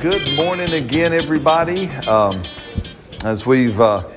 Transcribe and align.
Good 0.00 0.36
morning 0.36 0.74
again, 0.74 1.12
everybody. 1.12 1.88
Um, 2.06 2.44
as 3.24 3.44
we've 3.44 3.80
uh, 3.80 4.08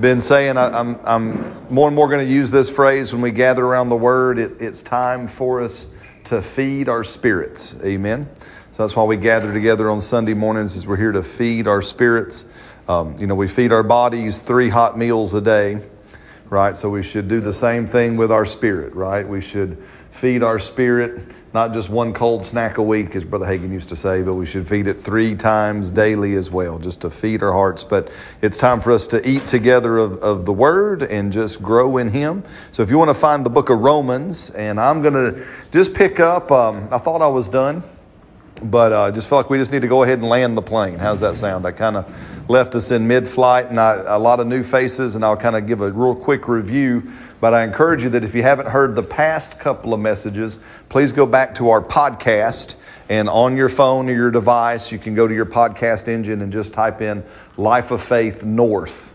been 0.00 0.20
saying, 0.20 0.56
I, 0.56 0.66
am 0.66 0.96
I'm, 0.96 1.00
I'm 1.04 1.72
more 1.72 1.86
and 1.86 1.94
more 1.94 2.08
going 2.08 2.26
to 2.26 2.32
use 2.32 2.50
this 2.50 2.68
phrase 2.68 3.12
when 3.12 3.22
we 3.22 3.30
gather 3.30 3.64
around 3.64 3.88
the 3.88 3.96
Word. 3.96 4.40
It, 4.40 4.60
it's 4.60 4.82
time 4.82 5.28
for 5.28 5.62
us 5.62 5.86
to 6.24 6.42
feed 6.42 6.88
our 6.88 7.04
spirits. 7.04 7.76
Amen. 7.84 8.28
So 8.72 8.82
that's 8.82 8.96
why 8.96 9.04
we 9.04 9.16
gather 9.16 9.52
together 9.52 9.88
on 9.88 10.00
Sunday 10.00 10.34
mornings, 10.34 10.74
is 10.74 10.88
we're 10.88 10.96
here 10.96 11.12
to 11.12 11.22
feed 11.22 11.68
our 11.68 11.82
spirits. 11.82 12.44
Um, 12.88 13.14
you 13.16 13.28
know, 13.28 13.36
we 13.36 13.46
feed 13.46 13.70
our 13.70 13.84
bodies 13.84 14.40
three 14.40 14.70
hot 14.70 14.98
meals 14.98 15.34
a 15.34 15.40
day, 15.40 15.80
right? 16.50 16.76
So 16.76 16.90
we 16.90 17.04
should 17.04 17.28
do 17.28 17.40
the 17.40 17.54
same 17.54 17.86
thing 17.86 18.16
with 18.16 18.32
our 18.32 18.44
spirit, 18.44 18.92
right? 18.92 19.26
We 19.26 19.40
should 19.40 19.80
feed 20.10 20.42
our 20.42 20.58
spirit 20.58 21.20
not 21.54 21.72
just 21.72 21.88
one 21.88 22.12
cold 22.12 22.46
snack 22.46 22.76
a 22.78 22.82
week, 22.82 23.16
as 23.16 23.24
Brother 23.24 23.46
Hagin 23.46 23.72
used 23.72 23.88
to 23.88 23.96
say, 23.96 24.22
but 24.22 24.34
we 24.34 24.44
should 24.44 24.68
feed 24.68 24.86
it 24.86 25.00
three 25.00 25.34
times 25.34 25.90
daily 25.90 26.34
as 26.34 26.50
well, 26.50 26.78
just 26.78 27.00
to 27.00 27.10
feed 27.10 27.42
our 27.42 27.52
hearts. 27.52 27.84
But 27.84 28.10
it's 28.42 28.58
time 28.58 28.80
for 28.80 28.92
us 28.92 29.06
to 29.08 29.26
eat 29.26 29.46
together 29.46 29.96
of, 29.96 30.18
of 30.22 30.44
the 30.44 30.52
Word 30.52 31.02
and 31.02 31.32
just 31.32 31.62
grow 31.62 31.96
in 31.96 32.10
Him. 32.10 32.44
So 32.72 32.82
if 32.82 32.90
you 32.90 32.98
want 32.98 33.08
to 33.08 33.14
find 33.14 33.46
the 33.46 33.50
book 33.50 33.70
of 33.70 33.78
Romans, 33.78 34.50
and 34.50 34.78
I'm 34.78 35.00
going 35.00 35.14
to 35.14 35.46
just 35.72 35.94
pick 35.94 36.20
up, 36.20 36.52
um, 36.52 36.86
I 36.90 36.98
thought 36.98 37.22
I 37.22 37.28
was 37.28 37.48
done, 37.48 37.82
but 38.62 38.92
I 38.92 39.08
uh, 39.08 39.10
just 39.10 39.28
felt 39.28 39.44
like 39.44 39.50
we 39.50 39.58
just 39.58 39.72
need 39.72 39.82
to 39.82 39.88
go 39.88 40.02
ahead 40.02 40.18
and 40.18 40.28
land 40.28 40.56
the 40.56 40.62
plane. 40.62 40.98
How's 40.98 41.20
that 41.20 41.36
sound? 41.36 41.64
I 41.64 41.72
kind 41.72 41.96
of 41.96 42.50
left 42.50 42.74
us 42.74 42.90
in 42.90 43.06
mid 43.06 43.28
flight 43.28 43.66
and 43.66 43.78
I, 43.78 44.02
a 44.06 44.18
lot 44.18 44.40
of 44.40 44.46
new 44.46 44.62
faces, 44.62 45.14
and 45.14 45.24
I'll 45.24 45.36
kind 45.36 45.56
of 45.56 45.66
give 45.66 45.80
a 45.80 45.90
real 45.90 46.14
quick 46.14 46.48
review 46.48 47.12
but 47.40 47.54
I 47.54 47.64
encourage 47.64 48.02
you 48.02 48.10
that 48.10 48.24
if 48.24 48.34
you 48.34 48.42
haven't 48.42 48.68
heard 48.68 48.96
the 48.96 49.02
past 49.02 49.58
couple 49.60 49.94
of 49.94 50.00
messages, 50.00 50.58
please 50.88 51.12
go 51.12 51.24
back 51.26 51.54
to 51.56 51.70
our 51.70 51.80
podcast. 51.80 52.74
And 53.08 53.28
on 53.28 53.56
your 53.56 53.68
phone 53.68 54.08
or 54.08 54.12
your 54.12 54.30
device, 54.30 54.90
you 54.90 54.98
can 54.98 55.14
go 55.14 55.28
to 55.28 55.34
your 55.34 55.46
podcast 55.46 56.08
engine 56.08 56.42
and 56.42 56.52
just 56.52 56.72
type 56.72 57.00
in 57.00 57.24
Life 57.56 57.90
of 57.90 58.02
Faith 58.02 58.44
North. 58.44 59.14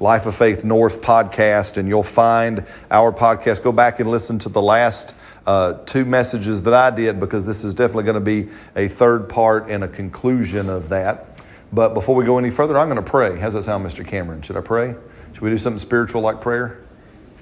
Life 0.00 0.26
of 0.26 0.34
Faith 0.34 0.64
North 0.64 1.00
podcast, 1.00 1.76
and 1.76 1.88
you'll 1.88 2.02
find 2.02 2.64
our 2.90 3.12
podcast. 3.12 3.62
Go 3.62 3.72
back 3.72 4.00
and 4.00 4.10
listen 4.10 4.38
to 4.40 4.48
the 4.48 4.62
last 4.62 5.14
uh, 5.46 5.74
two 5.84 6.04
messages 6.04 6.62
that 6.62 6.74
I 6.74 6.90
did 6.90 7.20
because 7.20 7.44
this 7.44 7.64
is 7.64 7.74
definitely 7.74 8.04
going 8.04 8.14
to 8.14 8.20
be 8.20 8.48
a 8.76 8.88
third 8.88 9.28
part 9.28 9.68
and 9.68 9.84
a 9.84 9.88
conclusion 9.88 10.68
of 10.68 10.88
that. 10.88 11.42
But 11.72 11.94
before 11.94 12.14
we 12.14 12.24
go 12.24 12.38
any 12.38 12.50
further, 12.50 12.78
I'm 12.78 12.88
going 12.88 13.02
to 13.02 13.10
pray. 13.10 13.38
How's 13.38 13.54
that 13.54 13.64
sound, 13.64 13.84
Mr. 13.84 14.06
Cameron? 14.06 14.42
Should 14.42 14.56
I 14.56 14.60
pray? 14.60 14.94
Should 15.32 15.42
we 15.42 15.50
do 15.50 15.58
something 15.58 15.80
spiritual 15.80 16.22
like 16.22 16.40
prayer? 16.40 16.83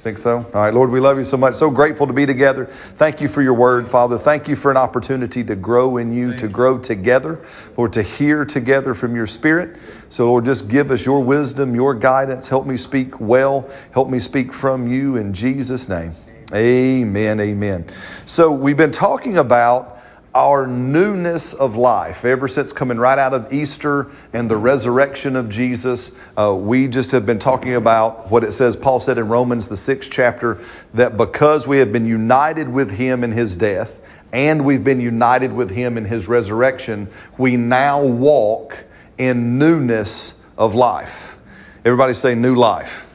Think 0.03 0.19
so? 0.19 0.39
All 0.39 0.61
right, 0.61 0.75
Lord, 0.75 0.91
we 0.91 0.98
love 0.98 1.17
you 1.17 1.22
so 1.22 1.36
much. 1.36 1.55
So 1.55 1.70
grateful 1.70 2.08
to 2.08 2.12
be 2.12 2.27
together. 2.27 2.67
Thank 2.67 3.20
you 3.20 3.28
for 3.28 3.41
your 3.41 3.55
word, 3.55 3.89
Father. 3.89 4.19
Thank 4.19 4.48
you 4.48 4.56
for 4.56 4.69
an 4.72 4.77
opportunity 4.77 5.44
to 5.44 5.55
grow 5.55 5.97
in 5.97 6.12
you, 6.12 6.36
to 6.39 6.48
grow 6.48 6.77
together, 6.77 7.39
Lord, 7.77 7.92
to 7.92 8.03
hear 8.03 8.44
together 8.44 8.94
from 8.94 9.14
your 9.14 9.28
spirit. 9.28 9.77
So, 10.09 10.27
Lord, 10.27 10.44
just 10.44 10.69
give 10.69 10.91
us 10.91 11.06
your 11.06 11.22
wisdom, 11.22 11.77
your 11.77 11.94
guidance. 11.94 12.48
Help 12.48 12.67
me 12.67 12.77
speak 12.77 13.20
well. 13.20 13.70
Help 13.92 14.09
me 14.11 14.19
speak 14.19 14.53
from 14.53 14.89
you 14.91 15.14
in 15.14 15.33
Jesus' 15.33 15.89
name. 15.89 16.14
Amen. 16.53 17.38
Amen. 17.38 17.84
So, 18.27 18.50
we've 18.50 18.77
been 18.77 18.91
talking 18.91 19.38
about 19.38 20.02
our 20.34 20.66
newness 20.66 21.53
of 21.53 21.76
life. 21.76 22.25
Ever 22.25 22.48
since 22.48 22.72
coming 22.72 22.98
right 22.98 23.19
out 23.19 23.34
of 23.34 23.53
Easter 23.53 24.10
and 24.32 24.50
the 24.50 24.56
resurrection 24.56 25.37
of 25.37 25.50
Jesus, 25.50 26.12
uh, 26.38 26.54
we 26.54 26.88
just 26.88 27.10
have 27.10 27.26
been 27.26 27.38
talking 27.38 27.75
about 27.75 28.31
what 28.31 28.42
it 28.42 28.53
says, 28.53 28.75
Paul 28.75 28.98
said 29.00 29.19
in 29.19 29.28
Romans, 29.28 29.69
the 29.69 29.76
sixth 29.76 30.10
chapter, 30.10 30.59
that 30.94 31.16
because 31.16 31.66
we 31.66 31.78
have 31.78 31.92
been 31.92 32.06
united 32.06 32.69
with 32.69 32.92
him 32.92 33.22
in 33.25 33.32
his 33.32 33.56
death 33.56 34.00
and 34.32 34.65
we've 34.65 34.82
been 34.82 35.00
united 35.00 35.53
with 35.53 35.71
him 35.71 35.98
in 35.98 36.06
his 36.06 36.26
resurrection, 36.26 37.09
we 37.37 37.56
now 37.56 38.03
walk 38.03 38.78
in 39.19 39.59
newness 39.59 40.34
of 40.56 40.75
life. 40.75 41.37
Everybody 41.84 42.15
say 42.15 42.34
new 42.34 42.54
life. 42.54 43.06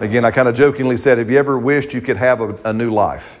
Again, 0.00 0.24
I 0.24 0.30
kind 0.30 0.48
of 0.48 0.54
jokingly 0.54 0.96
said, 0.96 1.18
Have 1.18 1.30
you 1.30 1.38
ever 1.38 1.58
wished 1.58 1.94
you 1.94 2.00
could 2.00 2.16
have 2.16 2.40
a, 2.40 2.58
a 2.64 2.72
new 2.72 2.90
life? 2.90 3.39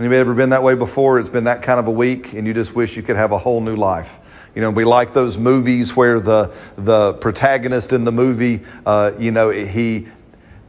Anybody 0.00 0.18
ever 0.18 0.32
been 0.32 0.48
that 0.48 0.62
way 0.62 0.74
before? 0.74 1.20
It's 1.20 1.28
been 1.28 1.44
that 1.44 1.60
kind 1.60 1.78
of 1.78 1.86
a 1.86 1.90
week, 1.90 2.32
and 2.32 2.46
you 2.46 2.54
just 2.54 2.74
wish 2.74 2.96
you 2.96 3.02
could 3.02 3.16
have 3.16 3.32
a 3.32 3.38
whole 3.38 3.60
new 3.60 3.76
life. 3.76 4.18
You 4.54 4.62
know, 4.62 4.70
we 4.70 4.82
like 4.82 5.12
those 5.12 5.36
movies 5.36 5.94
where 5.94 6.20
the 6.20 6.54
the 6.76 7.12
protagonist 7.12 7.92
in 7.92 8.04
the 8.04 8.10
movie, 8.10 8.62
uh, 8.86 9.12
you 9.18 9.30
know, 9.30 9.50
he 9.50 10.08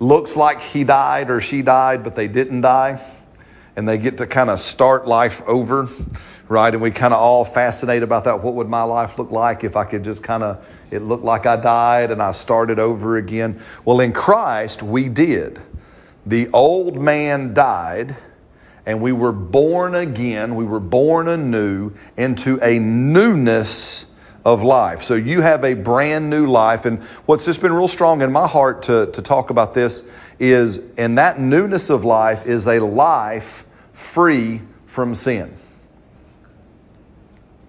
looks 0.01 0.35
like 0.35 0.61
he 0.61 0.83
died 0.83 1.29
or 1.29 1.39
she 1.39 1.61
died, 1.61 2.03
but 2.03 2.13
they 2.13 2.27
didn't 2.27 2.59
die, 2.59 3.01
and 3.77 3.87
they 3.87 3.97
get 3.97 4.17
to 4.17 4.27
kind 4.27 4.49
of 4.49 4.59
start 4.59 5.07
life 5.07 5.41
over, 5.47 5.87
right? 6.49 6.73
And 6.73 6.83
we 6.83 6.91
kind 6.91 7.13
of 7.13 7.21
all 7.21 7.45
fascinate 7.45 8.03
about 8.03 8.25
that. 8.25 8.43
What 8.43 8.55
would 8.55 8.67
my 8.67 8.83
life 8.83 9.17
look 9.17 9.31
like 9.31 9.63
if 9.63 9.77
I 9.77 9.85
could 9.85 10.03
just 10.03 10.21
kind 10.23 10.43
of 10.43 10.67
it 10.91 11.03
looked 11.03 11.23
like 11.23 11.45
I 11.45 11.55
died 11.55 12.11
and 12.11 12.21
I 12.21 12.31
started 12.31 12.79
over 12.79 13.15
again? 13.15 13.61
Well, 13.85 14.01
in 14.01 14.11
Christ, 14.11 14.83
we 14.83 15.07
did. 15.07 15.61
The 16.25 16.49
old 16.51 17.01
man 17.01 17.53
died 17.53 18.17
and 18.85 19.01
we 19.01 19.11
were 19.11 19.31
born 19.31 19.95
again, 19.95 20.55
we 20.55 20.65
were 20.65 20.79
born 20.79 21.27
anew 21.27 21.91
into 22.17 22.59
a 22.63 22.79
newness 22.79 24.05
of 24.43 24.63
life. 24.63 25.03
So 25.03 25.13
you 25.13 25.41
have 25.41 25.63
a 25.63 25.73
brand 25.75 26.29
new 26.29 26.47
life. 26.47 26.85
And 26.85 27.03
what's 27.25 27.45
just 27.45 27.61
been 27.61 27.73
real 27.73 27.87
strong 27.87 28.21
in 28.21 28.31
my 28.31 28.47
heart 28.47 28.83
to, 28.83 29.07
to 29.11 29.21
talk 29.21 29.51
about 29.51 29.73
this 29.73 30.03
is, 30.39 30.81
and 30.97 31.17
that 31.17 31.39
newness 31.39 31.89
of 31.89 32.03
life 32.03 32.47
is 32.47 32.67
a 32.67 32.79
life 32.79 33.65
free 33.93 34.61
from 34.85 35.13
sin. 35.13 35.53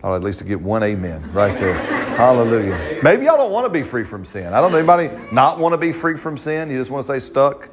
I'll 0.02 0.16
at 0.16 0.22
least 0.22 0.44
get 0.46 0.60
one 0.60 0.82
amen 0.82 1.30
right 1.32 1.58
there. 1.60 1.74
Hallelujah. 2.16 3.00
Maybe 3.02 3.26
y'all 3.26 3.36
don't 3.36 3.52
want 3.52 3.66
to 3.66 3.70
be 3.70 3.82
free 3.82 4.04
from 4.04 4.24
sin. 4.24 4.52
I 4.52 4.60
don't 4.60 4.72
know 4.72 4.78
anybody 4.78 5.10
not 5.30 5.58
want 5.58 5.74
to 5.74 5.78
be 5.78 5.92
free 5.92 6.16
from 6.16 6.36
sin. 6.36 6.70
You 6.70 6.78
just 6.78 6.90
want 6.90 7.06
to 7.06 7.12
stay 7.12 7.20
stuck 7.20 7.68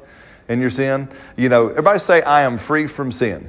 in 0.50 0.60
your 0.60 0.68
sin? 0.68 1.08
You 1.36 1.48
know, 1.48 1.68
everybody 1.68 2.00
say, 2.00 2.20
I 2.22 2.42
am 2.42 2.58
free 2.58 2.86
from 2.86 3.12
sin. 3.12 3.48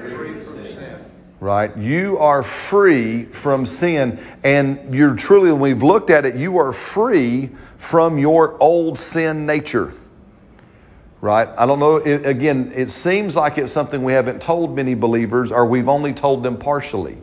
Free 0.00 0.40
from 0.40 0.66
sin. 0.66 0.98
Right? 1.40 1.74
You 1.76 2.18
are 2.18 2.42
free 2.42 3.24
from 3.26 3.64
sin. 3.64 4.18
And 4.44 4.94
you're 4.94 5.14
truly, 5.14 5.52
when 5.52 5.60
we've 5.60 5.82
looked 5.82 6.10
at 6.10 6.26
it, 6.26 6.34
you 6.34 6.58
are 6.58 6.72
free 6.72 7.50
from 7.78 8.18
your 8.18 8.60
old 8.60 8.98
sin 8.98 9.46
nature. 9.46 9.94
Right? 11.20 11.48
I 11.56 11.64
don't 11.64 11.78
know. 11.78 11.96
It, 11.96 12.26
again, 12.26 12.72
it 12.74 12.90
seems 12.90 13.36
like 13.36 13.56
it's 13.56 13.72
something 13.72 14.02
we 14.02 14.12
haven't 14.12 14.42
told 14.42 14.74
many 14.74 14.94
believers, 14.94 15.52
or 15.52 15.64
we've 15.64 15.88
only 15.88 16.12
told 16.12 16.42
them 16.42 16.58
partially. 16.58 17.16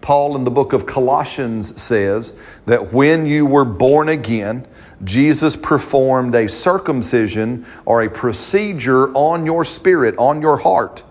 Paul 0.00 0.34
in 0.34 0.44
the 0.44 0.50
book 0.50 0.72
of 0.72 0.86
Colossians 0.86 1.80
says 1.80 2.34
that 2.64 2.92
when 2.92 3.26
you 3.26 3.44
were 3.44 3.66
born 3.66 4.08
again, 4.08 4.66
Jesus 5.04 5.56
performed 5.56 6.34
a 6.34 6.48
circumcision 6.48 7.66
or 7.84 8.02
a 8.02 8.10
procedure 8.10 9.12
on 9.14 9.46
your 9.46 9.64
spirit, 9.64 10.16
on 10.18 10.40
your 10.40 10.58
heart. 10.58 11.02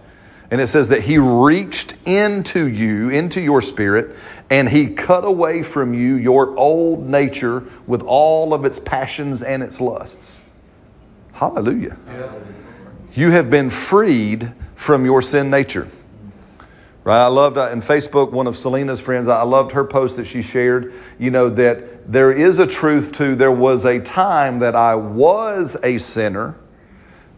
And 0.49 0.59
it 0.59 0.67
says 0.67 0.89
that 0.89 1.01
he 1.01 1.17
reached 1.17 1.95
into 2.05 2.67
you, 2.67 3.09
into 3.09 3.39
your 3.41 3.61
spirit, 3.61 4.15
and 4.49 4.67
he 4.67 4.87
cut 4.87 5.23
away 5.23 5.63
from 5.63 5.93
you 5.93 6.15
your 6.15 6.57
old 6.57 7.07
nature 7.07 7.63
with 7.87 8.01
all 8.01 8.53
of 8.53 8.65
its 8.65 8.79
passions 8.79 9.41
and 9.41 9.63
its 9.63 9.79
lusts. 9.79 10.39
Hallelujah. 11.31 11.97
You 13.13 13.31
have 13.31 13.49
been 13.49 13.69
freed 13.69 14.51
from 14.75 15.05
your 15.05 15.21
sin 15.21 15.49
nature. 15.49 15.87
Right? 17.03 17.23
I 17.23 17.27
loved 17.27 17.57
uh, 17.57 17.69
in 17.71 17.81
Facebook, 17.81 18.31
one 18.31 18.45
of 18.45 18.55
Selena's 18.55 19.01
friends, 19.01 19.27
I 19.27 19.41
loved 19.41 19.71
her 19.71 19.83
post 19.83 20.17
that 20.17 20.25
she 20.25 20.41
shared, 20.41 20.93
you 21.17 21.31
know, 21.31 21.49
that 21.49 22.11
there 22.11 22.31
is 22.31 22.59
a 22.59 22.67
truth 22.67 23.11
to 23.13 23.35
there 23.35 23.51
was 23.51 23.85
a 23.85 23.99
time 23.99 24.59
that 24.59 24.75
I 24.75 24.95
was 24.95 25.75
a 25.83 25.97
sinner 25.97 26.55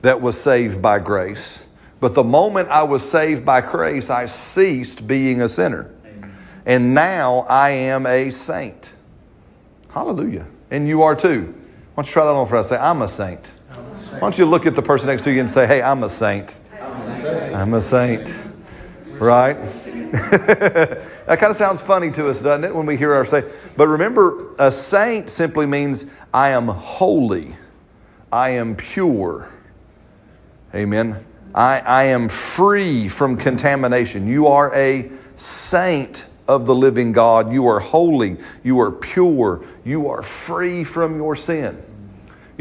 that 0.02 0.20
was 0.20 0.40
saved 0.40 0.82
by 0.82 1.00
grace. 1.00 1.66
But 2.02 2.14
the 2.14 2.24
moment 2.24 2.68
I 2.68 2.84
was 2.84 3.10
saved 3.10 3.46
by 3.46 3.62
grace, 3.62 4.10
I 4.10 4.26
ceased 4.26 5.08
being 5.08 5.42
a 5.42 5.48
sinner. 5.48 5.90
Amen. 6.06 6.36
And 6.66 6.94
now 6.94 7.46
I 7.48 7.70
am 7.70 8.06
a 8.06 8.30
saint. 8.32 8.92
Hallelujah. 9.90 10.46
And 10.72 10.86
you 10.86 11.04
are 11.04 11.16
too. 11.16 11.54
Why 11.94 12.04
don't 12.04 12.08
you 12.08 12.12
try 12.12 12.26
that 12.26 12.32
on 12.32 12.48
for 12.50 12.58
us? 12.58 12.68
Say, 12.68 12.76
I'm 12.76 13.02
a 13.02 13.08
saint. 13.08 13.40
I'm 13.72 13.86
a 13.86 14.04
saint. 14.04 14.14
Why 14.16 14.20
don't 14.20 14.38
you 14.38 14.46
look 14.46 14.66
at 14.66 14.76
the 14.76 14.82
person 14.82 15.08
next 15.08 15.24
to 15.24 15.32
you 15.32 15.40
and 15.40 15.50
say, 15.50 15.66
hey, 15.66 15.82
I'm 15.82 16.04
a 16.04 16.10
saint. 16.10 16.60
I'm 16.82 16.92
a 16.92 17.22
saint. 17.22 17.56
I'm 17.56 17.74
a 17.76 17.82
saint. 17.82 18.43
Right? 19.24 19.54
that 20.12 21.40
kind 21.40 21.44
of 21.44 21.56
sounds 21.56 21.82
funny 21.82 22.12
to 22.12 22.28
us, 22.28 22.42
doesn't 22.42 22.66
it, 22.66 22.76
when 22.76 22.86
we 22.86 22.98
hear 22.98 23.14
our 23.14 23.24
say? 23.24 23.46
But 23.78 23.88
remember, 23.88 24.54
a 24.60 24.70
saint 24.70 25.30
simply 25.30 25.66
means 25.66 26.06
I 26.34 26.50
am 26.50 26.68
holy, 26.68 27.56
I 28.34 28.50
am 28.50 28.76
pure. 28.76 29.48
Amen. 30.76 31.24
I, 31.56 31.80
I 31.80 32.04
am 32.06 32.28
free 32.28 33.08
from 33.08 33.38
contamination. 33.38 34.28
You 34.28 34.48
are 34.48 34.76
a 34.76 35.10
saint 35.38 36.26
of 36.50 36.66
the 36.66 36.76
living 36.76 37.14
God. 37.14 37.54
You 37.54 37.68
are 37.68 37.80
holy. 37.80 38.38
You 38.62 38.82
are 38.82 38.92
pure. 38.92 39.64
You 39.86 40.10
are 40.10 40.22
free 40.22 40.84
from 40.84 41.16
your 41.16 41.36
sin. 41.38 41.82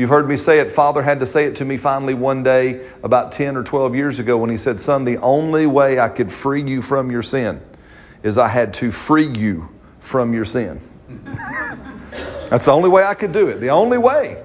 You've 0.02 0.10
heard 0.10 0.28
me 0.28 0.36
say 0.36 0.58
it. 0.58 0.72
Father 0.72 1.00
had 1.00 1.20
to 1.20 1.26
say 1.26 1.44
it 1.44 1.54
to 1.54 1.64
me 1.64 1.76
finally 1.76 2.12
one 2.12 2.42
day 2.42 2.88
about 3.04 3.30
10 3.30 3.56
or 3.56 3.62
12 3.62 3.94
years 3.94 4.18
ago 4.18 4.36
when 4.36 4.50
he 4.50 4.56
said, 4.56 4.80
Son, 4.80 5.04
the 5.04 5.18
only 5.18 5.64
way 5.64 6.00
I 6.00 6.08
could 6.08 6.32
free 6.32 6.60
you 6.60 6.82
from 6.82 7.12
your 7.12 7.22
sin 7.22 7.60
is 8.24 8.36
I 8.36 8.48
had 8.48 8.74
to 8.74 8.90
free 8.90 9.28
you 9.28 9.68
from 10.00 10.34
your 10.34 10.44
sin. 10.44 10.80
That's 12.50 12.64
the 12.64 12.72
only 12.72 12.88
way 12.88 13.04
I 13.04 13.14
could 13.14 13.30
do 13.30 13.46
it. 13.46 13.60
The 13.60 13.68
only 13.68 13.96
way 13.96 14.42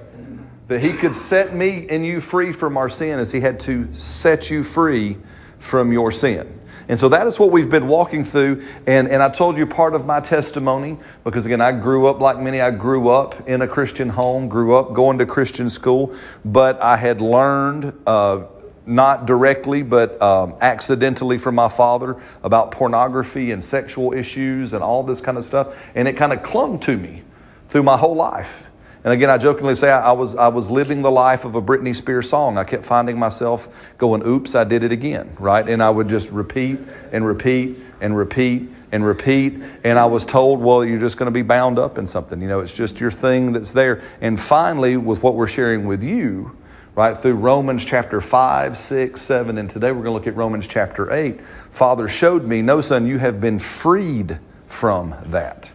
that 0.68 0.80
He 0.80 0.94
could 0.94 1.16
set 1.16 1.56
me 1.56 1.88
and 1.90 2.06
you 2.06 2.22
free 2.22 2.52
from 2.52 2.78
our 2.78 2.88
sin 2.88 3.18
is 3.18 3.32
He 3.32 3.42
had 3.42 3.60
to 3.62 3.92
set 3.96 4.52
you 4.52 4.62
free 4.62 5.18
from 5.58 5.92
your 5.92 6.12
sin. 6.12 6.57
And 6.90 7.00
so 7.00 7.10
that 7.10 7.28
is 7.28 7.38
what 7.38 7.52
we've 7.52 7.70
been 7.70 7.88
walking 7.88 8.24
through. 8.24 8.64
And, 8.86 9.10
and 9.10 9.22
I 9.22 9.30
told 9.30 9.58
you 9.58 9.66
part 9.66 9.94
of 9.94 10.06
my 10.06 10.22
testimony 10.22 10.98
because, 11.24 11.46
again, 11.46 11.62
I 11.62 11.74
grew 11.74 12.08
up 12.08 12.20
like 12.20 12.40
many. 12.40 12.62
I 12.62 12.72
grew 12.72 13.10
up 13.10 13.48
in 13.48 13.62
a 13.62 13.68
Christian 13.68 14.10
home, 14.10 14.48
grew 14.48 14.76
up 14.76 14.94
going 14.94 15.18
to 15.18 15.26
Christian 15.26 15.70
school, 15.70 16.16
but 16.46 16.82
I 16.82 16.98
had 16.98 17.22
learned. 17.22 17.94
Uh, 18.06 18.46
not 18.88 19.26
directly, 19.26 19.82
but 19.82 20.20
um, 20.22 20.56
accidentally 20.62 21.38
from 21.38 21.56
my 21.56 21.68
father 21.68 22.16
about 22.42 22.72
pornography 22.72 23.52
and 23.52 23.62
sexual 23.62 24.14
issues 24.14 24.72
and 24.72 24.82
all 24.82 25.04
this 25.04 25.20
kind 25.20 25.38
of 25.38 25.44
stuff. 25.44 25.76
And 25.94 26.08
it 26.08 26.14
kind 26.14 26.32
of 26.32 26.42
clung 26.42 26.80
to 26.80 26.98
me 26.98 27.24
through 27.68 27.84
my 27.84 27.98
whole 27.98 28.16
life. 28.16 28.67
And 29.08 29.14
again, 29.14 29.30
I 29.30 29.38
jokingly 29.38 29.74
say 29.76 29.90
I, 29.90 30.10
I, 30.10 30.12
was, 30.12 30.36
I 30.36 30.50
was 30.50 30.70
living 30.70 31.02
the 31.02 31.10
life 31.10 31.46
of 31.46 31.56
a 31.56 31.62
Britney 31.62 31.96
Spears 31.96 32.30
song. 32.30 32.58
I 32.58 32.66
kept 32.66 32.84
finding 32.84 33.18
myself 33.18 33.70
going, 33.98 34.22
oops, 34.28 34.54
I 34.54 34.66
did 34.66 34.84
it 34.84 34.92
again, 34.92 35.34
right? 35.40 35.66
And 35.66 35.82
I 35.82 35.90
would 35.90 36.10
just 36.10 36.30
repeat 36.30 36.78
and 37.14 37.26
repeat 37.26 37.78
and 38.02 38.18
repeat 38.18 38.70
and 38.92 39.06
repeat. 39.06 39.62
And 39.86 39.98
I 39.98 40.08
was 40.08 40.26
told, 40.26 40.60
well, 40.60 40.84
you're 40.84 41.00
just 41.00 41.16
going 41.16 41.28
to 41.28 41.32
be 41.32 41.42
bound 41.42 41.80
up 41.80 41.98
in 41.98 42.06
something. 42.06 42.42
You 42.42 42.50
know, 42.50 42.60
it's 42.60 42.74
just 42.74 43.00
your 43.00 43.10
thing 43.10 43.54
that's 43.54 43.72
there. 43.72 44.02
And 44.20 44.38
finally, 44.38 44.98
with 44.98 45.24
what 45.24 45.36
we're 45.36 45.48
sharing 45.48 45.88
with 45.88 46.04
you, 46.04 46.58
right, 46.94 47.18
through 47.18 47.36
Romans 47.36 47.86
chapter 47.86 48.20
5, 48.20 48.78
6, 48.78 49.22
7, 49.22 49.58
and 49.58 49.70
today 49.70 49.94
we're 49.94 50.04
going 50.04 50.08
to 50.08 50.12
look 50.12 50.28
at 50.28 50.36
Romans 50.36 50.68
chapter 50.68 51.14
8, 51.14 51.40
Father 51.72 52.10
showed 52.10 52.44
me, 52.44 52.62
no, 52.62 52.82
son, 52.82 53.08
you 53.08 53.20
have 53.20 53.40
been 53.40 53.58
freed 53.58 54.38
from 54.68 55.16
that 55.28 55.70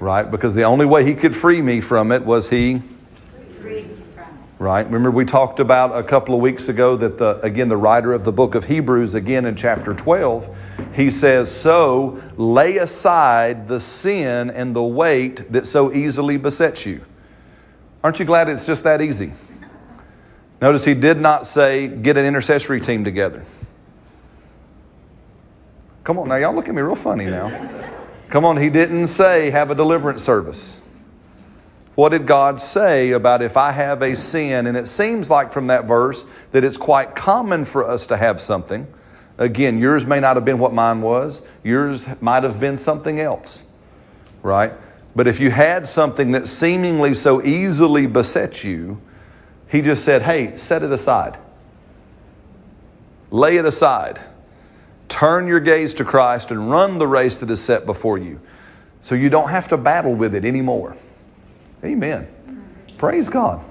right? 0.00 0.30
Because 0.30 0.54
the 0.54 0.64
only 0.64 0.86
way 0.86 1.04
he 1.04 1.14
could 1.14 1.34
free 1.34 1.62
me 1.62 1.80
from 1.80 2.12
it 2.12 2.24
was 2.24 2.48
he 2.48 2.82
right? 4.58 4.84
Remember, 4.86 5.10
we 5.10 5.24
talked 5.24 5.60
about 5.60 5.96
a 5.96 6.02
couple 6.02 6.34
of 6.34 6.40
weeks 6.40 6.68
ago 6.68 6.96
that 6.96 7.18
the 7.18 7.40
again 7.40 7.68
the 7.68 7.76
writer 7.76 8.12
of 8.12 8.24
the 8.24 8.32
book 8.32 8.54
of 8.54 8.64
Hebrews, 8.64 9.14
again 9.14 9.44
in 9.44 9.56
chapter 9.56 9.94
12, 9.94 10.56
he 10.94 11.10
says, 11.10 11.50
So 11.50 12.22
lay 12.36 12.78
aside 12.78 13.68
the 13.68 13.80
sin 13.80 14.50
and 14.50 14.74
the 14.74 14.82
weight 14.82 15.50
that 15.52 15.66
so 15.66 15.92
easily 15.92 16.36
besets 16.36 16.84
you. 16.86 17.00
Aren't 18.02 18.18
you 18.18 18.24
glad 18.24 18.48
it's 18.48 18.66
just 18.66 18.84
that 18.84 19.00
easy? 19.00 19.32
Notice 20.60 20.84
he 20.84 20.94
did 20.94 21.20
not 21.20 21.46
say, 21.46 21.86
get 21.86 22.16
an 22.16 22.24
intercessory 22.24 22.80
team 22.80 23.04
together. 23.04 23.44
Come 26.02 26.18
on, 26.18 26.28
now 26.28 26.36
y'all 26.36 26.54
look 26.54 26.68
at 26.68 26.74
me 26.74 26.82
real 26.82 26.96
funny 26.96 27.26
now. 27.26 27.94
Come 28.30 28.44
on, 28.44 28.56
he 28.56 28.68
didn't 28.68 29.06
say 29.06 29.50
have 29.50 29.70
a 29.70 29.74
deliverance 29.74 30.22
service. 30.22 30.80
What 31.94 32.10
did 32.10 32.26
God 32.26 32.60
say 32.60 33.10
about 33.10 33.42
if 33.42 33.56
I 33.56 33.72
have 33.72 34.02
a 34.02 34.14
sin? 34.14 34.66
And 34.66 34.76
it 34.76 34.86
seems 34.86 35.28
like 35.30 35.52
from 35.52 35.66
that 35.66 35.86
verse 35.86 36.26
that 36.52 36.62
it's 36.62 36.76
quite 36.76 37.16
common 37.16 37.64
for 37.64 37.88
us 37.88 38.06
to 38.08 38.16
have 38.16 38.40
something. 38.40 38.86
Again, 39.38 39.78
yours 39.78 40.06
may 40.06 40.20
not 40.20 40.36
have 40.36 40.44
been 40.44 40.58
what 40.58 40.72
mine 40.72 41.00
was, 41.00 41.42
yours 41.64 42.06
might 42.20 42.44
have 42.44 42.60
been 42.60 42.76
something 42.76 43.20
else, 43.20 43.62
right? 44.42 44.72
But 45.16 45.26
if 45.26 45.40
you 45.40 45.50
had 45.50 45.88
something 45.88 46.32
that 46.32 46.46
seemingly 46.46 47.14
so 47.14 47.42
easily 47.42 48.06
besets 48.06 48.62
you, 48.62 49.00
he 49.68 49.82
just 49.82 50.04
said, 50.04 50.22
hey, 50.22 50.56
set 50.56 50.82
it 50.82 50.92
aside. 50.92 51.38
Lay 53.30 53.56
it 53.56 53.64
aside. 53.64 54.20
Turn 55.08 55.46
your 55.46 55.60
gaze 55.60 55.94
to 55.94 56.04
Christ 56.04 56.50
and 56.50 56.70
run 56.70 56.98
the 56.98 57.06
race 57.06 57.38
that 57.38 57.50
is 57.50 57.62
set 57.62 57.86
before 57.86 58.18
you 58.18 58.40
so 59.00 59.14
you 59.14 59.30
don't 59.30 59.48
have 59.48 59.68
to 59.68 59.76
battle 59.76 60.14
with 60.14 60.34
it 60.34 60.44
anymore. 60.44 60.96
Amen. 61.82 62.28
Praise 62.98 63.28
God. 63.28 63.64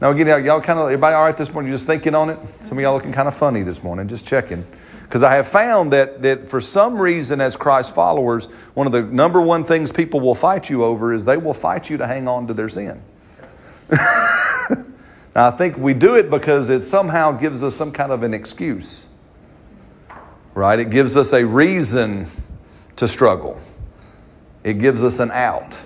Now, 0.00 0.10
again, 0.10 0.26
y'all 0.44 0.60
kind 0.62 0.78
of, 0.78 0.86
everybody 0.86 1.14
all 1.14 1.24
right 1.24 1.36
this 1.36 1.52
morning? 1.52 1.70
You 1.70 1.76
just 1.76 1.86
thinking 1.86 2.14
on 2.14 2.30
it? 2.30 2.38
Some 2.66 2.78
of 2.78 2.82
y'all 2.82 2.94
looking 2.94 3.12
kind 3.12 3.28
of 3.28 3.36
funny 3.36 3.62
this 3.62 3.82
morning, 3.82 4.08
just 4.08 4.26
checking. 4.26 4.64
Because 5.02 5.22
I 5.22 5.34
have 5.34 5.48
found 5.48 5.92
that, 5.92 6.22
that 6.22 6.48
for 6.48 6.60
some 6.60 6.96
reason, 6.96 7.40
as 7.40 7.56
Christ 7.56 7.94
followers, 7.94 8.46
one 8.74 8.86
of 8.86 8.92
the 8.92 9.02
number 9.02 9.40
one 9.40 9.64
things 9.64 9.92
people 9.92 10.20
will 10.20 10.36
fight 10.36 10.70
you 10.70 10.84
over 10.84 11.12
is 11.12 11.24
they 11.24 11.36
will 11.36 11.52
fight 11.52 11.90
you 11.90 11.98
to 11.98 12.06
hang 12.06 12.28
on 12.28 12.46
to 12.46 12.54
their 12.54 12.68
sin. 12.68 13.02
now, 13.90 14.86
I 15.34 15.50
think 15.50 15.76
we 15.76 15.92
do 15.92 16.14
it 16.14 16.30
because 16.30 16.70
it 16.70 16.82
somehow 16.82 17.32
gives 17.32 17.62
us 17.62 17.74
some 17.74 17.92
kind 17.92 18.12
of 18.12 18.22
an 18.22 18.32
excuse 18.32 19.06
right? 20.54 20.78
It 20.78 20.90
gives 20.90 21.16
us 21.16 21.32
a 21.32 21.44
reason 21.44 22.26
to 22.96 23.08
struggle, 23.08 23.60
it 24.64 24.74
gives 24.74 25.02
us 25.02 25.18
an 25.18 25.30
out. 25.30 25.78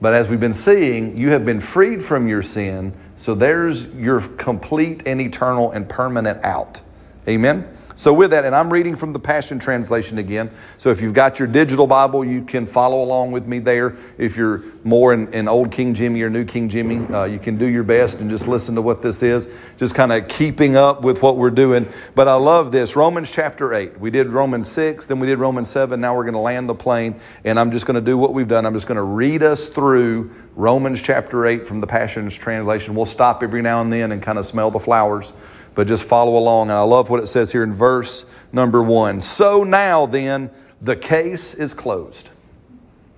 But 0.00 0.14
as 0.14 0.28
we've 0.28 0.40
been 0.40 0.52
seeing, 0.52 1.16
you 1.16 1.30
have 1.30 1.44
been 1.44 1.60
freed 1.60 2.04
from 2.04 2.26
your 2.26 2.42
sin, 2.42 2.92
so 3.14 3.36
there's 3.36 3.86
your 3.94 4.20
complete 4.20 5.02
and 5.06 5.20
eternal 5.20 5.70
and 5.70 5.88
permanent 5.88 6.44
out. 6.44 6.80
Amen? 7.28 7.72
So, 7.94 8.12
with 8.12 8.30
that, 8.30 8.44
and 8.44 8.54
I'm 8.54 8.72
reading 8.72 8.96
from 8.96 9.12
the 9.12 9.18
Passion 9.18 9.58
Translation 9.58 10.18
again. 10.18 10.50
So, 10.78 10.90
if 10.90 11.00
you've 11.00 11.14
got 11.14 11.38
your 11.38 11.48
digital 11.48 11.86
Bible, 11.86 12.24
you 12.24 12.42
can 12.42 12.66
follow 12.66 13.02
along 13.02 13.32
with 13.32 13.46
me 13.46 13.58
there. 13.58 13.96
If 14.18 14.36
you're 14.36 14.62
more 14.84 15.12
in, 15.12 15.32
in 15.34 15.48
Old 15.48 15.70
King 15.70 15.94
Jimmy 15.94 16.22
or 16.22 16.30
New 16.30 16.44
King 16.44 16.68
Jimmy, 16.68 17.06
uh, 17.12 17.24
you 17.24 17.38
can 17.38 17.58
do 17.58 17.66
your 17.66 17.82
best 17.82 18.18
and 18.18 18.30
just 18.30 18.48
listen 18.48 18.74
to 18.76 18.82
what 18.82 19.02
this 19.02 19.22
is, 19.22 19.48
just 19.78 19.94
kind 19.94 20.12
of 20.12 20.28
keeping 20.28 20.76
up 20.76 21.02
with 21.02 21.22
what 21.22 21.36
we're 21.36 21.50
doing. 21.50 21.86
But 22.14 22.28
I 22.28 22.34
love 22.34 22.72
this 22.72 22.96
Romans 22.96 23.30
chapter 23.30 23.74
8. 23.74 24.00
We 24.00 24.10
did 24.10 24.28
Romans 24.28 24.70
6, 24.70 25.06
then 25.06 25.20
we 25.20 25.26
did 25.26 25.38
Romans 25.38 25.68
7. 25.68 26.00
Now 26.00 26.16
we're 26.16 26.24
going 26.24 26.34
to 26.34 26.40
land 26.40 26.68
the 26.68 26.74
plane, 26.74 27.20
and 27.44 27.58
I'm 27.60 27.70
just 27.70 27.86
going 27.86 27.94
to 27.96 28.00
do 28.00 28.16
what 28.16 28.32
we've 28.32 28.48
done. 28.48 28.66
I'm 28.66 28.74
just 28.74 28.86
going 28.86 28.96
to 28.96 29.02
read 29.02 29.42
us 29.42 29.66
through 29.66 30.30
Romans 30.54 31.00
chapter 31.00 31.46
8 31.46 31.66
from 31.66 31.80
the 31.80 31.86
Passion 31.86 32.28
Translation. 32.28 32.94
We'll 32.94 33.06
stop 33.06 33.42
every 33.42 33.62
now 33.62 33.80
and 33.80 33.92
then 33.92 34.12
and 34.12 34.22
kind 34.22 34.38
of 34.38 34.46
smell 34.46 34.70
the 34.70 34.80
flowers 34.80 35.32
but 35.74 35.86
just 35.86 36.04
follow 36.04 36.36
along. 36.36 36.70
And 36.70 36.78
I 36.78 36.82
love 36.82 37.10
what 37.10 37.20
it 37.20 37.26
says 37.26 37.52
here 37.52 37.62
in 37.62 37.72
verse 37.72 38.24
number 38.52 38.82
one. 38.82 39.20
So 39.20 39.64
now 39.64 40.06
then, 40.06 40.50
the 40.80 40.96
case 40.96 41.54
is 41.54 41.74
closed. 41.74 42.28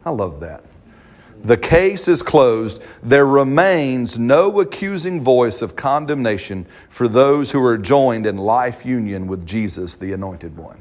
I 0.05 0.11
love 0.11 0.41
that. 0.41 0.63
The 1.45 1.57
case 1.59 2.09
is 2.09 2.23
closed. 2.23 2.83
There 3.03 3.27
remains 3.27 4.19
no 4.19 4.61
accusing 4.61 5.21
voice 5.21 5.61
of 5.61 5.77
condemnation 5.77 6.67
for 6.89 7.07
those 7.07 7.51
who 7.51 7.63
are 7.63 7.77
joined 7.77 8.25
in 8.25 8.39
life 8.39 8.87
union 8.87 9.27
with 9.27 9.47
Jesus, 9.47 9.95
the 9.95 10.13
Anointed 10.13 10.57
One. 10.57 10.79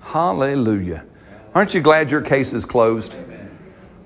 Hallelujah. 0.00 1.04
Aren't 1.54 1.74
you 1.74 1.80
glad 1.80 2.12
your 2.12 2.20
case 2.20 2.52
is 2.52 2.64
closed? 2.64 3.14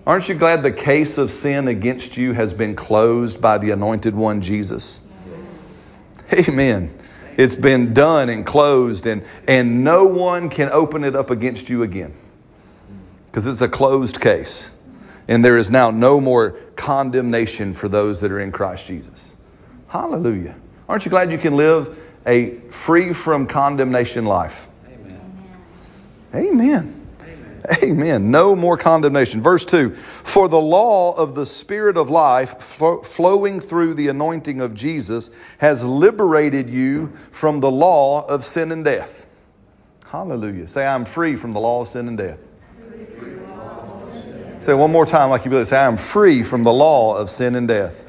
Aren't 0.06 0.28
you 0.28 0.34
glad 0.34 0.62
the 0.62 0.72
case 0.72 1.18
of 1.18 1.32
sin 1.32 1.68
against 1.68 2.16
you 2.16 2.32
has 2.32 2.54
been 2.54 2.74
closed 2.74 3.40
by 3.40 3.58
the 3.58 3.70
Anointed 3.70 4.14
One, 4.14 4.40
Jesus? 4.40 5.00
Amen. 6.32 6.96
It's 7.36 7.54
been 7.54 7.92
done 7.92 8.28
and 8.28 8.46
closed, 8.46 9.06
and, 9.06 9.22
and 9.46 9.84
no 9.84 10.04
one 10.04 10.48
can 10.48 10.70
open 10.70 11.04
it 11.04 11.14
up 11.14 11.30
against 11.30 11.68
you 11.68 11.82
again 11.82 12.14
because 13.26 13.46
it's 13.46 13.60
a 13.60 13.68
closed 13.68 14.20
case. 14.20 14.72
And 15.28 15.44
there 15.44 15.58
is 15.58 15.70
now 15.70 15.90
no 15.90 16.20
more 16.20 16.52
condemnation 16.76 17.74
for 17.74 17.88
those 17.88 18.20
that 18.20 18.30
are 18.30 18.40
in 18.40 18.52
Christ 18.52 18.86
Jesus. 18.86 19.32
Hallelujah. 19.88 20.54
Aren't 20.88 21.04
you 21.04 21.10
glad 21.10 21.30
you 21.30 21.38
can 21.38 21.56
live 21.56 21.98
a 22.24 22.56
free 22.70 23.12
from 23.12 23.46
condemnation 23.46 24.24
life? 24.24 24.68
Amen. 24.86 25.20
Amen. 26.34 26.95
Amen. 27.82 28.30
No 28.30 28.54
more 28.54 28.76
condemnation. 28.76 29.40
Verse 29.40 29.64
2 29.64 29.90
For 29.94 30.48
the 30.48 30.60
law 30.60 31.14
of 31.14 31.34
the 31.34 31.46
Spirit 31.46 31.96
of 31.96 32.10
life 32.10 32.60
flowing 32.60 33.60
through 33.60 33.94
the 33.94 34.08
anointing 34.08 34.60
of 34.60 34.74
Jesus 34.74 35.30
has 35.58 35.84
liberated 35.84 36.70
you 36.70 37.12
from 37.30 37.60
the 37.60 37.70
law 37.70 38.26
of 38.26 38.44
sin 38.44 38.70
and 38.72 38.84
death. 38.84 39.26
Hallelujah. 40.06 40.68
Say, 40.68 40.86
I'm 40.86 41.04
free 41.04 41.34
from 41.36 41.52
the 41.52 41.60
law 41.60 41.82
of 41.82 41.88
sin 41.88 42.08
and 42.08 42.16
death. 42.16 42.38
Say 44.60 44.74
one 44.74 44.90
more 44.90 45.06
time, 45.06 45.30
like 45.30 45.44
you 45.44 45.50
believe. 45.50 45.68
Say, 45.68 45.76
I'm 45.76 45.96
free 45.96 46.42
from 46.42 46.64
the 46.64 46.72
law 46.72 47.16
of 47.16 47.30
sin 47.30 47.54
and 47.54 47.66
death. 47.68 48.04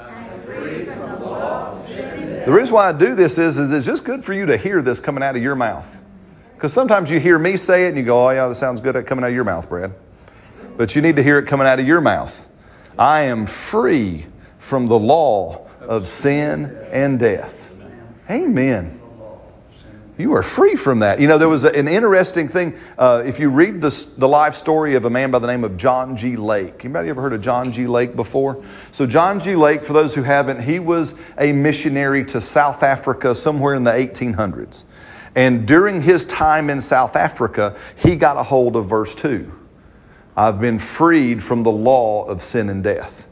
The 2.46 2.54
reason 2.54 2.76
why 2.76 2.90
I 2.90 2.94
do 2.94 3.14
this 3.14 3.38
is, 3.38 3.58
is 3.58 3.72
it's 3.72 3.86
just 3.86 4.06
good 4.06 4.24
for 4.24 4.34
you 4.34 4.46
to 4.46 4.56
hear 4.56 4.82
this 4.82 5.00
coming 5.00 5.22
out 5.22 5.36
of 5.36 5.44
your 5.44 5.56
mouth. 5.56 5.88
Because 6.58 6.74
sometimes 6.74 7.12
you 7.12 7.20
hear 7.20 7.38
me 7.38 7.56
say 7.56 7.86
it 7.86 7.90
and 7.90 7.98
you 8.00 8.04
go, 8.04 8.28
oh, 8.28 8.32
yeah, 8.32 8.48
that 8.48 8.56
sounds 8.56 8.82
good 8.82 9.06
coming 9.06 9.24
out 9.24 9.28
of 9.28 9.36
your 9.36 9.44
mouth, 9.44 9.70
Brad. 9.70 9.94
But 10.76 10.96
you 10.96 11.04
need 11.04 11.16
to 11.18 11.24
hear 11.24 11.38
it 11.38 11.46
coming 11.46 11.68
out 11.68 11.80
of 11.80 11.86
your 11.86 12.02
mouth. 12.02 12.50
I 12.98 13.22
am 13.22 13.46
free 13.46 14.26
from 14.58 14.88
the 14.88 14.98
law 14.98 15.68
of 15.82 16.08
sin 16.08 16.76
and 16.92 17.20
death. 17.20 17.72
Amen. 18.28 19.00
You 20.18 20.34
are 20.34 20.42
free 20.42 20.76
from 20.76 21.00
that. 21.00 21.22
You 21.22 21.28
know, 21.28 21.38
there 21.38 21.48
was 21.48 21.64
an 21.64 21.88
interesting 21.88 22.48
thing. 22.48 22.76
Uh, 22.98 23.22
if 23.24 23.40
you 23.40 23.52
read 23.52 23.80
the, 23.80 24.08
the 24.18 24.28
life 24.28 24.56
story 24.56 24.96
of 24.96 25.06
a 25.06 25.12
man 25.12 25.30
by 25.30 25.38
the 25.38 25.46
name 25.46 25.64
of 25.64 25.78
John 25.78 26.18
G. 26.18 26.38
Lake, 26.38 26.84
anybody 26.84 27.10
ever 27.10 27.22
heard 27.22 27.34
of 27.34 27.42
John 27.44 27.72
G. 27.72 27.86
Lake 27.86 28.16
before? 28.16 28.64
So, 28.92 29.06
John 29.06 29.40
G. 29.40 29.56
Lake, 29.56 29.84
for 29.84 29.94
those 29.94 30.16
who 30.16 30.24
haven't, 30.24 30.64
he 30.64 30.80
was 30.80 31.14
a 31.38 31.52
missionary 31.52 32.26
to 32.26 32.42
South 32.42 32.82
Africa 32.82 33.36
somewhere 33.36 33.76
in 33.76 33.84
the 33.84 33.92
1800s. 33.92 34.86
And 35.38 35.67
during 35.67 36.01
his 36.01 36.25
time 36.25 36.67
in 36.72 36.82
South 36.82 37.15
Africa, 37.15 37.77
he 37.96 38.15
got 38.15 38.38
a 38.38 38.44
hold 38.44 38.75
of 38.75 38.88
verse 38.88 39.13
2. 39.13 39.50
I've 40.36 40.60
been 40.60 40.79
freed 40.79 41.44
from 41.44 41.62
the 41.62 41.72
law 41.72 42.25
of 42.25 42.41
sin 42.41 42.70
and 42.70 42.84
death. 42.84 43.27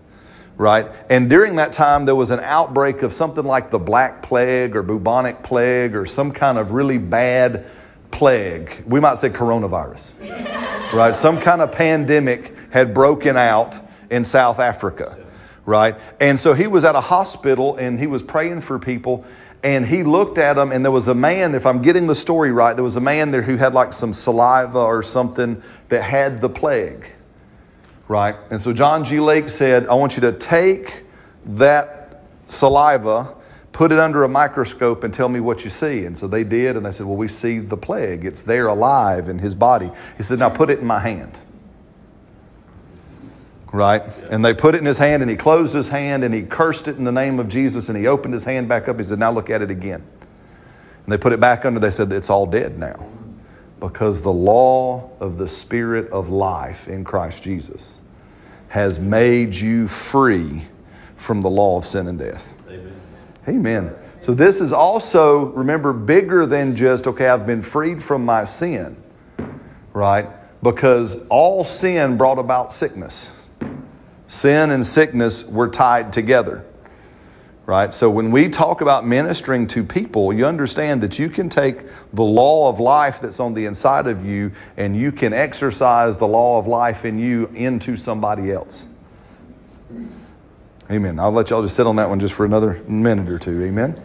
Right? 0.55 0.85
And 1.09 1.31
during 1.31 1.55
that 1.55 1.73
time, 1.73 2.05
there 2.05 2.15
was 2.15 2.29
an 2.29 2.41
outbreak 2.41 3.01
of 3.01 3.11
something 3.11 3.43
like 3.43 3.71
the 3.71 3.79
Black 3.79 4.21
Plague 4.21 4.75
or 4.75 4.83
bubonic 4.83 5.41
plague 5.41 5.95
or 5.95 6.05
some 6.05 6.31
kind 6.31 6.59
of 6.59 6.71
really 6.71 6.99
bad 6.99 7.65
plague. 8.11 8.83
We 8.85 8.99
might 8.99 9.17
say 9.17 9.29
coronavirus. 9.29 10.11
right? 10.93 11.15
Some 11.15 11.41
kind 11.41 11.59
of 11.59 11.71
pandemic 11.71 12.55
had 12.69 12.93
broken 12.93 13.35
out 13.35 13.79
in 14.11 14.23
South 14.23 14.59
Africa. 14.59 15.17
Right? 15.65 15.95
And 16.19 16.39
so 16.39 16.53
he 16.53 16.67
was 16.67 16.85
at 16.85 16.93
a 16.93 17.01
hospital 17.01 17.77
and 17.77 17.99
he 17.99 18.05
was 18.05 18.21
praying 18.21 18.61
for 18.61 18.77
people 18.77 19.25
and 19.65 19.83
he 19.87 20.03
looked 20.03 20.37
at 20.37 20.53
them 20.53 20.71
and 20.71 20.85
there 20.85 20.91
was 20.91 21.07
a 21.07 21.15
man 21.15 21.55
if 21.55 21.65
i'm 21.65 21.81
getting 21.81 22.05
the 22.07 22.15
story 22.15 22.51
right 22.51 22.75
there 22.75 22.83
was 22.83 22.95
a 22.95 23.01
man 23.01 23.31
there 23.31 23.41
who 23.41 23.57
had 23.57 23.73
like 23.73 23.91
some 23.91 24.13
saliva 24.13 24.77
or 24.77 25.01
something 25.01 25.61
that 25.89 26.03
had 26.03 26.39
the 26.39 26.49
plague 26.49 27.09
right? 28.07 28.35
And 28.51 28.61
so 28.61 28.71
john 28.71 29.03
g. 29.03 29.19
Lake 29.19 29.49
said 29.49 29.87
i 29.87 29.95
want 29.95 30.15
you 30.15 30.21
to 30.21 30.31
take 30.33 31.03
that 31.45 32.23
saliva 32.45 33.35
put 33.71 33.91
it 33.91 33.99
under 33.99 34.23
a 34.23 34.29
microscope 34.29 35.03
and 35.03 35.13
tell 35.13 35.27
me 35.27 35.41
what 35.41 35.65
you 35.65 35.69
see. 35.69 36.05
And 36.05 36.17
so 36.17 36.27
they 36.27 36.45
did 36.45 36.77
and 36.77 36.85
they 36.85 36.93
said 36.93 37.05
well 37.05 37.17
we 37.17 37.27
see 37.27 37.59
the 37.59 37.75
plague. 37.75 38.23
It's 38.23 38.41
there 38.41 38.67
alive 38.67 39.27
in 39.27 39.37
his 39.37 39.53
body. 39.53 39.91
He 40.15 40.23
said 40.23 40.39
now 40.39 40.47
put 40.47 40.69
it 40.69 40.79
in 40.79 40.85
my 40.85 40.99
hand 40.99 41.37
right? 43.71 44.03
And 44.29 44.43
they 44.43 44.53
put 44.53 44.75
it 44.75 44.79
in 44.79 44.85
his 44.85 44.97
hand, 44.97 45.21
and 45.21 45.29
he 45.29 45.37
closed 45.37 45.73
his 45.73 45.87
hand, 45.87 46.23
and 46.23 46.33
he 46.33 46.43
cursed 46.43 46.87
it 46.87 46.97
in 46.97 47.03
the 47.03 47.11
name 47.11 47.39
of 47.39 47.49
Jesus, 47.49 47.89
and 47.89 47.97
he 47.97 48.07
opened 48.07 48.33
his 48.33 48.43
hand 48.43 48.67
back 48.67 48.87
up. 48.87 48.97
He 48.97 49.03
said, 49.03 49.19
Now 49.19 49.31
look 49.31 49.49
at 49.49 49.61
it 49.61 49.71
again. 49.71 50.03
And 51.05 51.13
they 51.13 51.17
put 51.17 51.33
it 51.33 51.39
back 51.39 51.65
under, 51.65 51.79
they 51.79 51.91
said, 51.91 52.11
It's 52.11 52.29
all 52.29 52.45
dead 52.45 52.79
now. 52.79 53.07
Because 53.79 54.21
the 54.21 54.33
law 54.33 55.11
of 55.19 55.37
the 55.37 55.47
Spirit 55.47 56.09
of 56.11 56.29
life 56.29 56.87
in 56.87 57.03
Christ 57.03 57.43
Jesus 57.43 57.99
has 58.69 58.99
made 58.99 59.53
you 59.53 59.87
free 59.87 60.63
from 61.17 61.41
the 61.41 61.49
law 61.49 61.77
of 61.77 61.85
sin 61.85 62.07
and 62.07 62.17
death. 62.17 62.53
Amen. 62.67 63.01
Amen. 63.47 63.95
So 64.19 64.33
this 64.33 64.59
is 64.59 64.73
also, 64.73 65.47
remember, 65.51 65.93
bigger 65.93 66.45
than 66.45 66.75
just, 66.75 67.05
okay, 67.05 67.27
I've 67.27 67.45
been 67.45 67.61
freed 67.61 68.01
from 68.01 68.25
my 68.25 68.45
sin, 68.45 68.97
right? 69.93 70.27
Because 70.63 71.17
all 71.29 71.63
sin 71.63 72.17
brought 72.17 72.39
about 72.39 72.73
sickness. 72.73 73.31
Sin 74.27 74.71
and 74.71 74.85
sickness 74.85 75.45
were 75.45 75.67
tied 75.67 76.11
together. 76.11 76.65
Right? 77.65 77.91
So 77.93 78.11
when 78.11 78.29
we 78.29 78.49
talk 78.49 78.81
about 78.81 79.07
ministering 79.07 79.65
to 79.69 79.83
people, 79.83 80.31
you 80.31 80.45
understand 80.45 81.01
that 81.01 81.17
you 81.17 81.29
can 81.29 81.49
take 81.49 81.81
the 82.13 82.23
law 82.23 82.69
of 82.69 82.79
life 82.79 83.19
that's 83.19 83.39
on 83.39 83.55
the 83.55 83.65
inside 83.65 84.05
of 84.05 84.23
you 84.23 84.51
and 84.77 84.95
you 84.95 85.11
can 85.11 85.33
exercise 85.33 86.15
the 86.17 86.27
law 86.27 86.59
of 86.59 86.67
life 86.67 87.05
in 87.05 87.17
you 87.17 87.47
into 87.55 87.97
somebody 87.97 88.51
else. 88.51 88.85
Amen. 90.91 91.19
I'll 91.19 91.31
let 91.31 91.49
y'all 91.49 91.63
just 91.63 91.75
sit 91.75 91.87
on 91.87 91.95
that 91.95 92.07
one 92.07 92.19
just 92.19 92.35
for 92.35 92.45
another 92.45 92.79
minute 92.87 93.29
or 93.29 93.39
two. 93.39 93.63
Amen. 93.63 93.99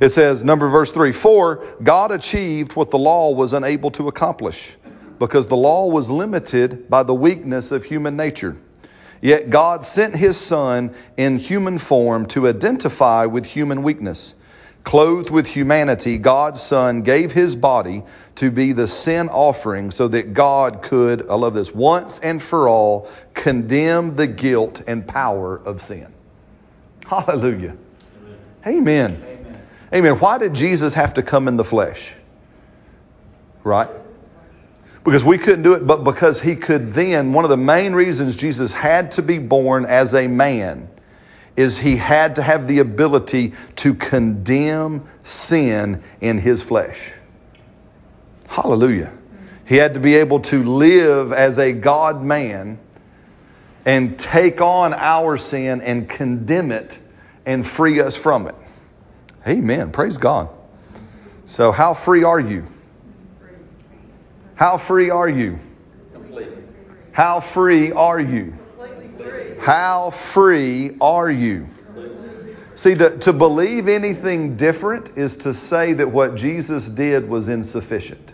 It 0.00 0.10
says, 0.10 0.44
number 0.44 0.68
verse 0.68 0.92
3 0.92 1.12
For 1.12 1.64
God 1.82 2.12
achieved 2.12 2.76
what 2.76 2.90
the 2.90 2.98
law 2.98 3.30
was 3.30 3.54
unable 3.54 3.90
to 3.92 4.08
accomplish, 4.08 4.76
because 5.18 5.46
the 5.46 5.56
law 5.56 5.86
was 5.86 6.10
limited 6.10 6.90
by 6.90 7.02
the 7.02 7.14
weakness 7.14 7.70
of 7.70 7.86
human 7.86 8.16
nature. 8.16 8.56
Yet 9.20 9.50
God 9.50 9.84
sent 9.84 10.16
his 10.16 10.36
Son 10.38 10.94
in 11.16 11.38
human 11.38 11.78
form 11.78 12.26
to 12.26 12.48
identify 12.48 13.26
with 13.26 13.46
human 13.46 13.82
weakness. 13.82 14.34
Clothed 14.82 15.28
with 15.28 15.48
humanity, 15.48 16.16
God's 16.16 16.62
Son 16.62 17.02
gave 17.02 17.32
his 17.32 17.54
body 17.54 18.02
to 18.36 18.50
be 18.50 18.72
the 18.72 18.88
sin 18.88 19.28
offering 19.28 19.90
so 19.90 20.08
that 20.08 20.32
God 20.32 20.80
could, 20.80 21.28
I 21.28 21.34
love 21.34 21.52
this, 21.52 21.74
once 21.74 22.18
and 22.20 22.42
for 22.42 22.66
all 22.66 23.06
condemn 23.34 24.16
the 24.16 24.26
guilt 24.26 24.82
and 24.86 25.06
power 25.06 25.58
of 25.58 25.82
sin. 25.82 26.12
Hallelujah. 27.06 27.76
Amen. 28.66 29.22
Amen. 29.22 29.62
Amen. 29.92 30.18
Why 30.18 30.38
did 30.38 30.54
Jesus 30.54 30.94
have 30.94 31.12
to 31.14 31.22
come 31.22 31.46
in 31.46 31.58
the 31.58 31.64
flesh? 31.64 32.14
Right? 33.64 33.90
Because 35.04 35.24
we 35.24 35.38
couldn't 35.38 35.62
do 35.62 35.72
it, 35.74 35.86
but 35.86 36.04
because 36.04 36.40
he 36.40 36.54
could 36.54 36.92
then. 36.92 37.32
One 37.32 37.44
of 37.44 37.50
the 37.50 37.56
main 37.56 37.94
reasons 37.94 38.36
Jesus 38.36 38.72
had 38.72 39.12
to 39.12 39.22
be 39.22 39.38
born 39.38 39.86
as 39.86 40.14
a 40.14 40.28
man 40.28 40.88
is 41.56 41.78
he 41.78 41.96
had 41.96 42.36
to 42.36 42.42
have 42.42 42.68
the 42.68 42.78
ability 42.78 43.52
to 43.76 43.94
condemn 43.94 45.06
sin 45.24 46.02
in 46.20 46.38
his 46.38 46.62
flesh. 46.62 47.12
Hallelujah. 48.48 49.12
He 49.66 49.76
had 49.76 49.94
to 49.94 50.00
be 50.00 50.16
able 50.16 50.40
to 50.40 50.62
live 50.64 51.32
as 51.32 51.58
a 51.58 51.72
God 51.72 52.22
man 52.22 52.78
and 53.84 54.18
take 54.18 54.60
on 54.60 54.92
our 54.92 55.36
sin 55.36 55.80
and 55.80 56.08
condemn 56.08 56.72
it 56.72 56.98
and 57.46 57.66
free 57.66 58.00
us 58.00 58.16
from 58.16 58.46
it. 58.46 58.54
Amen. 59.46 59.90
Praise 59.92 60.16
God. 60.16 60.48
So, 61.44 61.72
how 61.72 61.94
free 61.94 62.22
are 62.22 62.40
you? 62.40 62.66
How 64.60 64.76
free 64.76 65.08
are 65.08 65.26
you? 65.26 65.58
How 67.12 67.40
free 67.40 67.92
are 67.92 68.20
you? 68.20 68.52
How 69.58 70.10
free 70.10 70.98
are 71.00 71.30
you? 71.30 71.66
See, 72.74 72.94
to, 72.94 73.16
to 73.20 73.32
believe 73.32 73.88
anything 73.88 74.58
different 74.58 75.16
is 75.16 75.38
to 75.38 75.54
say 75.54 75.94
that 75.94 76.10
what 76.10 76.34
Jesus 76.34 76.88
did 76.88 77.26
was 77.26 77.48
insufficient. 77.48 78.32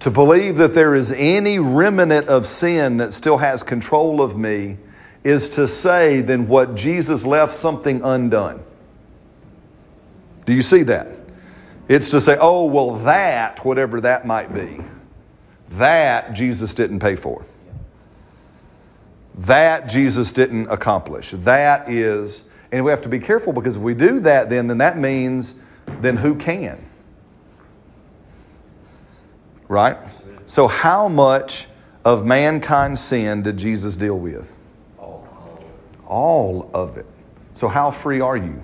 To 0.00 0.10
believe 0.10 0.56
that 0.56 0.74
there 0.74 0.96
is 0.96 1.12
any 1.12 1.60
remnant 1.60 2.26
of 2.26 2.48
sin 2.48 2.96
that 2.96 3.12
still 3.12 3.38
has 3.38 3.62
control 3.62 4.20
of 4.20 4.36
me 4.36 4.78
is 5.22 5.48
to 5.50 5.68
say 5.68 6.22
then 6.22 6.48
what 6.48 6.74
Jesus 6.74 7.24
left 7.24 7.52
something 7.52 8.02
undone. 8.02 8.64
Do 10.44 10.52
you 10.52 10.64
see 10.64 10.82
that? 10.82 11.19
It's 11.90 12.12
to 12.12 12.20
say, 12.20 12.38
oh, 12.40 12.66
well, 12.66 12.98
that, 12.98 13.64
whatever 13.64 14.00
that 14.02 14.24
might 14.24 14.54
be, 14.54 14.80
that 15.70 16.34
Jesus 16.34 16.72
didn't 16.72 17.00
pay 17.00 17.16
for. 17.16 17.44
That 19.34 19.88
Jesus 19.88 20.30
didn't 20.30 20.68
accomplish. 20.68 21.32
That 21.32 21.90
is, 21.90 22.44
and 22.70 22.84
we 22.84 22.92
have 22.92 23.02
to 23.02 23.08
be 23.08 23.18
careful 23.18 23.52
because 23.52 23.74
if 23.74 23.82
we 23.82 23.94
do 23.94 24.20
that, 24.20 24.48
then, 24.48 24.68
then 24.68 24.78
that 24.78 24.98
means, 24.98 25.56
then 26.00 26.16
who 26.16 26.36
can? 26.36 26.78
Right? 29.66 29.96
So, 30.46 30.68
how 30.68 31.08
much 31.08 31.66
of 32.04 32.24
mankind's 32.24 33.00
sin 33.00 33.42
did 33.42 33.56
Jesus 33.56 33.96
deal 33.96 34.16
with? 34.16 34.52
All 36.06 36.70
of 36.72 36.98
it. 36.98 37.06
So, 37.54 37.66
how 37.66 37.90
free 37.90 38.20
are 38.20 38.36
you? 38.36 38.62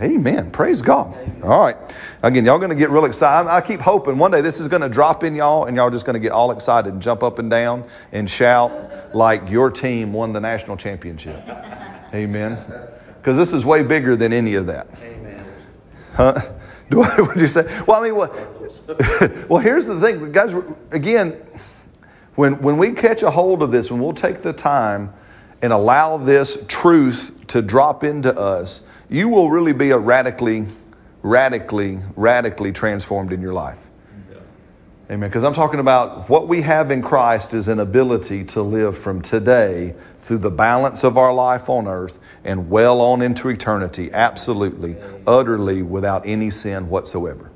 Amen. 0.00 0.52
Praise 0.52 0.80
God. 0.80 1.16
All 1.42 1.60
right. 1.60 1.76
Again, 2.22 2.44
y'all 2.44 2.58
going 2.58 2.70
to 2.70 2.76
get 2.76 2.90
real 2.90 3.04
excited. 3.04 3.50
I 3.50 3.60
keep 3.60 3.80
hoping 3.80 4.16
one 4.16 4.30
day 4.30 4.40
this 4.40 4.60
is 4.60 4.68
going 4.68 4.82
to 4.82 4.88
drop 4.88 5.24
in 5.24 5.34
y'all 5.34 5.64
and 5.64 5.76
y'all 5.76 5.90
just 5.90 6.06
going 6.06 6.14
to 6.14 6.20
get 6.20 6.30
all 6.30 6.52
excited 6.52 6.92
and 6.92 7.02
jump 7.02 7.24
up 7.24 7.40
and 7.40 7.50
down 7.50 7.84
and 8.12 8.30
shout 8.30 9.14
like 9.14 9.50
your 9.50 9.70
team 9.70 10.12
won 10.12 10.32
the 10.32 10.40
national 10.40 10.76
championship. 10.76 11.42
Amen. 12.14 12.64
Because 13.16 13.36
this 13.36 13.52
is 13.52 13.64
way 13.64 13.82
bigger 13.82 14.14
than 14.14 14.32
any 14.32 14.54
of 14.54 14.66
that. 14.68 14.86
Amen. 15.02 15.44
Huh? 16.14 16.40
Do 16.90 17.02
I, 17.02 17.20
would 17.20 17.38
you 17.38 17.48
say? 17.48 17.64
Well, 17.86 18.00
I 18.00 18.04
mean, 18.04 18.16
what? 18.16 18.32
well, 19.50 19.60
here's 19.60 19.84
the 19.84 20.00
thing, 20.00 20.32
guys. 20.32 20.54
Again, 20.90 21.32
when 22.34 22.62
when 22.62 22.78
we 22.78 22.92
catch 22.92 23.22
a 23.22 23.30
hold 23.30 23.62
of 23.62 23.70
this, 23.70 23.90
when 23.90 24.00
we'll 24.00 24.14
take 24.14 24.42
the 24.42 24.54
time 24.54 25.12
and 25.60 25.70
allow 25.70 26.16
this 26.16 26.56
truth 26.66 27.34
to 27.48 27.60
drop 27.60 28.04
into 28.04 28.34
us, 28.34 28.82
you 29.08 29.28
will 29.28 29.50
really 29.50 29.72
be 29.72 29.90
a 29.90 29.98
radically, 29.98 30.66
radically, 31.22 32.00
radically 32.16 32.72
transformed 32.72 33.32
in 33.32 33.40
your 33.40 33.52
life. 33.52 33.78
Amen. 35.10 35.30
Because 35.30 35.42
I'm 35.42 35.54
talking 35.54 35.80
about 35.80 36.28
what 36.28 36.48
we 36.48 36.60
have 36.62 36.90
in 36.90 37.00
Christ 37.00 37.54
is 37.54 37.68
an 37.68 37.80
ability 37.80 38.44
to 38.44 38.62
live 38.62 38.96
from 38.96 39.22
today 39.22 39.94
through 40.18 40.38
the 40.38 40.50
balance 40.50 41.02
of 41.02 41.16
our 41.16 41.32
life 41.32 41.70
on 41.70 41.88
earth 41.88 42.18
and 42.44 42.68
well 42.68 43.00
on 43.00 43.22
into 43.22 43.48
eternity, 43.48 44.10
absolutely, 44.12 44.96
utterly 45.26 45.80
without 45.80 46.26
any 46.26 46.50
sin 46.50 46.90
whatsoever. 46.90 47.50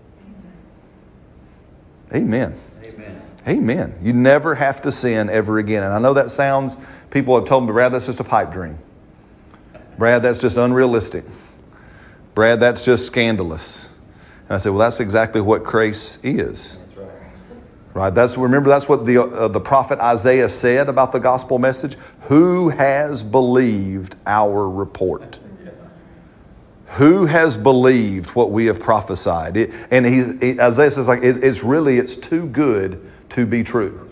Amen. 2.14 2.58
Amen. 2.82 3.22
Amen. 3.46 3.98
You 4.02 4.14
never 4.14 4.54
have 4.54 4.80
to 4.82 4.92
sin 4.92 5.28
ever 5.28 5.58
again. 5.58 5.82
And 5.82 5.92
I 5.92 5.98
know 5.98 6.14
that 6.14 6.30
sounds, 6.30 6.78
people 7.10 7.38
have 7.38 7.46
told 7.46 7.66
me, 7.66 7.72
Brad, 7.72 7.92
that's 7.92 8.06
just 8.06 8.20
a 8.20 8.24
pipe 8.24 8.50
dream. 8.50 8.78
Brad, 9.98 10.22
that's 10.22 10.38
just 10.38 10.56
unrealistic. 10.56 11.24
Brad, 12.34 12.60
that's 12.60 12.82
just 12.82 13.06
scandalous. 13.06 13.88
And 14.48 14.52
I 14.52 14.58
said, 14.58 14.70
well, 14.70 14.78
that's 14.78 15.00
exactly 15.00 15.40
what 15.40 15.64
grace 15.64 16.18
is. 16.22 16.76
That's 16.76 16.96
right. 16.96 17.10
right. 17.94 18.14
That's 18.14 18.36
remember 18.36 18.70
that's 18.70 18.88
what 18.88 19.06
the 19.06 19.22
uh, 19.22 19.48
the 19.48 19.60
prophet 19.60 19.98
Isaiah 19.98 20.48
said 20.48 20.88
about 20.88 21.12
the 21.12 21.20
gospel 21.20 21.58
message. 21.58 21.96
Who 22.22 22.70
has 22.70 23.22
believed 23.22 24.16
our 24.26 24.68
report? 24.68 25.38
Who 26.96 27.26
has 27.26 27.56
believed 27.56 28.30
what 28.30 28.50
we 28.50 28.66
have 28.66 28.80
prophesied? 28.80 29.56
It, 29.56 29.70
and 29.90 30.04
he, 30.04 30.52
he, 30.52 30.60
Isaiah 30.60 30.90
says, 30.90 31.08
like, 31.08 31.22
it, 31.22 31.42
it's 31.42 31.62
really, 31.62 31.98
it's 31.98 32.16
too 32.16 32.46
good 32.46 33.10
to 33.30 33.46
be 33.46 33.64
true. 33.64 34.10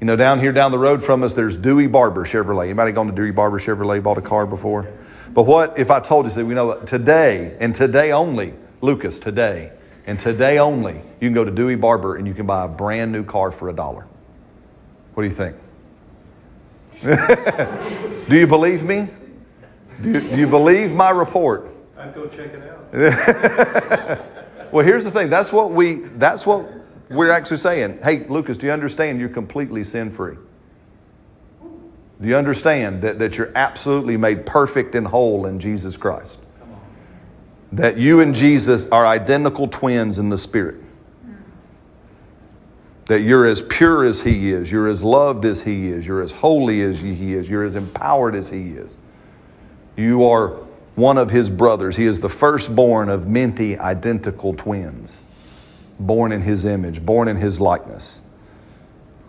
You 0.00 0.06
know, 0.06 0.16
down 0.16 0.40
here 0.40 0.52
down 0.52 0.72
the 0.72 0.78
road 0.78 1.02
from 1.02 1.22
us, 1.22 1.32
there's 1.32 1.56
Dewey 1.56 1.86
Barber 1.86 2.26
Chevrolet. 2.26 2.64
Anybody 2.64 2.92
gone 2.92 3.06
to 3.06 3.14
Dewey 3.14 3.30
Barber 3.30 3.58
Chevrolet, 3.58 4.02
bought 4.02 4.18
a 4.18 4.22
car 4.22 4.46
before? 4.46 4.86
But 5.32 5.44
what 5.44 5.78
if 5.78 5.90
I 5.90 6.00
told 6.00 6.26
you 6.26 6.32
that 6.32 6.44
we 6.44 6.54
know 6.54 6.80
today 6.80 7.56
and 7.60 7.74
today 7.74 8.12
only, 8.12 8.54
Lucas, 8.80 9.18
today, 9.18 9.72
and 10.06 10.18
today 10.18 10.58
only, 10.58 10.94
you 11.20 11.28
can 11.28 11.34
go 11.34 11.44
to 11.44 11.50
Dewey 11.50 11.74
Barber 11.74 12.16
and 12.16 12.26
you 12.26 12.34
can 12.34 12.46
buy 12.46 12.64
a 12.64 12.68
brand 12.68 13.12
new 13.12 13.24
car 13.24 13.50
for 13.50 13.68
a 13.68 13.72
dollar. 13.72 14.06
What 15.14 15.22
do 15.22 15.28
you 15.28 15.34
think? 15.34 15.56
do 18.28 18.36
you 18.36 18.46
believe 18.46 18.82
me? 18.82 19.08
Do 20.02 20.10
you, 20.10 20.20
do 20.20 20.36
you 20.36 20.46
believe 20.46 20.92
my 20.92 21.10
report? 21.10 21.70
I'd 21.98 22.14
go 22.14 22.26
check 22.26 22.52
it 22.52 22.62
out. 22.62 22.86
well, 24.72 24.84
here's 24.84 25.04
the 25.04 25.10
thing. 25.10 25.30
That's 25.30 25.52
what 25.52 25.72
we. 25.72 25.94
That's 25.94 26.46
what 26.46 26.70
we're 27.10 27.30
actually 27.30 27.56
saying. 27.58 28.00
Hey, 28.02 28.26
Lucas, 28.28 28.58
do 28.58 28.66
you 28.66 28.72
understand 28.72 29.20
you're 29.20 29.28
completely 29.28 29.84
sin 29.84 30.10
free? 30.10 30.36
Do 32.20 32.28
you 32.28 32.36
understand 32.36 33.02
that, 33.02 33.18
that 33.18 33.36
you're 33.36 33.52
absolutely 33.54 34.16
made 34.16 34.46
perfect 34.46 34.94
and 34.94 35.06
whole 35.06 35.46
in 35.46 35.60
Jesus 35.60 35.96
Christ? 35.96 36.38
That 37.72 37.98
you 37.98 38.20
and 38.20 38.34
Jesus 38.34 38.88
are 38.88 39.06
identical 39.06 39.68
twins 39.68 40.18
in 40.18 40.30
the 40.30 40.38
Spirit. 40.38 40.76
That 43.06 43.20
you're 43.20 43.44
as 43.44 43.60
pure 43.60 44.04
as 44.04 44.22
He 44.22 44.50
is, 44.50 44.72
you're 44.72 44.88
as 44.88 45.02
loved 45.02 45.44
as 45.44 45.62
He 45.62 45.88
is, 45.88 46.06
you're 46.06 46.22
as 46.22 46.32
holy 46.32 46.80
as 46.80 47.00
He 47.00 47.34
is, 47.34 47.50
you're 47.50 47.64
as 47.64 47.74
empowered 47.74 48.34
as 48.34 48.50
He 48.50 48.70
is. 48.70 48.96
You 49.96 50.24
are 50.24 50.48
one 50.94 51.18
of 51.18 51.30
His 51.30 51.50
brothers. 51.50 51.96
He 51.96 52.04
is 52.04 52.20
the 52.20 52.28
firstborn 52.28 53.08
of 53.08 53.28
many 53.28 53.78
identical 53.78 54.54
twins, 54.54 55.20
born 56.00 56.32
in 56.32 56.42
His 56.42 56.64
image, 56.64 57.04
born 57.04 57.28
in 57.28 57.36
His 57.36 57.60
likeness. 57.60 58.22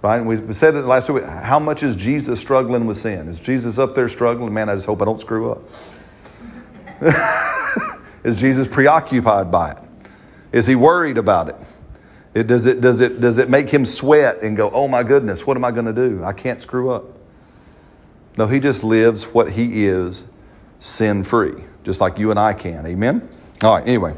Right? 0.01 0.17
And 0.17 0.27
we 0.27 0.53
said 0.53 0.75
it 0.75 0.85
last 0.85 1.09
week. 1.09 1.23
How 1.23 1.59
much 1.59 1.81
is 1.81 1.95
Jesus 1.95 2.39
struggling 2.39 2.85
with 2.85 2.97
sin? 2.97 3.27
Is 3.27 3.39
Jesus 3.39 3.79
up 3.79 3.95
there 3.95 4.07
struggling? 4.07 4.53
Man, 4.53 4.69
I 4.69 4.75
just 4.75 4.85
hope 4.85 5.01
I 5.01 5.05
don't 5.05 5.19
screw 5.19 5.51
up. 5.51 5.63
is 8.23 8.39
Jesus 8.39 8.67
preoccupied 8.67 9.51
by 9.51 9.71
it? 9.71 9.79
Is 10.51 10.67
he 10.67 10.75
worried 10.75 11.17
about 11.17 11.49
it? 11.49 11.55
it? 12.33 12.47
does, 12.47 12.67
it, 12.67 12.79
does, 12.79 13.01
it, 13.01 13.19
does 13.19 13.39
it 13.39 13.49
make 13.49 13.69
him 13.69 13.85
sweat 13.85 14.41
and 14.43 14.55
go, 14.55 14.69
oh 14.71 14.87
my 14.87 15.03
goodness, 15.03 15.47
what 15.47 15.57
am 15.57 15.65
I 15.65 15.71
going 15.71 15.85
to 15.85 15.93
do? 15.93 16.23
I 16.23 16.33
can't 16.33 16.61
screw 16.61 16.91
up. 16.91 17.05
No, 18.37 18.47
he 18.47 18.59
just 18.59 18.83
lives 18.83 19.23
what 19.23 19.51
he 19.51 19.85
is 19.85 20.25
sin 20.79 21.23
free, 21.23 21.63
just 21.83 21.99
like 21.99 22.19
you 22.19 22.29
and 22.29 22.39
I 22.39 22.53
can. 22.53 22.85
Amen? 22.85 23.27
All 23.63 23.75
right, 23.75 23.87
anyway. 23.87 24.15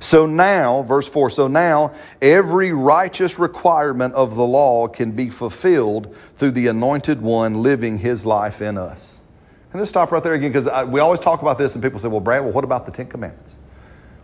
So 0.00 0.26
now, 0.26 0.82
verse 0.82 1.08
4 1.08 1.30
so 1.30 1.48
now 1.48 1.92
every 2.20 2.72
righteous 2.72 3.38
requirement 3.38 4.14
of 4.14 4.36
the 4.36 4.44
law 4.44 4.88
can 4.88 5.12
be 5.12 5.30
fulfilled 5.30 6.14
through 6.34 6.52
the 6.52 6.66
anointed 6.66 7.20
one 7.22 7.62
living 7.62 7.98
his 7.98 8.26
life 8.26 8.60
in 8.60 8.78
us. 8.78 9.18
And 9.72 9.80
just 9.80 9.90
stop 9.90 10.12
right 10.12 10.22
there 10.22 10.34
again 10.34 10.52
because 10.52 10.88
we 10.88 11.00
always 11.00 11.20
talk 11.20 11.42
about 11.42 11.58
this 11.58 11.74
and 11.74 11.82
people 11.82 11.98
say, 11.98 12.08
well, 12.08 12.20
Brad, 12.20 12.42
well, 12.42 12.52
what 12.52 12.64
about 12.64 12.84
the 12.84 12.92
Ten 12.92 13.06
Commandments? 13.06 13.56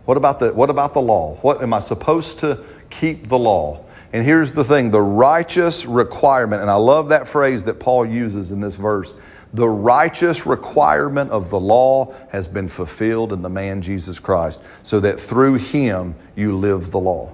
What 0.05 0.17
about 0.17 0.39
the, 0.39 0.53
what 0.53 0.69
about 0.69 0.93
the 0.93 1.01
law? 1.01 1.35
What 1.41 1.61
am 1.61 1.73
I 1.73 1.79
supposed 1.79 2.39
to 2.39 2.63
keep 2.89 3.29
the 3.29 3.37
law? 3.37 3.85
And 4.11 4.25
here's 4.25 4.53
the 4.53 4.63
thing 4.63 4.91
the 4.91 5.01
righteous 5.01 5.85
requirement, 5.85 6.61
and 6.61 6.71
I 6.71 6.75
love 6.75 7.09
that 7.09 7.27
phrase 7.27 7.63
that 7.65 7.79
Paul 7.79 8.05
uses 8.05 8.51
in 8.51 8.59
this 8.59 8.75
verse 8.75 9.13
the 9.53 9.67
righteous 9.67 10.45
requirement 10.45 11.31
of 11.31 11.49
the 11.49 11.59
law 11.59 12.13
has 12.29 12.47
been 12.47 12.67
fulfilled 12.67 13.33
in 13.33 13.41
the 13.41 13.49
man 13.49 13.81
Jesus 13.81 14.19
Christ, 14.19 14.61
so 14.83 14.99
that 14.99 15.19
through 15.19 15.55
him 15.55 16.15
you 16.35 16.55
live 16.55 16.91
the 16.91 16.99
law. 16.99 17.31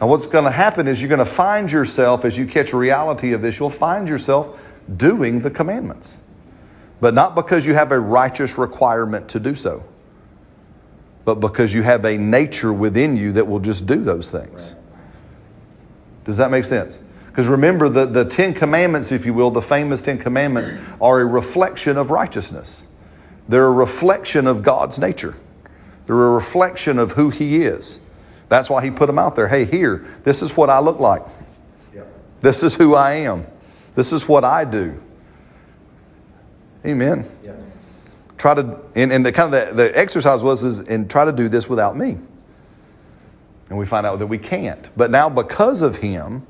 Now, 0.00 0.08
what's 0.08 0.26
going 0.26 0.44
to 0.44 0.50
happen 0.50 0.86
is 0.86 1.00
you're 1.00 1.08
going 1.08 1.18
to 1.18 1.24
find 1.24 1.72
yourself, 1.72 2.24
as 2.24 2.36
you 2.36 2.46
catch 2.46 2.72
a 2.72 2.76
reality 2.76 3.32
of 3.32 3.42
this, 3.42 3.58
you'll 3.58 3.70
find 3.70 4.08
yourself 4.08 4.60
doing 4.96 5.40
the 5.40 5.50
commandments. 5.50 6.18
But 7.00 7.14
not 7.14 7.34
because 7.34 7.66
you 7.66 7.74
have 7.74 7.92
a 7.92 7.98
righteous 7.98 8.56
requirement 8.58 9.28
to 9.30 9.40
do 9.40 9.54
so, 9.54 9.84
but 11.24 11.36
because 11.36 11.74
you 11.74 11.82
have 11.82 12.04
a 12.04 12.16
nature 12.16 12.72
within 12.72 13.16
you 13.16 13.32
that 13.32 13.46
will 13.46 13.58
just 13.58 13.86
do 13.86 13.96
those 13.96 14.30
things. 14.30 14.74
Does 16.24 16.36
that 16.36 16.50
make 16.50 16.64
sense? 16.64 17.00
Because 17.36 17.48
remember, 17.48 17.90
the, 17.90 18.06
the 18.06 18.24
Ten 18.24 18.54
Commandments, 18.54 19.12
if 19.12 19.26
you 19.26 19.34
will, 19.34 19.50
the 19.50 19.60
famous 19.60 20.00
Ten 20.00 20.16
Commandments, 20.16 20.72
are 21.02 21.20
a 21.20 21.26
reflection 21.26 21.98
of 21.98 22.10
righteousness. 22.10 22.86
They're 23.46 23.66
a 23.66 23.70
reflection 23.70 24.46
of 24.46 24.62
God's 24.62 24.98
nature, 24.98 25.36
they're 26.06 26.16
a 26.16 26.30
reflection 26.30 26.98
of 26.98 27.12
who 27.12 27.28
He 27.28 27.56
is. 27.56 28.00
That's 28.48 28.70
why 28.70 28.82
He 28.82 28.90
put 28.90 29.04
them 29.04 29.18
out 29.18 29.36
there. 29.36 29.48
Hey, 29.48 29.66
here, 29.66 30.06
this 30.24 30.40
is 30.40 30.56
what 30.56 30.70
I 30.70 30.78
look 30.78 30.98
like. 30.98 31.24
This 32.40 32.62
is 32.62 32.74
who 32.74 32.94
I 32.94 33.12
am. 33.12 33.46
This 33.94 34.14
is 34.14 34.26
what 34.26 34.42
I 34.42 34.64
do. 34.64 34.98
Amen. 36.86 37.30
Try 38.38 38.54
to, 38.54 38.78
and, 38.94 39.12
and 39.12 39.26
the 39.26 39.32
kind 39.32 39.54
of 39.54 39.76
the, 39.76 39.82
the 39.82 39.98
exercise 39.98 40.42
was 40.42 40.62
is, 40.62 40.80
and 40.80 41.10
try 41.10 41.26
to 41.26 41.32
do 41.32 41.50
this 41.50 41.68
without 41.68 41.98
me. 41.98 42.16
And 43.68 43.78
we 43.78 43.84
find 43.84 44.06
out 44.06 44.20
that 44.20 44.26
we 44.26 44.38
can't. 44.38 44.88
But 44.96 45.10
now, 45.10 45.28
because 45.28 45.82
of 45.82 45.96
Him, 45.96 46.46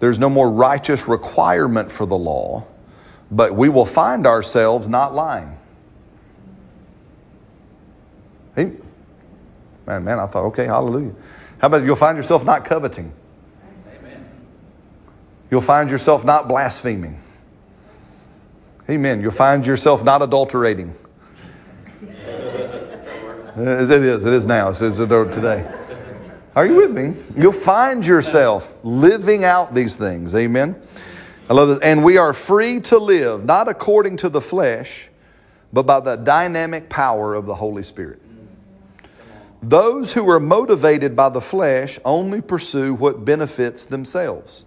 there's 0.00 0.18
no 0.18 0.28
more 0.28 0.50
righteous 0.50 1.08
requirement 1.08 1.90
for 1.90 2.06
the 2.06 2.16
law, 2.16 2.64
but 3.30 3.54
we 3.54 3.68
will 3.68 3.86
find 3.86 4.26
ourselves 4.26 4.88
not 4.88 5.14
lying. 5.14 5.58
Hey, 8.54 8.72
man, 9.86 10.04
man, 10.04 10.18
I 10.18 10.26
thought, 10.26 10.44
okay, 10.46 10.66
hallelujah. 10.66 11.14
How 11.58 11.66
about 11.66 11.84
you'll 11.84 11.96
find 11.96 12.16
yourself 12.16 12.44
not 12.44 12.64
coveting? 12.64 13.12
Amen. 13.88 14.28
You'll 15.50 15.60
find 15.60 15.90
yourself 15.90 16.24
not 16.24 16.48
blaspheming. 16.48 17.20
Amen. 18.88 19.20
You'll 19.20 19.32
find 19.32 19.66
yourself 19.66 20.02
not 20.02 20.22
adulterating. 20.22 20.94
it 22.02 23.90
is. 23.90 24.24
It 24.24 24.32
is 24.32 24.46
now. 24.46 24.70
It's, 24.70 24.80
it's 24.80 24.96
today. 24.96 25.68
Are 26.58 26.66
you 26.66 26.74
with 26.74 26.90
me? 26.90 27.14
You'll 27.36 27.52
find 27.52 28.04
yourself 28.04 28.76
living 28.82 29.44
out 29.44 29.76
these 29.76 29.94
things. 29.94 30.34
Amen. 30.34 30.74
I 31.48 31.52
love 31.54 31.68
this. 31.68 31.78
And 31.84 32.02
we 32.02 32.16
are 32.16 32.32
free 32.32 32.80
to 32.80 32.98
live, 32.98 33.44
not 33.44 33.68
according 33.68 34.16
to 34.16 34.28
the 34.28 34.40
flesh, 34.40 35.08
but 35.72 35.84
by 35.84 36.00
the 36.00 36.16
dynamic 36.16 36.88
power 36.88 37.36
of 37.36 37.46
the 37.46 37.54
Holy 37.54 37.84
Spirit. 37.84 38.20
Those 39.62 40.14
who 40.14 40.28
are 40.28 40.40
motivated 40.40 41.14
by 41.14 41.28
the 41.28 41.40
flesh 41.40 42.00
only 42.04 42.40
pursue 42.40 42.92
what 42.92 43.24
benefits 43.24 43.84
themselves. 43.84 44.64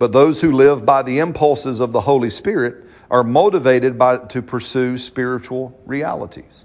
But 0.00 0.10
those 0.10 0.40
who 0.40 0.50
live 0.50 0.84
by 0.84 1.04
the 1.04 1.20
impulses 1.20 1.78
of 1.78 1.92
the 1.92 2.00
Holy 2.00 2.30
Spirit 2.30 2.84
are 3.12 3.22
motivated 3.22 3.96
by, 3.96 4.16
to 4.16 4.42
pursue 4.42 4.98
spiritual 4.98 5.80
realities. 5.86 6.64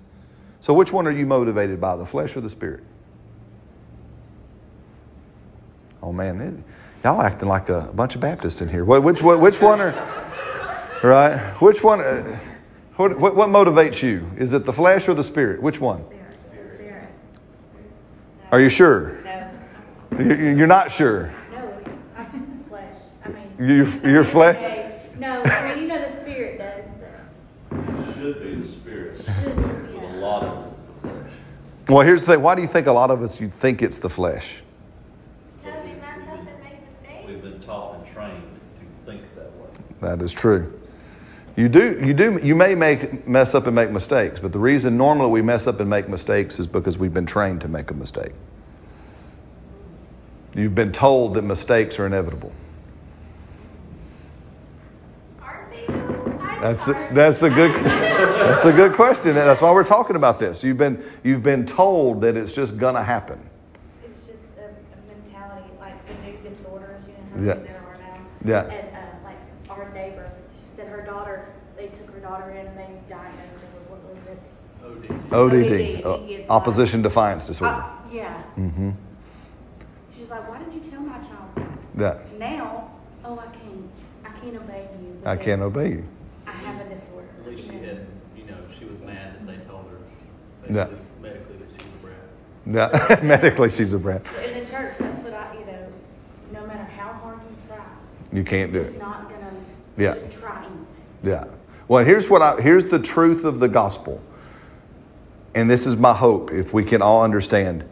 So, 0.61 0.73
which 0.73 0.91
one 0.91 1.05
are 1.05 1.11
you 1.11 1.27
motivated 1.27 1.79
by, 1.79 1.95
the 1.95 2.07
flesh 2.07 2.35
or 2.35 2.41
the 2.41 2.49
spirit? 2.49 2.83
Oh 6.07 6.13
man, 6.13 6.39
it, 6.39 6.53
y'all 7.03 7.21
acting 7.21 7.49
like 7.49 7.67
a 7.67 7.91
bunch 7.93 8.15
of 8.15 8.21
Baptists 8.21 8.61
in 8.61 8.69
here. 8.69 8.85
Which, 8.85 9.21
which, 9.21 9.37
which 9.37 9.61
one 9.61 9.81
are, 9.81 9.91
right? 11.03 11.37
Which 11.61 11.83
one, 11.83 11.99
uh, 11.99 12.39
what, 12.95 13.19
what, 13.19 13.35
what, 13.35 13.49
motivates 13.49 14.01
you? 14.01 14.31
Is 14.37 14.53
it 14.53 14.63
the 14.63 14.71
flesh 14.71 15.09
or 15.09 15.15
the 15.15 15.23
spirit? 15.25 15.61
Which 15.61 15.81
one? 15.81 16.05
Spirit. 16.45 17.09
Are 18.53 18.61
you 18.61 18.69
sure? 18.69 19.17
No. 19.25 20.23
You're 20.23 20.65
not 20.65 20.93
sure? 20.93 21.33
No, 21.51 21.77
it's 21.85 21.99
flesh. 22.69 22.95
I 23.25 23.27
mean, 23.27 23.51
you're, 23.59 24.09
you're 24.09 24.23
flesh? 24.23 25.01
No, 25.19 25.43
I 25.43 25.73
mean, 25.73 25.81
you 25.81 25.87
know 25.89 25.99
the 25.99 26.21
spirit 26.21 26.57
does. 26.57 26.85
It 28.07 28.13
should 28.13 28.41
be 28.41 28.55
the 28.55 28.65
spirit. 28.65 29.17
Should 29.17 29.55
be, 29.57 29.61
yeah. 29.93 30.15
A 30.15 30.21
lot 30.21 30.43
of 30.43 30.59
us 30.59 30.67
is 30.67 30.85
the 30.85 30.93
flesh. 31.01 31.31
Well, 31.89 32.07
here's 32.07 32.21
the 32.21 32.27
thing. 32.33 32.41
Why 32.41 32.55
do 32.55 32.61
you 32.61 32.67
think 32.69 32.87
a 32.87 32.93
lot 32.93 33.11
of 33.11 33.21
us, 33.21 33.41
you 33.41 33.49
think 33.49 33.81
it's 33.81 33.99
the 33.99 34.09
flesh? 34.09 34.61
That 40.01 40.21
is 40.21 40.33
true. 40.33 40.79
You 41.55 41.69
do, 41.69 41.99
you 42.05 42.13
do, 42.13 42.39
you 42.43 42.53
may 42.53 42.75
make 42.75 43.27
mess 43.27 43.55
up 43.55 43.65
and 43.65 43.75
make 43.75 43.89
mistakes, 43.89 44.39
but 44.39 44.51
the 44.51 44.59
reason 44.59 44.95
normally 44.95 45.31
we 45.31 45.41
mess 45.41 45.65
up 45.65 45.79
and 45.79 45.89
make 45.89 46.07
mistakes 46.07 46.59
is 46.59 46.67
because 46.67 46.99
we've 46.99 47.13
been 47.13 47.25
trained 47.25 47.61
to 47.61 47.67
make 47.67 47.89
a 47.89 47.95
mistake. 47.95 48.33
You've 50.53 50.75
been 50.75 50.91
told 50.91 51.33
that 51.33 51.41
mistakes 51.41 51.97
are 51.97 52.05
inevitable. 52.05 52.51
That's 56.61 56.87
a, 56.87 57.09
that's 57.11 57.43
a 57.43 57.49
good 57.49 57.71
that's 57.85 58.65
a 58.65 58.71
good 58.71 58.93
question. 58.93 59.35
That's 59.35 59.61
why 59.61 59.71
we're 59.71 59.83
talking 59.83 60.15
about 60.15 60.39
this. 60.39 60.63
You've 60.63 60.77
been 60.77 61.03
you've 61.23 61.43
been 61.43 61.65
told 61.65 62.21
that 62.21 62.35
it's 62.35 62.53
just 62.53 62.77
gonna 62.77 63.03
happen. 63.03 63.39
It's 64.03 64.25
just 64.25 64.57
a, 64.57 64.65
a 64.65 65.07
mentality 65.07 65.69
like 65.79 66.05
the 66.07 66.13
new 66.23 66.37
disorders, 66.49 67.03
you 67.35 67.45
know 67.45 67.53
how 67.53 68.47
yeah. 68.47 68.86
There 71.27 71.35
are 71.35 71.45
now. 71.77 71.83
Yeah. 71.83 71.83
And, 71.83 72.21
daughter 72.23 72.51
in, 72.51 72.67
and 72.67 72.77
they 72.77 72.89
diagnosed 73.09 73.51
her 73.61 73.69
with 73.79 73.89
what 73.89 74.01
was 74.03 74.27
it? 74.27 74.39
ODD. 75.31 76.03
ODD. 76.03 76.45
Uh, 76.49 76.51
opposition 76.53 77.01
defiance 77.01 77.45
disorder. 77.45 77.75
Uh, 77.75 77.91
yeah. 78.11 78.43
Mm-hmm. 78.57 78.91
She's 80.15 80.29
like, 80.29 80.49
why 80.49 80.59
did 80.59 80.73
you 80.73 80.79
tell 80.79 81.01
my 81.01 81.19
child 81.19 81.69
that? 81.95 82.19
Yeah. 82.33 82.37
Now, 82.39 82.91
oh, 83.23 83.39
I 83.39 83.45
can't. 83.47 83.89
I 84.25 84.39
can't 84.39 84.55
obey 84.55 84.87
you. 85.01 85.21
I 85.25 85.35
can't 85.35 85.61
obey 85.61 85.89
you. 85.89 86.03
I 86.45 86.51
have 86.51 86.85
a 86.85 86.95
disorder. 86.95 87.27
At 87.41 87.47
least 87.47 87.67
she 87.67 87.73
you 87.75 87.79
had, 87.83 88.07
you 88.35 88.45
know, 88.45 88.57
she 88.77 88.85
was 88.85 88.99
mad 89.01 89.35
that 89.35 89.47
they 89.47 89.65
told 89.65 89.85
her 89.89 90.73
Yeah. 90.73 90.85
basically 90.85 91.05
medically 91.21 91.57
that 91.57 91.69
she 91.69 91.87
was 91.87 91.93
a 91.93 92.05
brat. 92.05 93.19
Yeah, 93.19 93.19
medically, 93.23 93.69
she's 93.69 93.93
a 93.93 93.99
brat. 93.99 94.25
In 94.43 94.63
the 94.63 94.69
church, 94.69 94.95
that's 94.97 95.23
what 95.23 95.33
I, 95.33 95.53
you 95.53 95.65
know, 95.65 95.87
no 96.53 96.67
matter 96.67 96.83
how 96.83 97.13
hard 97.13 97.39
you 97.49 97.55
try, 97.67 97.85
You 98.33 98.43
can't 98.43 98.73
do 98.73 98.81
it's 98.81 98.95
it. 98.95 98.99
not 98.99 99.29
gonna, 99.29 99.51
Yeah. 99.97 100.15
just 100.15 100.33
try 100.33 100.65
anyways. 100.65 100.76
Yeah. 101.27 101.43
Well, 101.87 102.05
here's 102.05 102.29
what 102.29 102.41
I 102.41 102.61
here's 102.61 102.85
the 102.85 102.99
truth 102.99 103.43
of 103.43 103.59
the 103.59 103.67
gospel. 103.67 104.21
And 105.53 105.69
this 105.69 105.85
is 105.85 105.97
my 105.97 106.13
hope 106.13 106.51
if 106.51 106.73
we 106.73 106.83
can 106.83 107.01
all 107.01 107.23
understand 107.23 107.83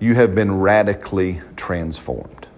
you 0.00 0.14
have 0.14 0.34
been 0.34 0.58
radically 0.58 1.40
transformed. 1.56 2.48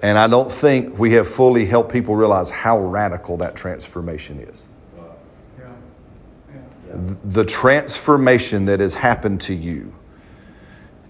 And 0.00 0.16
I 0.16 0.26
don't 0.26 0.50
think 0.50 0.98
we 0.98 1.12
have 1.12 1.28
fully 1.28 1.66
helped 1.66 1.92
people 1.92 2.14
realize 2.14 2.50
how 2.50 2.78
radical 2.78 3.36
that 3.38 3.56
transformation 3.56 4.40
is. 4.40 4.66
Yeah. 5.58 5.72
Yeah. 6.88 7.14
The 7.24 7.44
transformation 7.44 8.66
that 8.66 8.80
has 8.80 8.94
happened 8.94 9.40
to 9.42 9.54
you 9.54 9.94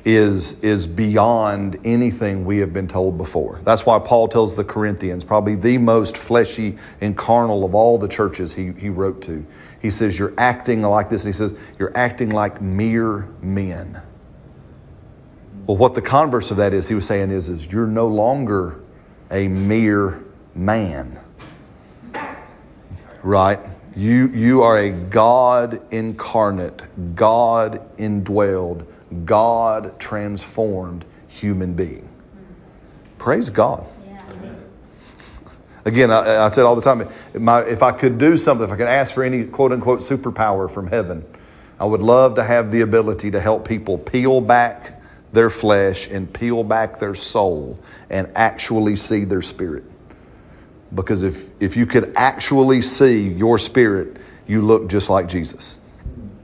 is, 0.05 0.61
is 0.61 0.87
beyond 0.87 1.79
anything 1.85 2.45
we 2.45 2.59
have 2.59 2.73
been 2.73 2.89
told 2.89 3.17
before. 3.17 3.61
That's 3.65 3.87
why 3.87 3.99
Paul 3.99 4.29
tells 4.29 4.55
the 4.55 4.65
Corinthians, 4.65 5.25
probably 5.25 5.55
the 5.55 5.79
most 5.79 6.17
fleshy 6.17 6.77
and 7.01 7.17
carnal 7.17 7.65
of 7.65 7.75
all 7.75 7.99
the 7.99 8.09
churches 8.09 8.53
he, 8.55 8.73
he 8.73 8.91
wrote 8.91 9.23
to. 9.23 9.45
He 9.81 9.91
says, 9.91 10.19
You're 10.19 10.35
acting 10.39 10.83
like 10.83 11.11
this. 11.11 11.25
And 11.25 11.35
he 11.35 11.37
says, 11.37 11.55
You're 11.79 11.97
acting 11.97 12.31
like 12.31 12.61
mere 12.61 13.29
men. 13.41 14.01
Well, 15.67 15.77
what 15.79 15.95
the 15.95 16.03
converse 16.03 16.51
of 16.51 16.59
that 16.59 16.75
is, 16.75 16.89
he 16.89 16.95
was 16.95 17.07
saying 17.07 17.31
is, 17.31 17.49
is 17.49 17.67
you're 17.67 17.87
no 17.87 18.07
longer 18.07 18.81
a 19.31 19.49
mere 19.49 20.23
man 20.55 21.19
right? 23.25 23.59
You, 23.97 24.29
you 24.29 24.63
are 24.63 24.79
a 24.79 24.91
God 24.91 25.81
incarnate, 25.93 26.83
God 27.17 27.97
indwelled, 27.97 28.87
God 29.25 29.99
transformed 29.99 31.05
human 31.29 31.75
being. 31.75 32.09
Praise 33.19 33.51
God. 33.51 33.87
Yeah. 34.07 34.55
Again, 35.85 36.11
I, 36.11 36.47
I 36.47 36.51
said 36.51 36.65
all 36.65 36.77
the 36.77 36.83
time, 36.83 37.09
my, 37.35 37.63
if 37.63 37.83
I 37.83 37.93
could 37.93 38.19
do 38.19 38.37
something, 38.37 38.67
if 38.67 38.73
I 38.73 38.77
could 38.77 38.87
ask 38.87 39.15
for 39.15 39.23
any 39.23 39.45
quote 39.45 39.73
unquote 39.73 40.01
superpower 40.01 40.71
from 40.71 40.87
heaven, 40.87 41.25
I 41.79 41.85
would 41.85 42.03
love 42.03 42.37
to 42.37 42.45
have 42.45 42.71
the 42.71 42.83
ability 42.83 43.33
to 43.33 43.41
help 43.41 43.67
people 43.67 43.99
peel 43.99 44.41
back 44.41 45.03
their 45.33 45.51
flesh 45.51 46.09
and 46.09 46.33
peel 46.33 46.63
back 46.63 47.01
their 47.01 47.15
soul 47.15 47.79
and 48.09 48.31
actually 48.35 48.97
see 48.97 49.25
their 49.25 49.43
spirit. 49.43 49.85
Because 50.95 51.23
if, 51.23 51.51
if 51.61 51.77
you 51.77 51.87
could 51.87 52.13
actually 52.15 52.81
see 52.83 53.29
your 53.29 53.59
spirit, 53.59 54.17
you 54.47 54.63
look 54.63 54.89
just 54.89 55.11
like 55.11 55.29
Jesus. 55.29 55.79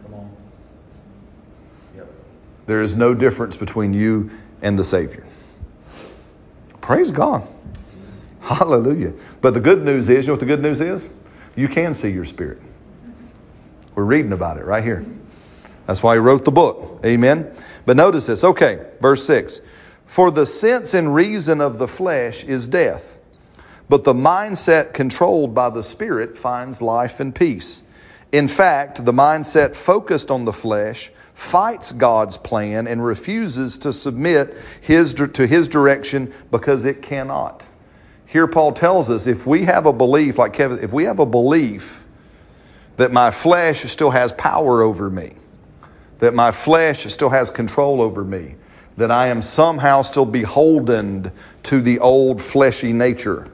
Come 0.03 0.15
on. 0.15 0.31
Yep. 1.97 2.09
There 2.71 2.83
is 2.83 2.95
no 2.95 3.15
difference 3.15 3.57
between 3.57 3.93
you 3.95 4.31
and 4.63 4.79
the 4.79 4.85
Savior. 4.85 5.27
Praise 6.81 7.11
God. 7.11 7.45
Hallelujah. 8.43 9.13
But 9.41 9.55
the 9.55 9.61
good 9.61 9.85
news 9.85 10.09
is, 10.09 10.25
you 10.25 10.29
know 10.29 10.35
what 10.35 10.39
the 10.39 10.47
good 10.47 10.63
news 10.63 10.81
is? 10.81 11.11
You 11.57 11.67
can 11.67 11.95
see 11.95 12.11
your 12.11 12.25
spirit. 12.25 12.63
We're 13.97 14.05
reading 14.05 14.33
about 14.33 14.57
it 14.57 14.67
right 14.67 14.85
here. 14.85 15.05
That's 15.87 16.01
why 16.01 16.15
he 16.15 16.21
wrote 16.21 16.45
the 16.45 16.53
book. 16.53 17.01
Amen. 17.05 17.53
But 17.87 17.97
notice 17.97 18.27
this. 18.27 18.45
Okay, 18.45 18.87
verse 19.01 19.25
6. 19.25 19.63
For 20.07 20.31
the 20.31 20.47
sense 20.47 20.95
and 20.95 21.13
reason 21.13 21.61
of 21.61 21.79
the 21.79 21.89
flesh 21.89 22.45
is 22.45 22.69
death, 22.69 23.19
but 23.89 24.05
the 24.05 24.15
mindset 24.15 24.95
controlled 24.95 25.57
by 25.57 25.71
the 25.71 25.83
Spirit 25.83 26.39
finds 26.39 26.81
life 26.81 27.19
and 27.19 27.35
peace. 27.35 27.83
In 28.31 28.47
fact, 28.47 29.05
the 29.05 29.13
mindset 29.13 29.75
focused 29.75 30.31
on 30.31 30.45
the 30.45 30.53
flesh 30.53 31.11
fights 31.41 31.91
God's 31.91 32.37
plan 32.37 32.87
and 32.87 33.03
refuses 33.03 33.79
to 33.79 33.95
submit 33.95 34.55
his, 34.79 35.15
to 35.15 35.47
his 35.47 35.69
direction 35.69 36.33
because 36.51 36.85
it 36.85 37.01
cannot. 37.01 37.65
Here, 38.27 38.47
Paul 38.47 38.73
tells 38.73 39.09
us 39.09 39.27
if 39.27 39.47
we 39.47 39.65
have 39.65 39.87
a 39.87 39.93
belief, 39.93 40.39
like 40.39 40.53
Kevin, 40.53 40.79
if 40.81 40.93
we 40.93 41.05
have 41.05 41.19
a 41.19 41.25
belief 41.25 42.05
that 42.99 43.11
my 43.11 43.31
flesh 43.31 43.91
still 43.91 44.11
has 44.11 44.33
power 44.33 44.83
over 44.83 45.09
me, 45.09 45.33
that 46.19 46.35
my 46.35 46.53
flesh 46.53 47.11
still 47.11 47.31
has 47.31 47.49
control 47.49 48.03
over 48.03 48.23
me, 48.23 48.57
that 48.99 49.11
I 49.11 49.29
am 49.29 49.41
somehow 49.41 50.03
still 50.03 50.27
beholden 50.27 51.33
to 51.65 51.81
the 51.81 52.01
old 52.01 52.41
fleshy 52.41 52.93
nature, 52.93 53.49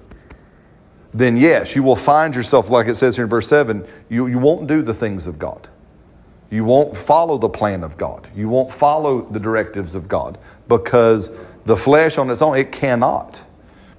then 1.14 1.36
yes, 1.36 1.76
you 1.76 1.84
will 1.84 1.96
find 1.96 2.34
yourself, 2.34 2.68
like 2.68 2.88
it 2.88 2.96
says 2.96 3.14
here 3.14 3.26
in 3.26 3.30
verse 3.30 3.46
7, 3.46 3.86
you, 4.08 4.26
you 4.26 4.40
won't 4.40 4.66
do 4.66 4.82
the 4.82 4.92
things 4.92 5.28
of 5.28 5.38
God. 5.38 5.68
You 6.50 6.64
won't 6.64 6.96
follow 6.96 7.38
the 7.38 7.48
plan 7.48 7.82
of 7.82 7.96
God. 7.96 8.28
You 8.34 8.48
won't 8.48 8.70
follow 8.70 9.22
the 9.22 9.40
directives 9.40 9.94
of 9.94 10.08
God 10.08 10.38
because 10.68 11.30
the 11.64 11.76
flesh 11.76 12.18
on 12.18 12.30
its 12.30 12.42
own, 12.42 12.56
it 12.56 12.70
cannot. 12.70 13.42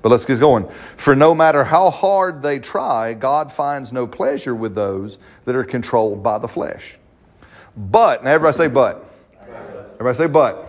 But 0.02 0.10
let's 0.10 0.26
get 0.26 0.40
going. 0.40 0.70
For 0.96 1.16
no 1.16 1.36
matter 1.36 1.66
how 1.66 1.90
hard 1.90 2.42
they 2.42 2.60
try, 2.60 3.14
God 3.14 3.52
finds 3.52 3.92
no 3.92 4.08
pleasure 4.08 4.56
with 4.56 4.76
those 4.76 5.18
that 5.46 5.56
are 5.56 5.66
controlled 5.66 6.24
by 6.24 6.38
the 6.38 6.48
flesh. 6.48 6.98
But, 7.76 8.24
now 8.24 8.32
everybody 8.32 8.56
say 8.56 8.68
but. 8.68 9.06
Everybody 9.96 10.18
say 10.18 10.28
but. 10.28 10.68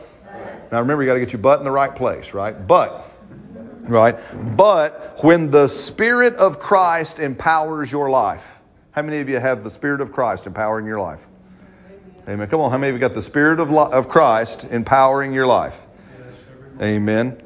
Now 0.72 0.80
remember, 0.80 1.02
you 1.02 1.08
got 1.08 1.14
to 1.14 1.20
get 1.20 1.32
your 1.32 1.40
butt 1.40 1.60
in 1.60 1.64
the 1.64 1.70
right 1.70 1.94
place, 1.94 2.34
right? 2.34 2.66
But, 2.66 3.08
right? 3.82 4.18
But 4.56 5.22
when 5.22 5.50
the 5.50 5.68
Spirit 5.68 6.34
of 6.34 6.58
Christ 6.58 7.18
empowers 7.18 7.92
your 7.92 8.10
life, 8.10 8.58
how 8.90 9.02
many 9.02 9.20
of 9.20 9.28
you 9.28 9.38
have 9.38 9.62
the 9.64 9.70
Spirit 9.70 10.00
of 10.00 10.12
Christ 10.12 10.46
empowering 10.46 10.84
your 10.84 11.00
life? 11.00 11.26
Amen. 12.28 12.46
Come 12.48 12.60
on, 12.60 12.70
how 12.70 12.76
many 12.76 12.90
of 12.90 12.94
you 12.94 13.00
got 13.00 13.14
the 13.14 13.22
Spirit 13.22 13.58
of, 13.58 13.72
of 13.72 14.08
Christ 14.08 14.64
empowering 14.70 15.32
your 15.32 15.46
life? 15.46 15.80
Amen. 16.80 17.40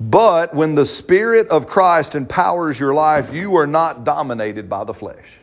But 0.00 0.52
when 0.52 0.74
the 0.74 0.84
Spirit 0.84 1.48
of 1.48 1.68
Christ 1.68 2.16
empowers 2.16 2.80
your 2.80 2.92
life, 2.94 3.32
you 3.32 3.54
are 3.56 3.66
not 3.66 4.02
dominated 4.02 4.68
by 4.68 4.82
the 4.82 4.92
flesh. 4.92 5.38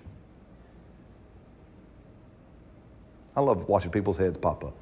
I 3.34 3.40
love 3.40 3.70
watching 3.70 3.92
people's 3.92 4.18
heads 4.18 4.38
pop 4.38 4.66
up. 4.66 4.76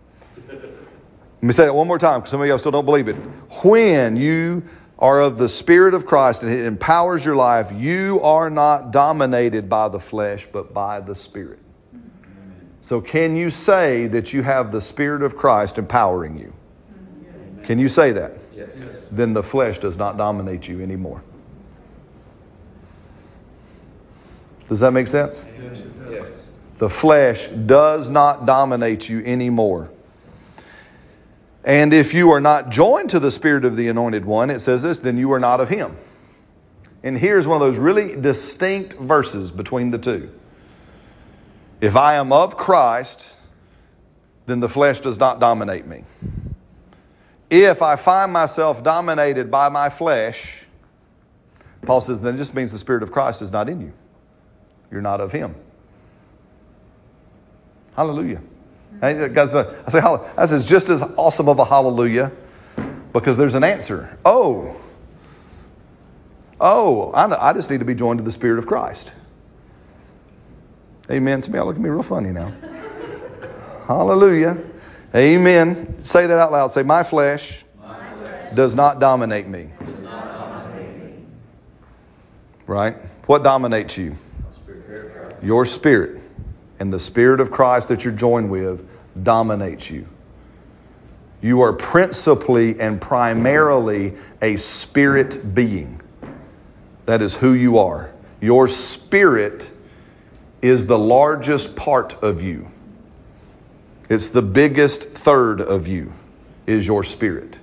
Let 0.47 1.43
me 1.43 1.53
say 1.53 1.65
that 1.65 1.75
one 1.75 1.87
more 1.87 1.99
time 1.99 2.21
because 2.21 2.31
some 2.31 2.41
of 2.41 2.47
y'all 2.47 2.57
still 2.57 2.71
don't 2.71 2.85
believe 2.85 3.07
it. 3.07 3.15
When 3.63 4.15
you 4.15 4.63
are 4.97 5.21
of 5.21 5.37
the 5.37 5.47
Spirit 5.47 5.93
of 5.93 6.07
Christ 6.07 6.41
and 6.41 6.51
it 6.51 6.65
empowers 6.65 7.23
your 7.23 7.35
life, 7.35 7.71
you 7.71 8.19
are 8.21 8.49
not 8.49 8.91
dominated 8.91 9.69
by 9.69 9.87
the 9.87 9.99
flesh, 9.99 10.47
but 10.51 10.73
by 10.73 10.99
the 10.99 11.13
Spirit. 11.13 11.59
So, 12.81 13.01
can 13.01 13.35
you 13.35 13.51
say 13.51 14.07
that 14.07 14.33
you 14.33 14.41
have 14.41 14.71
the 14.71 14.81
Spirit 14.81 15.21
of 15.21 15.35
Christ 15.35 15.77
empowering 15.77 16.37
you? 16.37 16.53
Can 17.63 17.77
you 17.77 17.89
say 17.89 18.11
that? 18.13 18.33
Yes. 18.55 18.69
Then 19.11 19.33
the 19.33 19.43
flesh 19.43 19.77
does 19.79 19.97
not 19.97 20.17
dominate 20.17 20.67
you 20.67 20.81
anymore. 20.81 21.21
Does 24.67 24.79
that 24.79 24.91
make 24.91 25.07
sense? 25.07 25.45
Yes. 25.61 25.81
Yes. 26.09 26.25
The 26.77 26.89
flesh 26.89 27.47
does 27.47 28.09
not 28.09 28.45
dominate 28.45 29.09
you 29.09 29.23
anymore. 29.25 29.91
And 31.63 31.93
if 31.93 32.13
you 32.13 32.31
are 32.31 32.39
not 32.39 32.69
joined 32.69 33.09
to 33.09 33.19
the 33.19 33.31
Spirit 33.31 33.65
of 33.65 33.75
the 33.75 33.87
Anointed 33.89 34.25
One, 34.25 34.49
it 34.49 34.59
says 34.59 34.81
this, 34.81 34.97
then 34.97 35.17
you 35.17 35.31
are 35.33 35.39
not 35.39 35.59
of 35.59 35.69
Him. 35.69 35.97
And 37.03 37.17
here's 37.17 37.47
one 37.47 37.61
of 37.61 37.67
those 37.67 37.77
really 37.77 38.15
distinct 38.15 38.93
verses 38.93 39.51
between 39.51 39.91
the 39.91 39.97
two. 39.97 40.31
If 41.81 41.95
I 41.95 42.15
am 42.15 42.31
of 42.33 42.57
Christ, 42.57 43.35
then 44.45 44.59
the 44.59 44.69
flesh 44.69 44.99
does 44.99 45.17
not 45.17 45.39
dominate 45.39 45.87
me. 45.87 46.03
If 47.49 47.81
I 47.81 47.95
find 47.95 48.33
myself 48.33 48.83
dominated 48.83 49.49
by 49.49 49.69
my 49.69 49.89
flesh, 49.89 50.65
Paul 51.83 52.01
says, 52.01 52.21
then 52.21 52.35
it 52.35 52.37
just 52.37 52.53
means 52.53 52.71
the 52.71 52.79
Spirit 52.79 53.01
of 53.01 53.11
Christ 53.11 53.41
is 53.41 53.51
not 53.51 53.69
in 53.69 53.81
you. 53.81 53.93
You're 54.91 55.01
not 55.01 55.21
of 55.21 55.31
Him. 55.31 55.55
Hallelujah. 57.95 58.41
Guys, 59.01 59.55
uh, 59.55 59.81
I 59.85 59.89
say, 59.89 60.01
this 60.37 60.51
is 60.51 60.65
just 60.65 60.89
as 60.89 61.01
awesome 61.15 61.47
of 61.47 61.59
a 61.59 61.65
hallelujah 61.65 62.31
because 63.13 63.37
there's 63.37 63.55
an 63.55 63.63
answer. 63.63 64.17
Oh, 64.25 64.75
oh, 66.59 67.11
I, 67.11 67.49
I 67.49 67.53
just 67.53 67.69
need 67.69 67.79
to 67.79 67.85
be 67.85 67.95
joined 67.95 68.19
to 68.19 68.23
the 68.23 68.31
Spirit 68.31 68.59
of 68.59 68.67
Christ. 68.67 69.11
Amen. 71.11 71.41
Some 71.41 71.55
y'all 71.55 71.65
look 71.65 71.75
at 71.75 71.81
me 71.81 71.89
real 71.89 72.03
funny 72.03 72.31
now. 72.31 72.53
hallelujah. 73.87 74.57
Amen. 75.15 75.99
Say 75.99 76.27
that 76.27 76.37
out 76.37 76.51
loud. 76.51 76.67
Say, 76.71 76.83
my 76.83 77.03
flesh, 77.03 77.65
does 78.53 78.75
not 78.75 78.99
dominate 78.99 79.47
me. 79.47 79.69
Right? 82.67 82.95
What 83.25 83.43
dominates 83.43 83.97
you? 83.97 84.15
Your 85.41 85.65
spirit. 85.65 86.21
And 86.79 86.93
the 86.93 86.99
Spirit 86.99 87.41
of 87.41 87.51
Christ 87.51 87.89
that 87.89 88.03
you're 88.03 88.13
joined 88.13 88.49
with 88.49 88.87
dominates 89.23 89.89
you. 89.89 90.07
You 91.41 91.61
are 91.61 91.73
principally 91.73 92.79
and 92.79 93.01
primarily 93.01 94.13
a 94.41 94.57
spirit 94.57 95.55
being. 95.55 96.01
That 97.05 97.21
is 97.21 97.35
who 97.35 97.53
you 97.53 97.79
are. 97.79 98.11
Your 98.39 98.67
spirit 98.67 99.69
is 100.61 100.85
the 100.85 100.97
largest 100.97 101.75
part 101.75 102.21
of 102.23 102.41
you. 102.41 102.69
It's 104.09 104.29
the 104.29 104.41
biggest 104.41 105.09
third 105.09 105.61
of 105.61 105.87
you 105.87 106.13
is 106.65 106.85
your 106.87 107.03
spirit. 107.03 107.57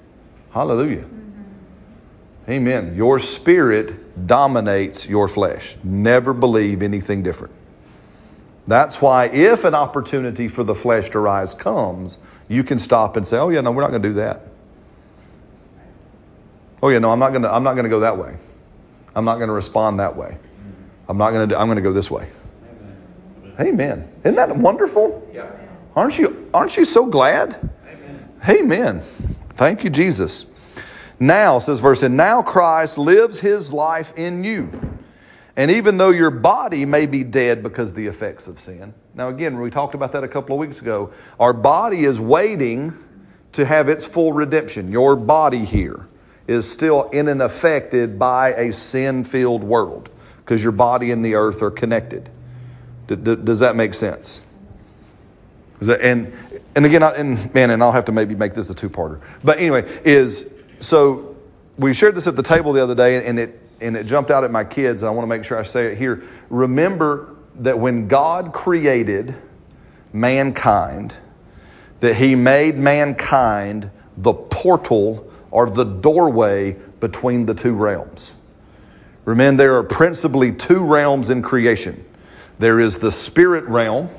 Hallelujah. 0.52 1.02
Mm-hmm. 1.02 2.50
Amen. 2.50 2.94
Your 2.96 3.18
spirit 3.18 4.26
dominates 4.26 5.06
your 5.06 5.28
flesh. 5.28 5.76
Never 5.82 6.32
believe 6.32 6.82
anything 6.82 7.22
different. 7.22 7.52
That's 8.66 9.00
why, 9.00 9.26
if 9.26 9.64
an 9.64 9.74
opportunity 9.74 10.48
for 10.48 10.64
the 10.64 10.74
flesh 10.74 11.10
to 11.10 11.20
rise 11.20 11.54
comes, 11.54 12.18
you 12.48 12.64
can 12.64 12.78
stop 12.78 13.16
and 13.16 13.26
say, 13.26 13.38
"Oh 13.38 13.48
yeah, 13.48 13.60
no, 13.60 13.70
we're 13.70 13.82
not 13.82 13.90
going 13.90 14.02
to 14.02 14.08
do 14.08 14.14
that." 14.14 14.42
Oh 16.82 16.88
yeah, 16.88 16.98
no, 16.98 17.10
I'm 17.10 17.18
not 17.18 17.30
going 17.30 17.42
to. 17.42 17.52
I'm 17.52 17.62
not 17.62 17.74
going 17.74 17.84
to 17.84 17.90
go 17.90 18.00
that 18.00 18.18
way. 18.18 18.36
I'm 19.14 19.24
not 19.24 19.36
going 19.36 19.48
to 19.48 19.54
respond 19.54 20.00
that 20.00 20.16
way. 20.16 20.36
I'm 21.08 21.18
not 21.18 21.30
going 21.30 21.48
to. 21.48 21.58
I'm 21.58 21.68
going 21.68 21.76
to 21.76 21.82
go 21.82 21.92
this 21.92 22.10
way. 22.10 22.28
Amen. 23.58 24.10
Isn't 24.24 24.36
that 24.36 24.54
wonderful? 24.56 25.28
Yeah. 25.32 25.50
Aren't 25.94 26.18
you? 26.18 26.50
Aren't 26.52 26.76
you 26.76 26.84
so 26.84 27.06
glad? 27.06 27.70
Amen. 28.48 29.02
Thank 29.50 29.82
you, 29.82 29.90
Jesus. 29.90 30.46
Now, 31.18 31.58
says 31.58 31.80
verse, 31.80 32.02
and 32.02 32.16
now 32.16 32.42
Christ 32.42 32.98
lives 32.98 33.40
his 33.40 33.72
life 33.72 34.12
in 34.16 34.44
you. 34.44 34.70
And 35.56 35.70
even 35.70 35.96
though 35.96 36.10
your 36.10 36.30
body 36.30 36.84
may 36.84 37.06
be 37.06 37.24
dead 37.24 37.62
because 37.62 37.90
of 37.90 37.96
the 37.96 38.06
effects 38.06 38.46
of 38.46 38.60
sin. 38.60 38.92
Now, 39.14 39.30
again, 39.30 39.58
we 39.58 39.70
talked 39.70 39.94
about 39.94 40.12
that 40.12 40.22
a 40.22 40.28
couple 40.28 40.54
of 40.54 40.60
weeks 40.60 40.82
ago. 40.82 41.12
Our 41.40 41.54
body 41.54 42.04
is 42.04 42.20
waiting 42.20 42.92
to 43.52 43.64
have 43.64 43.88
its 43.88 44.04
full 44.04 44.34
redemption. 44.34 44.92
Your 44.92 45.16
body 45.16 45.64
here 45.64 46.06
is 46.46 46.70
still 46.70 47.08
in 47.08 47.28
and 47.28 47.40
affected 47.40 48.18
by 48.18 48.52
a 48.52 48.72
sin 48.74 49.24
filled 49.24 49.64
world 49.64 50.10
because 50.38 50.62
your 50.62 50.72
body 50.72 51.10
and 51.10 51.24
the 51.24 51.34
earth 51.34 51.62
are 51.62 51.70
connected. 51.70 52.28
D- 53.06 53.16
d- 53.16 53.36
does 53.36 53.60
that 53.60 53.76
make 53.76 53.94
sense? 53.94 54.42
That, 55.80 56.00
and 56.00 56.32
and 56.74 56.84
again, 56.86 57.02
I, 57.02 57.10
and 57.12 57.52
man, 57.54 57.70
and 57.70 57.82
I'll 57.82 57.92
have 57.92 58.06
to 58.06 58.12
maybe 58.12 58.34
make 58.34 58.54
this 58.54 58.70
a 58.70 58.74
two 58.74 58.88
parter. 58.88 59.20
But 59.44 59.58
anyway, 59.58 60.00
is 60.04 60.50
so 60.80 61.36
we 61.78 61.92
shared 61.94 62.14
this 62.14 62.26
at 62.26 62.36
the 62.36 62.42
table 62.42 62.72
the 62.72 62.82
other 62.82 62.94
day, 62.94 63.26
and 63.26 63.38
it 63.38 63.60
and 63.80 63.96
it 63.96 64.04
jumped 64.04 64.30
out 64.30 64.44
at 64.44 64.50
my 64.50 64.64
kids. 64.64 65.02
And 65.02 65.08
I 65.08 65.12
want 65.12 65.24
to 65.24 65.28
make 65.28 65.44
sure 65.44 65.58
I 65.58 65.62
say 65.62 65.92
it 65.92 65.98
here. 65.98 66.22
Remember 66.48 67.36
that 67.56 67.78
when 67.78 68.08
God 68.08 68.52
created 68.52 69.34
mankind, 70.12 71.14
that 72.00 72.14
He 72.16 72.34
made 72.34 72.76
mankind 72.76 73.90
the 74.16 74.32
portal 74.32 75.30
or 75.50 75.68
the 75.68 75.84
doorway 75.84 76.72
between 77.00 77.46
the 77.46 77.54
two 77.54 77.74
realms. 77.74 78.34
Remember, 79.26 79.62
there 79.62 79.76
are 79.76 79.82
principally 79.82 80.52
two 80.52 80.84
realms 80.84 81.30
in 81.30 81.42
creation. 81.42 82.05
There 82.58 82.80
is 82.80 82.98
the 82.98 83.12
spirit 83.12 83.64
realm 83.64 84.10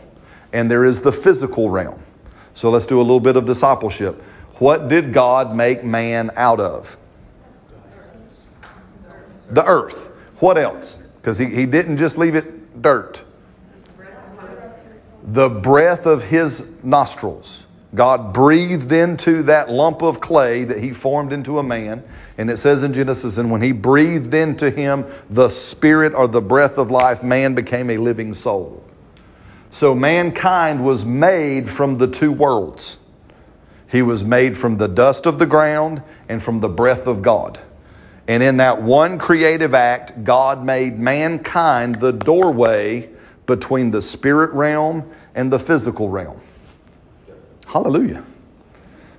and 0.53 0.71
there 0.71 0.85
is 0.85 1.01
the 1.01 1.11
physical 1.11 1.69
realm. 1.69 2.01
So 2.53 2.69
let's 2.71 2.85
do 2.85 2.99
a 2.99 3.03
little 3.03 3.19
bit 3.19 3.35
of 3.35 3.45
discipleship. 3.45 4.21
What 4.55 4.87
did 4.87 5.13
God 5.13 5.55
make 5.55 5.83
man 5.83 6.31
out 6.35 6.59
of? 6.59 6.97
The 9.51 9.63
earth. 9.65 10.11
What 10.39 10.57
else? 10.57 10.99
Because 11.17 11.37
he, 11.37 11.45
he 11.45 11.67
didn't 11.67 11.97
just 11.97 12.17
leave 12.17 12.35
it 12.35 12.81
dirt. 12.81 13.23
The 15.23 15.49
breath 15.49 16.05
of 16.05 16.23
his 16.23 16.67
nostrils. 16.83 17.66
God 17.95 18.33
breathed 18.33 18.91
into 18.91 19.43
that 19.43 19.71
lump 19.71 20.01
of 20.01 20.19
clay 20.19 20.65
that 20.65 20.79
he 20.79 20.91
formed 20.91 21.31
into 21.31 21.57
a 21.57 21.63
man. 21.63 22.03
And 22.37 22.49
it 22.49 22.57
says 22.57 22.83
in 22.83 22.93
Genesis, 22.93 23.37
and 23.37 23.49
when 23.49 23.61
he 23.61 23.71
breathed 23.71 24.33
into 24.33 24.69
him 24.69 25.05
the 25.29 25.49
spirit 25.49 26.13
or 26.13 26.27
the 26.27 26.41
breath 26.41 26.77
of 26.77 26.91
life, 26.91 27.23
man 27.23 27.55
became 27.55 27.89
a 27.89 27.97
living 27.97 28.33
soul. 28.33 28.83
So 29.71 29.95
mankind 29.95 30.83
was 30.83 31.05
made 31.05 31.69
from 31.69 31.97
the 31.97 32.07
two 32.07 32.31
worlds. 32.31 32.97
He 33.89 34.01
was 34.01 34.25
made 34.25 34.57
from 34.57 34.77
the 34.77 34.87
dust 34.87 35.25
of 35.25 35.39
the 35.39 35.45
ground 35.45 36.03
and 36.27 36.43
from 36.43 36.59
the 36.59 36.69
breath 36.69 37.07
of 37.07 37.21
God. 37.21 37.59
And 38.27 38.43
in 38.43 38.57
that 38.57 38.81
one 38.81 39.17
creative 39.17 39.73
act, 39.73 40.25
God 40.25 40.65
made 40.65 40.99
mankind 40.99 41.95
the 41.95 42.11
doorway 42.11 43.09
between 43.45 43.91
the 43.91 44.01
spirit 44.01 44.51
realm 44.51 45.09
and 45.33 45.51
the 45.51 45.59
physical 45.59 46.09
realm. 46.09 46.41
Hallelujah. 47.67 48.23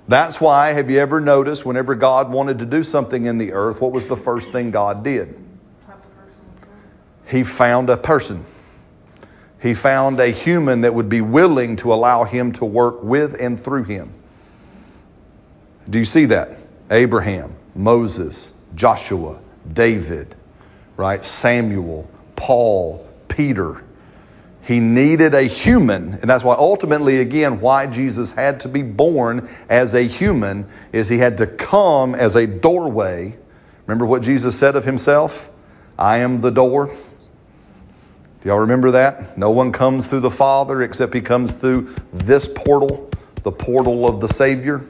That's 0.07 0.41
why, 0.41 0.73
have 0.73 0.89
you 0.89 0.97
ever 0.99 1.21
noticed 1.21 1.65
whenever 1.65 1.93
God 1.93 2.31
wanted 2.31 2.59
to 2.59 2.65
do 2.65 2.83
something 2.83 3.25
in 3.25 3.37
the 3.37 3.53
earth, 3.53 3.79
what 3.79 3.91
was 3.91 4.07
the 4.07 4.17
first 4.17 4.51
thing 4.51 4.71
God 4.71 5.03
did? 5.03 5.35
He 7.27 7.43
found 7.43 7.91
a 7.91 7.97
person. 7.97 8.43
He 9.61 9.75
found 9.75 10.19
a 10.19 10.27
human 10.27 10.81
that 10.81 10.93
would 10.93 11.09
be 11.09 11.21
willing 11.21 11.75
to 11.77 11.93
allow 11.93 12.23
him 12.23 12.51
to 12.53 12.65
work 12.65 13.03
with 13.03 13.39
and 13.39 13.59
through 13.59 13.83
him. 13.83 14.11
Do 15.87 15.99
you 15.99 16.05
see 16.05 16.25
that? 16.25 16.57
Abraham, 16.89 17.55
Moses, 17.75 18.51
Joshua, 18.73 19.39
David, 19.73 20.33
right? 20.97 21.23
Samuel, 21.23 22.09
Paul, 22.35 23.07
Peter. 23.27 23.83
He 24.69 24.79
needed 24.79 25.33
a 25.33 25.41
human, 25.41 26.13
and 26.13 26.29
that's 26.29 26.43
why 26.43 26.53
ultimately, 26.53 27.21
again, 27.21 27.59
why 27.59 27.87
Jesus 27.87 28.33
had 28.33 28.59
to 28.59 28.67
be 28.67 28.83
born 28.83 29.49
as 29.67 29.95
a 29.95 30.03
human 30.03 30.69
is 30.91 31.09
he 31.09 31.17
had 31.17 31.39
to 31.39 31.47
come 31.47 32.13
as 32.13 32.35
a 32.35 32.45
doorway. 32.45 33.35
Remember 33.87 34.05
what 34.05 34.21
Jesus 34.21 34.59
said 34.59 34.75
of 34.75 34.85
himself? 34.85 35.49
I 35.97 36.19
am 36.19 36.41
the 36.41 36.51
door. 36.51 36.85
Do 36.85 38.49
y'all 38.49 38.59
remember 38.59 38.91
that? 38.91 39.35
No 39.39 39.49
one 39.49 39.71
comes 39.71 40.07
through 40.07 40.19
the 40.19 40.29
Father 40.29 40.83
except 40.83 41.15
he 41.15 41.21
comes 41.21 41.51
through 41.51 41.95
this 42.13 42.47
portal, 42.47 43.09
the 43.41 43.51
portal 43.51 44.07
of 44.07 44.21
the 44.21 44.27
Savior. 44.27 44.85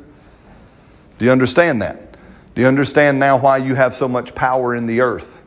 Do 1.18 1.24
you 1.24 1.32
understand 1.32 1.82
that? 1.84 2.18
Do 2.54 2.60
you 2.60 2.68
understand 2.68 3.18
now 3.18 3.40
why 3.40 3.60
you 3.60 3.76
have 3.76 3.96
so 3.96 4.10
much 4.10 4.36
power 4.36 4.76
in 4.76 4.88
the 4.88 5.00
earth? 5.00 5.39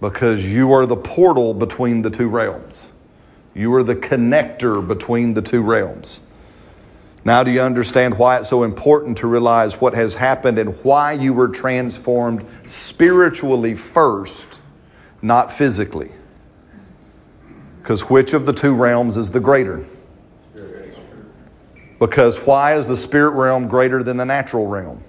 Because 0.00 0.46
you 0.46 0.72
are 0.72 0.86
the 0.86 0.96
portal 0.96 1.54
between 1.54 2.02
the 2.02 2.10
two 2.10 2.28
realms. 2.28 2.86
You 3.54 3.74
are 3.74 3.82
the 3.82 3.96
connector 3.96 4.86
between 4.86 5.34
the 5.34 5.42
two 5.42 5.62
realms. 5.62 6.20
Now, 7.24 7.42
do 7.42 7.50
you 7.50 7.60
understand 7.60 8.16
why 8.16 8.38
it's 8.38 8.48
so 8.48 8.62
important 8.62 9.18
to 9.18 9.26
realize 9.26 9.80
what 9.80 9.94
has 9.94 10.14
happened 10.14 10.58
and 10.58 10.76
why 10.84 11.12
you 11.12 11.34
were 11.34 11.48
transformed 11.48 12.46
spiritually 12.66 13.74
first, 13.74 14.60
not 15.20 15.52
physically? 15.52 16.12
Because 17.82 18.02
which 18.02 18.34
of 18.34 18.46
the 18.46 18.52
two 18.52 18.74
realms 18.74 19.16
is 19.16 19.30
the 19.30 19.40
greater? 19.40 19.84
Because 21.98 22.38
why 22.38 22.74
is 22.76 22.86
the 22.86 22.96
spirit 22.96 23.30
realm 23.30 23.66
greater 23.66 24.02
than 24.02 24.16
the 24.16 24.24
natural 24.24 24.66
realm? 24.66 25.02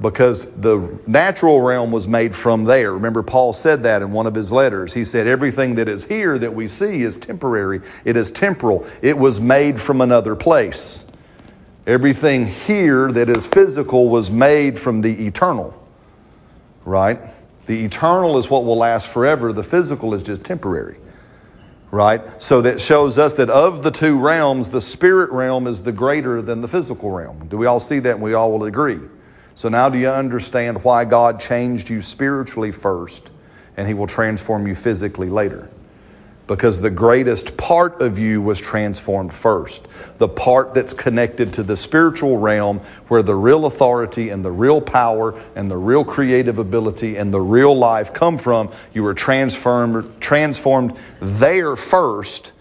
Because 0.00 0.46
the 0.52 0.98
natural 1.06 1.60
realm 1.60 1.92
was 1.92 2.08
made 2.08 2.34
from 2.34 2.64
there. 2.64 2.92
Remember, 2.94 3.22
Paul 3.22 3.52
said 3.52 3.82
that 3.82 4.00
in 4.00 4.12
one 4.12 4.26
of 4.26 4.34
his 4.34 4.50
letters. 4.50 4.94
He 4.94 5.04
said, 5.04 5.26
Everything 5.26 5.74
that 5.74 5.88
is 5.88 6.04
here 6.04 6.38
that 6.38 6.54
we 6.54 6.68
see 6.68 7.02
is 7.02 7.18
temporary, 7.18 7.82
it 8.04 8.16
is 8.16 8.30
temporal, 8.30 8.86
it 9.02 9.18
was 9.18 9.40
made 9.40 9.78
from 9.78 10.00
another 10.00 10.34
place. 10.34 11.04
Everything 11.86 12.46
here 12.46 13.12
that 13.12 13.28
is 13.28 13.46
physical 13.46 14.08
was 14.08 14.30
made 14.30 14.78
from 14.78 15.00
the 15.02 15.26
eternal, 15.26 15.76
right? 16.84 17.18
The 17.66 17.84
eternal 17.84 18.38
is 18.38 18.48
what 18.48 18.64
will 18.64 18.78
last 18.78 19.08
forever, 19.08 19.52
the 19.52 19.62
physical 19.62 20.14
is 20.14 20.22
just 20.22 20.44
temporary 20.44 20.96
right? 21.90 22.22
So 22.40 22.62
that 22.62 22.80
shows 22.80 23.18
us 23.18 23.34
that 23.34 23.50
of 23.50 23.82
the 23.82 23.90
two 23.90 24.18
realms, 24.18 24.68
the 24.68 24.80
spirit 24.80 25.30
realm 25.30 25.66
is 25.66 25.82
the 25.82 25.92
greater 25.92 26.40
than 26.40 26.60
the 26.60 26.68
physical 26.68 27.10
realm. 27.10 27.48
Do 27.48 27.58
we 27.58 27.66
all 27.66 27.80
see 27.80 27.98
that? 28.00 28.14
And 28.14 28.22
we 28.22 28.34
all 28.34 28.52
will 28.52 28.64
agree. 28.64 29.00
So 29.60 29.68
now 29.68 29.90
do 29.90 29.98
you 29.98 30.08
understand 30.08 30.82
why 30.84 31.04
God 31.04 31.38
changed 31.38 31.90
you 31.90 32.00
spiritually 32.00 32.72
first 32.72 33.28
and 33.76 33.86
He 33.86 33.92
will 33.92 34.06
transform 34.06 34.66
you 34.66 34.74
physically 34.74 35.28
later? 35.28 35.68
Because 36.46 36.80
the 36.80 36.88
greatest 36.88 37.58
part 37.58 38.00
of 38.00 38.18
you 38.18 38.40
was 38.40 38.58
transformed 38.58 39.34
first. 39.34 39.86
The 40.16 40.28
part 40.28 40.72
that's 40.72 40.94
connected 40.94 41.52
to 41.52 41.62
the 41.62 41.76
spiritual 41.76 42.38
realm, 42.38 42.78
where 43.08 43.22
the 43.22 43.34
real 43.34 43.66
authority 43.66 44.30
and 44.30 44.42
the 44.42 44.50
real 44.50 44.80
power 44.80 45.38
and 45.54 45.70
the 45.70 45.76
real 45.76 46.06
creative 46.06 46.58
ability 46.58 47.16
and 47.16 47.30
the 47.30 47.42
real 47.42 47.76
life 47.76 48.14
come 48.14 48.38
from, 48.38 48.72
you 48.94 49.02
were 49.02 49.12
transformed, 49.12 50.22
transformed 50.22 50.96
there 51.20 51.76
first. 51.76 52.52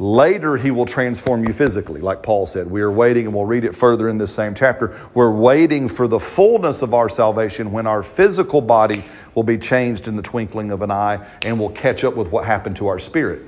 Later, 0.00 0.56
he 0.56 0.72
will 0.72 0.86
transform 0.86 1.46
you 1.46 1.52
physically, 1.52 2.00
like 2.00 2.20
Paul 2.22 2.46
said. 2.46 2.68
We 2.68 2.80
are 2.80 2.90
waiting, 2.90 3.26
and 3.26 3.34
we'll 3.34 3.44
read 3.44 3.64
it 3.64 3.76
further 3.76 4.08
in 4.08 4.18
this 4.18 4.34
same 4.34 4.54
chapter. 4.54 4.98
We're 5.14 5.30
waiting 5.30 5.88
for 5.88 6.08
the 6.08 6.18
fullness 6.18 6.82
of 6.82 6.94
our 6.94 7.08
salvation 7.08 7.70
when 7.70 7.86
our 7.86 8.02
physical 8.02 8.60
body 8.60 9.04
will 9.36 9.44
be 9.44 9.56
changed 9.56 10.08
in 10.08 10.16
the 10.16 10.22
twinkling 10.22 10.72
of 10.72 10.82
an 10.82 10.90
eye 10.90 11.24
and 11.42 11.60
will 11.60 11.70
catch 11.70 12.02
up 12.02 12.16
with 12.16 12.28
what 12.28 12.44
happened 12.44 12.74
to 12.76 12.88
our 12.88 12.98
spirit. 12.98 13.42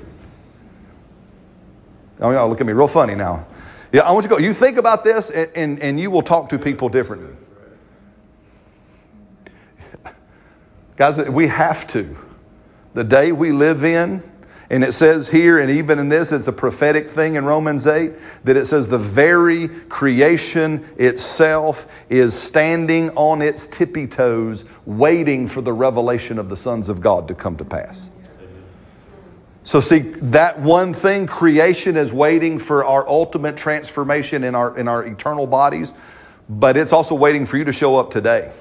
Oh, 2.21 2.31
y'all 2.31 2.49
look 2.49 2.61
at 2.61 2.67
me 2.67 2.73
real 2.73 2.87
funny 2.89 3.17
now. 3.17 3.47
Yeah, 3.93 4.03
I 4.03 4.13
want 4.13 4.25
you 4.25 4.29
to 4.29 4.37
go. 4.37 4.41
You 4.41 4.55
think 4.55 4.79
about 4.79 5.03
this, 5.03 5.31
and, 5.31 5.51
and, 5.57 5.81
and 5.81 6.01
you 6.01 6.13
will 6.13 6.23
talk 6.23 6.49
to 6.51 6.59
people 6.59 6.89
differently. 6.89 7.35
Guys, 10.97 11.19
we 11.19 11.49
have 11.49 11.89
to. 11.89 12.17
The 12.95 13.05
day 13.05 13.33
we 13.33 13.51
live 13.53 13.85
in, 13.85 14.23
and 14.69 14.83
it 14.83 14.93
says 14.93 15.29
here, 15.29 15.59
and 15.59 15.71
even 15.71 15.99
in 15.99 16.09
this, 16.09 16.33
it's 16.33 16.49
a 16.49 16.53
prophetic 16.53 17.09
thing 17.09 17.37
in 17.37 17.45
Romans 17.45 17.87
8, 17.87 18.13
that 18.45 18.57
it 18.57 18.67
says 18.67 18.89
the 18.89 18.99
very 18.99 19.69
creation 19.69 20.89
itself 20.97 21.87
is 22.09 22.35
standing 22.35 23.11
on 23.11 23.43
its 23.43 23.69
tippy 23.69 24.09
toes, 24.09 24.65
waiting 24.85 25.47
for 25.47 25.61
the 25.61 25.73
revelation 25.73 26.39
of 26.39 26.49
the 26.49 26.57
sons 26.57 26.89
of 26.89 27.01
God 27.01 27.29
to 27.29 27.35
come 27.35 27.57
to 27.59 27.65
pass. 27.65 28.11
So, 29.63 29.81
see, 29.81 29.99
that 29.99 30.61
one 30.61 30.95
thing, 30.95 31.27
creation 31.27 31.97
is 31.97 32.13
waiting 32.13 32.59
for 32.61 32.85
our 32.85 33.09
ultimate 33.09 33.57
transformation 33.57 34.45
in 34.45 34.55
our, 34.55 34.77
in 34.79 34.87
our 34.87 35.05
eternal 35.05 35.47
bodies, 35.47 35.93
but 36.49 36.77
it's 36.77 36.93
also 36.93 37.17
waiting 37.17 37.47
for 37.47 37.57
you 37.57 37.65
to 37.65 37.73
show 37.73 37.99
up 37.99 38.13
today. 38.13 38.53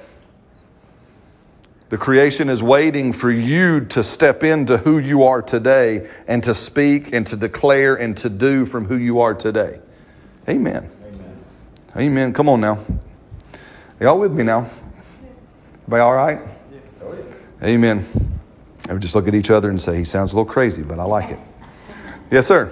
The 1.88 1.98
creation 1.98 2.48
is 2.48 2.64
waiting 2.64 3.12
for 3.12 3.30
you 3.30 3.84
to 3.86 4.02
step 4.02 4.42
into 4.42 4.76
who 4.76 4.98
you 4.98 5.22
are 5.22 5.40
today 5.40 6.08
and 6.26 6.42
to 6.42 6.52
speak 6.52 7.12
and 7.12 7.24
to 7.28 7.36
declare 7.36 7.94
and 7.94 8.16
to 8.18 8.28
do 8.28 8.66
from 8.66 8.86
who 8.86 8.96
you 8.96 9.20
are 9.20 9.34
today. 9.34 9.78
Amen. 10.48 10.90
Amen. 11.06 11.44
Amen. 11.96 12.32
Come 12.32 12.48
on 12.48 12.60
now. 12.60 12.80
Y'all 14.00 14.18
with 14.18 14.32
me 14.32 14.42
now? 14.42 14.68
Everybody 15.82 16.00
all 16.00 16.14
right? 16.14 16.40
Amen. 17.62 18.04
I 18.88 18.92
would 18.92 19.02
just 19.02 19.14
look 19.14 19.28
at 19.28 19.34
each 19.34 19.50
other 19.50 19.70
and 19.70 19.80
say, 19.80 19.96
he 19.96 20.04
sounds 20.04 20.32
a 20.32 20.36
little 20.36 20.50
crazy, 20.50 20.82
but 20.82 20.98
I 20.98 21.04
like 21.04 21.30
it. 21.30 21.38
Yes, 22.32 22.48
sir. 22.48 22.68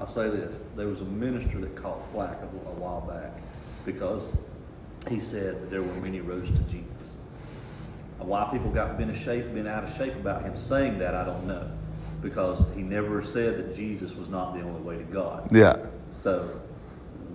I'll 0.00 0.06
say 0.08 0.28
this. 0.28 0.64
There 0.76 0.88
was 0.88 1.00
a 1.00 1.04
minister 1.04 1.60
that 1.60 1.76
caught 1.76 2.00
flack 2.12 2.42
a 2.42 2.46
while 2.80 3.02
back 3.02 3.40
because 3.86 4.28
he 5.08 5.20
said 5.20 5.60
that 5.62 5.70
there 5.70 5.82
were 5.82 5.94
many 5.94 6.20
roads 6.20 6.50
to 6.50 6.58
Jesus. 6.60 7.18
Why 8.18 8.48
people 8.52 8.70
got 8.70 8.96
bent, 8.98 9.14
shape, 9.16 9.52
been 9.52 9.66
out 9.66 9.84
of 9.84 9.96
shape 9.96 10.14
about 10.14 10.42
him 10.42 10.56
saying 10.56 10.98
that, 11.00 11.14
I 11.14 11.24
don't 11.24 11.46
know. 11.46 11.70
Because 12.20 12.64
he 12.76 12.82
never 12.82 13.20
said 13.22 13.58
that 13.58 13.74
Jesus 13.74 14.14
was 14.14 14.28
not 14.28 14.54
the 14.54 14.60
only 14.60 14.80
way 14.80 14.96
to 14.96 15.02
God. 15.02 15.48
Yeah. 15.50 15.86
So 16.12 16.60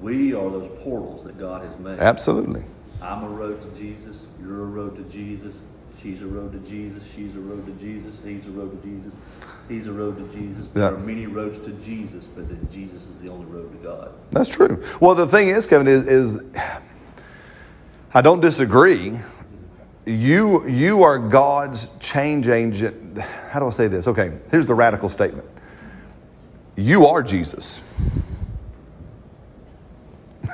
we 0.02 0.34
are 0.34 0.50
those 0.50 0.70
portals 0.82 1.26
that 1.26 1.38
God 1.38 1.66
has 1.66 1.78
made. 1.78 2.00
Absolutely. 2.00 2.64
I'm 3.02 3.24
a 3.24 3.30
road 3.30 3.62
to 3.62 3.80
Jesus. 3.80 4.28
You're 4.42 4.62
a 4.62 4.66
road 4.66 4.96
to 4.96 5.04
Jesus. 5.14 5.62
She's 6.02 6.22
a 6.22 6.28
road 6.28 6.54
to 6.54 6.60
Jesus. 6.60 7.04
She's 7.14 7.36
a 7.36 7.40
road 7.40 7.66
to 7.66 7.72
Jesus. 7.74 8.22
He's 8.24 8.46
a 8.46 8.52
road 8.52 8.82
to 8.82 8.88
Jesus. 8.88 9.14
He's 9.68 9.88
a 9.88 9.92
road 9.92 10.18
to 10.18 10.38
Jesus. 10.38 10.70
There 10.70 10.86
are 10.94 10.98
many 10.98 11.26
roads 11.26 11.60
to 11.60 11.72
Jesus, 11.72 12.28
but 12.28 12.48
then 12.48 12.66
Jesus 12.72 13.08
is 13.08 13.20
the 13.20 13.30
only 13.30 13.46
road 13.48 13.72
to 13.72 13.78
God. 13.86 14.14
That's 14.32 14.48
true. 14.48 14.82
Well, 15.02 15.16
the 15.16 15.28
thing 15.28 15.50
is, 15.50 15.68
Kevin, 15.68 15.88
is, 15.88 16.08
is 16.08 16.42
I 18.14 18.22
don't 18.22 18.40
disagree. 18.40 19.20
You, 20.06 20.66
you 20.68 21.04
are 21.04 21.20
God's 21.20 21.90
change 22.00 22.48
agent. 22.48 23.18
How 23.18 23.60
do 23.60 23.68
I 23.68 23.72
say 23.72 23.88
this? 23.88 24.08
Okay, 24.08 24.32
here's 24.50 24.66
the 24.66 24.74
radical 24.74 25.10
statement 25.10 25.46
You 26.78 27.06
are 27.08 27.22
Jesus. 27.22 27.82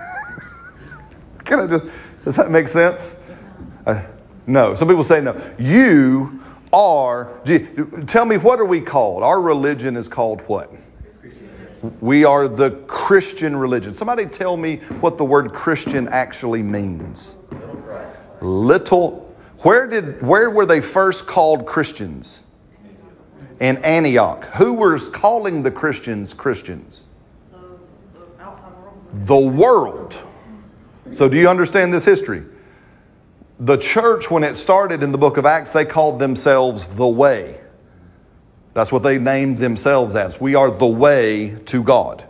Can 1.45 1.59
I 1.59 1.67
just, 1.67 1.85
does 2.25 2.35
that 2.37 2.49
make 2.49 2.67
sense? 2.67 3.15
Uh, 3.85 4.01
no. 4.47 4.73
Some 4.75 4.87
people 4.87 5.03
say 5.03 5.21
no. 5.21 5.39
You 5.59 6.41
are. 6.71 7.39
Tell 8.07 8.25
me, 8.25 8.37
what 8.37 8.59
are 8.59 8.65
we 8.65 8.81
called? 8.81 9.21
Our 9.21 9.39
religion 9.39 9.95
is 9.95 10.07
called 10.07 10.41
what? 10.41 10.73
We 11.99 12.23
are 12.23 12.47
the 12.47 12.71
Christian 12.87 13.55
religion. 13.55 13.93
Somebody 13.93 14.25
tell 14.25 14.55
me 14.55 14.77
what 15.01 15.17
the 15.17 15.25
word 15.25 15.53
Christian 15.53 16.07
actually 16.07 16.63
means. 16.63 17.35
Little. 18.39 19.33
Where 19.59 19.87
did 19.87 20.21
where 20.21 20.49
were 20.49 20.65
they 20.65 20.79
first 20.79 21.27
called 21.27 21.65
Christians? 21.65 22.43
In 23.59 23.77
Antioch. 23.77 24.45
Who 24.55 24.73
was 24.73 25.09
calling 25.09 25.61
the 25.63 25.71
Christians 25.71 26.33
Christians? 26.33 27.05
The 27.51 27.57
the 28.13 28.43
outside 28.43 28.73
world. 28.77 28.97
The 29.27 29.37
world. 29.37 30.17
So 31.11 31.27
do 31.27 31.37
you 31.37 31.49
understand 31.49 31.93
this 31.93 32.05
history? 32.05 32.43
The 33.59 33.77
church, 33.77 34.31
when 34.31 34.43
it 34.43 34.55
started 34.55 35.03
in 35.03 35.11
the 35.11 35.17
book 35.17 35.37
of 35.37 35.45
Acts, 35.45 35.71
they 35.71 35.85
called 35.85 36.19
themselves 36.19 36.87
the 36.87 37.07
way. 37.07 37.59
That's 38.73 38.91
what 38.91 39.03
they 39.03 39.17
named 39.19 39.59
themselves 39.59 40.15
as. 40.15 40.41
We 40.41 40.55
are 40.55 40.71
the 40.71 40.87
way 40.87 41.57
to 41.65 41.83
God. 41.83 42.23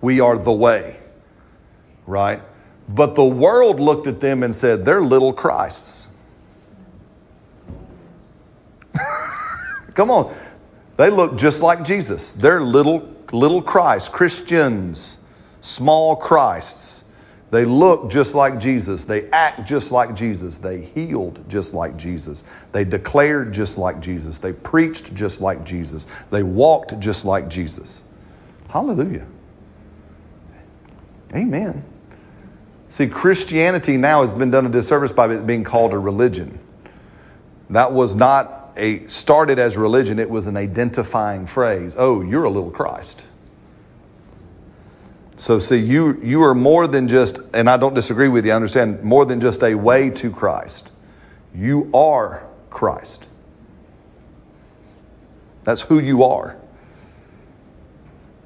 We 0.00 0.20
are 0.20 0.38
the 0.38 0.52
way. 0.52 0.96
Right? 2.06 2.40
But 2.88 3.14
the 3.14 3.24
world 3.24 3.80
looked 3.80 4.06
at 4.06 4.20
them 4.20 4.42
and 4.42 4.54
said, 4.54 4.84
they're 4.84 5.02
little 5.02 5.32
Christs. 5.32 6.08
Come 9.94 10.10
on. 10.10 10.34
They 10.96 11.10
look 11.10 11.36
just 11.36 11.60
like 11.60 11.84
Jesus. 11.84 12.32
They're 12.32 12.60
little, 12.60 13.08
little 13.32 13.62
Christ, 13.62 14.12
Christians, 14.12 15.18
small 15.60 16.16
Christs. 16.16 16.99
They 17.50 17.64
look 17.64 18.10
just 18.10 18.34
like 18.34 18.60
Jesus. 18.60 19.04
They 19.04 19.28
act 19.30 19.66
just 19.66 19.90
like 19.90 20.14
Jesus. 20.14 20.58
They 20.58 20.82
healed 20.82 21.44
just 21.48 21.74
like 21.74 21.96
Jesus. 21.96 22.44
They 22.72 22.84
declared 22.84 23.52
just 23.52 23.76
like 23.76 24.00
Jesus. 24.00 24.38
They 24.38 24.52
preached 24.52 25.14
just 25.14 25.40
like 25.40 25.64
Jesus. 25.64 26.06
They 26.30 26.44
walked 26.44 26.98
just 27.00 27.24
like 27.24 27.48
Jesus. 27.48 28.02
Hallelujah. 28.68 29.26
Amen. 31.34 31.84
See, 32.88 33.08
Christianity 33.08 33.96
now 33.96 34.22
has 34.22 34.32
been 34.32 34.50
done 34.50 34.66
a 34.66 34.68
disservice 34.68 35.12
by 35.12 35.32
it 35.32 35.46
being 35.46 35.64
called 35.64 35.92
a 35.92 35.98
religion. 35.98 36.58
That 37.70 37.92
was 37.92 38.14
not 38.14 38.72
a 38.76 39.06
started 39.06 39.58
as 39.58 39.76
religion, 39.76 40.18
it 40.18 40.30
was 40.30 40.46
an 40.46 40.56
identifying 40.56 41.46
phrase. 41.46 41.94
Oh, 41.96 42.22
you're 42.22 42.44
a 42.44 42.50
little 42.50 42.70
Christ. 42.70 43.22
So 45.40 45.58
see, 45.58 45.78
you 45.78 46.20
you 46.22 46.42
are 46.42 46.54
more 46.54 46.86
than 46.86 47.08
just, 47.08 47.38
and 47.54 47.70
I 47.70 47.78
don't 47.78 47.94
disagree 47.94 48.28
with 48.28 48.44
you, 48.44 48.52
I 48.52 48.56
understand, 48.56 49.02
more 49.02 49.24
than 49.24 49.40
just 49.40 49.62
a 49.62 49.74
way 49.74 50.10
to 50.10 50.30
Christ. 50.30 50.90
You 51.54 51.90
are 51.94 52.46
Christ. 52.68 53.24
That's 55.64 55.80
who 55.80 55.98
you 55.98 56.24
are. 56.24 56.58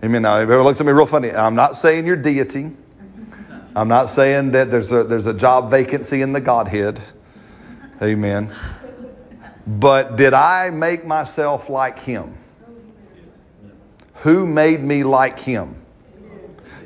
Amen. 0.04 0.22
Now, 0.22 0.36
everyone 0.36 0.66
looks 0.66 0.80
at 0.80 0.86
me 0.86 0.92
real 0.92 1.04
funny. 1.04 1.32
I'm 1.32 1.56
not 1.56 1.74
saying 1.74 2.06
you're 2.06 2.14
deity. 2.14 2.70
I'm 3.74 3.88
not 3.88 4.08
saying 4.08 4.52
that 4.52 4.70
there's 4.70 4.92
a, 4.92 5.02
there's 5.02 5.26
a 5.26 5.34
job 5.34 5.72
vacancy 5.72 6.22
in 6.22 6.32
the 6.32 6.40
Godhead. 6.40 7.00
Amen. 8.02 8.54
But 9.66 10.14
did 10.14 10.32
I 10.32 10.70
make 10.70 11.04
myself 11.04 11.68
like 11.68 11.98
Him? 11.98 12.38
Who 14.22 14.46
made 14.46 14.80
me 14.80 15.02
like 15.02 15.40
Him? 15.40 15.83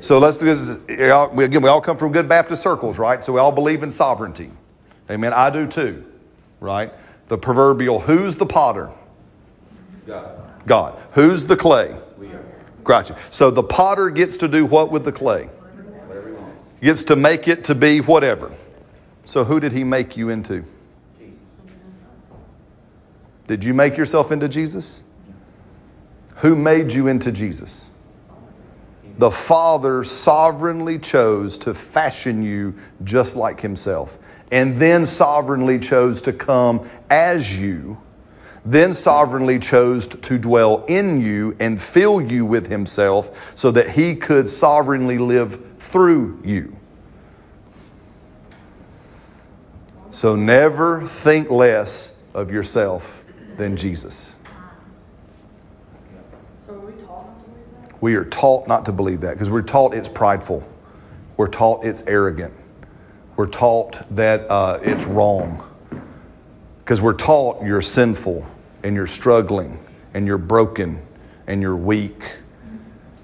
So 0.01 0.19
let's 0.19 0.37
do 0.37 0.45
this. 0.45 0.77
Again, 0.87 1.61
we 1.61 1.69
all 1.69 1.81
come 1.81 1.97
from 1.97 2.11
good 2.11 2.29
Baptist 2.29 2.61
circles, 2.61 2.97
right? 2.97 3.23
So 3.23 3.33
we 3.33 3.39
all 3.39 3.51
believe 3.51 3.83
in 3.83 3.91
sovereignty. 3.91 4.51
Amen. 5.09 5.33
I 5.33 5.49
do 5.49 5.67
too, 5.67 6.05
right? 6.59 6.93
The 7.27 7.37
proverbial 7.37 7.99
who's 7.99 8.35
the 8.35 8.45
potter? 8.45 8.91
God. 10.05 10.39
God. 10.65 11.01
Who's 11.13 11.45
the 11.45 11.57
clay? 11.57 11.95
We 12.17 12.27
are. 12.27 12.45
Gotcha. 12.83 13.17
So 13.31 13.51
the 13.51 13.63
potter 13.63 14.09
gets 14.09 14.37
to 14.37 14.47
do 14.47 14.65
what 14.65 14.91
with 14.91 15.05
the 15.05 15.11
clay? 15.11 15.49
gets 16.81 17.03
to 17.05 17.15
make 17.15 17.47
it 17.47 17.63
to 17.65 17.75
be 17.75 17.99
whatever. 18.01 18.51
So, 19.25 19.43
who 19.43 19.59
did 19.59 19.71
he 19.71 19.83
make 19.83 20.17
you 20.17 20.29
into? 20.29 20.63
Jesus. 21.19 22.01
Did 23.47 23.63
you 23.63 23.73
make 23.73 23.97
yourself 23.97 24.31
into 24.31 24.47
Jesus? 24.47 25.03
Who 26.37 26.55
made 26.55 26.93
you 26.93 27.07
into 27.07 27.31
Jesus? 27.31 27.85
The 29.19 29.29
Father 29.29 30.05
sovereignly 30.05 30.97
chose 30.97 31.57
to 31.59 31.73
fashion 31.73 32.41
you 32.41 32.73
just 33.03 33.35
like 33.35 33.59
Himself, 33.59 34.17
and 34.49 34.79
then 34.79 35.05
sovereignly 35.05 35.77
chose 35.77 36.21
to 36.21 36.31
come 36.33 36.89
as 37.09 37.59
you, 37.59 37.97
then 38.63 38.93
sovereignly 38.93 39.59
chose 39.59 40.07
to 40.07 40.39
dwell 40.39 40.85
in 40.87 41.19
you 41.19 41.55
and 41.59 41.81
fill 41.81 42.21
you 42.21 42.45
with 42.45 42.67
Himself 42.67 43.37
so 43.55 43.71
that 43.71 43.89
He 43.89 44.15
could 44.15 44.49
sovereignly 44.49 45.17
live 45.17 45.65
through 45.79 46.41
you. 46.45 46.77
So 50.11 50.37
never 50.37 51.05
think 51.05 51.49
less 51.49 52.13
of 52.33 52.51
yourself 52.51 53.25
than 53.57 53.75
Jesus. 53.75 54.37
So 56.65 56.73
are 56.73 56.79
we 56.79 56.93
taught 57.03 57.27
not 57.27 57.43
to 57.43 57.49
believe 57.49 57.65
that? 57.83 57.88
We 58.01 58.15
are 58.15 58.25
taught 58.25 58.67
not 58.67 58.85
to 58.85 58.91
believe 58.91 59.21
that 59.21 59.33
because 59.33 59.49
we're 59.49 59.61
taught 59.61 59.93
it's 59.93 60.07
prideful. 60.07 60.67
We're 61.37 61.47
taught 61.47 61.85
it's 61.85 62.03
arrogant. 62.07 62.53
We're 63.35 63.47
taught 63.47 64.15
that 64.15 64.49
uh, 64.49 64.79
it's 64.81 65.05
wrong 65.05 65.63
because 66.79 67.01
we're 67.01 67.13
taught 67.13 67.63
you're 67.63 67.81
sinful 67.81 68.45
and 68.83 68.95
you're 68.95 69.07
struggling 69.07 69.79
and 70.13 70.25
you're 70.25 70.37
broken 70.37 71.01
and 71.47 71.61
you're 71.61 71.75
weak 71.75 72.37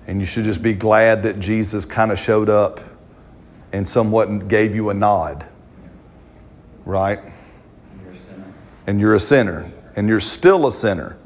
and 0.07 0.19
you 0.19 0.26
should 0.26 0.43
just 0.43 0.61
be 0.61 0.73
glad 0.73 1.23
that 1.23 1.39
Jesus 1.39 1.86
kind 1.86 2.11
of 2.11 2.19
showed 2.19 2.49
up 2.49 2.80
and 3.71 3.88
somewhat 3.88 4.47
gave 4.47 4.76
you 4.76 4.89
a 4.89 4.93
nod. 4.93 5.45
right? 6.86 7.19
You're 8.03 8.13
a 8.13 8.17
sinner. 8.17 8.53
And 8.88 9.01
you're 9.01 9.15
a 9.15 9.19
sinner, 9.19 9.71
and 9.95 10.07
you're 10.07 10.19
still 10.19 10.67
a 10.67 10.71
sinner. 10.71 11.17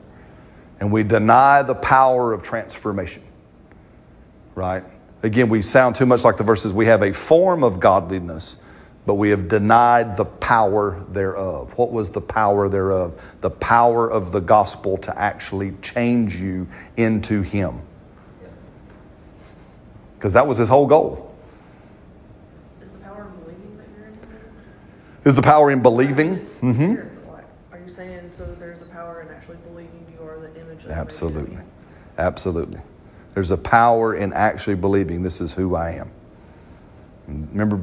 And 0.79 0.91
we 0.91 1.03
deny 1.03 1.61
the 1.61 1.75
power 1.75 2.31
of 2.33 2.41
transformation, 2.41 3.21
right? 4.59 4.83
Again, 5.23 5.49
we 5.49 5.61
sound 5.61 5.95
too 5.95 6.05
much 6.05 6.23
like 6.23 6.37
the 6.37 6.43
verses. 6.43 6.73
We 6.73 6.85
have 6.87 7.01
a 7.01 7.13
form 7.13 7.63
of 7.63 7.79
godliness, 7.79 8.57
but 9.05 9.15
we 9.15 9.29
have 9.29 9.47
denied 9.47 10.17
the 10.17 10.25
power 10.25 11.03
thereof. 11.09 11.77
What 11.77 11.91
was 11.91 12.09
the 12.11 12.21
power 12.21 12.67
thereof? 12.67 13.19
The 13.41 13.49
power 13.49 14.09
of 14.09 14.31
the 14.31 14.41
gospel 14.41 14.97
to 14.99 15.17
actually 15.17 15.73
change 15.81 16.35
you 16.35 16.67
into 16.97 17.41
Him. 17.41 17.81
Because 20.15 20.33
that 20.33 20.45
was 20.45 20.57
His 20.57 20.67
whole 20.67 20.85
goal. 20.85 21.33
Is 22.81 22.91
the 22.91 22.97
power 22.99 23.27
in 23.27 23.39
believing 23.39 23.77
that 23.77 23.87
you're 23.97 24.07
in 24.07 24.13
His 24.13 24.23
image? 24.23 25.25
Is 25.25 25.35
the 25.35 25.41
power 25.41 25.71
in 25.71 25.81
believing? 25.81 26.33
It's 26.33 26.59
hmm 26.59 26.93
weird, 26.93 27.25
but 27.25 27.33
like, 27.33 27.45
Are 27.71 27.79
you 27.79 27.89
saying 27.89 28.31
so 28.35 28.45
there's 28.59 28.81
a 28.81 28.85
power 28.85 29.21
in 29.21 29.29
actually 29.29 29.57
believing 29.67 30.05
you 30.13 30.27
are 30.27 30.37
the 30.37 30.53
image 30.59 30.83
of 30.83 30.91
Absolutely. 30.91 31.59
Absolutely. 32.17 32.81
There's 33.39 33.51
a 33.51 33.57
power 33.57 34.13
in 34.13 34.33
actually 34.33 34.75
believing 34.75 35.23
this 35.23 35.39
is 35.39 35.53
who 35.53 35.73
I 35.73 35.91
am. 35.91 36.11
Remember, 37.25 37.81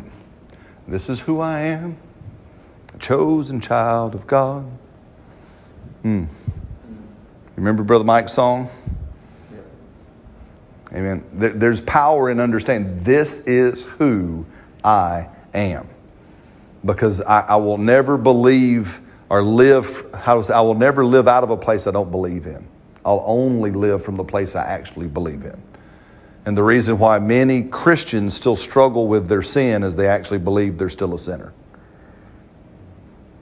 this 0.87 1.09
is 1.09 1.19
who 1.19 1.41
I 1.41 1.61
am, 1.61 1.97
a 2.93 2.99
chosen 2.99 3.63
child 3.63 4.15
of 4.15 4.27
God. 4.27 4.71
Hmm. 6.03 6.25
Remember 7.57 7.85
Brother 7.85 8.05
Mike's 8.05 8.35
song? 8.35 8.69
Amen. 10.93 11.25
There's 11.33 11.81
power 11.81 12.29
in 12.29 12.39
understanding 12.39 13.03
this 13.03 13.41
is 13.47 13.83
who 13.83 14.45
I 14.85 15.27
am. 15.55 15.89
Because 16.85 17.23
I, 17.23 17.41
I 17.41 17.57
will 17.57 17.79
never 17.79 18.19
believe 18.19 19.01
or 19.31 19.41
live, 19.41 20.05
how 20.13 20.35
to 20.35 20.45
say, 20.45 20.53
I 20.53 20.61
will 20.61 20.75
never 20.75 21.03
live 21.03 21.27
out 21.27 21.45
of 21.45 21.49
a 21.49 21.57
place 21.57 21.87
I 21.87 21.93
don't 21.93 22.11
believe 22.11 22.45
in. 22.45 22.69
I'll 23.07 23.23
only 23.25 23.71
live 23.71 24.05
from 24.05 24.17
the 24.17 24.25
place 24.25 24.57
I 24.57 24.65
actually 24.65 25.07
believe 25.07 25.45
in. 25.45 25.63
And 26.45 26.57
the 26.57 26.63
reason 26.65 26.99
why 26.99 27.21
many 27.21 27.63
Christians 27.63 28.35
still 28.35 28.57
struggle 28.57 29.07
with 29.07 29.29
their 29.29 29.43
sin 29.43 29.85
is 29.85 29.95
they 29.95 30.09
actually 30.09 30.39
believe 30.39 30.77
they're 30.77 30.89
still 30.89 31.15
a 31.15 31.19
sinner. 31.19 31.55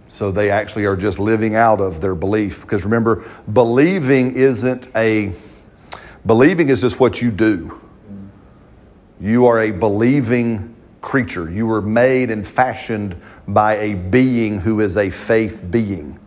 So 0.09 0.31
they 0.31 0.51
actually 0.51 0.85
are 0.85 0.97
just 0.97 1.19
living 1.19 1.57
out 1.57 1.81
of 1.81 2.03
their 2.03 2.15
belief. 2.15 2.61
Because 2.61 2.85
remember, 2.85 3.25
believing 3.53 4.37
isn't 4.37 4.89
a, 4.95 5.33
believing 6.27 6.69
is 6.69 6.83
just 6.83 7.01
what 7.01 7.23
you 7.23 7.31
do. 7.31 7.81
You 9.19 9.47
are 9.47 9.61
a 9.61 9.71
believing 9.71 10.74
creature. 11.05 11.51
You 11.51 11.67
were 11.67 11.83
made 11.83 12.31
and 12.31 12.47
fashioned 12.47 13.21
by 13.47 13.77
a 13.77 13.95
being 13.95 14.59
who 14.59 14.81
is 14.81 14.97
a 14.97 15.11
faith 15.11 15.63
being. 15.71 16.19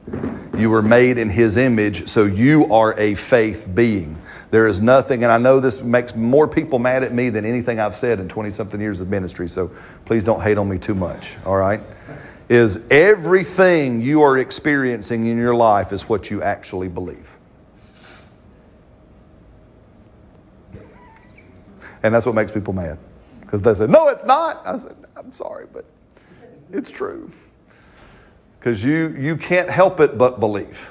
You 0.55 0.69
were 0.69 0.83
made 0.83 1.17
in 1.17 1.29
his 1.29 1.57
image, 1.57 2.07
so 2.07 2.25
you 2.25 2.71
are 2.71 2.97
a 2.97 3.15
faith 3.15 3.67
being. 3.73 4.21
There 4.51 4.67
is 4.67 4.79
nothing, 4.79 5.23
and 5.23 5.31
I 5.31 5.39
know 5.39 5.59
this 5.59 5.81
makes 5.81 6.15
more 6.15 6.47
people 6.47 6.77
mad 6.77 7.03
at 7.03 7.11
me 7.11 7.29
than 7.29 7.43
anything 7.43 7.79
I've 7.79 7.95
said 7.95 8.19
in 8.19 8.29
20 8.29 8.51
something 8.51 8.79
years 8.79 9.01
of 9.01 9.09
ministry, 9.09 9.49
so 9.49 9.71
please 10.05 10.23
don't 10.23 10.41
hate 10.41 10.59
on 10.59 10.69
me 10.69 10.77
too 10.77 10.95
much, 10.95 11.35
all 11.43 11.57
right? 11.57 11.81
Is 12.47 12.79
everything 12.91 13.99
you 13.99 14.21
are 14.21 14.37
experiencing 14.37 15.25
in 15.25 15.37
your 15.37 15.55
life 15.55 15.91
is 15.91 16.07
what 16.07 16.29
you 16.29 16.43
actually 16.43 16.87
believe. 16.87 17.35
And 22.03 22.13
that's 22.13 22.27
what 22.27 22.35
makes 22.35 22.51
people 22.51 22.73
mad. 22.73 22.99
Because 23.47 23.61
they 23.61 23.73
say, 23.73 23.87
no, 23.87 24.09
it's 24.09 24.25
not. 24.25 24.61
I 24.67 24.77
said, 24.77 24.97
I'm 25.15 25.31
sorry, 25.31 25.67
but 25.71 25.85
it's 26.73 26.91
true. 26.91 27.31
Because 28.59 28.83
you, 28.83 29.15
you 29.17 29.37
can't 29.37 29.69
help 29.69 30.01
it 30.01 30.17
but 30.17 30.41
believe. 30.41 30.89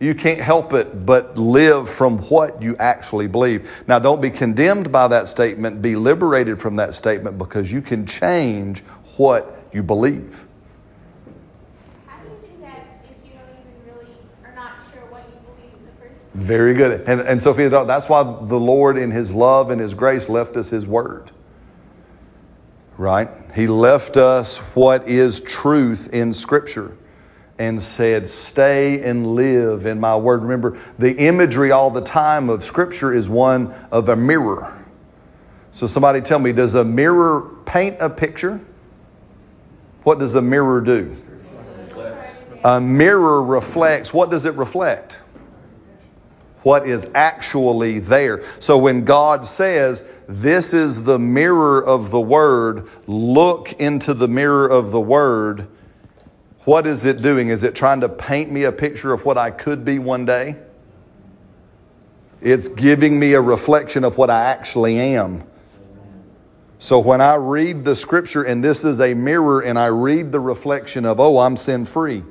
You 0.00 0.16
can't 0.16 0.40
help 0.40 0.72
it 0.72 1.06
but 1.06 1.38
live 1.38 1.88
from 1.88 2.18
what 2.30 2.60
you 2.60 2.74
actually 2.78 3.28
believe. 3.28 3.70
Now, 3.86 4.00
don't 4.00 4.20
be 4.20 4.28
condemned 4.28 4.90
by 4.90 5.06
that 5.06 5.28
statement. 5.28 5.80
Be 5.80 5.94
liberated 5.94 6.58
from 6.58 6.74
that 6.76 6.96
statement 6.96 7.38
because 7.38 7.70
you 7.70 7.80
can 7.80 8.04
change 8.06 8.80
what 9.16 9.64
you 9.72 9.84
believe. 9.84 10.46
How 12.08 12.18
do 12.18 12.28
you 12.28 12.56
do 12.56 12.60
that 12.62 12.88
if 13.04 13.24
you 13.24 13.38
don't 13.38 13.50
even 13.50 13.94
really 13.94 14.16
are 14.44 14.54
not 14.56 14.72
sure 14.92 15.02
what 15.12 15.28
you 15.28 15.38
believe 15.46 15.74
in 15.78 15.86
the 15.86 15.92
first 16.00 16.32
place? 16.32 16.44
Very 16.44 16.74
good. 16.74 17.08
And, 17.08 17.20
and 17.20 17.40
Sophia, 17.40 17.70
that's 17.70 18.08
why 18.08 18.24
the 18.24 18.58
Lord, 18.58 18.98
in 18.98 19.12
His 19.12 19.30
love 19.30 19.70
and 19.70 19.80
His 19.80 19.94
grace, 19.94 20.28
left 20.28 20.56
us 20.56 20.70
His 20.70 20.84
Word. 20.84 21.30
Right? 22.98 23.30
He 23.54 23.68
left 23.68 24.16
us 24.16 24.58
what 24.74 25.08
is 25.08 25.40
truth 25.40 26.12
in 26.12 26.34
Scripture 26.34 26.96
and 27.58 27.82
said, 27.82 28.28
Stay 28.28 29.02
and 29.02 29.34
live 29.34 29.86
in 29.86 30.00
my 30.00 30.16
Word. 30.16 30.42
Remember, 30.42 30.78
the 30.98 31.16
imagery 31.16 31.70
all 31.70 31.90
the 31.90 32.02
time 32.02 32.50
of 32.50 32.64
Scripture 32.64 33.14
is 33.14 33.28
one 33.28 33.72
of 33.90 34.08
a 34.08 34.16
mirror. 34.16 34.74
So, 35.72 35.86
somebody 35.86 36.20
tell 36.20 36.40
me, 36.40 36.52
does 36.52 36.74
a 36.74 36.84
mirror 36.84 37.42
paint 37.64 37.96
a 38.00 38.10
picture? 38.10 38.60
What 40.02 40.18
does 40.18 40.34
a 40.34 40.42
mirror 40.42 40.80
do? 40.80 41.16
A 42.64 42.80
mirror 42.80 43.42
reflects. 43.42 44.12
What 44.12 44.28
does 44.28 44.44
it 44.44 44.54
reflect? 44.54 45.20
what 46.62 46.86
is 46.86 47.08
actually 47.14 47.98
there. 47.98 48.44
So 48.58 48.76
when 48.76 49.04
God 49.04 49.46
says, 49.46 50.04
This 50.28 50.74
is 50.74 51.04
the 51.04 51.18
mirror 51.18 51.82
of 51.82 52.10
the 52.10 52.20
Word, 52.20 52.88
look 53.06 53.72
into 53.80 54.12
the 54.12 54.28
mirror 54.28 54.68
of 54.68 54.92
the 54.92 55.00
Word, 55.00 55.66
what 56.68 56.86
is 56.86 57.06
it 57.06 57.22
doing? 57.22 57.48
Is 57.48 57.64
it 57.64 57.74
trying 57.74 58.02
to 58.02 58.10
paint 58.10 58.52
me 58.52 58.64
a 58.64 58.72
picture 58.72 59.14
of 59.14 59.24
what 59.24 59.38
I 59.38 59.50
could 59.50 59.86
be 59.86 59.98
one 59.98 60.26
day? 60.26 60.56
It's 62.42 62.68
giving 62.68 63.18
me 63.18 63.32
a 63.32 63.40
reflection 63.40 64.04
of 64.04 64.18
what 64.18 64.28
I 64.28 64.44
actually 64.44 64.98
am. 64.98 65.44
So 66.78 66.98
when 66.98 67.22
I 67.22 67.36
read 67.36 67.86
the 67.86 67.96
scripture 67.96 68.42
and 68.42 68.62
this 68.62 68.84
is 68.84 69.00
a 69.00 69.14
mirror 69.14 69.62
and 69.62 69.78
I 69.78 69.86
read 69.86 70.30
the 70.30 70.40
reflection 70.40 71.06
of, 71.06 71.18
oh, 71.18 71.38
I'm 71.38 71.56
sin 71.56 71.86
free. 71.86 72.22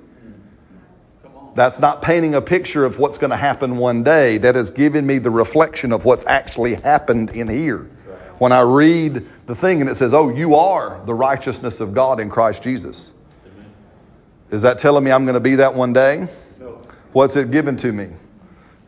That's 1.58 1.80
not 1.80 2.04
painting 2.04 2.36
a 2.36 2.42
picture 2.42 2.86
of 2.86 3.00
what's 3.00 3.18
going 3.18 3.32
to 3.32 3.36
happen 3.36 3.78
one 3.78 4.04
day. 4.04 4.38
That 4.38 4.56
is 4.56 4.70
giving 4.70 5.08
me 5.08 5.18
the 5.18 5.32
reflection 5.32 5.92
of 5.92 6.06
what's 6.06 6.24
actually 6.28 6.76
happened 6.76 7.32
in 7.32 7.48
here. 7.48 7.90
When 8.38 8.52
I 8.52 8.62
read 8.62 9.28
the 9.48 9.56
thing 9.56 9.82
and 9.82 9.90
it 9.90 9.96
says, 9.96 10.14
Oh, 10.14 10.30
you 10.30 10.54
are 10.54 11.04
the 11.08 11.16
righteousness 11.16 11.80
of 11.80 11.96
God 11.96 12.20
in 12.20 12.30
Christ 12.30 12.62
Jesus. 12.62 13.12
Is 14.52 14.62
that 14.62 14.78
telling 14.78 15.04
me 15.04 15.10
I'm 15.10 15.26
going 15.26 15.34
to 15.34 15.40
be 15.40 15.56
that 15.56 15.74
one 15.74 15.94
day? 15.94 16.28
No. 16.60 16.80
What's 17.14 17.36
it 17.36 17.50
given 17.50 17.76
to 17.78 17.92
me? 17.92 18.10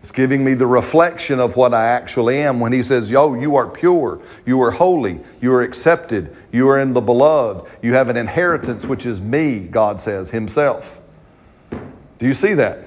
It's 0.04 0.12
giving 0.12 0.44
me 0.44 0.54
the 0.54 0.68
reflection 0.68 1.40
of 1.40 1.56
what 1.56 1.74
I 1.74 1.88
actually 1.88 2.40
am 2.40 2.60
when 2.60 2.72
he 2.72 2.84
says, 2.84 3.10
Yo, 3.10 3.34
you 3.34 3.56
are 3.56 3.68
pure, 3.68 4.22
you 4.46 4.62
are 4.62 4.70
holy, 4.70 5.22
you 5.42 5.52
are 5.56 5.64
accepted, 5.64 6.38
you 6.52 6.70
are 6.70 6.78
in 6.78 6.94
the 6.94 7.02
beloved, 7.02 7.68
you 7.82 7.96
have 7.96 8.10
an 8.10 8.16
inheritance 8.16 8.86
which 8.86 9.08
is 9.08 9.20
me, 9.20 9.58
God 9.58 10.00
says 10.00 10.30
himself. 10.30 10.99
Do 12.20 12.28
you 12.28 12.34
see 12.34 12.54
that? 12.56 12.84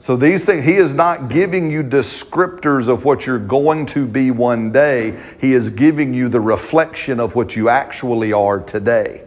So 0.00 0.16
these 0.16 0.44
things, 0.44 0.64
he 0.64 0.74
is 0.74 0.96
not 0.96 1.28
giving 1.28 1.70
you 1.70 1.84
descriptors 1.84 2.88
of 2.88 3.04
what 3.04 3.24
you're 3.24 3.38
going 3.38 3.86
to 3.86 4.04
be 4.04 4.32
one 4.32 4.72
day. 4.72 5.16
He 5.40 5.52
is 5.52 5.70
giving 5.70 6.12
you 6.12 6.28
the 6.28 6.40
reflection 6.40 7.20
of 7.20 7.36
what 7.36 7.54
you 7.54 7.68
actually 7.68 8.32
are 8.32 8.58
today. 8.58 9.24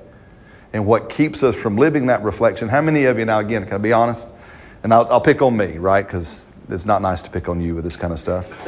And 0.73 0.85
what 0.85 1.09
keeps 1.09 1.43
us 1.43 1.55
from 1.55 1.77
living 1.77 2.07
that 2.07 2.23
reflection. 2.23 2.67
How 2.67 2.81
many 2.81 3.05
of 3.05 3.17
you 3.17 3.23
now, 3.23 3.39
again, 3.39 3.63
can 3.63 3.75
I 3.75 3.77
be 3.77 3.93
honest? 3.93 4.27
And 4.83 4.93
I'll, 4.93 5.07
I'll 5.09 5.21
pick 5.21 5.41
on 5.41 5.55
me, 5.55 5.77
right? 5.77 6.05
Because 6.05 6.49
it's 6.67 6.85
not 6.85 7.01
nice 7.01 7.21
to 7.21 7.29
pick 7.29 7.47
on 7.47 7.61
you 7.61 7.75
with 7.75 7.85
this 7.85 7.95
kind 7.95 8.11
of 8.11 8.19
stuff. 8.19 8.45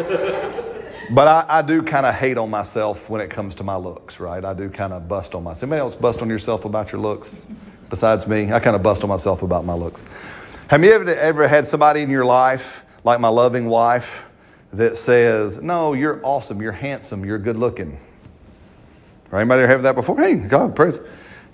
but 1.10 1.28
I, 1.28 1.46
I 1.50 1.62
do 1.62 1.84
kind 1.84 2.06
of 2.06 2.16
hate 2.16 2.38
on 2.38 2.50
myself 2.50 3.10
when 3.10 3.20
it 3.20 3.30
comes 3.30 3.56
to 3.56 3.64
my 3.64 3.76
looks, 3.76 4.22
right? 4.22 4.46
I 4.46 4.54
do 4.54 4.70
kind 4.70 4.94
of 4.94 5.10
bust 5.10 5.36
on 5.36 5.44
myself. 5.44 5.64
Anybody 5.64 5.82
else 5.82 5.96
bust 5.96 6.22
on 6.22 6.30
yourself 6.30 6.64
about 6.64 6.94
your 6.94 7.02
looks 7.02 7.30
besides 7.90 8.26
me? 8.28 8.54
I 8.54 8.62
kind 8.62 8.78
of 8.78 8.82
bust 8.82 9.04
on 9.04 9.10
myself 9.10 9.42
about 9.42 9.66
my 9.66 9.74
looks. 9.74 10.06
Have 10.68 10.84
you 10.84 10.92
ever, 10.92 11.10
ever 11.10 11.48
had 11.48 11.66
somebody 11.66 12.02
in 12.02 12.10
your 12.10 12.26
life, 12.26 12.84
like 13.06 13.22
my 13.22 13.30
loving 13.30 13.68
wife, 13.68 14.26
that 14.74 14.98
says, 14.98 15.62
No, 15.62 15.94
you're 15.94 16.20
awesome, 16.26 16.62
you're 16.62 16.74
handsome, 16.74 17.24
you're 17.24 17.38
good 17.38 17.56
looking? 17.56 17.98
Or 19.32 19.40
anybody 19.40 19.62
ever 19.64 19.72
have 19.72 19.84
that 19.84 19.96
before? 19.96 20.18
Hey, 20.18 20.36
God, 20.36 20.76
praise. 20.76 21.00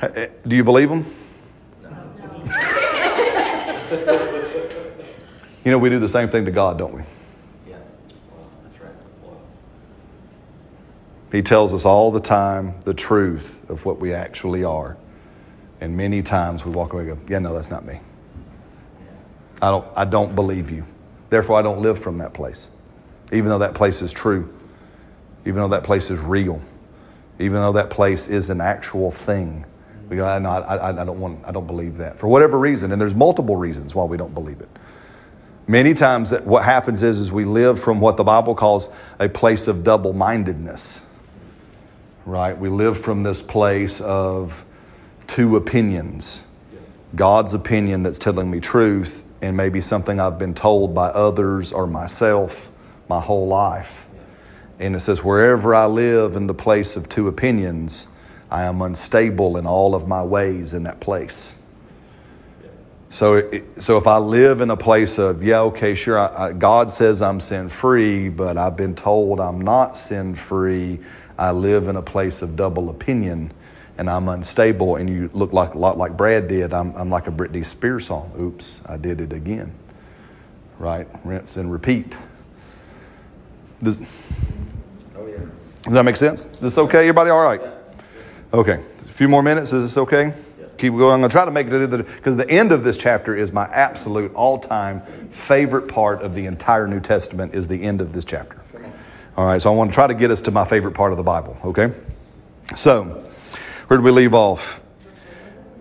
Eh, 0.01 0.29
do 0.47 0.55
you 0.55 0.63
believe 0.63 0.89
them? 0.89 1.05
you 5.63 5.71
know, 5.71 5.77
we 5.77 5.91
do 5.91 5.99
the 5.99 6.09
same 6.09 6.27
thing 6.27 6.45
to 6.45 6.51
God, 6.51 6.79
don't 6.79 6.95
we? 6.95 7.03
Yeah. 7.67 7.77
Well, 8.31 8.49
that's 8.63 8.81
right. 8.81 8.93
Well, 9.21 9.39
He 11.31 11.43
tells 11.43 11.75
us 11.75 11.85
all 11.85 12.09
the 12.09 12.19
time 12.19 12.73
the 12.83 12.95
truth 12.95 13.61
of 13.69 13.85
what 13.85 13.99
we 13.99 14.11
actually 14.11 14.63
are. 14.63 14.97
And 15.81 15.95
many 15.95 16.23
times 16.23 16.65
we 16.65 16.71
walk 16.71 16.93
away 16.93 17.07
and 17.07 17.27
go, 17.27 17.31
Yeah, 17.31 17.37
no, 17.37 17.53
that's 17.53 17.69
not 17.69 17.85
me. 17.85 17.99
I 19.63 19.69
don't, 19.69 19.87
I 19.95 20.03
don't 20.03 20.35
believe 20.35 20.69
you. 20.69 20.85
Therefore, 21.29 21.57
I 21.57 21.61
don't 21.61 21.81
live 21.81 21.97
from 21.97 22.17
that 22.17 22.33
place. 22.33 22.69
Even 23.31 23.47
though 23.49 23.59
that 23.59 23.73
place 23.73 24.01
is 24.01 24.11
true, 24.11 24.53
even 25.45 25.61
though 25.61 25.69
that 25.69 25.85
place 25.85 26.11
is 26.11 26.19
real, 26.19 26.61
even 27.39 27.53
though 27.53 27.71
that 27.71 27.89
place 27.89 28.27
is 28.27 28.49
an 28.49 28.59
actual 28.59 29.09
thing, 29.09 29.65
We 30.09 30.17
go, 30.17 30.37
no, 30.39 30.49
I, 30.49 30.89
I, 30.89 31.05
don't 31.05 31.19
want, 31.19 31.39
I 31.45 31.51
don't 31.51 31.65
believe 31.65 31.97
that 31.97 32.19
for 32.19 32.27
whatever 32.27 32.59
reason, 32.59 32.91
and 32.91 33.01
there's 33.01 33.15
multiple 33.15 33.55
reasons 33.55 33.95
why 33.95 34.03
we 34.03 34.17
don't 34.17 34.33
believe 34.33 34.61
it. 34.61 34.69
Many 35.65 35.93
times, 35.93 36.29
that 36.31 36.45
what 36.45 36.65
happens 36.65 37.01
is, 37.01 37.19
is 37.19 37.31
we 37.31 37.45
live 37.45 37.79
from 37.79 38.01
what 38.01 38.17
the 38.17 38.23
Bible 38.23 38.53
calls 38.53 38.89
a 39.19 39.29
place 39.29 39.67
of 39.67 39.83
double-mindedness. 39.83 41.01
Right? 42.25 42.55
We 42.55 42.69
live 42.69 42.99
from 42.99 43.23
this 43.23 43.41
place 43.41 44.01
of 44.01 44.65
two 45.25 45.55
opinions. 45.55 46.43
God's 47.15 47.53
opinion 47.53 48.03
that's 48.03 48.19
telling 48.19 48.51
me 48.51 48.59
truth, 48.59 49.23
and 49.43 49.57
maybe 49.57 49.81
something 49.81 50.21
I've 50.21 50.39
been 50.39 50.53
told 50.53 50.95
by 50.95 51.09
others 51.09 51.73
or 51.73 51.85
myself 51.85 52.71
my 53.09 53.19
whole 53.19 53.45
life. 53.47 54.07
And 54.79 54.95
it 54.95 55.01
says, 55.01 55.21
wherever 55.21 55.75
I 55.75 55.85
live 55.85 56.37
in 56.37 56.47
the 56.47 56.53
place 56.53 56.95
of 56.95 57.09
two 57.09 57.27
opinions, 57.27 58.07
I 58.49 58.63
am 58.63 58.81
unstable 58.81 59.57
in 59.57 59.67
all 59.67 59.95
of 59.95 60.07
my 60.07 60.23
ways 60.23 60.73
in 60.73 60.83
that 60.83 61.01
place. 61.01 61.55
So, 63.09 63.51
so 63.77 63.97
if 63.97 64.07
I 64.07 64.17
live 64.17 64.61
in 64.61 64.71
a 64.71 64.77
place 64.77 65.19
of, 65.19 65.43
yeah, 65.43 65.59
okay, 65.61 65.93
sure, 65.93 66.17
I, 66.17 66.47
I, 66.47 66.53
God 66.53 66.89
says 66.89 67.21
I'm 67.21 67.39
sin 67.39 67.67
free, 67.67 68.29
but 68.29 68.57
I've 68.57 68.77
been 68.77 68.95
told 68.95 69.41
I'm 69.41 69.59
not 69.59 69.97
sin 69.97 70.35
free, 70.35 70.99
I 71.37 71.51
live 71.51 71.89
in 71.89 71.97
a 71.97 72.01
place 72.01 72.41
of 72.41 72.55
double 72.55 72.89
opinion 72.89 73.51
and 73.97 74.09
I'm 74.09 74.27
unstable, 74.27 74.95
and 74.95 75.09
you 75.09 75.29
look 75.33 75.53
like 75.53 75.75
a 75.75 75.77
lot 75.77 75.97
like 75.97 76.17
Brad 76.17 76.47
did. 76.47 76.73
I'm, 76.73 76.95
I'm 76.95 77.09
like 77.09 77.27
a 77.27 77.31
Britney 77.31 77.65
Spears 77.65 78.07
song. 78.07 78.31
Oops, 78.39 78.81
I 78.85 78.97
did 78.97 79.21
it 79.21 79.33
again. 79.33 79.71
Right? 80.79 81.07
Rinse 81.23 81.57
and 81.57 81.71
repeat. 81.71 82.13
Does, 83.81 83.99
Oh, 85.15 85.27
yeah. 85.27 85.37
does 85.83 85.93
that 85.93 86.03
make 86.03 86.15
sense? 86.15 86.47
Is 86.47 86.57
this 86.57 86.77
okay? 86.77 86.99
Everybody 86.99 87.29
all 87.29 87.43
right? 87.43 87.61
Okay. 88.53 88.83
A 88.99 89.13
few 89.13 89.27
more 89.27 89.43
minutes. 89.43 89.73
Is 89.73 89.83
this 89.83 89.97
okay? 89.97 90.33
Keep 90.77 90.93
going. 90.93 91.13
I'm 91.13 91.19
going 91.19 91.29
to 91.29 91.33
try 91.33 91.45
to 91.45 91.51
make 91.51 91.67
it 91.67 91.69
to 91.69 91.87
the 91.87 91.97
because 92.03 92.35
the 92.35 92.49
end 92.49 92.71
of 92.71 92.83
this 92.83 92.97
chapter 92.97 93.35
is 93.35 93.51
my 93.51 93.65
absolute 93.65 94.33
all-time 94.33 95.01
favorite 95.29 95.87
part 95.87 96.21
of 96.23 96.33
the 96.33 96.45
entire 96.47 96.87
New 96.87 96.99
Testament 96.99 97.53
is 97.53 97.67
the 97.67 97.81
end 97.81 98.01
of 98.01 98.11
this 98.11 98.25
chapter. 98.25 98.59
All 99.37 99.45
right. 99.45 99.61
So 99.61 99.71
I 99.71 99.75
want 99.75 99.91
to 99.91 99.93
try 99.93 100.07
to 100.07 100.13
get 100.15 100.31
us 100.31 100.41
to 100.43 100.51
my 100.51 100.65
favorite 100.65 100.93
part 100.93 101.11
of 101.11 101.17
the 101.17 101.23
Bible. 101.23 101.57
Okay. 101.63 101.91
So 102.75 103.22
where 103.87 103.97
did 103.97 104.03
we 104.03 104.11
leave 104.11 104.33
off? 104.33 104.83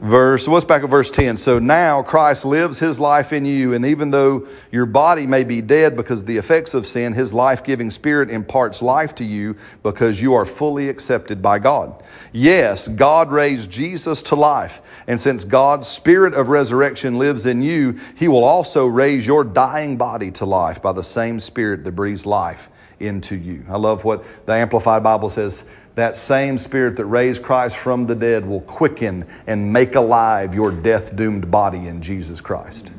Verse, 0.02 0.48
what's 0.48 0.64
back 0.64 0.82
at 0.82 0.90
verse 0.90 1.12
10? 1.12 1.36
So 1.36 1.60
now 1.60 2.02
Christ 2.02 2.44
lives 2.44 2.80
his 2.80 2.98
life 2.98 3.32
in 3.32 3.44
you, 3.44 3.72
and 3.72 3.86
even 3.86 4.10
though 4.10 4.48
your 4.72 4.84
body 4.84 5.28
may 5.28 5.44
be 5.44 5.60
dead 5.60 5.94
because 5.94 6.22
of 6.22 6.26
the 6.26 6.38
effects 6.38 6.74
of 6.74 6.88
sin, 6.88 7.12
his 7.12 7.32
life 7.32 7.62
giving 7.62 7.88
spirit 7.88 8.28
imparts 8.28 8.82
life 8.82 9.14
to 9.14 9.24
you 9.24 9.56
because 9.84 10.20
you 10.20 10.34
are 10.34 10.44
fully 10.44 10.88
accepted 10.88 11.40
by 11.40 11.60
God. 11.60 12.02
Yes, 12.32 12.88
God 12.88 13.30
raised 13.30 13.70
Jesus 13.70 14.24
to 14.24 14.34
life, 14.34 14.82
and 15.06 15.20
since 15.20 15.44
God's 15.44 15.86
spirit 15.86 16.34
of 16.34 16.48
resurrection 16.48 17.16
lives 17.16 17.46
in 17.46 17.62
you, 17.62 18.00
he 18.16 18.26
will 18.26 18.42
also 18.42 18.86
raise 18.86 19.24
your 19.24 19.44
dying 19.44 19.96
body 19.96 20.32
to 20.32 20.44
life 20.44 20.82
by 20.82 20.90
the 20.90 21.04
same 21.04 21.38
spirit 21.38 21.84
that 21.84 21.92
breathes 21.92 22.26
life 22.26 22.70
into 22.98 23.36
you. 23.36 23.64
I 23.68 23.76
love 23.76 24.02
what 24.02 24.24
the 24.46 24.54
Amplified 24.54 25.04
Bible 25.04 25.30
says 25.30 25.62
that 25.94 26.16
same 26.16 26.56
spirit 26.58 26.96
that 26.96 27.04
raised 27.04 27.42
Christ 27.42 27.76
from 27.76 28.06
the 28.06 28.14
dead 28.14 28.46
will 28.46 28.62
quicken 28.62 29.26
and 29.46 29.72
make 29.72 29.94
alive 29.94 30.54
your 30.54 30.70
death 30.70 31.14
doomed 31.14 31.50
body 31.50 31.86
in 31.86 32.00
Jesus 32.00 32.40
Christ. 32.40 32.90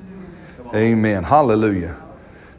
Amen. 0.73 1.23
Hallelujah. 1.23 1.97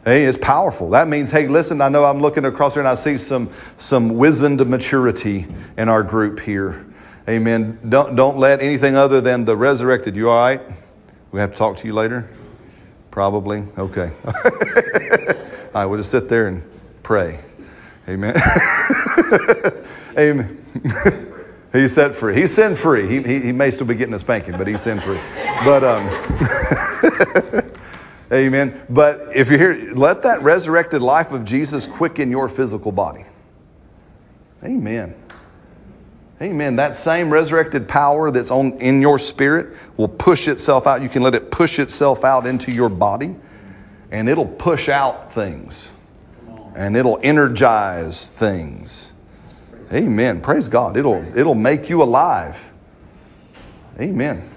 Hey, 0.03 0.25
it's 0.25 0.37
powerful. 0.37 0.91
That 0.91 1.07
means, 1.07 1.31
hey, 1.31 1.47
listen, 1.47 1.81
I 1.81 1.89
know 1.89 2.05
I'm 2.05 2.21
looking 2.21 2.45
across 2.45 2.73
here 2.73 2.81
and 2.81 2.87
I 2.87 2.95
see 2.95 3.17
some, 3.17 3.49
some 3.77 4.17
wizened 4.17 4.65
maturity 4.67 5.47
in 5.77 5.89
our 5.89 6.03
group 6.03 6.39
here. 6.39 6.85
Amen. 7.27 7.79
Don't, 7.89 8.15
don't 8.15 8.37
let 8.37 8.61
anything 8.61 8.95
other 8.95 9.19
than 9.19 9.45
the 9.45 9.57
resurrected. 9.57 10.15
You 10.15 10.29
all 10.29 10.39
right? 10.39 10.61
We 11.31 11.39
have 11.39 11.51
to 11.51 11.57
talk 11.57 11.77
to 11.77 11.87
you 11.87 11.93
later? 11.93 12.29
Probably. 13.09 13.63
Okay. 13.77 14.11
all 14.25 14.33
right, 15.73 15.85
we'll 15.85 15.97
just 15.97 16.11
sit 16.11 16.29
there 16.29 16.47
and 16.47 16.61
pray. 17.01 17.39
Amen. 18.07 18.35
Amen. 20.17 20.63
he's 21.73 21.93
set 21.93 22.15
free. 22.15 22.35
He's 22.35 22.53
sin 22.53 22.75
free. 22.75 23.07
He, 23.07 23.21
he, 23.21 23.39
he, 23.47 23.51
may 23.51 23.71
still 23.71 23.87
be 23.87 23.95
getting 23.95 24.13
a 24.13 24.19
spanking, 24.19 24.57
but 24.57 24.67
he's 24.67 24.81
sin 24.81 24.99
free. 24.99 25.19
But, 25.63 25.83
um, 25.83 27.71
amen. 28.31 28.81
But 28.89 29.35
if 29.35 29.49
you're 29.49 29.59
here, 29.59 29.93
let 29.93 30.21
that 30.21 30.41
resurrected 30.41 31.01
life 31.01 31.31
of 31.31 31.43
Jesus 31.43 31.85
quicken 31.85 32.31
your 32.31 32.47
physical 32.47 32.91
body. 32.91 33.25
Amen. 34.63 35.15
Amen. 36.41 36.75
That 36.75 36.95
same 36.95 37.29
resurrected 37.29 37.87
power 37.87 38.29
that's 38.29 38.51
on 38.51 38.73
in 38.79 39.01
your 39.01 39.17
spirit 39.19 39.75
will 39.95 40.09
push 40.09 40.47
itself 40.47 40.85
out. 40.85 41.01
You 41.01 41.07
can 41.07 41.23
let 41.23 41.33
it 41.33 41.49
push 41.49 41.79
itself 41.79 42.25
out 42.25 42.45
into 42.45 42.71
your 42.71 42.89
body, 42.89 43.35
and 44.11 44.27
it'll 44.27 44.45
push 44.45 44.89
out 44.89 45.33
things, 45.33 45.89
and 46.75 46.97
it'll 46.97 47.19
energize 47.23 48.27
things. 48.27 49.13
Amen. 49.93 50.41
Praise 50.41 50.67
God. 50.67 50.97
It'll 50.97 51.23
it'll 51.37 51.55
make 51.55 51.89
you 51.89 52.01
alive. 52.01 52.71
Amen. 53.99 54.49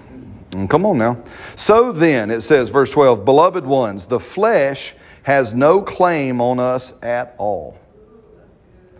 And 0.53 0.69
come 0.69 0.85
on 0.85 0.97
now. 0.97 1.23
So 1.55 1.91
then, 1.91 2.31
it 2.31 2.41
says, 2.41 2.69
verse 2.69 2.91
12, 2.91 3.23
beloved 3.23 3.65
ones, 3.65 4.07
the 4.07 4.19
flesh 4.19 4.95
has 5.23 5.53
no 5.53 5.81
claim 5.81 6.41
on 6.41 6.59
us 6.59 7.01
at 7.03 7.35
all. 7.37 7.77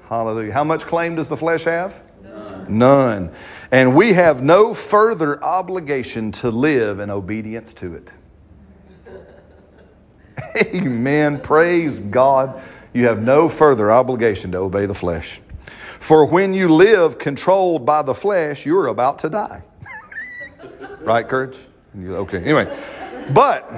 Hallelujah. 0.08 0.54
How 0.54 0.64
much 0.64 0.84
claim 0.84 1.16
does 1.16 1.28
the 1.28 1.38
flesh 1.38 1.64
have? 1.64 2.00
None. 2.24 2.78
None. 2.78 3.32
And 3.72 3.96
we 3.96 4.14
have 4.14 4.44
no 4.44 4.74
further 4.74 5.44
obligation 5.44 6.32
to 6.34 6.50
live 6.50 7.00
in 7.00 7.10
obedience 7.10 7.74
to 7.76 7.96
it. 7.96 8.12
Amen. 10.76 11.40
Praise 11.40 12.00
God. 12.00 12.62
You 12.94 13.08
have 13.08 13.22
no 13.22 13.50
further 13.50 13.92
obligation 13.92 14.52
to 14.52 14.60
obey 14.60 14.86
the 14.86 14.96
flesh. 14.96 15.40
For 16.00 16.26
when 16.26 16.54
you 16.54 16.70
live 16.70 17.20
controlled 17.20 17.86
by 17.86 18.02
the 18.02 18.16
flesh, 18.16 18.66
you're 18.66 18.88
about 18.88 19.20
to 19.20 19.30
die. 19.30 19.64
right, 21.02 21.28
Courage? 21.28 21.58
Okay, 21.98 22.40
anyway. 22.40 22.78
But 23.34 23.72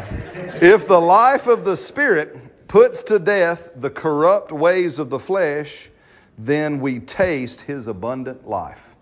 if 0.62 0.88
the 0.88 1.00
life 1.00 1.48
of 1.48 1.66
the 1.66 1.76
Spirit 1.76 2.68
puts 2.68 3.04
to 3.04 3.20
death 3.20 3.70
the 3.76 3.90
corrupt 3.90 4.52
ways 4.52 4.98
of 5.00 5.10
the 5.10 5.20
flesh, 5.20 5.90
then 6.38 6.80
we 6.80 7.00
taste 7.00 7.62
his 7.62 7.88
abundant 7.88 8.48
life. 8.48 8.96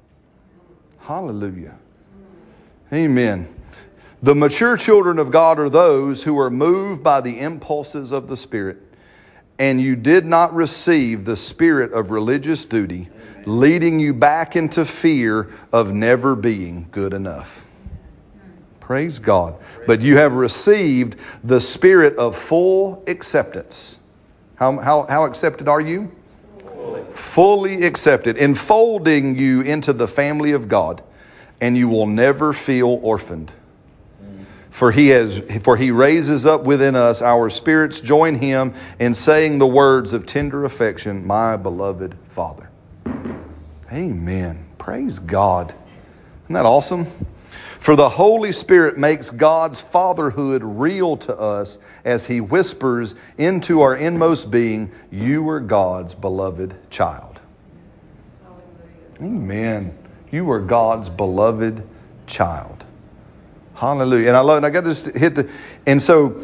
Hallelujah. 0.99 1.77
Amen. 2.91 3.53
The 4.23 4.35
mature 4.35 4.75
children 4.75 5.19
of 5.19 5.31
God 5.31 5.59
are 5.59 5.69
those 5.69 6.23
who 6.23 6.37
are 6.39 6.49
moved 6.49 7.03
by 7.03 7.21
the 7.21 7.39
impulses 7.39 8.11
of 8.11 8.27
the 8.27 8.35
Spirit 8.35 8.88
and 9.59 9.81
you 9.81 9.97
did 9.97 10.25
not 10.25 10.55
receive 10.55 11.25
the 11.25 11.35
spirit 11.35 11.91
of 11.91 12.09
religious 12.09 12.63
duty, 12.63 13.09
leading 13.45 13.99
you 13.99 14.13
back 14.13 14.55
into 14.55 14.85
fear 14.85 15.51
of 15.73 15.93
never 15.93 16.35
being 16.35 16.87
good 16.91 17.13
enough. 17.13 17.65
Praise 18.79 19.19
God. 19.19 19.55
But 19.85 20.01
you 20.01 20.17
have 20.17 20.33
received 20.33 21.17
the 21.43 21.59
spirit 21.59 22.15
of 22.17 22.35
full 22.35 23.03
acceptance. 23.05 23.99
How, 24.55 24.79
how, 24.79 25.05
how 25.07 25.25
accepted 25.25 25.67
are 25.67 25.81
you? 25.81 26.11
Fully. 26.63 27.03
Fully 27.11 27.83
accepted, 27.83 28.37
enfolding 28.37 29.37
you 29.37 29.61
into 29.61 29.93
the 29.93 30.07
family 30.07 30.53
of 30.53 30.67
God, 30.67 31.03
and 31.61 31.77
you 31.77 31.87
will 31.87 32.07
never 32.07 32.53
feel 32.53 32.99
orphaned. 33.03 33.51
For 34.79 34.93
he, 34.93 35.09
has, 35.09 35.43
for 35.61 35.75
he 35.75 35.91
raises 35.91 36.45
up 36.45 36.63
within 36.63 36.95
us 36.95 37.21
our 37.21 37.49
spirits, 37.49 37.99
join 37.99 38.35
him 38.35 38.73
in 38.97 39.13
saying 39.13 39.59
the 39.59 39.67
words 39.67 40.13
of 40.13 40.25
tender 40.25 40.63
affection, 40.63 41.27
My 41.27 41.57
beloved 41.57 42.15
Father. 42.29 42.69
Amen. 43.91 44.65
Praise 44.77 45.19
God. 45.19 45.75
Isn't 46.45 46.53
that 46.53 46.65
awesome? 46.65 47.07
For 47.77 47.97
the 47.97 48.07
Holy 48.07 48.53
Spirit 48.53 48.97
makes 48.97 49.31
God's 49.31 49.81
fatherhood 49.81 50.63
real 50.63 51.17
to 51.17 51.37
us 51.37 51.77
as 52.05 52.27
he 52.27 52.39
whispers 52.39 53.15
into 53.37 53.81
our 53.81 53.97
inmost 53.97 54.49
being, 54.49 54.93
You 55.11 55.49
are 55.49 55.59
God's 55.59 56.15
beloved 56.15 56.89
child. 56.89 57.41
Amen. 59.21 59.93
You 60.31 60.49
are 60.49 60.61
God's 60.61 61.09
beloved 61.09 61.85
child. 62.27 62.85
Hallelujah. 63.79 64.27
And 64.27 64.35
I 64.35 64.41
love, 64.41 64.57
and 64.57 64.65
I 64.65 64.71
got 64.71 64.81
to 64.81 64.89
just 64.89 65.15
hit 65.15 65.35
the, 65.35 65.49
and 65.87 66.01
so 66.01 66.43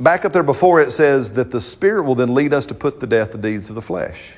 back 0.00 0.24
up 0.24 0.32
there 0.32 0.42
before 0.42 0.80
it 0.80 0.90
says 0.90 1.34
that 1.34 1.52
the 1.52 1.60
Spirit 1.60 2.02
will 2.02 2.16
then 2.16 2.34
lead 2.34 2.52
us 2.52 2.66
to 2.66 2.74
put 2.74 2.98
to 2.98 3.06
death 3.06 3.30
the 3.30 3.38
deeds 3.38 3.68
of 3.68 3.76
the 3.76 3.80
flesh. 3.80 4.32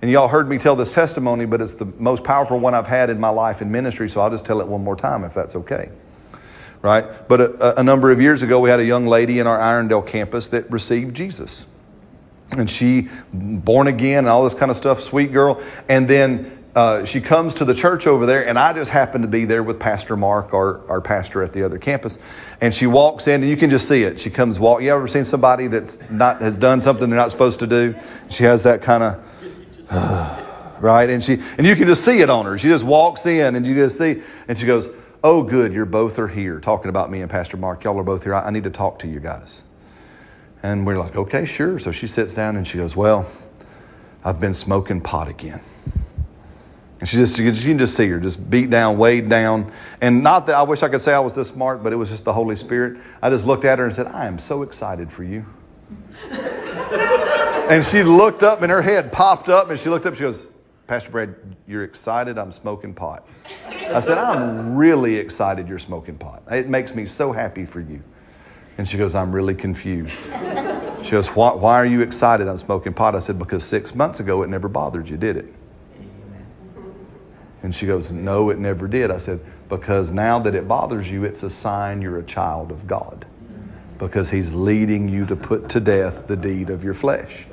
And 0.00 0.10
y'all 0.10 0.28
heard 0.28 0.48
me 0.48 0.56
tell 0.56 0.76
this 0.76 0.94
testimony, 0.94 1.44
but 1.44 1.60
it's 1.60 1.74
the 1.74 1.84
most 1.84 2.24
powerful 2.24 2.58
one 2.58 2.72
I've 2.72 2.86
had 2.86 3.10
in 3.10 3.20
my 3.20 3.28
life 3.28 3.60
in 3.60 3.70
ministry, 3.70 4.08
so 4.08 4.22
I'll 4.22 4.30
just 4.30 4.46
tell 4.46 4.62
it 4.62 4.66
one 4.66 4.82
more 4.82 4.96
time 4.96 5.24
if 5.24 5.34
that's 5.34 5.56
okay. 5.56 5.90
Right? 6.80 7.28
But 7.28 7.40
a, 7.42 7.80
a 7.80 7.82
number 7.82 8.10
of 8.10 8.22
years 8.22 8.42
ago, 8.42 8.60
we 8.60 8.70
had 8.70 8.80
a 8.80 8.84
young 8.86 9.06
lady 9.06 9.38
in 9.38 9.46
our 9.46 9.58
Irondale 9.58 10.06
campus 10.06 10.46
that 10.48 10.70
received 10.70 11.14
Jesus. 11.14 11.66
And 12.56 12.70
she, 12.70 13.10
born 13.30 13.88
again 13.88 14.20
and 14.20 14.28
all 14.28 14.44
this 14.44 14.54
kind 14.54 14.70
of 14.70 14.76
stuff, 14.78 15.02
sweet 15.02 15.34
girl. 15.34 15.62
And 15.86 16.08
then 16.08 16.57
uh, 16.78 17.04
she 17.04 17.20
comes 17.20 17.54
to 17.54 17.64
the 17.64 17.74
church 17.74 18.06
over 18.06 18.24
there, 18.24 18.46
and 18.46 18.56
I 18.56 18.72
just 18.72 18.92
happen 18.92 19.22
to 19.22 19.26
be 19.26 19.44
there 19.44 19.64
with 19.64 19.80
Pastor 19.80 20.16
Mark, 20.16 20.54
our, 20.54 20.88
our 20.88 21.00
pastor 21.00 21.42
at 21.42 21.52
the 21.52 21.64
other 21.64 21.76
campus. 21.76 22.18
And 22.60 22.72
she 22.72 22.86
walks 22.86 23.26
in, 23.26 23.42
and 23.42 23.50
you 23.50 23.56
can 23.56 23.68
just 23.68 23.88
see 23.88 24.04
it. 24.04 24.20
She 24.20 24.30
comes 24.30 24.60
walk. 24.60 24.80
You 24.80 24.94
ever 24.94 25.08
seen 25.08 25.24
somebody 25.24 25.66
that's 25.66 25.98
not 26.08 26.40
has 26.40 26.56
done 26.56 26.80
something 26.80 27.10
they're 27.10 27.18
not 27.18 27.32
supposed 27.32 27.58
to 27.58 27.66
do? 27.66 27.96
She 28.30 28.44
has 28.44 28.62
that 28.62 28.80
kind 28.80 29.02
of 29.02 30.80
right, 30.80 31.10
and 31.10 31.24
she 31.24 31.42
and 31.58 31.66
you 31.66 31.74
can 31.74 31.88
just 31.88 32.04
see 32.04 32.20
it 32.20 32.30
on 32.30 32.44
her. 32.44 32.56
She 32.58 32.68
just 32.68 32.84
walks 32.84 33.26
in, 33.26 33.56
and 33.56 33.66
you 33.66 33.74
just 33.74 33.98
see, 33.98 34.22
and 34.46 34.56
she 34.56 34.64
goes, 34.64 34.88
"Oh, 35.24 35.42
good, 35.42 35.72
you're 35.72 35.84
both 35.84 36.16
are 36.20 36.28
here 36.28 36.60
talking 36.60 36.90
about 36.90 37.10
me 37.10 37.22
and 37.22 37.28
Pastor 37.28 37.56
Mark. 37.56 37.82
Y'all 37.82 37.98
are 37.98 38.04
both 38.04 38.22
here. 38.22 38.36
I, 38.36 38.46
I 38.46 38.50
need 38.50 38.62
to 38.62 38.70
talk 38.70 39.00
to 39.00 39.08
you 39.08 39.18
guys." 39.18 39.64
And 40.62 40.86
we're 40.86 40.96
like, 40.96 41.16
"Okay, 41.16 41.44
sure." 41.44 41.80
So 41.80 41.90
she 41.90 42.06
sits 42.06 42.34
down 42.34 42.56
and 42.56 42.64
she 42.64 42.78
goes, 42.78 42.94
"Well, 42.94 43.28
I've 44.24 44.38
been 44.38 44.54
smoking 44.54 45.00
pot 45.00 45.26
again." 45.26 45.60
And 47.00 47.08
she 47.08 47.16
just, 47.16 47.38
you 47.38 47.52
can 47.52 47.78
just 47.78 47.94
see 47.94 48.08
her, 48.08 48.18
just 48.18 48.50
beat 48.50 48.70
down, 48.70 48.98
weighed 48.98 49.28
down. 49.28 49.70
And 50.00 50.22
not 50.22 50.46
that 50.46 50.56
I 50.56 50.62
wish 50.62 50.82
I 50.82 50.88
could 50.88 51.00
say 51.00 51.14
I 51.14 51.20
was 51.20 51.32
this 51.32 51.48
smart, 51.48 51.82
but 51.82 51.92
it 51.92 51.96
was 51.96 52.10
just 52.10 52.24
the 52.24 52.32
Holy 52.32 52.56
Spirit. 52.56 52.98
I 53.22 53.30
just 53.30 53.46
looked 53.46 53.64
at 53.64 53.78
her 53.78 53.84
and 53.84 53.94
said, 53.94 54.08
I 54.08 54.26
am 54.26 54.38
so 54.38 54.62
excited 54.62 55.10
for 55.12 55.22
you. 55.22 55.46
and 56.30 57.84
she 57.84 58.02
looked 58.02 58.42
up 58.42 58.62
and 58.62 58.70
her 58.70 58.82
head 58.82 59.12
popped 59.12 59.48
up 59.48 59.70
and 59.70 59.78
she 59.78 59.88
looked 59.88 60.06
up, 60.06 60.14
she 60.16 60.22
goes, 60.22 60.48
Pastor 60.88 61.10
Brad, 61.10 61.34
you're 61.66 61.84
excited 61.84 62.38
I'm 62.38 62.50
smoking 62.50 62.94
pot. 62.94 63.28
I 63.68 64.00
said, 64.00 64.18
I'm 64.18 64.74
really 64.74 65.16
excited 65.16 65.68
you're 65.68 65.78
smoking 65.78 66.16
pot. 66.16 66.42
It 66.50 66.68
makes 66.68 66.94
me 66.94 67.06
so 67.06 67.30
happy 67.30 67.64
for 67.64 67.80
you. 67.80 68.02
And 68.78 68.88
she 68.88 68.96
goes, 68.96 69.14
I'm 69.14 69.32
really 69.32 69.54
confused. 69.54 70.14
She 71.04 71.12
goes, 71.12 71.28
why, 71.28 71.54
why 71.54 71.74
are 71.74 71.86
you 71.86 72.00
excited 72.00 72.48
I'm 72.48 72.58
smoking 72.58 72.92
pot? 72.92 73.14
I 73.14 73.20
said, 73.20 73.38
because 73.38 73.64
six 73.64 73.94
months 73.94 74.18
ago 74.18 74.42
it 74.42 74.48
never 74.48 74.68
bothered 74.68 75.08
you, 75.08 75.16
did 75.16 75.36
it? 75.36 75.54
And 77.62 77.74
she 77.74 77.86
goes, 77.86 78.12
No, 78.12 78.50
it 78.50 78.58
never 78.58 78.88
did. 78.88 79.10
I 79.10 79.18
said, 79.18 79.40
Because 79.68 80.10
now 80.10 80.38
that 80.40 80.54
it 80.54 80.68
bothers 80.68 81.10
you, 81.10 81.24
it's 81.24 81.42
a 81.42 81.50
sign 81.50 82.02
you're 82.02 82.18
a 82.18 82.24
child 82.24 82.70
of 82.70 82.86
God. 82.86 83.26
Because 83.98 84.30
He's 84.30 84.54
leading 84.54 85.08
you 85.08 85.26
to 85.26 85.36
put 85.36 85.68
to 85.70 85.80
death 85.80 86.26
the 86.26 86.36
deed 86.36 86.70
of 86.70 86.84
your 86.84 86.94
flesh. 86.94 87.46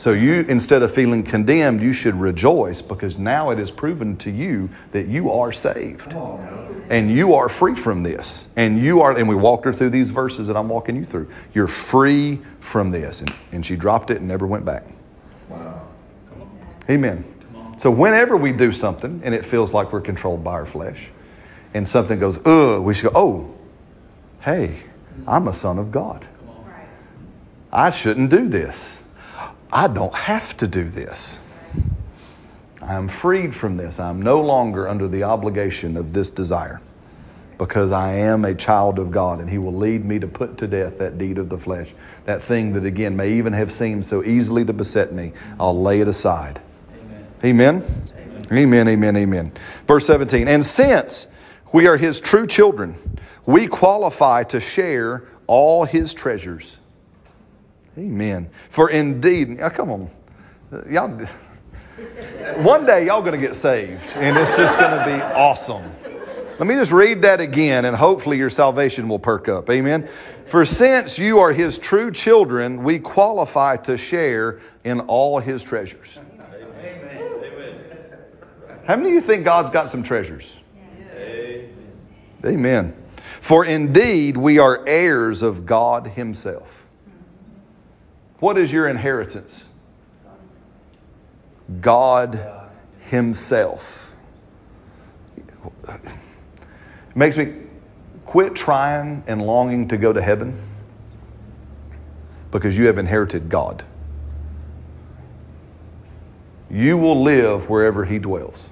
So 0.00 0.12
you, 0.12 0.46
instead 0.48 0.82
of 0.82 0.94
feeling 0.94 1.22
condemned, 1.22 1.82
you 1.82 1.92
should 1.92 2.14
rejoice 2.14 2.80
because 2.80 3.18
now 3.18 3.50
it 3.50 3.58
is 3.58 3.70
proven 3.70 4.16
to 4.18 4.30
you 4.30 4.70
that 4.92 5.08
you 5.08 5.30
are 5.30 5.52
saved. 5.52 6.14
And 6.88 7.10
you 7.10 7.34
are 7.34 7.50
free 7.50 7.74
from 7.74 8.02
this. 8.02 8.48
And 8.56 8.78
you 8.78 9.02
are, 9.02 9.14
and 9.14 9.28
we 9.28 9.34
walked 9.34 9.66
her 9.66 9.74
through 9.74 9.90
these 9.90 10.10
verses 10.10 10.46
that 10.46 10.56
I'm 10.56 10.70
walking 10.70 10.96
you 10.96 11.04
through. 11.04 11.28
You're 11.52 11.68
free 11.68 12.40
from 12.60 12.90
this. 12.90 13.20
And, 13.20 13.34
and 13.52 13.66
she 13.66 13.76
dropped 13.76 14.10
it 14.10 14.16
and 14.16 14.26
never 14.26 14.46
went 14.46 14.64
back. 14.64 14.84
Wow. 15.50 15.86
Amen. 16.88 17.22
So 17.80 17.90
whenever 17.90 18.36
we 18.36 18.52
do 18.52 18.72
something 18.72 19.22
and 19.24 19.34
it 19.34 19.42
feels 19.42 19.72
like 19.72 19.90
we're 19.90 20.02
controlled 20.02 20.44
by 20.44 20.52
our 20.52 20.66
flesh, 20.66 21.08
and 21.72 21.88
something 21.88 22.18
goes, 22.18 22.38
ugh, 22.44 22.82
we 22.82 22.92
should 22.92 23.10
go, 23.10 23.18
oh, 23.18 23.54
hey, 24.40 24.82
I'm 25.26 25.48
a 25.48 25.54
son 25.54 25.78
of 25.78 25.90
God. 25.90 26.28
I 27.72 27.88
shouldn't 27.88 28.28
do 28.28 28.50
this. 28.50 29.00
I 29.72 29.86
don't 29.86 30.14
have 30.14 30.58
to 30.58 30.68
do 30.68 30.90
this. 30.90 31.38
I 32.82 32.96
am 32.96 33.08
freed 33.08 33.56
from 33.56 33.78
this. 33.78 33.98
I'm 33.98 34.20
no 34.20 34.42
longer 34.42 34.86
under 34.86 35.08
the 35.08 35.22
obligation 35.22 35.96
of 35.96 36.12
this 36.12 36.28
desire 36.28 36.82
because 37.56 37.92
I 37.92 38.12
am 38.12 38.44
a 38.44 38.54
child 38.54 38.98
of 38.98 39.10
God 39.10 39.40
and 39.40 39.48
He 39.48 39.56
will 39.56 39.72
lead 39.72 40.04
me 40.04 40.18
to 40.18 40.26
put 40.26 40.58
to 40.58 40.66
death 40.66 40.98
that 40.98 41.16
deed 41.16 41.38
of 41.38 41.48
the 41.48 41.56
flesh. 41.56 41.94
That 42.26 42.42
thing 42.42 42.74
that, 42.74 42.84
again, 42.84 43.16
may 43.16 43.32
even 43.32 43.54
have 43.54 43.72
seemed 43.72 44.04
so 44.04 44.22
easily 44.22 44.66
to 44.66 44.74
beset 44.74 45.14
me, 45.14 45.32
I'll 45.58 45.80
lay 45.80 46.02
it 46.02 46.08
aside 46.08 46.60
Amen? 47.44 47.84
Amen, 48.52 48.88
amen, 48.88 49.16
amen. 49.16 49.52
Verse 49.86 50.06
17. 50.06 50.48
And 50.48 50.64
since 50.64 51.28
we 51.72 51.86
are 51.86 51.96
his 51.96 52.20
true 52.20 52.46
children, 52.46 52.96
we 53.46 53.66
qualify 53.66 54.44
to 54.44 54.60
share 54.60 55.24
all 55.46 55.84
his 55.84 56.12
treasures. 56.14 56.78
Amen. 57.96 58.50
For 58.68 58.90
indeed, 58.90 59.58
come 59.74 59.90
on, 59.90 60.10
y'all. 60.88 61.26
One 62.56 62.86
day 62.86 63.06
y'all 63.06 63.22
to 63.22 63.36
get 63.36 63.54
saved, 63.54 64.00
and 64.14 64.36
it's 64.36 64.56
just 64.56 64.78
to 64.78 65.02
be 65.04 65.20
awesome. 65.34 65.84
Let 66.58 66.66
me 66.66 66.74
just 66.74 66.92
read 66.92 67.22
that 67.22 67.40
again, 67.40 67.84
and 67.84 67.96
hopefully 67.96 68.36
your 68.36 68.50
salvation 68.50 69.08
will 69.08 69.18
perk 69.18 69.48
up. 69.48 69.70
Amen. 69.70 70.08
For 70.46 70.66
since 70.66 71.18
you 71.18 71.38
are 71.38 71.52
his 71.52 71.78
true 71.78 72.10
children, 72.10 72.82
we 72.82 72.98
qualify 72.98 73.76
to 73.78 73.96
share 73.96 74.60
in 74.84 75.00
all 75.00 75.38
his 75.38 75.62
treasures. 75.62 76.18
How 78.86 78.96
many 78.96 79.08
of 79.10 79.14
you 79.14 79.20
think 79.20 79.44
God's 79.44 79.70
got 79.70 79.90
some 79.90 80.02
treasures? 80.02 80.56
Yes. 80.98 81.64
Amen. 82.44 82.94
For 83.40 83.64
indeed, 83.64 84.36
we 84.36 84.58
are 84.58 84.86
heirs 84.86 85.42
of 85.42 85.66
God 85.66 86.08
Himself. 86.08 86.86
What 88.38 88.58
is 88.58 88.72
your 88.72 88.88
inheritance? 88.88 89.66
God 91.80 92.68
Himself. 93.00 94.14
It 95.88 97.16
makes 97.16 97.36
me 97.36 97.54
quit 98.24 98.54
trying 98.54 99.24
and 99.26 99.42
longing 99.42 99.88
to 99.88 99.96
go 99.96 100.12
to 100.12 100.22
heaven 100.22 100.60
because 102.50 102.76
you 102.76 102.86
have 102.86 102.98
inherited 102.98 103.48
God. 103.48 103.84
You 106.70 106.96
will 106.96 107.20
live 107.20 107.68
wherever 107.68 108.04
He 108.04 108.18
dwells. 108.18 108.68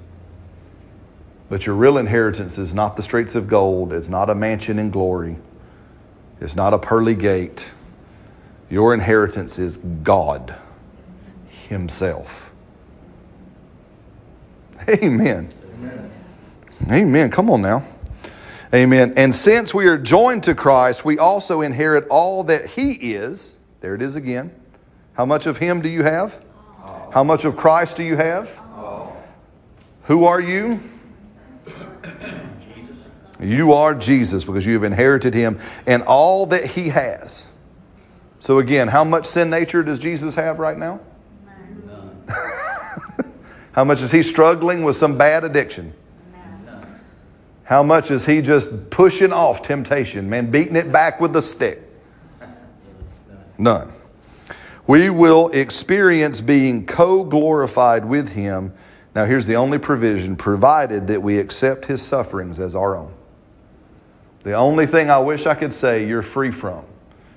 But 1.49 1.67
your 1.67 1.75
real 1.75 1.99
inheritance 1.99 2.59
is 2.59 2.75
not 2.75 2.97
the 2.97 3.03
streets 3.03 3.35
of 3.35 3.49
gold, 3.49 3.93
it's 3.93 4.09
not 4.09 4.31
a 4.31 4.35
mansion 4.35 4.79
in 4.79 4.91
glory, 4.91 5.37
it's 6.41 6.55
not 6.55 6.75
a 6.75 6.79
pearly 6.79 7.15
gate. 7.15 7.69
Your 8.71 8.93
inheritance 8.93 9.59
is 9.59 9.79
God 9.79 10.55
Himself. 11.69 12.53
Amen. 14.89 15.53
Amen. 15.75 16.11
Amen. 16.91 17.31
Come 17.31 17.51
on 17.51 17.63
now. 17.63 17.85
Amen. 18.73 19.15
And 19.17 19.35
since 19.35 19.73
we 19.73 19.87
are 19.87 19.97
joined 19.97 20.45
to 20.45 20.55
Christ, 20.55 21.05
we 21.05 21.19
also 21.19 21.63
inherit 21.63 22.07
all 22.09 22.45
that 22.45 22.67
He 22.67 22.93
is. 22.93 23.59
There 23.81 23.95
it 23.95 24.03
is 24.03 24.17
again. 24.17 24.55
How 25.15 25.25
much 25.25 25.47
of 25.47 25.57
Him 25.57 25.81
do 25.81 25.89
you 25.89 26.03
have? 26.03 26.43
How 27.13 27.25
much 27.25 27.45
of 27.45 27.57
Christ 27.57 27.97
do 27.97 28.03
you 28.03 28.17
have? 28.17 28.51
Who 30.05 30.25
are 30.25 30.41
you? 30.41 30.81
You 33.41 33.73
are 33.75 33.95
Jesus 33.95 34.43
because 34.43 34.67
you 34.67 34.75
have 34.75 34.85
inherited 34.85 35.33
him 35.33 35.61
and 35.87 36.03
all 36.03 36.47
that 36.47 36.65
he 36.65 36.89
has. 36.89 37.49
So, 38.41 38.59
again, 38.59 38.89
how 38.89 39.05
much 39.05 39.27
sin 39.27 39.51
nature 39.51 39.83
does 39.83 39.99
Jesus 39.99 40.35
have 40.35 40.59
right 40.59 40.79
now? 40.79 41.01
None. 41.87 42.25
how 43.73 43.85
much 43.85 44.01
is 44.01 44.11
he 44.11 44.23
struggling 44.23 44.83
with 44.83 44.97
some 44.97 45.19
bad 45.19 45.45
addiction? 45.45 45.93
None. 46.67 47.01
How 47.65 47.83
much 47.83 48.11
is 48.11 48.27
he 48.27 48.41
just 48.43 48.91
pushing 48.91 49.33
off 49.33 49.63
temptation, 49.63 50.31
man, 50.31 50.51
beating 50.51 50.77
it 50.77 50.91
back 50.91 51.21
with 51.21 51.35
a 51.37 51.43
stick? 51.43 51.83
None. 53.59 53.93
We 54.89 55.11
will 55.11 55.51
experience 55.51 56.41
being 56.41 56.87
co 56.87 57.23
glorified 57.23 58.07
with 58.07 58.31
him. 58.31 58.73
Now, 59.15 59.27
here's 59.27 59.45
the 59.45 59.57
only 59.57 59.79
provision 59.79 60.35
provided 60.35 61.09
that 61.09 61.23
we 61.23 61.39
accept 61.39 61.85
his 61.85 62.01
sufferings 62.01 62.59
as 62.59 62.75
our 62.75 62.97
own. 62.97 63.13
The 64.45 64.55
only 64.55 64.87
thing 64.87 65.11
I 65.11 65.19
wish 65.19 65.45
I 65.45 65.55
could 65.55 65.75
say 65.75 66.07
you're 66.07 66.23
free 66.23 66.51
from 66.51 66.85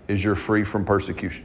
is 0.08 0.24
you're 0.24 0.36
free 0.36 0.64
from 0.64 0.86
persecution. 0.86 1.44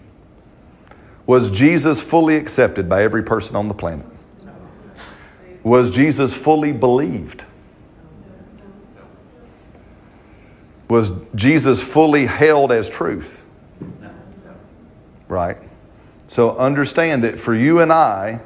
Was 1.27 1.51
Jesus 1.51 2.01
fully 2.01 2.37
accepted 2.37 2.89
by 2.89 3.03
every 3.03 3.25
person 3.25 3.57
on 3.57 3.67
the 3.67 3.75
planet? 3.75 4.07
Was 5.65 5.91
Jesus 5.91 6.33
fully 6.33 6.71
believed? 6.71 7.43
Was 10.89 11.11
Jesus 11.35 11.83
fully 11.83 12.27
held 12.27 12.71
as 12.71 12.89
truth? 12.89 13.45
Right? 15.27 15.59
So 16.29 16.57
understand 16.57 17.25
that 17.25 17.39
for 17.39 17.55
you 17.55 17.81
and 17.81 17.93
I, 17.93 18.41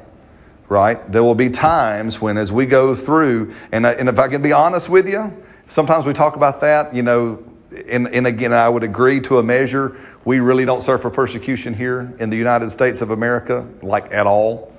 right, 0.69 1.11
there 1.11 1.23
will 1.23 1.35
be 1.35 1.49
times 1.49 2.21
when 2.21 2.37
as 2.37 2.51
we 2.51 2.65
go 2.65 2.95
through, 2.95 3.53
and, 3.71 3.85
and 3.85 4.07
if 4.07 4.19
I 4.19 4.27
can 4.27 4.41
be 4.41 4.51
honest 4.51 4.89
with 4.89 5.09
you, 5.09 5.33
Sometimes 5.71 6.05
we 6.05 6.11
talk 6.11 6.35
about 6.35 6.59
that, 6.59 6.93
you 6.93 7.01
know, 7.01 7.41
and, 7.87 8.09
and 8.09 8.27
again, 8.27 8.51
I 8.51 8.67
would 8.67 8.83
agree 8.83 9.21
to 9.21 9.39
a 9.39 9.43
measure. 9.43 9.95
We 10.25 10.41
really 10.41 10.65
don't 10.65 10.81
suffer 10.81 11.09
persecution 11.09 11.73
here 11.73 12.13
in 12.19 12.29
the 12.29 12.35
United 12.35 12.71
States 12.71 12.99
of 12.99 13.11
America, 13.11 13.65
like 13.81 14.11
at 14.11 14.27
all. 14.27 14.73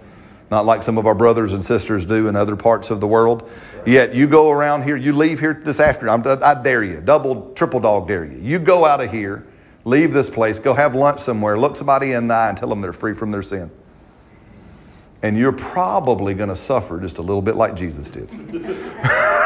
Not 0.51 0.67
like 0.67 0.83
some 0.83 0.99
of 0.99 1.07
our 1.07 1.15
brothers 1.15 1.55
and 1.55 1.65
sisters 1.65 2.05
do 2.05 2.29
in 2.29 2.37
other 2.37 2.57
parts 2.57 2.91
of 2.91 3.01
the 3.01 3.07
world. 3.07 3.51
Yet 3.87 4.15
you 4.15 4.27
go 4.27 4.51
around 4.51 4.83
here, 4.83 4.97
you 4.97 5.15
leave 5.15 5.41
here 5.41 5.59
this 5.65 5.81
afternoon. 5.81 6.27
I'm, 6.27 6.43
I 6.43 6.63
dare 6.63 6.85
you, 6.85 7.01
double, 7.01 7.55
triple 7.55 7.81
dog 7.81 8.07
dare 8.07 8.27
you. 8.27 8.39
You 8.39 8.59
go 8.59 8.85
out 8.85 9.01
of 9.01 9.11
here, 9.11 9.47
leave 9.85 10.13
this 10.13 10.31
place, 10.31 10.59
go 10.59 10.75
have 10.75 10.95
lunch 10.95 11.21
somewhere, 11.21 11.59
look 11.59 11.77
somebody 11.77 12.13
in 12.13 12.29
the 12.29 12.35
eye 12.35 12.49
and 12.49 12.59
tell 12.59 12.69
them 12.69 12.81
they're 12.81 12.93
free 12.93 13.15
from 13.15 13.31
their 13.31 13.43
sin. 13.43 13.71
And 15.23 15.39
you're 15.39 15.53
probably 15.53 16.35
going 16.35 16.49
to 16.49 16.57
suffer 16.57 17.01
just 17.01 17.19
a 17.19 17.23
little 17.23 17.43
bit 17.43 17.57
like 17.57 17.75
Jesus 17.75 18.11
did. 18.11 18.29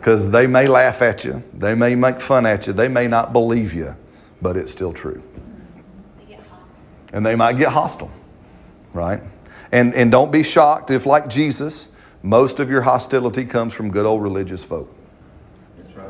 Because 0.00 0.30
they 0.30 0.46
may 0.46 0.66
laugh 0.66 1.02
at 1.02 1.26
you, 1.26 1.42
they 1.52 1.74
may 1.74 1.94
make 1.94 2.22
fun 2.22 2.46
at 2.46 2.66
you, 2.66 2.72
they 2.72 2.88
may 2.88 3.06
not 3.06 3.34
believe 3.34 3.74
you, 3.74 3.94
but 4.40 4.56
it's 4.56 4.72
still 4.72 4.94
true. 4.94 5.22
And 7.12 7.26
they 7.26 7.36
might 7.36 7.58
get 7.58 7.68
hostile, 7.68 8.10
right? 8.94 9.20
And, 9.72 9.94
and 9.94 10.10
don't 10.10 10.32
be 10.32 10.42
shocked 10.42 10.90
if, 10.90 11.04
like 11.04 11.28
Jesus, 11.28 11.90
most 12.22 12.60
of 12.60 12.70
your 12.70 12.80
hostility 12.80 13.44
comes 13.44 13.74
from 13.74 13.90
good 13.90 14.06
old 14.06 14.22
religious 14.22 14.64
folk. 14.64 14.90
That's 15.76 15.94
right, 15.94 16.08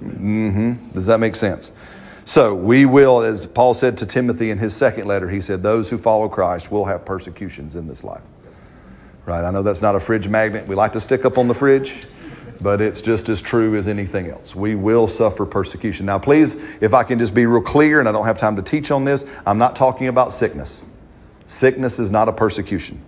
Mm-hmm. 0.00 0.92
Does 0.92 1.06
that 1.06 1.18
make 1.18 1.34
sense? 1.34 1.72
So 2.24 2.54
we 2.54 2.86
will, 2.86 3.22
as 3.22 3.46
Paul 3.46 3.74
said 3.74 3.98
to 3.98 4.06
Timothy 4.06 4.50
in 4.50 4.58
his 4.58 4.74
second 4.74 5.06
letter, 5.06 5.28
he 5.28 5.40
said, 5.40 5.62
those 5.62 5.90
who 5.90 5.98
follow 5.98 6.28
Christ 6.28 6.70
will 6.70 6.84
have 6.84 7.04
persecutions 7.04 7.74
in 7.74 7.88
this 7.88 8.04
life. 8.04 8.22
Right? 9.26 9.44
I 9.44 9.50
know 9.50 9.62
that's 9.62 9.82
not 9.82 9.96
a 9.96 10.00
fridge 10.00 10.28
magnet 10.28 10.66
we 10.66 10.74
like 10.74 10.92
to 10.92 11.00
stick 11.00 11.24
up 11.24 11.38
on 11.38 11.48
the 11.48 11.54
fridge, 11.54 12.06
but 12.60 12.80
it's 12.80 13.00
just 13.00 13.28
as 13.28 13.40
true 13.40 13.76
as 13.76 13.86
anything 13.86 14.28
else. 14.28 14.54
We 14.54 14.74
will 14.74 15.08
suffer 15.08 15.46
persecution. 15.46 16.06
Now, 16.06 16.18
please, 16.18 16.56
if 16.80 16.94
I 16.94 17.04
can 17.04 17.18
just 17.18 17.34
be 17.34 17.46
real 17.46 17.62
clear, 17.62 18.00
and 18.00 18.08
I 18.08 18.12
don't 18.12 18.26
have 18.26 18.38
time 18.38 18.56
to 18.56 18.62
teach 18.62 18.90
on 18.90 19.04
this, 19.04 19.24
I'm 19.46 19.58
not 19.58 19.76
talking 19.76 20.08
about 20.08 20.32
sickness. 20.32 20.84
Sickness 21.46 21.98
is 21.98 22.10
not 22.10 22.28
a 22.28 22.32
persecution. 22.32 23.00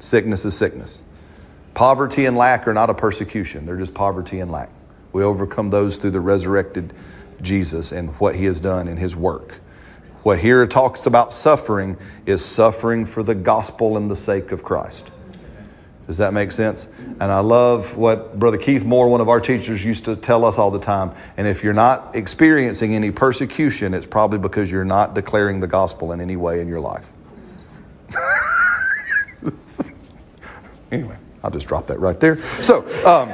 Sickness 0.00 0.44
is 0.44 0.56
sickness. 0.56 1.04
Poverty 1.74 2.26
and 2.26 2.36
lack 2.36 2.68
are 2.68 2.74
not 2.74 2.90
a 2.90 2.94
persecution, 2.94 3.64
they're 3.64 3.76
just 3.76 3.94
poverty 3.94 4.40
and 4.40 4.50
lack. 4.50 4.70
We 5.12 5.22
overcome 5.22 5.70
those 5.70 5.96
through 5.96 6.10
the 6.10 6.20
resurrected 6.20 6.92
Jesus 7.42 7.92
and 7.92 8.10
what 8.20 8.34
he 8.34 8.44
has 8.46 8.60
done 8.60 8.88
in 8.88 8.96
his 8.96 9.14
work. 9.14 9.54
What 10.22 10.40
here 10.40 10.66
talks 10.66 11.06
about 11.06 11.32
suffering 11.32 11.96
is 12.26 12.44
suffering 12.44 13.06
for 13.06 13.22
the 13.22 13.34
gospel 13.34 13.96
and 13.96 14.10
the 14.10 14.16
sake 14.16 14.52
of 14.52 14.62
Christ. 14.62 15.10
Does 16.08 16.16
that 16.18 16.32
make 16.32 16.52
sense? 16.52 16.88
And 17.20 17.24
I 17.24 17.40
love 17.40 17.96
what 17.96 18.38
Brother 18.38 18.56
Keith 18.56 18.82
Moore, 18.82 19.08
one 19.08 19.20
of 19.20 19.28
our 19.28 19.40
teachers, 19.40 19.84
used 19.84 20.06
to 20.06 20.16
tell 20.16 20.44
us 20.46 20.56
all 20.56 20.70
the 20.70 20.80
time. 20.80 21.12
And 21.36 21.46
if 21.46 21.62
you're 21.62 21.74
not 21.74 22.16
experiencing 22.16 22.94
any 22.94 23.10
persecution, 23.10 23.92
it's 23.92 24.06
probably 24.06 24.38
because 24.38 24.70
you're 24.70 24.86
not 24.86 25.14
declaring 25.14 25.60
the 25.60 25.66
gospel 25.66 26.12
in 26.12 26.20
any 26.22 26.36
way 26.36 26.62
in 26.62 26.68
your 26.68 26.80
life. 26.80 27.12
anyway, 30.90 31.16
I'll 31.44 31.50
just 31.50 31.68
drop 31.68 31.86
that 31.88 32.00
right 32.00 32.18
there. 32.18 32.38
So, 32.62 32.86
um, 33.06 33.28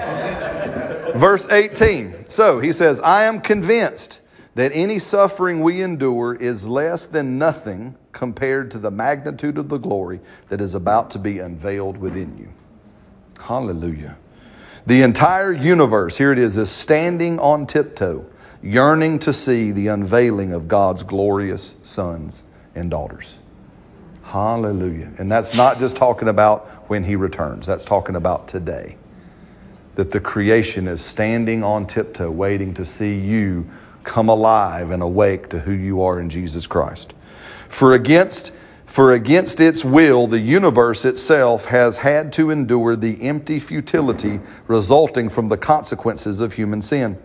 verse 1.14 1.46
18. 1.48 2.28
So 2.28 2.60
he 2.60 2.72
says, 2.72 3.00
I 3.00 3.24
am 3.24 3.40
convinced 3.40 4.20
that 4.54 4.70
any 4.74 4.98
suffering 4.98 5.60
we 5.60 5.82
endure 5.82 6.34
is 6.34 6.66
less 6.66 7.06
than 7.06 7.38
nothing 7.38 7.96
compared 8.12 8.70
to 8.70 8.78
the 8.78 8.90
magnitude 8.90 9.58
of 9.58 9.68
the 9.68 9.78
glory 9.78 10.20
that 10.48 10.60
is 10.60 10.74
about 10.74 11.10
to 11.10 11.18
be 11.18 11.38
unveiled 11.38 11.96
within 11.96 12.38
you. 12.38 12.48
Hallelujah. 13.40 14.16
The 14.86 15.02
entire 15.02 15.52
universe, 15.52 16.18
here 16.18 16.30
it 16.30 16.38
is, 16.38 16.56
is 16.56 16.70
standing 16.70 17.38
on 17.40 17.66
tiptoe, 17.66 18.26
yearning 18.62 19.18
to 19.20 19.32
see 19.32 19.72
the 19.72 19.88
unveiling 19.88 20.52
of 20.52 20.68
God's 20.68 21.02
glorious 21.02 21.76
sons 21.82 22.42
and 22.74 22.90
daughters. 22.90 23.38
Hallelujah. 24.22 25.12
And 25.18 25.30
that's 25.30 25.54
not 25.54 25.78
just 25.78 25.96
talking 25.96 26.28
about 26.28 26.66
when 26.88 27.04
he 27.04 27.16
returns, 27.16 27.66
that's 27.66 27.84
talking 27.84 28.16
about 28.16 28.46
today. 28.48 28.96
That 29.94 30.10
the 30.10 30.20
creation 30.20 30.88
is 30.88 31.00
standing 31.04 31.62
on 31.62 31.86
tiptoe, 31.86 32.30
waiting 32.30 32.74
to 32.74 32.84
see 32.84 33.18
you 33.18 33.68
come 34.02 34.28
alive 34.28 34.90
and 34.90 35.02
awake 35.02 35.48
to 35.50 35.60
who 35.60 35.72
you 35.72 36.02
are 36.02 36.20
in 36.20 36.28
Jesus 36.28 36.66
Christ. 36.66 37.14
For 37.68 37.94
against 37.94 38.52
for 38.94 39.10
against 39.10 39.58
its 39.58 39.84
will, 39.84 40.28
the 40.28 40.38
universe 40.38 41.04
itself 41.04 41.64
has 41.64 41.96
had 41.96 42.32
to 42.34 42.50
endure 42.50 42.94
the 42.94 43.20
empty 43.22 43.58
futility 43.58 44.38
resulting 44.68 45.28
from 45.28 45.48
the 45.48 45.56
consequences 45.56 46.38
of 46.38 46.52
human 46.52 46.80
sin. 46.80 47.18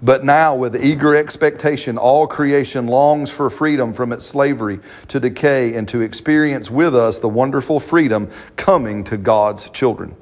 But 0.00 0.24
now, 0.24 0.54
with 0.54 0.80
eager 0.82 1.16
expectation, 1.16 1.98
all 1.98 2.28
creation 2.28 2.86
longs 2.86 3.28
for 3.28 3.50
freedom 3.50 3.92
from 3.92 4.12
its 4.12 4.24
slavery 4.24 4.78
to 5.08 5.18
decay 5.18 5.74
and 5.74 5.88
to 5.88 6.00
experience 6.00 6.70
with 6.70 6.94
us 6.94 7.18
the 7.18 7.28
wonderful 7.28 7.80
freedom 7.80 8.30
coming 8.54 9.02
to 9.02 9.16
God's 9.16 9.68
children. 9.70 10.14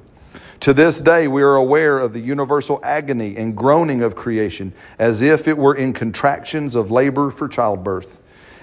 To 0.61 0.73
this 0.73 0.99
day, 0.99 1.29
we 1.29 1.41
are 1.41 1.55
aware 1.55 1.97
of 1.99 2.11
the 2.11 2.19
universal 2.19 2.81
agony 2.83 3.37
and 3.37 3.55
groaning 3.55 4.03
of 4.03 4.15
creation 4.15 4.73
as 4.97 5.21
if 5.21 5.47
it 5.47 5.57
were 5.57 5.73
in 5.73 5.93
contractions 5.93 6.75
of 6.75 6.91
labor 6.91 7.31
for 7.31 7.47
childbirth. 7.47 8.19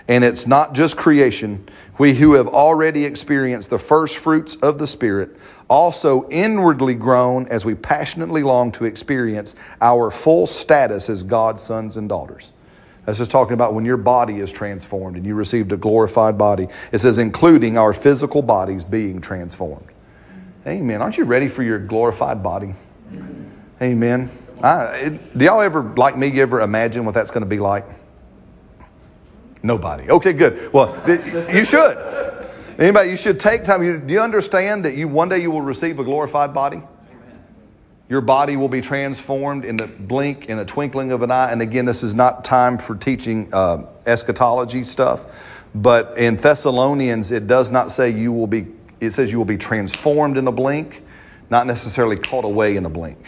And 0.06 0.22
it's 0.22 0.46
not 0.46 0.74
just 0.74 0.96
creation. 0.98 1.66
We 1.98 2.14
who 2.14 2.34
have 2.34 2.48
already 2.48 3.06
experienced 3.06 3.70
the 3.70 3.78
first 3.78 4.18
fruits 4.18 4.56
of 4.56 4.78
the 4.78 4.86
Spirit 4.86 5.36
also 5.68 6.28
inwardly 6.28 6.94
groan 6.94 7.48
as 7.48 7.64
we 7.64 7.74
passionately 7.74 8.42
long 8.42 8.72
to 8.72 8.84
experience 8.84 9.56
our 9.80 10.10
full 10.10 10.46
status 10.46 11.08
as 11.08 11.22
God's 11.22 11.62
sons 11.62 11.96
and 11.96 12.10
daughters. 12.10 12.52
That's 13.06 13.18
just 13.18 13.30
talking 13.30 13.54
about 13.54 13.72
when 13.72 13.86
your 13.86 13.96
body 13.96 14.38
is 14.38 14.52
transformed 14.52 15.16
and 15.16 15.24
you 15.24 15.34
received 15.34 15.72
a 15.72 15.76
glorified 15.76 16.36
body. 16.36 16.68
It 16.92 16.98
says, 16.98 17.18
including 17.18 17.78
our 17.78 17.92
physical 17.92 18.42
bodies 18.42 18.84
being 18.84 19.20
transformed. 19.20 19.86
Amen. 20.66 21.00
Aren't 21.00 21.16
you 21.16 21.24
ready 21.24 21.48
for 21.48 21.62
your 21.62 21.78
glorified 21.78 22.42
body? 22.42 22.74
Amen. 23.80 24.30
I, 24.62 24.96
it, 24.96 25.38
do 25.38 25.44
y'all 25.44 25.60
ever, 25.60 25.82
like 25.82 26.16
me, 26.16 26.40
ever 26.40 26.60
imagine 26.60 27.04
what 27.04 27.14
that's 27.14 27.30
going 27.30 27.42
to 27.42 27.48
be 27.48 27.58
like? 27.58 27.84
Nobody. 29.62 30.10
Okay, 30.10 30.32
good. 30.32 30.72
Well, 30.72 30.96
you 31.52 31.64
should. 31.64 31.96
Anybody, 32.78 33.10
you 33.10 33.16
should 33.16 33.38
take 33.38 33.64
time. 33.64 33.82
You, 33.82 33.98
do 33.98 34.12
you 34.12 34.20
understand 34.20 34.84
that 34.84 34.96
you 34.96 35.08
one 35.08 35.28
day 35.28 35.40
you 35.40 35.50
will 35.50 35.62
receive 35.62 35.98
a 35.98 36.04
glorified 36.04 36.52
body? 36.52 36.82
Your 38.08 38.20
body 38.20 38.56
will 38.56 38.68
be 38.68 38.80
transformed 38.80 39.64
in 39.64 39.76
the 39.76 39.86
blink, 39.86 40.46
in 40.46 40.58
the 40.58 40.64
twinkling 40.64 41.12
of 41.12 41.22
an 41.22 41.30
eye. 41.30 41.50
And 41.50 41.62
again, 41.62 41.84
this 41.84 42.02
is 42.02 42.14
not 42.14 42.44
time 42.44 42.78
for 42.78 42.94
teaching 42.94 43.52
uh, 43.52 43.86
eschatology 44.04 44.84
stuff, 44.84 45.24
but 45.74 46.16
in 46.16 46.36
Thessalonians, 46.36 47.30
it 47.30 47.46
does 47.46 47.70
not 47.70 47.90
say 47.90 48.10
you 48.10 48.32
will 48.32 48.46
be. 48.46 48.66
It 49.00 49.12
says 49.12 49.30
you 49.30 49.38
will 49.38 49.44
be 49.44 49.58
transformed 49.58 50.38
in 50.38 50.46
a 50.46 50.52
blink, 50.52 51.02
not 51.50 51.66
necessarily 51.66 52.16
caught 52.16 52.44
away 52.44 52.76
in 52.76 52.86
a 52.86 52.90
blink. 52.90 53.18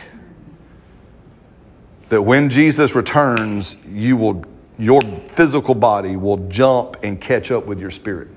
That 2.09 2.23
when 2.23 2.49
Jesus 2.49 2.95
returns, 2.95 3.77
you 3.87 4.16
will 4.16 4.45
your 4.79 5.03
physical 5.33 5.75
body 5.75 6.16
will 6.16 6.49
jump 6.49 6.97
and 7.03 7.21
catch 7.21 7.51
up 7.51 7.66
with 7.66 7.81
your 7.81 7.91
spirit 7.91 8.29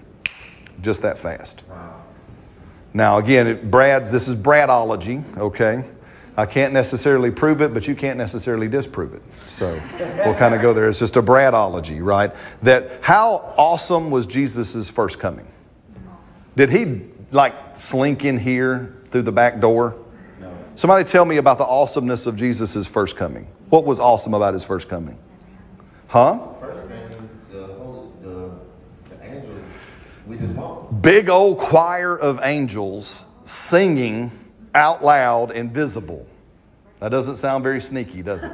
just 0.82 1.04
that 1.04 1.20
fast. 1.20 1.62
Wow. 1.70 2.02
Now, 2.94 3.18
again, 3.18 3.48
it, 3.48 3.72
Brad's, 3.72 4.12
this 4.12 4.28
is 4.28 4.36
Bradology, 4.36 5.38
okay? 5.38 5.86
I 6.36 6.46
can't 6.46 6.74
necessarily 6.74 7.30
prove 7.30 7.62
it, 7.62 7.74
but 7.74 7.88
you 7.88 7.96
can't 7.96 8.18
necessarily 8.18 8.68
disprove 8.68 9.14
it. 9.14 9.22
So 9.48 9.80
we'll 10.26 10.36
kind 10.36 10.56
of 10.56 10.62
go 10.62 10.74
there. 10.74 10.90
It's 10.90 11.00
just 11.00 11.16
a 11.16 11.22
Bradology, 11.22 12.04
right? 12.04 12.32
That 12.64 13.00
how 13.02 13.54
awesome 13.58 14.10
was 14.10 14.26
Jesus' 14.26 14.90
first 14.90 15.20
coming? 15.20 15.46
Did 16.56 16.70
he 16.70 17.02
like 17.32 17.54
slink 17.78 18.26
in 18.26 18.38
here 18.38 18.96
through 19.12 19.24
the 19.24 19.32
back 19.32 19.60
door? 19.60 19.96
No. 20.40 20.54
Somebody 20.76 21.04
tell 21.04 21.26
me 21.26 21.38
about 21.38 21.58
the 21.58 21.66
awesomeness 21.66 22.26
of 22.26 22.36
Jesus' 22.36 22.88
first 22.88 23.16
coming. 23.16 23.48
What 23.70 23.86
was 23.86 24.00
awesome 24.00 24.34
about 24.34 24.54
his 24.54 24.64
first 24.64 24.90
coming? 24.90 25.18
Huh? 26.08 26.40
First 26.60 26.88
thing 26.88 27.12
is 27.12 27.30
the, 27.50 27.68
the, 28.22 28.52
the 29.10 29.24
angel 29.24 29.56
we 30.28 30.38
just 30.38 31.02
Big 31.02 31.30
old 31.30 31.58
choir 31.58 32.18
of 32.18 32.40
angels 32.44 33.26
singing 33.46 34.32
out 34.76 35.04
loud 35.04 35.52
and 35.52 35.72
visible. 35.72 36.28
That 37.00 37.10
doesn't 37.10 37.38
sound 37.38 37.64
very 37.64 37.82
sneaky, 37.82 38.22
does 38.22 38.44
it? 38.44 38.52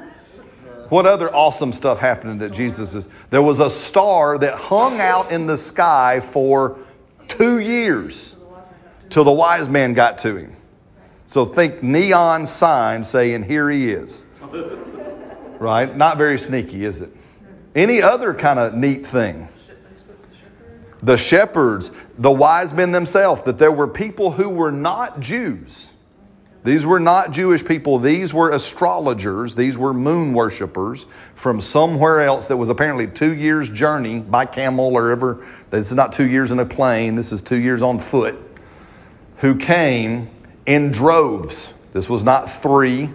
What 0.89 1.05
other 1.05 1.33
awesome 1.35 1.73
stuff 1.73 1.99
happened 1.99 2.39
that 2.39 2.53
Jesus 2.53 2.93
is? 2.93 3.09
There 3.29 3.41
was 3.41 3.59
a 3.59 3.69
star 3.69 4.37
that 4.37 4.53
hung 4.53 5.01
out 5.01 5.31
in 5.31 5.45
the 5.45 5.57
sky 5.57 6.21
for 6.21 6.77
two 7.27 7.59
years 7.59 8.36
till 9.09 9.23
the 9.23 9.31
wise 9.31 9.69
man 9.69 9.93
got 9.93 10.17
to 10.19 10.35
him. 10.35 10.55
So 11.25 11.45
think 11.45 11.83
neon 11.83 12.45
sign 12.47 13.03
saying, 13.03 13.43
Here 13.43 13.69
he 13.69 13.91
is. 13.91 14.25
Right? 15.59 15.97
Not 15.97 16.19
very 16.19 16.37
sneaky, 16.37 16.85
is 16.85 17.01
it? 17.01 17.09
Any 17.73 17.99
other 17.99 18.35
kind 18.35 18.59
of 18.59 18.75
neat 18.75 19.07
thing? 19.07 19.47
The 21.01 21.17
shepherds, 21.17 21.91
the 22.19 22.31
wise 22.31 22.73
men 22.73 22.91
themselves, 22.91 23.41
that 23.41 23.57
there 23.57 23.71
were 23.71 23.87
people 23.87 24.31
who 24.31 24.49
were 24.49 24.71
not 24.71 25.19
Jews. 25.19 25.91
These 26.63 26.85
were 26.85 26.99
not 26.99 27.31
Jewish 27.31 27.63
people. 27.63 27.97
These 27.97 28.33
were 28.33 28.49
astrologers. 28.49 29.55
These 29.55 29.77
were 29.77 29.93
moon 29.93 30.33
worshippers 30.33 31.05
from 31.33 31.61
somewhere 31.61 32.21
else 32.21 32.47
that 32.47 32.57
was 32.57 32.69
apparently 32.69 33.07
two 33.07 33.35
years' 33.35 33.69
journey 33.69 34.19
by 34.19 34.45
camel 34.45 34.93
or 34.93 35.11
ever. 35.11 35.45
This 35.69 35.87
is 35.87 35.95
not 35.95 36.13
two 36.13 36.27
years 36.27 36.51
in 36.51 36.59
a 36.59 36.65
plane. 36.65 37.15
This 37.15 37.31
is 37.31 37.41
two 37.41 37.59
years 37.59 37.81
on 37.81 37.99
foot. 37.99 38.37
Who 39.37 39.55
came 39.55 40.29
in 40.65 40.91
droves. 40.91 41.73
This 41.93 42.09
was 42.09 42.23
not 42.23 42.51
three 42.51 43.09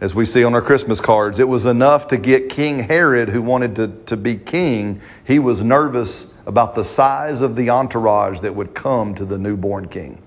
as 0.00 0.14
we 0.14 0.24
see 0.24 0.44
on 0.44 0.54
our 0.54 0.62
Christmas 0.62 1.00
cards. 1.00 1.38
It 1.38 1.48
was 1.48 1.64
enough 1.64 2.08
to 2.08 2.16
get 2.16 2.48
King 2.48 2.80
Herod, 2.80 3.30
who 3.30 3.42
wanted 3.42 3.76
to, 3.76 3.88
to 4.06 4.16
be 4.16 4.36
king, 4.36 5.00
he 5.24 5.38
was 5.38 5.64
nervous 5.64 6.32
about 6.46 6.74
the 6.74 6.84
size 6.84 7.40
of 7.40 7.56
the 7.56 7.70
entourage 7.70 8.40
that 8.40 8.54
would 8.54 8.74
come 8.74 9.14
to 9.14 9.24
the 9.24 9.38
newborn 9.38 9.88
king. 9.88 10.22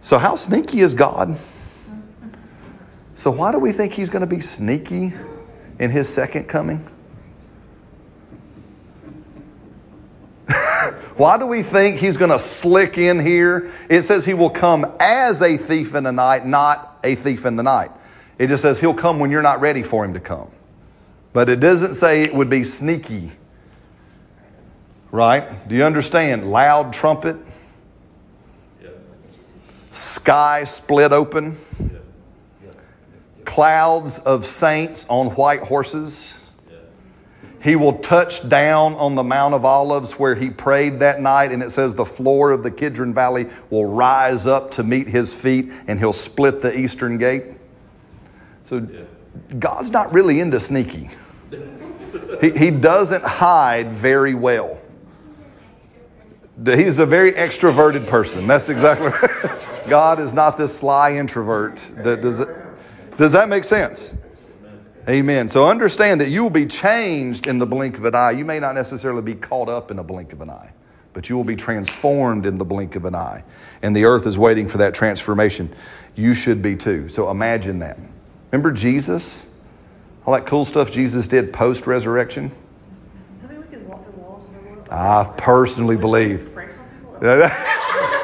So, 0.00 0.18
how 0.18 0.36
sneaky 0.36 0.80
is 0.80 0.94
God? 0.94 1.36
So, 3.14 3.30
why 3.30 3.50
do 3.50 3.58
we 3.58 3.72
think 3.72 3.92
he's 3.92 4.08
going 4.08 4.20
to 4.20 4.26
be 4.26 4.40
sneaky 4.40 5.12
in 5.80 5.90
his 5.90 6.08
second 6.08 6.44
coming? 6.44 6.88
Why 11.18 11.36
do 11.36 11.46
we 11.46 11.64
think 11.64 11.98
he's 11.98 12.16
going 12.16 12.30
to 12.30 12.38
slick 12.38 12.96
in 12.96 13.18
here? 13.18 13.72
It 13.88 14.02
says 14.02 14.24
he 14.24 14.34
will 14.34 14.50
come 14.50 14.86
as 15.00 15.42
a 15.42 15.56
thief 15.56 15.96
in 15.96 16.04
the 16.04 16.12
night, 16.12 16.46
not 16.46 17.00
a 17.02 17.16
thief 17.16 17.44
in 17.44 17.56
the 17.56 17.62
night. 17.64 17.90
It 18.38 18.46
just 18.46 18.62
says 18.62 18.78
he'll 18.78 18.94
come 18.94 19.18
when 19.18 19.32
you're 19.32 19.42
not 19.42 19.60
ready 19.60 19.82
for 19.82 20.04
him 20.04 20.14
to 20.14 20.20
come. 20.20 20.48
But 21.32 21.48
it 21.48 21.58
doesn't 21.58 21.94
say 21.94 22.22
it 22.22 22.32
would 22.32 22.48
be 22.48 22.62
sneaky. 22.62 23.32
Right? 25.10 25.68
Do 25.68 25.74
you 25.74 25.82
understand? 25.82 26.52
Loud 26.52 26.92
trumpet, 26.92 27.36
sky 29.90 30.62
split 30.62 31.10
open, 31.10 31.56
clouds 33.44 34.20
of 34.20 34.46
saints 34.46 35.04
on 35.08 35.34
white 35.34 35.62
horses. 35.62 36.32
He 37.60 37.74
will 37.74 37.98
touch 37.98 38.48
down 38.48 38.94
on 38.94 39.14
the 39.14 39.24
Mount 39.24 39.54
of 39.54 39.64
Olives 39.64 40.12
where 40.12 40.34
he 40.34 40.48
prayed 40.48 41.00
that 41.00 41.20
night, 41.20 41.50
and 41.50 41.62
it 41.62 41.70
says 41.70 41.94
the 41.94 42.04
floor 42.04 42.52
of 42.52 42.62
the 42.62 42.70
Kidron 42.70 43.12
Valley 43.12 43.48
will 43.70 43.86
rise 43.86 44.46
up 44.46 44.70
to 44.72 44.84
meet 44.84 45.08
his 45.08 45.34
feet, 45.34 45.70
and 45.88 45.98
he'll 45.98 46.12
split 46.12 46.62
the 46.62 46.76
eastern 46.76 47.18
gate. 47.18 47.44
So 48.64 48.86
God's 49.58 49.90
not 49.90 50.12
really 50.12 50.40
into 50.40 50.60
sneaky. 50.60 51.10
He, 52.40 52.50
he 52.50 52.70
doesn't 52.70 53.24
hide 53.24 53.92
very 53.92 54.34
well. 54.34 54.80
He's 56.64 56.98
a 56.98 57.06
very 57.06 57.32
extroverted 57.32 58.06
person. 58.06 58.46
That's 58.46 58.68
exactly 58.68 59.10
God 59.88 60.20
is 60.20 60.34
not 60.34 60.58
this 60.58 60.76
sly 60.76 61.14
introvert. 61.14 61.76
That, 61.96 62.20
does, 62.20 62.44
does 63.16 63.32
that 63.32 63.48
make 63.48 63.64
sense? 63.64 64.16
Amen. 65.08 65.48
So 65.48 65.66
understand 65.66 66.20
that 66.20 66.28
you 66.28 66.42
will 66.42 66.50
be 66.50 66.66
changed 66.66 67.46
in 67.46 67.58
the 67.58 67.64
blink 67.64 67.96
of 67.96 68.04
an 68.04 68.14
eye. 68.14 68.32
You 68.32 68.44
may 68.44 68.60
not 68.60 68.74
necessarily 68.74 69.22
be 69.22 69.34
caught 69.34 69.70
up 69.70 69.90
in 69.90 69.98
a 69.98 70.04
blink 70.04 70.34
of 70.34 70.42
an 70.42 70.50
eye, 70.50 70.70
but 71.14 71.30
you 71.30 71.36
will 71.36 71.44
be 71.44 71.56
transformed 71.56 72.44
in 72.44 72.56
the 72.56 72.64
blink 72.64 72.94
of 72.94 73.06
an 73.06 73.14
eye. 73.14 73.42
And 73.80 73.96
the 73.96 74.04
earth 74.04 74.26
is 74.26 74.36
waiting 74.36 74.68
for 74.68 74.76
that 74.78 74.92
transformation. 74.92 75.74
You 76.14 76.34
should 76.34 76.60
be 76.60 76.76
too. 76.76 77.08
So 77.08 77.30
imagine 77.30 77.78
that. 77.78 77.98
Remember 78.52 78.70
Jesus? 78.70 79.46
All 80.26 80.34
that 80.34 80.44
cool 80.44 80.66
stuff 80.66 80.90
Jesus 80.90 81.26
did 81.26 81.54
post 81.54 81.86
resurrection? 81.86 82.52
I 84.90 85.32
personally 85.38 85.96
believe. 85.96 86.54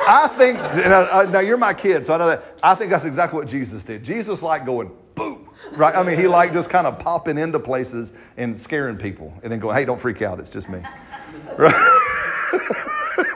I 0.07 0.29
think, 0.37 0.59
now, 0.59 1.09
uh, 1.11 1.29
now 1.31 1.41
you're 1.41 1.57
my 1.57 1.73
kid, 1.73 2.05
so 2.05 2.13
I 2.13 2.19
know 2.19 2.27
that. 2.27 2.59
I 2.63 2.75
think 2.75 2.91
that's 2.91 3.07
exactly 3.07 3.39
what 3.39 3.49
Jesus 3.49 3.85
did. 3.85 4.05
Jesus 4.05 4.43
liked 4.43 4.67
going 4.67 4.91
right? 5.73 5.95
I 5.95 6.03
mean, 6.03 6.19
he 6.19 6.27
liked 6.27 6.53
just 6.53 6.71
kind 6.71 6.87
of 6.87 6.99
popping 6.99 7.39
into 7.39 7.59
places 7.59 8.13
and 8.37 8.57
scaring 8.57 8.97
people 8.97 9.33
and 9.43 9.53
then 9.53 9.59
going, 9.59 9.77
hey, 9.77 9.85
don't 9.85 10.01
freak 10.01 10.23
out, 10.23 10.39
it's 10.41 10.51
just 10.51 10.69
me. 10.69 10.81
Right? 11.57 12.01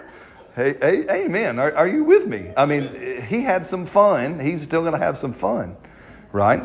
hey, 0.57 0.77
hey, 0.81 1.25
amen. 1.25 1.59
Are, 1.59 1.73
are 1.75 1.87
you 1.87 2.03
with 2.03 2.27
me? 2.27 2.51
I 2.57 2.67
mean, 2.67 3.23
he 3.23 3.43
had 3.43 3.65
some 3.65 3.87
fun. 3.87 4.41
He's 4.41 4.63
still 4.63 4.81
going 4.81 4.93
to 4.93 4.99
have 4.99 5.17
some 5.19 5.33
fun, 5.33 5.77
right? 6.33 6.61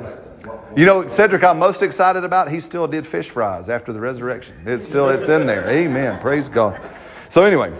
You 0.76 0.86
know, 0.86 1.08
Cedric, 1.08 1.44
I'm 1.44 1.60
most 1.60 1.84
excited 1.84 2.24
about. 2.24 2.50
He 2.50 2.60
still 2.60 2.88
did 2.88 3.06
fish 3.06 3.30
fries 3.30 3.70
after 3.70 3.94
the 3.94 4.00
resurrection. 4.00 4.56
It's 4.66 4.86
still, 4.86 5.10
it's 5.10 5.30
in 5.30 5.46
there. 5.46 5.70
Amen. 5.70 6.20
Praise 6.20 6.50
God. 6.50 6.82
So 7.30 7.44
anyway, 7.44 7.74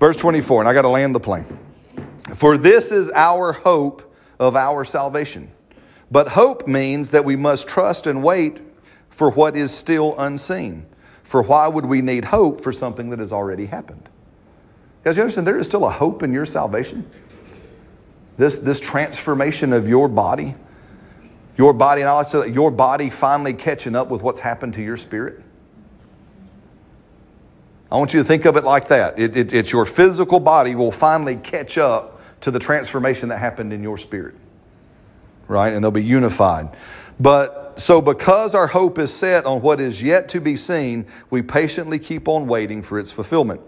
verse 0.00 0.16
24, 0.16 0.62
and 0.62 0.68
I 0.68 0.74
got 0.74 0.82
to 0.82 0.88
land 0.88 1.14
the 1.14 1.20
plane. 1.20 1.58
For 2.34 2.58
this 2.58 2.90
is 2.90 3.10
our 3.14 3.52
hope 3.52 4.14
of 4.38 4.56
our 4.56 4.84
salvation. 4.84 5.50
But 6.10 6.28
hope 6.28 6.68
means 6.68 7.10
that 7.10 7.24
we 7.24 7.36
must 7.36 7.68
trust 7.68 8.06
and 8.06 8.22
wait 8.22 8.58
for 9.10 9.30
what 9.30 9.56
is 9.56 9.72
still 9.72 10.14
unseen. 10.18 10.86
For 11.22 11.42
why 11.42 11.68
would 11.68 11.86
we 11.86 12.02
need 12.02 12.26
hope 12.26 12.60
for 12.60 12.72
something 12.72 13.10
that 13.10 13.18
has 13.18 13.32
already 13.32 13.66
happened? 13.66 14.08
Guys, 15.02 15.16
you 15.16 15.22
understand 15.22 15.46
there 15.46 15.56
is 15.56 15.66
still 15.66 15.84
a 15.84 15.90
hope 15.90 16.22
in 16.22 16.32
your 16.32 16.46
salvation? 16.46 17.08
This, 18.36 18.58
this 18.58 18.80
transformation 18.80 19.72
of 19.72 19.88
your 19.88 20.08
body, 20.08 20.54
your 21.56 21.72
body, 21.72 22.00
and 22.00 22.10
I 22.10 22.14
like 22.14 22.28
to 22.28 22.42
say 22.44 22.50
your 22.50 22.70
body 22.70 23.10
finally 23.10 23.54
catching 23.54 23.94
up 23.94 24.08
with 24.08 24.22
what's 24.22 24.40
happened 24.40 24.74
to 24.74 24.82
your 24.82 24.96
spirit. 24.96 25.40
I 27.92 27.98
want 27.98 28.12
you 28.12 28.20
to 28.20 28.26
think 28.26 28.44
of 28.44 28.56
it 28.56 28.64
like 28.64 28.88
that. 28.88 29.18
It, 29.18 29.36
it, 29.36 29.52
it's 29.52 29.70
your 29.70 29.84
physical 29.84 30.40
body 30.40 30.74
will 30.74 30.90
finally 30.90 31.36
catch 31.36 31.78
up 31.78 32.20
to 32.40 32.50
the 32.50 32.58
transformation 32.58 33.28
that 33.28 33.38
happened 33.38 33.72
in 33.72 33.82
your 33.82 33.96
spirit, 33.96 34.34
right? 35.48 35.72
And 35.72 35.82
they'll 35.82 35.90
be 35.90 36.04
unified. 36.04 36.76
But 37.18 37.64
so, 37.76 38.00
because 38.00 38.54
our 38.54 38.68
hope 38.68 38.98
is 38.98 39.12
set 39.12 39.46
on 39.46 39.60
what 39.60 39.80
is 39.80 40.02
yet 40.02 40.28
to 40.30 40.40
be 40.40 40.56
seen, 40.56 41.06
we 41.30 41.42
patiently 41.42 41.98
keep 41.98 42.28
on 42.28 42.46
waiting 42.46 42.82
for 42.82 42.98
its 42.98 43.10
fulfillment. 43.10 43.60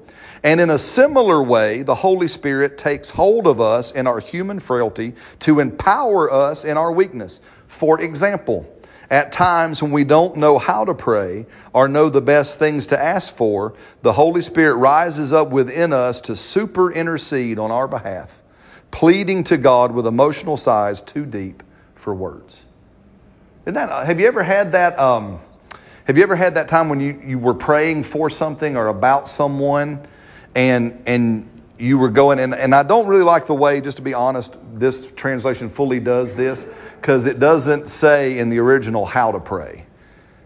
And 0.42 0.60
in 0.60 0.70
a 0.70 0.78
similar 0.78 1.42
way, 1.42 1.82
the 1.82 1.96
Holy 1.96 2.28
Spirit 2.28 2.78
takes 2.78 3.10
hold 3.10 3.48
of 3.48 3.60
us 3.60 3.90
in 3.90 4.06
our 4.06 4.20
human 4.20 4.60
frailty 4.60 5.14
to 5.40 5.58
empower 5.58 6.32
us 6.32 6.64
in 6.64 6.76
our 6.76 6.92
weakness. 6.92 7.40
For 7.66 8.00
example, 8.00 8.72
at 9.10 9.32
times 9.32 9.82
when 9.82 9.90
we 9.90 10.04
don't 10.04 10.36
know 10.36 10.58
how 10.58 10.84
to 10.84 10.94
pray 10.94 11.46
or 11.72 11.88
know 11.88 12.08
the 12.08 12.20
best 12.20 12.60
things 12.60 12.86
to 12.88 13.00
ask 13.00 13.34
for, 13.34 13.74
the 14.02 14.12
Holy 14.12 14.42
Spirit 14.42 14.76
rises 14.76 15.32
up 15.32 15.50
within 15.50 15.92
us 15.92 16.20
to 16.22 16.36
super 16.36 16.92
intercede 16.92 17.58
on 17.58 17.72
our 17.72 17.88
behalf, 17.88 18.40
pleading 18.92 19.42
to 19.44 19.56
God 19.56 19.92
with 19.92 20.06
emotional 20.06 20.56
sighs 20.56 21.00
too 21.00 21.26
deep 21.26 21.62
for 22.06 22.14
words. 22.14 22.62
Isn't 23.64 23.74
that, 23.74 24.06
have 24.06 24.20
you 24.20 24.28
ever 24.28 24.44
had 24.44 24.70
that? 24.70 24.96
Um, 24.96 25.40
have 26.04 26.16
you 26.16 26.22
ever 26.22 26.36
had 26.36 26.54
that 26.54 26.68
time 26.68 26.88
when 26.88 27.00
you, 27.00 27.20
you 27.26 27.36
were 27.36 27.52
praying 27.52 28.04
for 28.04 28.30
something 28.30 28.76
or 28.76 28.86
about 28.86 29.28
someone 29.28 30.06
and, 30.54 31.02
and 31.06 31.50
you 31.80 31.98
were 31.98 32.08
going, 32.08 32.38
and, 32.38 32.54
and 32.54 32.76
I 32.76 32.84
don't 32.84 33.08
really 33.08 33.24
like 33.24 33.48
the 33.48 33.56
way, 33.56 33.80
just 33.80 33.96
to 33.96 34.04
be 34.04 34.14
honest, 34.14 34.54
this 34.74 35.10
translation 35.16 35.68
fully 35.68 35.98
does 35.98 36.36
this 36.36 36.64
because 37.00 37.26
it 37.26 37.40
doesn't 37.40 37.88
say 37.88 38.38
in 38.38 38.50
the 38.50 38.60
original 38.60 39.04
how 39.04 39.32
to 39.32 39.40
pray. 39.40 39.84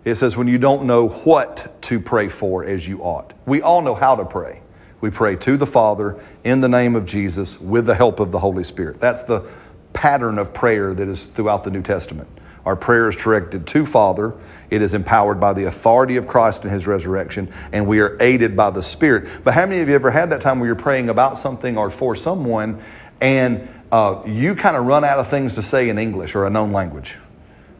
It 0.06 0.14
says 0.14 0.38
when 0.38 0.48
you 0.48 0.56
don't 0.56 0.84
know 0.84 1.08
what 1.08 1.82
to 1.82 2.00
pray 2.00 2.28
for 2.28 2.64
as 2.64 2.88
you 2.88 3.02
ought. 3.02 3.34
We 3.44 3.60
all 3.60 3.82
know 3.82 3.94
how 3.94 4.16
to 4.16 4.24
pray. 4.24 4.62
We 5.02 5.10
pray 5.10 5.36
to 5.36 5.58
the 5.58 5.66
Father 5.66 6.18
in 6.42 6.62
the 6.62 6.70
name 6.70 6.96
of 6.96 7.04
Jesus 7.04 7.60
with 7.60 7.84
the 7.84 7.94
help 7.94 8.18
of 8.18 8.32
the 8.32 8.38
Holy 8.38 8.64
Spirit. 8.64 8.98
That's 8.98 9.24
the 9.24 9.46
pattern 9.92 10.38
of 10.38 10.54
prayer 10.54 10.94
that 10.94 11.08
is 11.08 11.24
throughout 11.26 11.64
the 11.64 11.70
New 11.70 11.82
Testament. 11.82 12.28
Our 12.66 12.76
prayer 12.76 13.08
is 13.08 13.16
directed 13.16 13.66
to 13.68 13.86
Father. 13.86 14.34
It 14.68 14.82
is 14.82 14.92
empowered 14.92 15.40
by 15.40 15.54
the 15.54 15.64
authority 15.64 16.16
of 16.16 16.28
Christ 16.28 16.62
and 16.62 16.70
His 16.70 16.86
resurrection, 16.86 17.52
and 17.72 17.86
we 17.86 18.00
are 18.00 18.16
aided 18.20 18.56
by 18.56 18.70
the 18.70 18.82
Spirit. 18.82 19.28
But 19.44 19.54
how 19.54 19.66
many 19.66 19.80
of 19.80 19.88
you 19.88 19.94
ever 19.94 20.10
had 20.10 20.30
that 20.30 20.40
time 20.40 20.60
where 20.60 20.66
you're 20.66 20.76
praying 20.76 21.08
about 21.08 21.38
something 21.38 21.78
or 21.78 21.90
for 21.90 22.14
someone, 22.14 22.82
and 23.20 23.68
uh, 23.90 24.22
you 24.26 24.54
kind 24.54 24.76
of 24.76 24.84
run 24.84 25.04
out 25.04 25.18
of 25.18 25.28
things 25.28 25.54
to 25.54 25.62
say 25.62 25.88
in 25.88 25.98
English 25.98 26.34
or 26.34 26.46
a 26.46 26.50
known 26.50 26.72
language, 26.72 27.18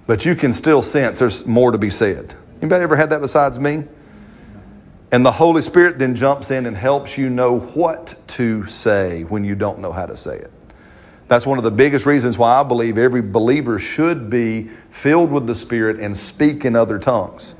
but 0.07 0.25
you 0.25 0.35
can 0.35 0.53
still 0.53 0.83
sense 0.83 1.19
there's 1.19 1.47
more 1.47 1.73
to 1.73 1.79
be 1.79 1.91
said? 1.91 2.35
Anybody 2.63 2.83
ever 2.83 2.97
had 2.97 3.11
that 3.11 3.21
besides 3.21 3.61
me? 3.61 3.85
And 5.13 5.27
the 5.27 5.33
Holy 5.33 5.63
Spirit 5.63 5.99
then 5.99 6.15
jumps 6.15 6.51
in 6.51 6.67
and 6.67 6.77
helps 6.77 7.19
you 7.19 7.31
know 7.31 7.59
what 7.59 8.15
to 8.29 8.67
say 8.67 9.25
when 9.25 9.45
you 9.45 9.57
don't 9.57 9.81
know 9.81 9.93
how 9.93 10.07
to 10.07 10.17
say 10.17 10.37
it. 10.37 10.53
That's 11.31 11.47
one 11.47 11.59
of 11.59 11.64
the 11.64 11.70
biggest 11.70 12.07
reasons 12.07 12.37
why 12.37 12.59
I 12.59 12.64
believe 12.64 12.99
every 12.99 13.22
believer 13.22 13.78
should 13.78 14.31
be 14.31 14.68
filled 14.89 15.31
with 15.31 15.47
the 15.47 15.55
Spirit 15.55 16.01
and 16.01 16.18
speak 16.18 16.64
in 16.64 16.74
other 16.74 16.99
tongues. 16.99 17.55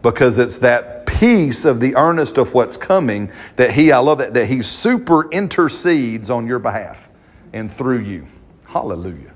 Because 0.00 0.38
it's 0.38 0.58
that 0.58 1.04
piece 1.04 1.64
of 1.64 1.80
the 1.80 1.96
earnest 1.96 2.38
of 2.38 2.54
what's 2.54 2.76
coming 2.76 3.32
that 3.56 3.72
He, 3.72 3.90
I 3.90 3.98
love 3.98 4.18
that, 4.18 4.32
that 4.34 4.46
He 4.46 4.62
super 4.62 5.28
intercedes 5.32 6.30
on 6.30 6.46
your 6.46 6.60
behalf 6.60 7.08
and 7.52 7.68
through 7.68 7.98
you. 7.98 8.28
Hallelujah. 8.66 9.32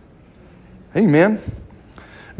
Amen. 0.95 1.43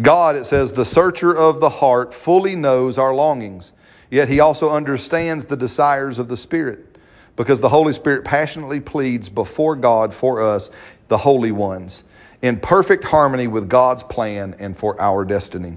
God, 0.01 0.37
it 0.37 0.47
says, 0.47 0.73
the 0.73 0.85
searcher 0.85 1.37
of 1.37 1.59
the 1.59 1.69
heart 1.69 2.15
fully 2.15 2.55
knows 2.55 2.97
our 2.97 3.13
longings, 3.13 3.73
yet 4.09 4.29
He 4.29 4.39
also 4.39 4.71
understands 4.71 5.47
the 5.47 5.57
desires 5.57 6.21
of 6.21 6.29
the 6.29 6.37
Spirit 6.37 6.93
because 7.37 7.61
the 7.61 7.69
Holy 7.71 7.93
Spirit 7.93 8.25
passionately 8.25 8.81
pleads 8.81 9.29
before 9.29 9.75
God 9.77 10.13
for 10.13 10.43
us, 10.43 10.71
the 11.13 11.19
holy 11.19 11.53
ones, 11.53 12.05
in 12.41 12.59
perfect 12.59 13.05
harmony 13.05 13.47
with 13.47 13.69
God's 13.69 14.03
plan 14.03 14.57
and 14.59 14.75
for 14.75 14.99
our 14.99 15.27
destiny. 15.27 15.77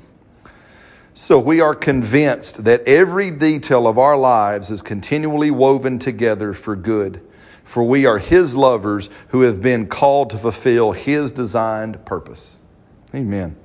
So 1.14 1.38
we 1.38 1.60
are 1.60 1.76
convinced 1.76 2.64
that 2.64 2.88
every 2.88 3.32
detail 3.32 3.86
of 3.86 4.00
our 4.00 4.16
lives 4.16 4.72
is 4.72 4.82
continually 4.82 5.52
woven 5.52 6.00
together 6.00 6.54
for 6.54 6.78
good, 6.78 7.20
for 7.66 7.84
we 7.84 8.06
are 8.06 8.18
His 8.18 8.56
lovers 8.56 9.10
who 9.28 9.42
have 9.42 9.62
been 9.62 9.88
called 9.88 10.30
to 10.30 10.38
fulfill 10.38 10.94
His 10.94 11.32
designed 11.32 12.06
purpose. 12.06 12.58
Amen. 13.14 13.58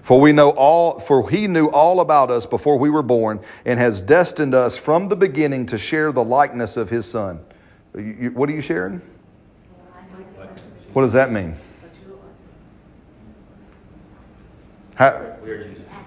For 0.00 0.18
we 0.18 0.32
know 0.32 0.52
all 0.52 0.98
for 0.98 1.28
he 1.28 1.46
knew 1.46 1.66
all 1.66 2.00
about 2.00 2.30
us 2.30 2.46
before 2.46 2.78
we 2.78 2.88
were 2.88 3.02
born 3.02 3.40
and 3.66 3.78
has 3.78 4.00
destined 4.00 4.54
us 4.54 4.78
from 4.78 5.10
the 5.10 5.16
beginning 5.16 5.66
to 5.66 5.76
share 5.76 6.10
the 6.10 6.24
likeness 6.24 6.78
of 6.78 6.88
his 6.88 7.04
son. 7.04 7.40
You- 7.94 8.32
what 8.34 8.48
are 8.48 8.54
you 8.54 8.62
sharing? 8.62 9.02
What 10.98 11.02
does 11.02 11.12
that 11.12 11.30
mean? 11.30 11.54
How, 14.96 15.36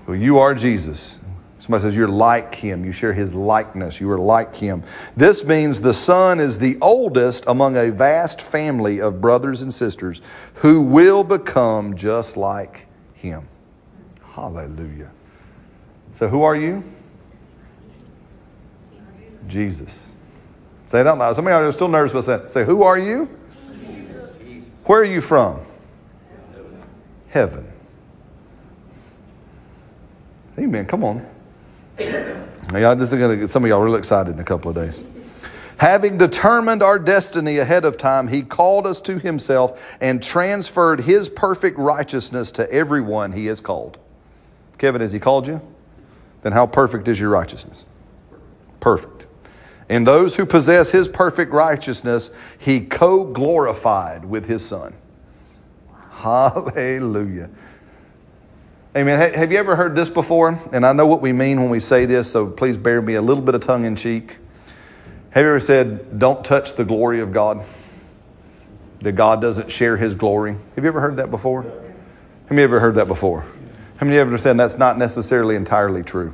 well, 0.05 0.17
you 0.17 0.39
are 0.39 0.53
Jesus. 0.53 1.21
Somebody 1.59 1.83
says 1.83 1.95
you're 1.95 2.09
like 2.09 2.53
him. 2.55 2.83
You 2.83 2.91
share 2.91 3.13
his 3.13 3.33
likeness. 3.33 4.01
You 4.01 4.11
are 4.11 4.19
like 4.19 4.53
him. 4.53 4.83
This 5.15 5.45
means 5.45 5.79
the 5.79 5.93
son 5.93 6.41
is 6.41 6.59
the 6.59 6.77
oldest 6.81 7.45
among 7.47 7.77
a 7.77 7.89
vast 7.89 8.41
family 8.41 8.99
of 8.99 9.21
brothers 9.21 9.61
and 9.61 9.73
sisters 9.73 10.19
who 10.55 10.81
will 10.81 11.23
become 11.23 11.95
just 11.95 12.35
like 12.35 12.87
him. 13.13 13.47
Hallelujah. 14.33 15.11
So, 16.11 16.27
who 16.27 16.43
are 16.43 16.57
you? 16.57 16.83
Jesus. 19.47 20.11
Say 20.87 20.99
it 20.99 21.07
out 21.07 21.17
loud. 21.17 21.33
Some 21.37 21.47
of 21.47 21.51
y'all 21.51 21.61
are 21.61 21.71
still 21.71 21.87
nervous 21.87 22.11
about 22.11 22.25
that. 22.25 22.51
Say, 22.51 22.65
who 22.65 22.83
are 22.83 22.99
you? 22.99 23.29
Where 24.85 24.99
are 24.99 25.05
you 25.05 25.21
from? 25.21 25.61
Heaven. 27.29 27.65
Amen. 30.57 30.85
Come 30.85 31.03
on. 31.03 31.25
Yeah, 31.97 32.93
this 32.95 33.11
is 33.11 33.19
going 33.19 33.31
to 33.31 33.37
get 33.37 33.49
some 33.49 33.63
of 33.63 33.69
y'all 33.69 33.81
really 33.81 33.99
excited 33.99 34.33
in 34.33 34.39
a 34.39 34.43
couple 34.43 34.69
of 34.69 34.75
days. 34.75 35.03
Having 35.77 36.19
determined 36.19 36.83
our 36.83 36.99
destiny 36.99 37.57
ahead 37.57 37.85
of 37.85 37.97
time, 37.97 38.27
he 38.27 38.43
called 38.43 38.85
us 38.85 39.01
to 39.01 39.17
himself 39.17 39.81
and 39.99 40.21
transferred 40.21 41.01
his 41.01 41.27
perfect 41.27 41.77
righteousness 41.77 42.51
to 42.51 42.71
everyone 42.71 43.31
he 43.31 43.47
has 43.47 43.59
called. 43.59 43.97
Kevin, 44.77 45.01
has 45.01 45.11
he 45.11 45.19
called 45.19 45.47
you? 45.47 45.61
Then 46.43 46.51
how 46.51 46.67
perfect 46.67 47.07
is 47.07 47.19
your 47.19 47.29
righteousness? 47.29 47.87
Perfect. 48.79 49.25
And 49.91 50.07
those 50.07 50.37
who 50.37 50.45
possess 50.45 50.91
his 50.91 51.09
perfect 51.09 51.51
righteousness, 51.51 52.31
he 52.57 52.79
co 52.79 53.25
glorified 53.25 54.23
with 54.23 54.45
his 54.45 54.65
son. 54.65 54.93
Hallelujah. 56.11 57.49
Amen. 58.95 59.33
Have 59.33 59.51
you 59.51 59.57
ever 59.57 59.75
heard 59.75 59.93
this 59.93 60.09
before? 60.09 60.57
And 60.71 60.85
I 60.85 60.93
know 60.93 61.05
what 61.05 61.21
we 61.21 61.33
mean 61.33 61.59
when 61.59 61.69
we 61.69 61.81
say 61.81 62.05
this, 62.05 62.31
so 62.31 62.47
please 62.47 62.77
bear 62.77 63.01
me 63.01 63.15
a 63.15 63.21
little 63.21 63.43
bit 63.43 63.53
of 63.53 63.59
tongue 63.59 63.83
in 63.83 63.97
cheek. 63.97 64.37
Have 65.31 65.43
you 65.43 65.49
ever 65.49 65.59
said, 65.59 66.17
don't 66.17 66.45
touch 66.45 66.75
the 66.75 66.85
glory 66.85 67.19
of 67.19 67.33
God? 67.33 67.65
That 68.99 69.11
God 69.13 69.41
doesn't 69.41 69.69
share 69.69 69.97
his 69.97 70.13
glory? 70.13 70.55
Have 70.75 70.85
you 70.85 70.87
ever 70.87 71.01
heard 71.01 71.17
that 71.17 71.29
before? 71.29 71.63
Have 71.63 72.57
you 72.57 72.63
ever 72.63 72.79
heard 72.79 72.95
that 72.95 73.09
before? 73.09 73.41
How 73.97 74.05
many 74.05 74.15
of 74.19 74.27
you 74.27 74.33
ever 74.33 74.37
said 74.37 74.55
that's 74.57 74.77
not 74.77 74.97
necessarily 74.97 75.57
entirely 75.57 76.01
true? 76.01 76.33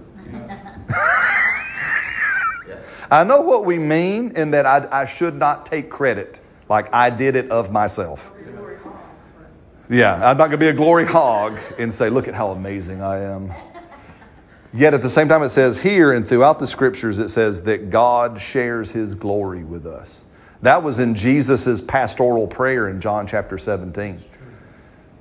I 3.10 3.24
know 3.24 3.42
what 3.42 3.66
we 3.66 3.80
mean 3.80 4.36
in 4.36 4.52
that 4.52 4.66
I, 4.66 4.88
I 4.92 5.06
should 5.06 5.36
not 5.36 5.66
take 5.66 5.90
credit, 5.90 6.42
like 6.70 6.94
I 6.94 7.10
did 7.10 7.36
it 7.36 7.50
of 7.52 7.72
myself. 7.72 8.34
Yeah, 9.90 10.16
I'm 10.16 10.38
not 10.38 10.50
going 10.50 10.52
to 10.52 10.58
be 10.58 10.68
a 10.68 10.74
glory 10.74 11.06
hog 11.06 11.58
and 11.80 11.94
say, 11.94 12.10
look 12.10 12.28
at 12.28 12.34
how 12.34 12.52
amazing 12.52 13.02
I 13.02 13.20
am. 13.20 13.54
Yet 14.74 14.94
at 14.94 15.02
the 15.02 15.10
same 15.10 15.30
time, 15.30 15.44
it 15.44 15.50
says 15.50 15.82
here 15.82 16.12
and 16.12 16.28
throughout 16.28 16.60
the 16.60 16.68
scriptures, 16.68 17.20
it 17.20 17.30
says 17.30 17.64
that 17.64 17.90
God 17.90 18.42
shares 18.42 18.92
his 18.92 19.14
glory 19.14 19.64
with 19.64 19.86
us. 19.86 20.26
That 20.62 20.84
was 20.84 21.00
in 21.00 21.16
Jesus' 21.16 21.82
pastoral 21.82 22.48
prayer 22.48 22.90
in 22.90 23.00
John 23.00 23.28
chapter 23.28 23.58
17. 23.58 24.22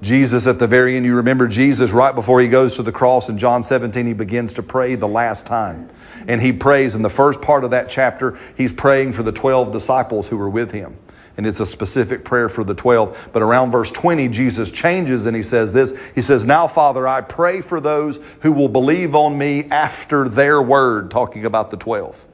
Jesus 0.03 0.47
at 0.47 0.59
the 0.59 0.66
very 0.66 0.97
end, 0.97 1.07
you 1.07 1.16
remember 1.16 1.49
Jesus 1.49 1.90
right 1.90 2.14
before 2.14 2.40
he 2.40 2.49
goes 2.49 2.76
to 2.76 2.82
the 2.82 2.92
cross 2.92 3.28
in 3.28 3.38
John 3.38 3.62
17, 3.62 4.07
he 4.07 4.12
begins 4.12 4.55
to 4.55 4.62
pray 4.62 4.94
the 4.94 5.09
last 5.09 5.47
time. 5.47 5.88
And 6.28 6.40
he 6.40 6.53
prays 6.53 6.94
in 6.94 7.03
the 7.03 7.11
first 7.11 7.40
part 7.40 7.64
of 7.64 7.70
that 7.70 7.88
chapter, 7.88 8.38
he's 8.57 8.72
praying 8.72 9.12
for 9.12 9.22
the 9.22 9.32
12 9.32 9.72
disciples 9.72 10.28
who 10.28 10.36
were 10.36 10.51
with 10.51 10.70
him. 10.70 10.99
And 11.36 11.47
it's 11.47 11.61
a 11.61 11.66
specific 11.66 12.24
prayer 12.24 12.49
for 12.49 12.64
the 12.64 12.74
12. 12.74 13.30
But 13.32 13.42
around 13.42 13.70
verse 13.70 13.90
20, 13.90 14.28
Jesus 14.28 14.70
changes 14.70 15.26
and 15.26 15.36
he 15.36 15.42
says 15.42 15.72
this 15.72 15.94
He 16.14 16.22
says, 16.22 16.47
Now, 16.47 16.66
Father, 16.66 17.07
I 17.07 17.20
pray 17.20 17.61
for 17.61 17.80
those 17.80 18.18
who 18.40 18.53
will 18.53 18.68
believe 18.68 19.14
on 19.14 19.36
me 19.36 19.64
after 19.64 20.28
their 20.28 20.61
word, 20.62 21.11
talking 21.11 21.44
about 21.44 21.70
the 21.70 21.76
12. 21.76 22.24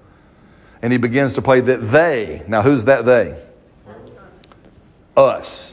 And 0.83 0.93
he 0.93 0.99
begins 0.99 1.35
to 1.35 1.43
play 1.43 1.61
that 1.61 1.79
they, 1.79 2.43
now 2.49 2.63
who's 2.63 2.85
that 2.85 3.05
they? 3.05 3.41
Us. 5.17 5.72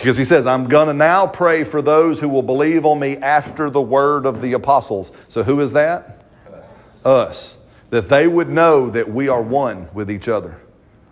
Because 0.00 0.16
he 0.16 0.24
says, 0.24 0.46
I'm 0.46 0.66
going 0.66 0.86
to 0.86 0.94
now 0.94 1.26
pray 1.26 1.62
for 1.62 1.82
those 1.82 2.18
who 2.20 2.28
will 2.30 2.42
believe 2.42 2.86
on 2.86 2.98
me 2.98 3.18
after 3.18 3.68
the 3.68 3.82
word 3.82 4.24
of 4.24 4.40
the 4.40 4.54
apostles. 4.54 5.12
So 5.28 5.42
who 5.42 5.60
is 5.60 5.74
that? 5.74 6.24
Us. 7.04 7.58
That 7.90 8.08
they 8.08 8.26
would 8.26 8.48
know 8.48 8.88
that 8.88 9.10
we 9.10 9.28
are 9.28 9.42
one 9.42 9.90
with 9.92 10.10
each 10.10 10.26
other. 10.26 10.58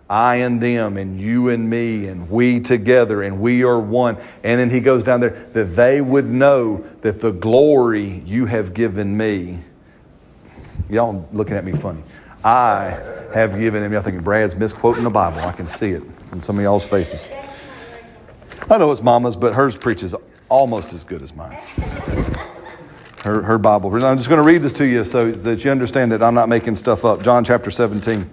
I 0.09 0.37
and 0.37 0.59
them, 0.59 0.97
and 0.97 1.21
you 1.21 1.49
and 1.49 1.69
me, 1.69 2.07
and 2.07 2.31
we 2.31 2.61
together, 2.61 3.21
and 3.21 3.39
we 3.39 3.63
are 3.63 3.79
one. 3.79 4.17
And 4.43 4.59
then 4.59 4.71
he 4.71 4.79
goes 4.79 5.03
down 5.03 5.19
there 5.19 5.47
that 5.53 5.75
they 5.75 6.01
would 6.01 6.25
know 6.25 6.83
that 7.01 7.21
the 7.21 7.31
glory 7.31 8.23
you 8.25 8.47
have 8.47 8.73
given 8.73 9.15
me. 9.15 9.59
Y'all 10.89 11.29
looking 11.31 11.57
at 11.57 11.63
me 11.63 11.73
funny. 11.73 12.01
I 12.43 12.99
have 13.35 13.59
given 13.59 13.83
them. 13.83 13.93
Y'all 13.93 14.01
thinking 14.01 14.23
Brad's 14.23 14.55
misquoting 14.55 15.03
the 15.03 15.11
Bible. 15.11 15.41
I 15.41 15.51
can 15.51 15.67
see 15.67 15.91
it 15.91 16.01
from 16.27 16.41
some 16.41 16.57
of 16.57 16.63
y'all's 16.63 16.85
faces. 16.85 17.29
I 18.69 18.77
know 18.77 18.91
it's 18.91 19.01
mama's, 19.01 19.35
but 19.35 19.55
hers 19.55 19.77
preaches 19.77 20.15
almost 20.49 20.93
as 20.93 21.03
good 21.03 21.21
as 21.21 21.35
mine. 21.35 21.57
Her, 23.23 23.41
her 23.41 23.57
Bible. 23.57 23.93
I'm 24.03 24.17
just 24.17 24.29
going 24.29 24.41
to 24.41 24.47
read 24.47 24.61
this 24.61 24.73
to 24.73 24.85
you 24.85 25.03
so 25.03 25.31
that 25.31 25.65
you 25.65 25.71
understand 25.71 26.11
that 26.11 26.23
I'm 26.23 26.33
not 26.33 26.49
making 26.49 26.75
stuff 26.75 27.03
up. 27.03 27.21
John 27.21 27.43
chapter 27.43 27.69
17. 27.69 28.29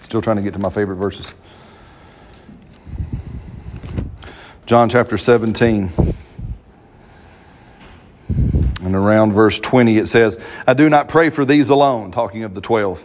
Still 0.00 0.20
trying 0.20 0.36
to 0.36 0.42
get 0.42 0.52
to 0.54 0.58
my 0.58 0.70
favorite 0.70 0.96
verses. 0.96 1.32
John 4.66 4.88
chapter 4.88 5.16
17. 5.16 5.92
And 8.82 8.94
around 8.94 9.32
verse 9.32 9.60
20, 9.60 9.98
it 9.98 10.06
says, 10.06 10.38
I 10.66 10.74
do 10.74 10.90
not 10.90 11.08
pray 11.08 11.30
for 11.30 11.44
these 11.44 11.70
alone, 11.70 12.10
talking 12.12 12.44
of 12.44 12.54
the 12.54 12.60
12, 12.60 13.04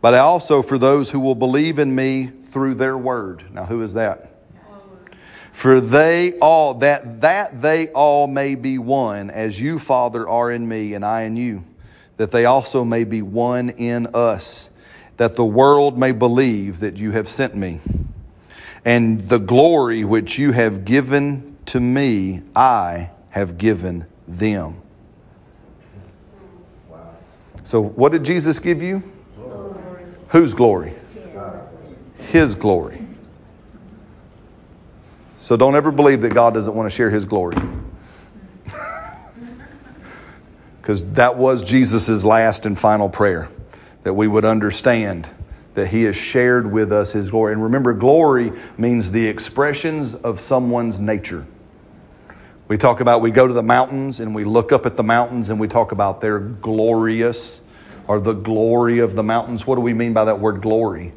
but 0.00 0.14
I 0.14 0.18
also 0.18 0.62
for 0.62 0.78
those 0.78 1.10
who 1.10 1.18
will 1.18 1.34
believe 1.34 1.78
in 1.78 1.94
me 1.94 2.26
through 2.26 2.74
their 2.74 2.96
word. 2.96 3.44
Now, 3.52 3.64
who 3.64 3.82
is 3.82 3.94
that? 3.94 4.37
For 5.58 5.80
they 5.80 6.38
all, 6.38 6.74
that, 6.74 7.20
that 7.22 7.60
they 7.60 7.88
all 7.88 8.28
may 8.28 8.54
be 8.54 8.78
one, 8.78 9.28
as 9.28 9.60
you, 9.60 9.80
Father, 9.80 10.28
are 10.28 10.52
in 10.52 10.68
me, 10.68 10.94
and 10.94 11.04
I 11.04 11.22
in 11.22 11.36
you, 11.36 11.64
that 12.16 12.30
they 12.30 12.44
also 12.44 12.84
may 12.84 13.02
be 13.02 13.22
one 13.22 13.70
in 13.70 14.06
us, 14.14 14.70
that 15.16 15.34
the 15.34 15.44
world 15.44 15.98
may 15.98 16.12
believe 16.12 16.78
that 16.78 16.96
you 16.96 17.10
have 17.10 17.28
sent 17.28 17.56
me. 17.56 17.80
And 18.84 19.28
the 19.28 19.40
glory 19.40 20.04
which 20.04 20.38
you 20.38 20.52
have 20.52 20.84
given 20.84 21.56
to 21.66 21.80
me, 21.80 22.42
I 22.54 23.10
have 23.30 23.58
given 23.58 24.06
them. 24.28 24.80
So, 27.64 27.80
what 27.80 28.12
did 28.12 28.24
Jesus 28.24 28.60
give 28.60 28.80
you? 28.80 29.02
Glory. 29.34 30.04
Whose 30.28 30.54
glory? 30.54 30.94
His 32.30 32.54
glory. 32.54 33.07
So, 35.48 35.56
don't 35.56 35.76
ever 35.76 35.90
believe 35.90 36.20
that 36.20 36.34
God 36.34 36.52
doesn't 36.52 36.74
want 36.74 36.90
to 36.90 36.94
share 36.94 37.08
His 37.08 37.24
glory. 37.24 37.56
Because 40.82 41.02
that 41.12 41.38
was 41.38 41.64
Jesus' 41.64 42.22
last 42.22 42.66
and 42.66 42.78
final 42.78 43.08
prayer, 43.08 43.48
that 44.02 44.12
we 44.12 44.28
would 44.28 44.44
understand 44.44 45.26
that 45.72 45.86
He 45.86 46.02
has 46.02 46.16
shared 46.16 46.70
with 46.70 46.92
us 46.92 47.12
His 47.12 47.30
glory. 47.30 47.54
And 47.54 47.62
remember, 47.62 47.94
glory 47.94 48.52
means 48.76 49.10
the 49.10 49.26
expressions 49.26 50.14
of 50.14 50.38
someone's 50.38 51.00
nature. 51.00 51.46
We 52.68 52.76
talk 52.76 53.00
about, 53.00 53.22
we 53.22 53.30
go 53.30 53.46
to 53.46 53.54
the 53.54 53.62
mountains 53.62 54.20
and 54.20 54.34
we 54.34 54.44
look 54.44 54.70
up 54.70 54.84
at 54.84 54.98
the 54.98 55.02
mountains 55.02 55.48
and 55.48 55.58
we 55.58 55.66
talk 55.66 55.92
about 55.92 56.20
they're 56.20 56.40
glorious 56.40 57.62
or 58.06 58.20
the 58.20 58.34
glory 58.34 58.98
of 58.98 59.14
the 59.14 59.22
mountains. 59.22 59.66
What 59.66 59.76
do 59.76 59.80
we 59.80 59.94
mean 59.94 60.12
by 60.12 60.26
that 60.26 60.40
word 60.40 60.60
glory? 60.60 61.14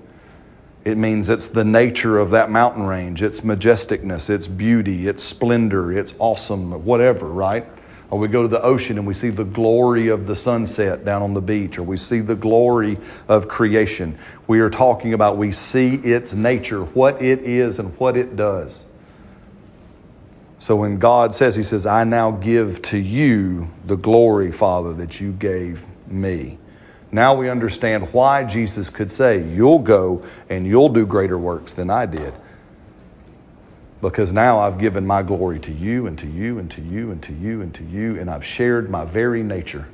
It 0.83 0.97
means 0.97 1.29
it's 1.29 1.47
the 1.47 1.63
nature 1.63 2.17
of 2.17 2.31
that 2.31 2.49
mountain 2.49 2.87
range, 2.87 3.21
its 3.21 3.41
majesticness, 3.41 4.29
its 4.29 4.47
beauty, 4.47 5.07
its 5.07 5.23
splendor, 5.23 5.91
its 5.91 6.13
awesome, 6.17 6.83
whatever, 6.85 7.27
right? 7.27 7.65
Or 8.09 8.17
we 8.19 8.27
go 8.27 8.41
to 8.41 8.47
the 8.47 8.61
ocean 8.61 8.97
and 8.97 9.05
we 9.05 9.13
see 9.13 9.29
the 9.29 9.45
glory 9.45 10.07
of 10.09 10.27
the 10.27 10.35
sunset 10.35 11.05
down 11.05 11.21
on 11.21 11.33
the 11.33 11.41
beach, 11.41 11.77
or 11.77 11.83
we 11.83 11.97
see 11.97 12.19
the 12.19 12.35
glory 12.35 12.97
of 13.27 13.47
creation. 13.47 14.17
We 14.47 14.59
are 14.59 14.69
talking 14.69 15.13
about 15.13 15.37
we 15.37 15.51
see 15.51 15.95
its 15.95 16.33
nature, 16.33 16.83
what 16.83 17.21
it 17.21 17.41
is 17.41 17.79
and 17.79 17.97
what 17.99 18.17
it 18.17 18.35
does. 18.35 18.83
So 20.57 20.75
when 20.75 20.99
God 20.99 21.33
says, 21.33 21.55
He 21.55 21.63
says, 21.63 21.85
I 21.85 22.03
now 22.03 22.31
give 22.31 22.81
to 22.83 22.97
you 22.97 23.69
the 23.85 23.95
glory, 23.95 24.51
Father, 24.51 24.93
that 24.95 25.21
you 25.21 25.31
gave 25.31 25.85
me. 26.07 26.57
Now 27.11 27.35
we 27.35 27.49
understand 27.49 28.13
why 28.13 28.43
Jesus 28.45 28.89
could 28.89 29.11
say, 29.11 29.43
You'll 29.43 29.79
go 29.79 30.23
and 30.49 30.65
you'll 30.65 30.89
do 30.89 31.05
greater 31.05 31.37
works 31.37 31.73
than 31.73 31.89
I 31.89 32.05
did. 32.05 32.33
because 34.01 34.33
now 34.33 34.59
I've 34.59 34.79
given 34.79 35.05
my 35.05 35.21
glory 35.21 35.59
to 35.59 35.71
you 35.71 36.07
and 36.07 36.17
to 36.19 36.27
you 36.27 36.57
and 36.59 36.71
to 36.71 36.81
you 36.81 37.11
and 37.11 37.21
to 37.23 37.33
you 37.33 37.61
and 37.61 37.73
to 37.75 37.83
you, 37.83 38.19
and 38.19 38.29
I've 38.29 38.45
shared 38.45 38.89
my 38.89 39.05
very 39.05 39.43
nature 39.43 39.87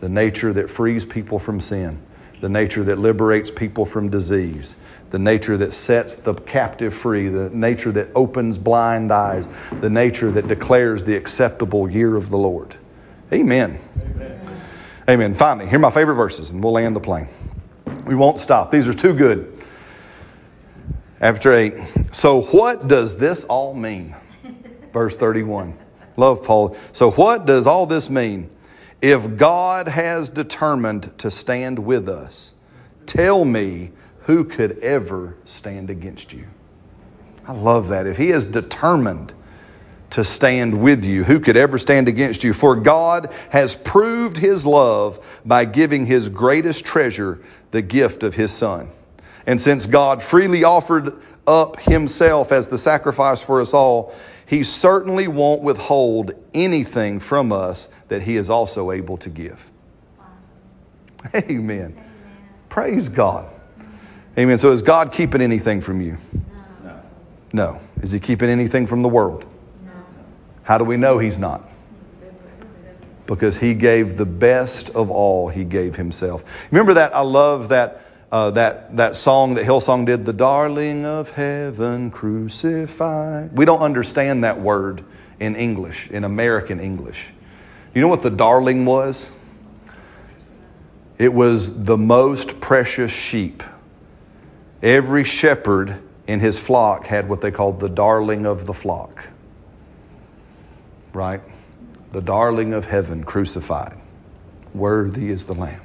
the 0.00 0.08
nature 0.08 0.52
that 0.52 0.70
frees 0.70 1.04
people 1.04 1.38
from 1.38 1.60
sin, 1.60 1.98
the 2.40 2.48
nature 2.48 2.82
that 2.84 2.98
liberates 2.98 3.50
people 3.50 3.84
from 3.84 4.08
disease, 4.08 4.76
the 5.10 5.18
nature 5.18 5.56
that 5.58 5.74
sets 5.74 6.16
the 6.16 6.34
captive 6.34 6.94
free, 6.94 7.28
the 7.28 7.50
nature 7.50 7.92
that 7.92 8.08
opens 8.14 8.58
blind 8.58 9.12
eyes, 9.12 9.48
the 9.80 9.90
nature 9.90 10.30
that 10.30 10.48
declares 10.48 11.04
the 11.04 11.14
acceptable 11.16 11.90
year 11.90 12.16
of 12.16 12.30
the 12.30 12.38
Lord. 12.38 12.76
Amen. 13.32 13.78
Amen. 14.16 14.39
Amen. 15.08 15.34
Finally, 15.34 15.68
here 15.68 15.76
are 15.76 15.80
my 15.80 15.90
favorite 15.90 16.16
verses, 16.16 16.50
and 16.50 16.62
we'll 16.62 16.72
land 16.72 16.94
the 16.94 17.00
plane. 17.00 17.28
We 18.06 18.14
won't 18.14 18.38
stop. 18.38 18.70
These 18.70 18.86
are 18.86 18.94
too 18.94 19.14
good. 19.14 19.60
After 21.20 21.52
8. 21.52 21.74
So, 22.12 22.42
what 22.42 22.88
does 22.88 23.16
this 23.16 23.44
all 23.44 23.74
mean? 23.74 24.14
Verse 24.92 25.16
31. 25.16 25.76
Love 26.16 26.42
Paul. 26.42 26.76
So, 26.92 27.10
what 27.12 27.46
does 27.46 27.66
all 27.66 27.86
this 27.86 28.10
mean? 28.10 28.50
If 29.00 29.36
God 29.36 29.88
has 29.88 30.28
determined 30.28 31.16
to 31.18 31.30
stand 31.30 31.78
with 31.78 32.08
us, 32.08 32.54
tell 33.06 33.44
me 33.44 33.92
who 34.20 34.44
could 34.44 34.78
ever 34.78 35.36
stand 35.44 35.88
against 35.90 36.32
you? 36.32 36.46
I 37.46 37.52
love 37.52 37.88
that. 37.88 38.06
If 38.06 38.18
He 38.18 38.28
has 38.28 38.44
determined 38.44 39.32
to 40.10 40.24
stand 40.24 40.82
with 40.82 41.04
you, 41.04 41.24
who 41.24 41.40
could 41.40 41.56
ever 41.56 41.78
stand 41.78 42.08
against 42.08 42.42
you? 42.44 42.52
For 42.52 42.74
God 42.76 43.32
has 43.50 43.74
proved 43.74 44.36
His 44.36 44.66
love 44.66 45.24
by 45.44 45.64
giving 45.64 46.06
His 46.06 46.28
greatest 46.28 46.84
treasure, 46.84 47.40
the 47.70 47.82
gift 47.82 48.22
of 48.22 48.34
His 48.34 48.52
Son. 48.52 48.90
And 49.46 49.60
since 49.60 49.86
God 49.86 50.22
freely 50.22 50.64
offered 50.64 51.20
up 51.46 51.80
Himself 51.80 52.52
as 52.52 52.68
the 52.68 52.78
sacrifice 52.78 53.40
for 53.40 53.60
us 53.60 53.72
all, 53.72 54.14
he 54.50 54.64
certainly 54.64 55.28
won't 55.28 55.62
withhold 55.62 56.32
anything 56.52 57.20
from 57.20 57.52
us 57.52 57.88
that 58.08 58.22
He 58.22 58.36
is 58.36 58.50
also 58.50 58.90
able 58.90 59.16
to 59.18 59.30
give. 59.30 59.70
Amen. 61.32 61.44
Amen. 61.48 62.04
Praise 62.68 63.08
God. 63.08 63.48
Amen. 64.36 64.58
So, 64.58 64.72
is 64.72 64.82
God 64.82 65.12
keeping 65.12 65.40
anything 65.40 65.80
from 65.80 66.00
you? 66.00 66.18
No. 66.82 67.00
No. 67.52 67.80
Is 68.02 68.10
He 68.10 68.18
keeping 68.18 68.50
anything 68.50 68.88
from 68.88 69.02
the 69.02 69.08
world? 69.08 69.46
How 70.70 70.78
do 70.78 70.84
we 70.84 70.96
know 70.96 71.18
He's 71.18 71.36
not? 71.36 71.68
Because 73.26 73.58
He 73.58 73.74
gave 73.74 74.16
the 74.16 74.24
best 74.24 74.90
of 74.90 75.10
all, 75.10 75.48
He 75.48 75.64
gave 75.64 75.96
Himself. 75.96 76.44
Remember 76.70 76.94
that? 76.94 77.12
I 77.12 77.22
love 77.22 77.70
that 77.70 78.02
uh, 78.30 78.52
that, 78.52 78.96
that 78.96 79.16
song 79.16 79.54
that 79.54 79.64
Hillsong 79.64 80.06
did, 80.06 80.24
the 80.24 80.32
darling 80.32 81.04
of 81.04 81.32
heaven 81.32 82.12
crucified. 82.12 83.52
We 83.52 83.64
don't 83.64 83.80
understand 83.80 84.44
that 84.44 84.60
word 84.60 85.02
in 85.40 85.56
English, 85.56 86.08
in 86.12 86.22
American 86.22 86.78
English. 86.78 87.32
You 87.92 88.00
know 88.00 88.06
what 88.06 88.22
the 88.22 88.30
darling 88.30 88.84
was? 88.84 89.28
It 91.18 91.34
was 91.34 91.82
the 91.82 91.98
most 91.98 92.60
precious 92.60 93.10
sheep. 93.10 93.64
Every 94.84 95.24
shepherd 95.24 96.00
in 96.28 96.38
his 96.38 96.60
flock 96.60 97.06
had 97.06 97.28
what 97.28 97.40
they 97.40 97.50
called 97.50 97.80
the 97.80 97.88
darling 97.88 98.46
of 98.46 98.66
the 98.66 98.74
flock. 98.74 99.24
Right? 101.12 101.40
The 102.12 102.20
darling 102.20 102.72
of 102.72 102.86
heaven 102.86 103.24
crucified. 103.24 103.96
Worthy 104.74 105.30
is 105.30 105.44
the 105.44 105.54
Lamb. 105.54 105.80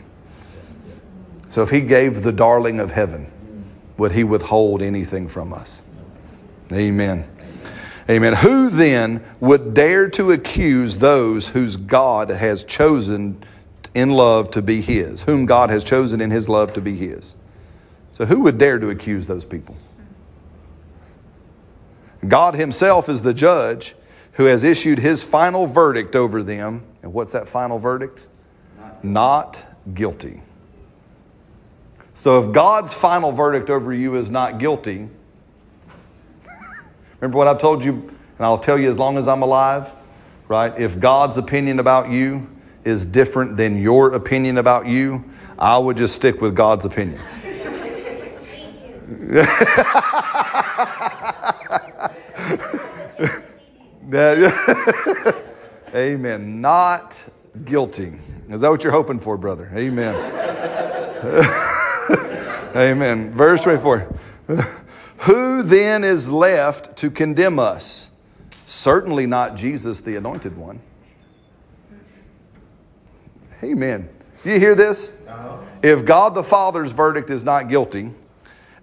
So 1.49 1.63
if 1.63 1.69
he 1.69 1.81
gave 1.81 2.23
the 2.23 2.31
darling 2.31 2.79
of 2.79 2.91
heaven, 2.91 3.31
would 3.97 4.11
he 4.11 4.23
withhold 4.23 4.81
anything 4.81 5.27
from 5.27 5.53
us? 5.53 5.81
Amen. 6.71 7.29
Amen. 8.09 8.33
Who 8.33 8.69
then 8.69 9.23
would 9.39 9.73
dare 9.73 10.09
to 10.09 10.31
accuse 10.31 10.97
those 10.97 11.49
whose 11.49 11.75
God 11.77 12.29
has 12.29 12.63
chosen 12.63 13.43
in 13.93 14.11
love 14.11 14.51
to 14.51 14.61
be 14.61 14.81
his, 14.81 15.21
whom 15.21 15.45
God 15.45 15.69
has 15.69 15.83
chosen 15.83 16.21
in 16.21 16.29
his 16.29 16.49
love 16.49 16.73
to 16.73 16.81
be 16.81 16.95
his? 16.95 17.35
So 18.11 18.25
who 18.25 18.41
would 18.41 18.57
dare 18.57 18.79
to 18.79 18.89
accuse 18.89 19.27
those 19.27 19.45
people? 19.45 19.75
God 22.27 22.55
himself 22.55 23.09
is 23.09 23.21
the 23.21 23.33
judge 23.33 23.95
who 24.35 24.45
has 24.45 24.63
issued 24.63 24.99
his 24.99 25.23
final 25.23 25.65
verdict 25.65 26.15
over 26.15 26.43
them. 26.43 26.83
And 27.01 27.13
what's 27.13 27.31
that 27.31 27.47
final 27.47 27.79
verdict? 27.79 28.27
Not 29.01 29.63
guilty. 29.93 30.41
So 32.13 32.41
if 32.41 32.51
God's 32.51 32.93
final 32.93 33.31
verdict 33.31 33.69
over 33.69 33.93
you 33.93 34.15
is 34.15 34.29
not 34.29 34.57
guilty, 34.57 35.09
remember 37.19 37.37
what 37.37 37.47
I've 37.47 37.59
told 37.59 37.83
you, 37.83 37.93
and 37.93 38.39
I'll 38.39 38.57
tell 38.57 38.77
you 38.77 38.89
as 38.89 38.97
long 38.97 39.17
as 39.17 39.27
I'm 39.27 39.41
alive, 39.41 39.89
right? 40.47 40.77
If 40.77 40.99
God's 40.99 41.37
opinion 41.37 41.79
about 41.79 42.09
you 42.09 42.49
is 42.83 43.05
different 43.05 43.57
than 43.57 43.81
your 43.81 44.13
opinion 44.13 44.57
about 44.57 44.85
you, 44.85 45.23
I 45.57 45.77
would 45.77 45.97
just 45.97 46.15
stick 46.15 46.41
with 46.41 46.55
God's 46.55 46.85
opinion. 46.85 47.21
Amen. 55.95 56.61
Not 56.61 57.27
guilty. 57.63 58.13
Is 58.49 58.61
that 58.61 58.69
what 58.69 58.83
you're 58.83 58.91
hoping 58.91 59.19
for, 59.19 59.37
brother? 59.37 59.71
Amen. 59.73 60.13
Amen. 62.75 63.31
Verse 63.31 63.63
24. 63.63 64.15
Who 65.19 65.63
then 65.63 66.03
is 66.03 66.29
left 66.29 66.97
to 66.97 67.09
condemn 67.09 67.57
us? 67.57 68.09
Certainly 68.65 69.27
not 69.27 69.55
Jesus, 69.55 70.01
the 70.01 70.17
anointed 70.17 70.57
one. 70.57 70.81
Amen. 73.63 74.09
Do 74.43 74.51
you 74.51 74.59
hear 74.59 74.75
this? 74.75 75.13
Uh-huh. 75.27 75.57
If 75.81 76.05
God 76.05 76.35
the 76.35 76.43
Father's 76.43 76.91
verdict 76.91 77.31
is 77.31 77.43
not 77.43 77.69
guilty, 77.69 78.11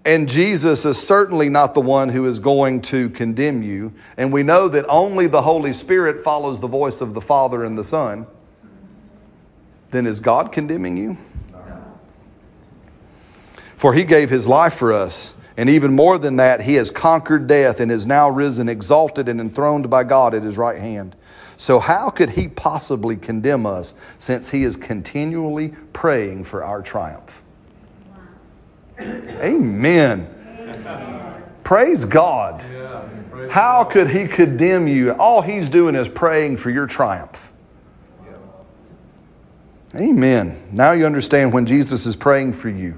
and 0.05 0.27
Jesus 0.27 0.85
is 0.85 1.01
certainly 1.01 1.49
not 1.49 1.73
the 1.73 1.81
one 1.81 2.09
who 2.09 2.25
is 2.25 2.39
going 2.39 2.81
to 2.83 3.09
condemn 3.09 3.63
you, 3.63 3.93
and 4.17 4.33
we 4.33 4.43
know 4.43 4.67
that 4.67 4.85
only 4.87 5.27
the 5.27 5.41
Holy 5.41 5.73
Spirit 5.73 6.23
follows 6.23 6.59
the 6.59 6.67
voice 6.67 7.01
of 7.01 7.13
the 7.13 7.21
Father 7.21 7.63
and 7.63 7.77
the 7.77 7.83
Son, 7.83 8.27
then 9.91 10.05
is 10.05 10.19
God 10.19 10.51
condemning 10.51 10.97
you? 10.97 11.17
For 13.77 13.93
he 13.93 14.03
gave 14.03 14.29
his 14.29 14.47
life 14.47 14.73
for 14.73 14.91
us. 14.93 15.35
And 15.55 15.69
even 15.69 15.93
more 15.93 16.17
than 16.17 16.37
that, 16.37 16.61
he 16.61 16.75
has 16.75 16.89
conquered 16.89 17.47
death 17.47 17.79
and 17.79 17.91
is 17.91 18.07
now 18.07 18.29
risen, 18.29 18.67
exalted, 18.67 19.29
and 19.29 19.39
enthroned 19.39 19.89
by 19.89 20.03
God 20.03 20.33
at 20.33 20.41
his 20.41 20.57
right 20.57 20.79
hand. 20.79 21.15
So, 21.57 21.79
how 21.79 22.09
could 22.09 22.31
he 22.31 22.47
possibly 22.47 23.15
condemn 23.15 23.65
us 23.65 23.93
since 24.17 24.49
he 24.49 24.63
is 24.63 24.75
continually 24.75 25.73
praying 25.91 26.45
for 26.45 26.63
our 26.63 26.81
triumph? 26.81 27.42
Amen. 28.99 30.27
Praise 31.63 32.05
God. 32.05 32.63
How 33.49 33.83
could 33.83 34.09
he 34.09 34.27
condemn 34.27 34.87
you? 34.87 35.11
All 35.11 35.41
he's 35.41 35.69
doing 35.69 35.95
is 35.95 36.07
praying 36.07 36.57
for 36.57 36.69
your 36.69 36.87
triumph. 36.87 37.51
Amen. 39.95 40.61
Now 40.71 40.91
you 40.93 41.05
understand 41.05 41.53
when 41.53 41.65
Jesus 41.65 42.05
is 42.05 42.15
praying 42.15 42.53
for 42.53 42.69
you. 42.69 42.97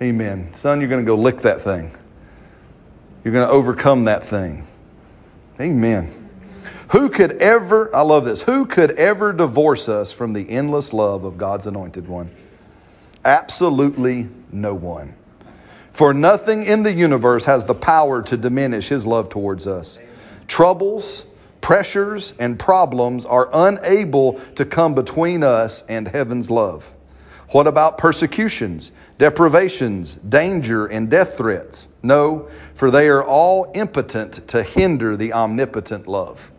Amen. 0.00 0.52
Son, 0.54 0.80
you're 0.80 0.88
going 0.88 1.04
to 1.04 1.06
go 1.06 1.16
lick 1.16 1.42
that 1.42 1.60
thing. 1.60 1.94
You're 3.22 3.32
going 3.32 3.46
to 3.46 3.52
overcome 3.52 4.04
that 4.04 4.24
thing. 4.24 4.66
Amen. 5.60 6.12
Who 6.92 7.08
could 7.08 7.32
ever, 7.32 7.94
I 7.94 8.02
love 8.02 8.24
this, 8.24 8.42
who 8.42 8.66
could 8.66 8.92
ever 8.92 9.32
divorce 9.32 9.88
us 9.88 10.12
from 10.12 10.32
the 10.32 10.48
endless 10.48 10.92
love 10.92 11.24
of 11.24 11.36
God's 11.36 11.66
anointed 11.66 12.06
one? 12.08 12.30
Absolutely 13.24 14.28
no 14.52 14.74
one. 14.74 15.14
For 15.92 16.12
nothing 16.12 16.62
in 16.62 16.82
the 16.82 16.92
universe 16.92 17.46
has 17.46 17.64
the 17.64 17.74
power 17.74 18.22
to 18.22 18.36
diminish 18.36 18.88
his 18.88 19.06
love 19.06 19.28
towards 19.28 19.66
us. 19.66 19.98
Troubles, 20.46 21.26
pressures, 21.60 22.34
and 22.38 22.58
problems 22.58 23.24
are 23.24 23.48
unable 23.52 24.34
to 24.56 24.64
come 24.64 24.94
between 24.94 25.42
us 25.42 25.84
and 25.88 26.08
heaven's 26.08 26.50
love. 26.50 26.92
What 27.50 27.66
about 27.66 27.96
persecutions, 27.96 28.92
deprivations, 29.18 30.16
danger, 30.16 30.86
and 30.86 31.08
death 31.08 31.38
threats? 31.38 31.88
No, 32.02 32.48
for 32.74 32.90
they 32.90 33.08
are 33.08 33.24
all 33.24 33.70
impotent 33.74 34.46
to 34.48 34.62
hinder 34.62 35.16
the 35.16 35.32
omnipotent 35.32 36.06
love. 36.06 36.52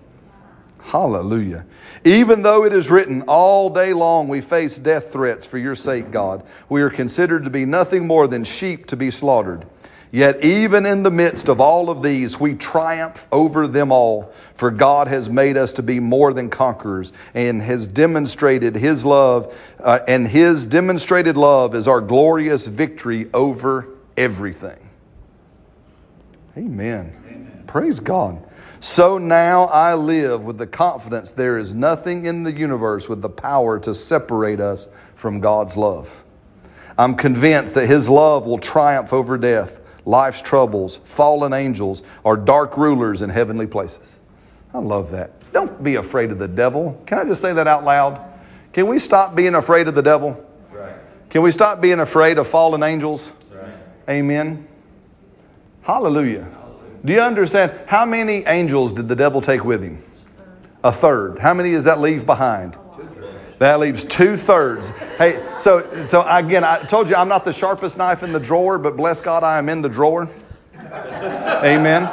Hallelujah. 0.87 1.65
Even 2.05 2.43
though 2.43 2.63
it 2.63 2.71
is 2.71 2.89
written, 2.89 3.23
all 3.23 3.69
day 3.69 3.91
long 3.91 4.29
we 4.29 4.39
face 4.39 4.79
death 4.79 5.11
threats 5.11 5.45
for 5.45 5.57
your 5.57 5.75
sake, 5.75 6.11
God, 6.11 6.43
we 6.69 6.81
are 6.81 6.89
considered 6.89 7.43
to 7.43 7.49
be 7.49 7.65
nothing 7.65 8.07
more 8.07 8.25
than 8.25 8.45
sheep 8.45 8.85
to 8.87 8.95
be 8.95 9.11
slaughtered. 9.11 9.65
Yet, 10.11 10.41
even 10.45 10.85
in 10.85 11.03
the 11.03 11.11
midst 11.11 11.49
of 11.49 11.59
all 11.59 11.89
of 11.89 12.01
these, 12.01 12.39
we 12.39 12.55
triumph 12.55 13.27
over 13.33 13.67
them 13.67 13.91
all, 13.91 14.31
for 14.55 14.71
God 14.71 15.09
has 15.09 15.29
made 15.29 15.57
us 15.57 15.73
to 15.73 15.83
be 15.83 15.99
more 15.99 16.31
than 16.31 16.49
conquerors 16.49 17.11
and 17.33 17.61
has 17.61 17.85
demonstrated 17.85 18.77
His 18.77 19.03
love, 19.03 19.53
uh, 19.81 19.99
and 20.07 20.25
His 20.25 20.65
demonstrated 20.65 21.35
love 21.35 21.75
is 21.75 21.89
our 21.89 21.99
glorious 21.99 22.65
victory 22.65 23.29
over 23.33 23.89
everything. 24.15 24.79
Amen. 26.55 27.13
Amen. 27.27 27.63
Praise 27.67 27.99
God. 27.99 28.46
So 28.79 29.17
now 29.17 29.63
I 29.65 29.95
live 29.95 30.43
with 30.43 30.57
the 30.57 30.67
confidence 30.67 31.31
there 31.31 31.57
is 31.57 31.73
nothing 31.73 32.25
in 32.25 32.43
the 32.43 32.51
universe 32.51 33.09
with 33.09 33.21
the 33.21 33.29
power 33.29 33.79
to 33.79 33.93
separate 33.93 34.59
us 34.59 34.87
from 35.15 35.39
God's 35.39 35.75
love. 35.75 36.23
I'm 36.97 37.15
convinced 37.15 37.73
that 37.75 37.87
His 37.87 38.07
love 38.09 38.45
will 38.45 38.57
triumph 38.59 39.13
over 39.13 39.37
death, 39.37 39.79
life's 40.05 40.41
troubles, 40.41 40.97
fallen 41.03 41.53
angels, 41.53 42.03
or 42.23 42.37
dark 42.37 42.77
rulers 42.77 43.21
in 43.21 43.29
heavenly 43.29 43.67
places. 43.67 44.17
I 44.73 44.79
love 44.79 45.11
that. 45.11 45.31
Don't 45.53 45.83
be 45.83 45.95
afraid 45.95 46.31
of 46.31 46.39
the 46.39 46.47
devil. 46.47 47.01
Can 47.05 47.19
I 47.19 47.23
just 47.23 47.41
say 47.41 47.53
that 47.53 47.67
out 47.67 47.83
loud? 47.83 48.21
Can 48.73 48.87
we 48.87 48.99
stop 48.99 49.35
being 49.35 49.55
afraid 49.55 49.87
of 49.87 49.95
the 49.95 50.03
devil? 50.03 50.43
Right, 50.71 50.93
Can 51.29 51.41
we 51.41 51.51
stop 51.51 51.81
being 51.81 51.99
afraid 51.99 52.37
of 52.37 52.47
fallen 52.47 52.83
angels? 52.83 53.31
right. 53.51 53.73
Amen. 54.07 54.67
Hallelujah. 55.81 56.47
Do 57.05 57.13
you 57.13 57.21
understand? 57.21 57.71
How 57.85 58.05
many 58.05 58.45
angels 58.45 58.93
did 58.93 59.07
the 59.07 59.15
devil 59.15 59.41
take 59.41 59.63
with 59.63 59.83
him? 59.83 60.01
A 60.83 60.91
third. 60.91 61.39
How 61.39 61.53
many 61.53 61.71
does 61.71 61.85
that 61.85 61.99
leave 61.99 62.25
behind? 62.25 62.77
That 63.59 63.79
leaves 63.79 64.03
two 64.03 64.37
thirds. 64.37 64.89
Hey, 65.17 65.43
so 65.57 66.05
so 66.05 66.23
again, 66.27 66.63
I 66.63 66.83
told 66.83 67.09
you 67.09 67.15
I'm 67.15 67.27
not 67.27 67.43
the 67.43 67.53
sharpest 67.53 67.97
knife 67.97 68.21
in 68.21 68.31
the 68.31 68.39
drawer, 68.39 68.77
but 68.77 68.95
bless 68.95 69.19
God, 69.19 69.43
I 69.43 69.57
am 69.57 69.67
in 69.69 69.81
the 69.81 69.89
drawer. 69.89 70.29
Amen. 70.75 72.07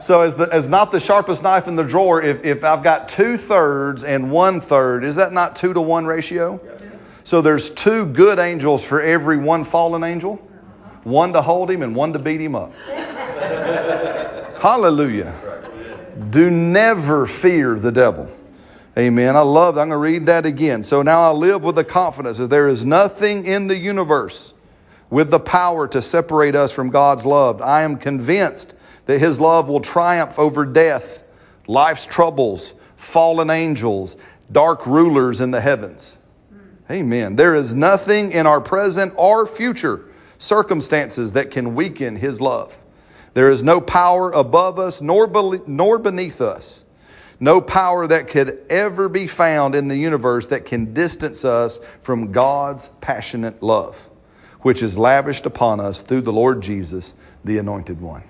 So 0.00 0.22
as 0.22 0.34
the, 0.34 0.48
as 0.50 0.66
not 0.68 0.92
the 0.92 1.00
sharpest 1.00 1.42
knife 1.42 1.68
in 1.68 1.76
the 1.76 1.84
drawer, 1.84 2.22
if, 2.22 2.42
if 2.42 2.64
I've 2.64 2.82
got 2.82 3.08
two 3.08 3.36
thirds 3.36 4.02
and 4.02 4.30
one 4.30 4.62
third, 4.62 5.04
is 5.04 5.16
that 5.16 5.34
not 5.34 5.56
two 5.56 5.74
to 5.74 5.80
one 5.80 6.06
ratio? 6.06 6.58
So 7.22 7.42
there's 7.42 7.70
two 7.70 8.06
good 8.06 8.38
angels 8.38 8.82
for 8.82 9.02
every 9.02 9.36
one 9.36 9.62
fallen 9.62 10.02
angel, 10.02 10.36
one 11.04 11.34
to 11.34 11.42
hold 11.42 11.70
him 11.70 11.82
and 11.82 11.94
one 11.94 12.14
to 12.14 12.18
beat 12.18 12.40
him 12.40 12.54
up. 12.54 12.72
Hallelujah. 14.60 15.34
Do 16.30 16.50
never 16.50 17.26
fear 17.26 17.74
the 17.76 17.92
devil. 17.92 18.30
Amen. 18.98 19.36
I 19.36 19.40
love 19.40 19.76
that. 19.76 19.82
I'm 19.82 19.88
going 19.88 19.96
to 19.96 20.02
read 20.02 20.26
that 20.26 20.44
again. 20.44 20.82
So 20.84 21.02
now 21.02 21.22
I 21.22 21.30
live 21.30 21.62
with 21.62 21.76
the 21.76 21.84
confidence 21.84 22.38
that 22.38 22.50
there 22.50 22.68
is 22.68 22.84
nothing 22.84 23.46
in 23.46 23.66
the 23.66 23.76
universe 23.76 24.52
with 25.08 25.30
the 25.30 25.40
power 25.40 25.88
to 25.88 26.02
separate 26.02 26.54
us 26.54 26.72
from 26.72 26.90
God's 26.90 27.24
love. 27.24 27.62
I 27.62 27.82
am 27.82 27.96
convinced 27.96 28.74
that 29.06 29.18
his 29.18 29.40
love 29.40 29.68
will 29.68 29.80
triumph 29.80 30.38
over 30.38 30.64
death, 30.64 31.24
life's 31.66 32.06
troubles, 32.06 32.74
fallen 32.96 33.50
angels, 33.50 34.16
dark 34.52 34.86
rulers 34.86 35.40
in 35.40 35.50
the 35.50 35.60
heavens. 35.60 36.16
Amen. 36.90 37.36
There 37.36 37.54
is 37.54 37.74
nothing 37.74 38.32
in 38.32 38.46
our 38.46 38.60
present 38.60 39.12
or 39.16 39.46
future 39.46 40.04
circumstances 40.38 41.32
that 41.32 41.50
can 41.50 41.74
weaken 41.74 42.16
his 42.16 42.40
love. 42.40 42.76
There 43.34 43.48
is 43.48 43.62
no 43.62 43.80
power 43.80 44.30
above 44.32 44.78
us 44.78 45.00
nor, 45.00 45.26
bele- 45.26 45.62
nor 45.66 45.98
beneath 45.98 46.40
us. 46.40 46.84
No 47.38 47.60
power 47.60 48.06
that 48.06 48.28
could 48.28 48.62
ever 48.68 49.08
be 49.08 49.26
found 49.26 49.74
in 49.74 49.88
the 49.88 49.96
universe 49.96 50.48
that 50.48 50.66
can 50.66 50.92
distance 50.92 51.44
us 51.44 51.80
from 52.02 52.32
God's 52.32 52.88
passionate 53.00 53.62
love, 53.62 54.10
which 54.60 54.82
is 54.82 54.98
lavished 54.98 55.46
upon 55.46 55.80
us 55.80 56.02
through 56.02 56.20
the 56.20 56.32
Lord 56.32 56.60
Jesus, 56.60 57.14
the 57.44 57.56
Anointed 57.56 58.00
One. 58.00 58.24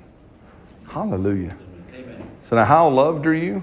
Hallelujah. 0.89 1.57
So, 2.43 2.57
now 2.57 2.65
how 2.65 2.89
loved 2.89 3.27
are 3.27 3.35
you? 3.35 3.63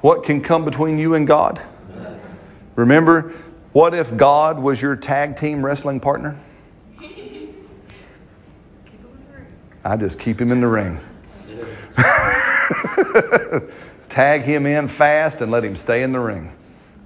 What 0.00 0.24
can 0.24 0.40
come 0.40 0.64
between 0.64 0.98
you 0.98 1.14
and 1.14 1.26
God? 1.26 1.62
Remember, 2.74 3.34
what 3.72 3.94
if 3.94 4.16
God 4.16 4.58
was 4.58 4.82
your 4.82 4.96
tag 4.96 5.36
team 5.36 5.64
wrestling 5.64 6.00
partner? 6.00 6.38
I 9.84 9.96
just 9.96 10.18
keep 10.18 10.40
him 10.40 10.52
in 10.52 10.60
the 10.60 10.68
ring. 10.68 10.98
Tag 14.08 14.42
him 14.42 14.66
in 14.66 14.88
fast 14.88 15.40
and 15.40 15.50
let 15.50 15.64
him 15.64 15.76
stay 15.76 16.02
in 16.02 16.12
the 16.12 16.20
ring 16.20 16.52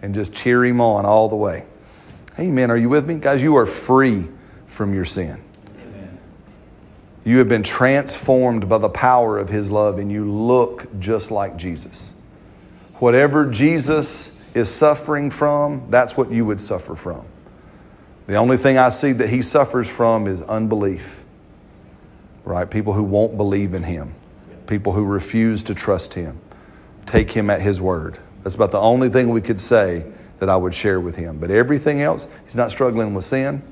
and 0.03 0.15
just 0.15 0.33
cheer 0.33 0.65
him 0.65 0.81
on 0.81 1.05
all 1.05 1.29
the 1.29 1.37
way. 1.37 1.65
Amen. 2.39 2.71
Are 2.71 2.77
you 2.77 2.89
with 2.89 3.07
me? 3.07 3.15
Guys, 3.15 3.43
you 3.43 3.57
are 3.57 3.67
free 3.67 4.29
from 4.67 4.93
your 4.93 5.05
sin. 5.05 5.43
You 7.25 7.39
have 7.39 7.49
been 7.49 7.65
transformed 7.65 8.69
by 8.69 8.79
the 8.79 8.89
power 8.89 9.39
of 9.39 9.49
his 9.49 9.71
love 9.71 9.99
and 9.99 10.13
you 10.13 10.31
look 10.31 11.01
just 11.01 11.33
like 11.33 11.57
Jesus. 11.57 12.11
Whatever 12.97 13.51
Jesus 13.51 14.31
is 14.55 14.73
suffering 14.73 15.31
from, 15.31 15.87
that's 15.91 16.17
what 16.17 16.31
you 16.31 16.45
would 16.45 16.61
suffer 16.61 16.95
from. 16.95 17.25
The 18.27 18.37
only 18.37 18.57
thing 18.57 18.79
I 18.79 18.91
see 18.91 19.13
that 19.13 19.29
he 19.29 19.43
suffers 19.43 19.89
from 19.89 20.27
is 20.27 20.41
unbelief. 20.43 21.21
Right? 22.47 22.71
People 22.71 22.93
who 22.93 23.03
won't 23.03 23.37
believe 23.37 23.75
in 23.75 23.83
him, 23.83 24.15
people 24.69 24.93
who 24.93 25.05
refuse 25.05 25.65
to 25.65 25.75
trust 25.75 26.15
him, 26.15 26.41
take 27.05 27.33
him 27.33 27.51
at 27.51 27.61
his 27.61 27.81
word. 27.81 28.19
That's 28.45 28.55
about 28.55 28.71
the 28.71 28.81
only 28.81 29.09
thing 29.09 29.31
we 29.31 29.41
could 29.41 29.61
say 29.61 30.07
that 30.39 30.49
I 30.49 30.57
would 30.57 30.73
share 30.73 31.01
with 31.01 31.17
him. 31.17 31.39
But 31.39 31.51
everything 31.51 32.03
else, 32.03 32.29
he's 32.45 32.55
not 32.55 32.71
struggling 32.71 33.15
with 33.15 33.25
sin. 33.25 33.63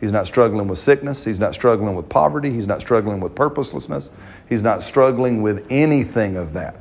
He's 0.00 0.12
not 0.12 0.28
struggling 0.28 0.68
with 0.68 0.78
sickness. 0.78 1.24
He's 1.24 1.40
not 1.40 1.52
struggling 1.52 1.96
with 1.96 2.08
poverty. 2.08 2.50
He's 2.50 2.68
not 2.68 2.80
struggling 2.80 3.18
with 3.20 3.34
purposelessness. 3.34 4.12
He's 4.48 4.62
not 4.62 4.84
struggling 4.84 5.42
with 5.42 5.66
anything 5.68 6.36
of 6.36 6.52
that. 6.52 6.76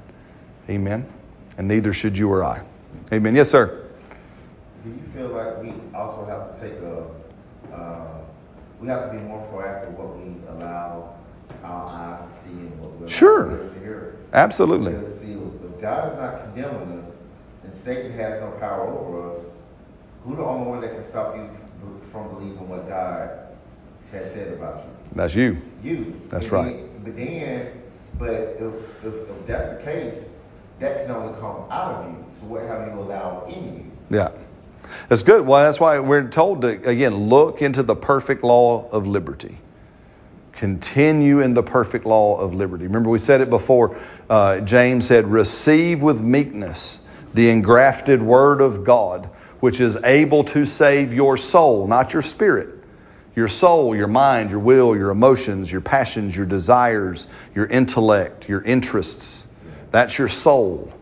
Amen. 0.69 1.11
And 1.57 1.67
neither 1.67 1.91
should 1.91 2.15
you 2.15 2.31
or 2.31 2.43
I. 2.43 2.61
Amen. 3.11 3.35
Yes, 3.35 3.49
sir. 3.49 3.87
Do 4.83 4.89
you 4.91 5.01
feel 5.13 5.29
like 5.29 5.61
we 5.61 5.73
also 5.95 6.23
have 6.25 6.53
to 6.53 6.61
take 6.61 6.79
a, 6.81 7.75
uh, 7.75 8.07
we 8.79 8.87
have 8.87 9.11
to 9.11 9.17
be 9.17 9.23
more 9.23 9.47
proactive 9.51 9.91
what 9.91 10.17
we 10.17 10.35
allow 10.49 11.15
our 11.63 11.87
eyes 11.87 12.19
to 12.25 12.31
see 12.43 12.49
and 12.49 12.79
what 12.79 12.91
we 12.93 12.97
allow 12.99 13.07
Sure. 13.07 13.45
to 13.49 13.79
hear? 13.79 14.15
Absolutely. 14.33 14.93
Because 14.93 15.19
see, 15.19 15.33
if 15.33 15.81
God 15.81 16.07
is 16.09 16.13
not 16.17 16.41
condemning 16.53 16.99
us 16.99 17.15
and 17.63 17.71
Satan 17.73 18.11
has 18.13 18.39
no 18.41 18.51
power 18.59 18.87
over 18.87 19.33
us, 19.33 19.41
who 20.25 20.35
the 20.35 20.43
only 20.43 20.69
one 20.69 20.81
that 20.81 20.93
can 20.93 21.03
stop 21.03 21.35
you 21.35 21.49
from 22.11 22.29
believing 22.29 22.67
what 22.69 22.87
God 22.87 23.29
has 24.11 24.31
said 24.31 24.53
about 24.53 24.77
you? 24.77 24.91
That's 25.15 25.35
you. 25.35 25.57
You. 25.83 26.21
That's 26.29 26.45
And 26.45 26.53
right. 26.53 26.75
then- 26.75 26.87
But 27.03 27.15
then, 27.15 27.67
but 28.19 28.29
if, 28.29 29.03
if, 29.03 29.13
if 29.29 29.47
that's 29.47 29.71
the 29.73 29.79
case, 29.83 30.25
that 30.79 31.05
can 31.05 31.15
only 31.15 31.33
come 31.39 31.63
out 31.71 31.95
of 31.95 32.11
you. 32.11 32.25
So 32.31 32.45
what 32.45 32.63
have 32.63 32.87
you 32.87 32.99
allowed 32.99 33.49
in 33.49 33.63
you? 34.09 34.17
Yeah. 34.17 34.29
That's 35.09 35.23
good. 35.23 35.45
Well, 35.45 35.63
that's 35.63 35.79
why 35.79 35.99
we're 35.99 36.27
told 36.27 36.61
to, 36.63 36.69
again, 36.87 37.15
look 37.29 37.61
into 37.61 37.81
the 37.83 37.95
perfect 37.95 38.43
law 38.43 38.87
of 38.91 39.07
liberty. 39.07 39.57
Continue 40.61 41.39
in 41.39 41.55
the 41.55 41.63
perfect 41.63 42.05
law 42.05 42.37
of 42.39 42.53
liberty. 42.53 42.83
Remember, 42.83 43.09
we 43.09 43.17
said 43.17 43.41
it 43.41 43.49
before. 43.49 43.99
Uh, 44.29 44.59
James 44.59 45.07
said, 45.07 45.25
Receive 45.25 46.03
with 46.03 46.21
meekness 46.21 46.99
the 47.33 47.49
engrafted 47.49 48.21
word 48.21 48.61
of 48.61 48.83
God, 48.83 49.27
which 49.59 49.79
is 49.79 49.95
able 50.03 50.43
to 50.43 50.67
save 50.67 51.11
your 51.11 51.35
soul, 51.35 51.87
not 51.87 52.13
your 52.13 52.21
spirit. 52.21 52.75
Your 53.35 53.47
soul, 53.47 53.95
your 53.95 54.05
mind, 54.05 54.51
your 54.51 54.59
will, 54.59 54.95
your 54.95 55.09
emotions, 55.09 55.71
your 55.71 55.81
passions, 55.81 56.35
your 56.35 56.45
desires, 56.45 57.27
your 57.55 57.65
intellect, 57.65 58.47
your 58.47 58.61
interests. 58.61 59.47
That's 59.89 60.19
your 60.19 60.27
soul. 60.27 60.93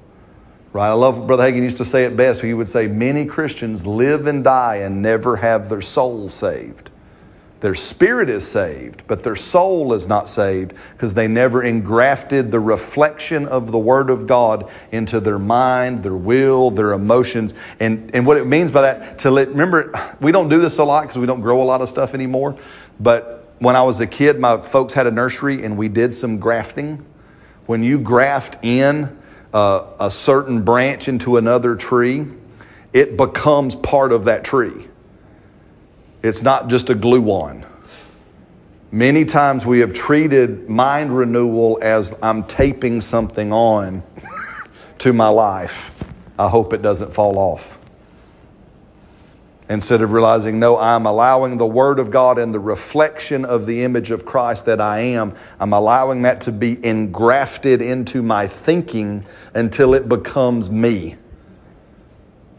Right? 0.71 0.87
I 0.87 0.93
love 0.93 1.27
Brother 1.27 1.43
Hagin 1.43 1.63
used 1.63 1.75
to 1.77 1.85
say 1.85 2.05
it 2.05 2.15
best. 2.15 2.41
He 2.41 2.53
would 2.53 2.69
say, 2.69 2.87
Many 2.87 3.25
Christians 3.25 3.85
live 3.85 4.25
and 4.25 4.41
die 4.41 4.77
and 4.77 5.01
never 5.01 5.35
have 5.35 5.67
their 5.67 5.81
soul 5.81 6.29
saved. 6.29 6.88
Their 7.61 7.75
spirit 7.75 8.29
is 8.29 8.49
saved, 8.49 9.03
but 9.05 9.21
their 9.21 9.35
soul 9.35 9.93
is 9.93 10.07
not 10.07 10.29
saved 10.29 10.73
because 10.93 11.13
they 11.13 11.27
never 11.27 11.61
engrafted 11.61 12.51
the 12.51 12.59
reflection 12.59 13.45
of 13.47 13.73
the 13.73 13.79
Word 13.79 14.09
of 14.09 14.27
God 14.27 14.71
into 14.93 15.19
their 15.19 15.39
mind, 15.39 16.03
their 16.03 16.15
will, 16.15 16.71
their 16.71 16.93
emotions. 16.93 17.53
And, 17.81 18.15
and 18.15 18.25
what 18.25 18.37
it 18.37 18.47
means 18.47 18.71
by 18.71 18.83
that, 18.83 19.19
to 19.19 19.31
let, 19.31 19.49
remember, 19.49 19.91
we 20.21 20.31
don't 20.31 20.47
do 20.47 20.61
this 20.61 20.77
a 20.77 20.85
lot 20.85 21.01
because 21.01 21.17
we 21.17 21.25
don't 21.25 21.41
grow 21.41 21.61
a 21.61 21.63
lot 21.63 21.81
of 21.81 21.89
stuff 21.89 22.13
anymore. 22.13 22.55
But 23.01 23.53
when 23.59 23.75
I 23.75 23.83
was 23.83 23.99
a 23.99 24.07
kid, 24.07 24.39
my 24.39 24.61
folks 24.61 24.93
had 24.93 25.05
a 25.05 25.11
nursery 25.11 25.65
and 25.65 25.77
we 25.77 25.89
did 25.89 26.15
some 26.15 26.39
grafting. 26.39 27.05
When 27.65 27.83
you 27.83 27.99
graft 27.99 28.63
in 28.63 29.19
uh, 29.53 29.85
a 29.99 30.09
certain 30.09 30.63
branch 30.63 31.09
into 31.09 31.35
another 31.35 31.75
tree, 31.75 32.25
it 32.93 33.17
becomes 33.17 33.75
part 33.75 34.13
of 34.13 34.25
that 34.25 34.45
tree. 34.45 34.88
It's 36.21 36.41
not 36.41 36.67
just 36.67 36.89
a 36.89 36.95
glue 36.95 37.25
on. 37.27 37.65
Many 38.91 39.23
times 39.23 39.65
we 39.65 39.79
have 39.79 39.93
treated 39.93 40.67
mind 40.67 41.15
renewal 41.15 41.79
as 41.81 42.13
I'm 42.21 42.43
taping 42.43 43.01
something 43.01 43.53
on 43.53 44.03
to 44.99 45.13
my 45.13 45.29
life. 45.29 45.95
I 46.37 46.49
hope 46.49 46.73
it 46.73 46.81
doesn't 46.81 47.13
fall 47.13 47.37
off. 47.37 47.77
Instead 49.69 50.01
of 50.01 50.11
realizing, 50.11 50.59
no, 50.59 50.77
I'm 50.77 51.05
allowing 51.05 51.57
the 51.57 51.67
Word 51.67 51.99
of 51.99 52.09
God 52.09 52.39
and 52.39 52.51
the 52.51 52.59
reflection 52.59 53.45
of 53.45 53.67
the 53.67 53.83
image 53.83 54.09
of 54.09 54.25
Christ 54.25 54.65
that 54.65 54.81
I 54.81 54.99
am, 54.99 55.35
I'm 55.59 55.73
allowing 55.73 56.23
that 56.23 56.41
to 56.41 56.51
be 56.51 56.83
engrafted 56.83 57.81
into 57.81 58.23
my 58.23 58.47
thinking 58.47 59.23
until 59.53 59.93
it 59.93 60.09
becomes 60.09 60.71
me 60.71 61.17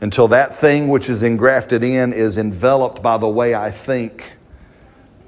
until 0.00 0.28
that 0.28 0.54
thing 0.54 0.88
which 0.88 1.08
is 1.08 1.22
engrafted 1.22 1.84
in 1.84 2.12
is 2.12 2.38
enveloped 2.38 3.02
by 3.02 3.18
the 3.18 3.28
way 3.28 3.54
I 3.54 3.70
think. 3.70 4.36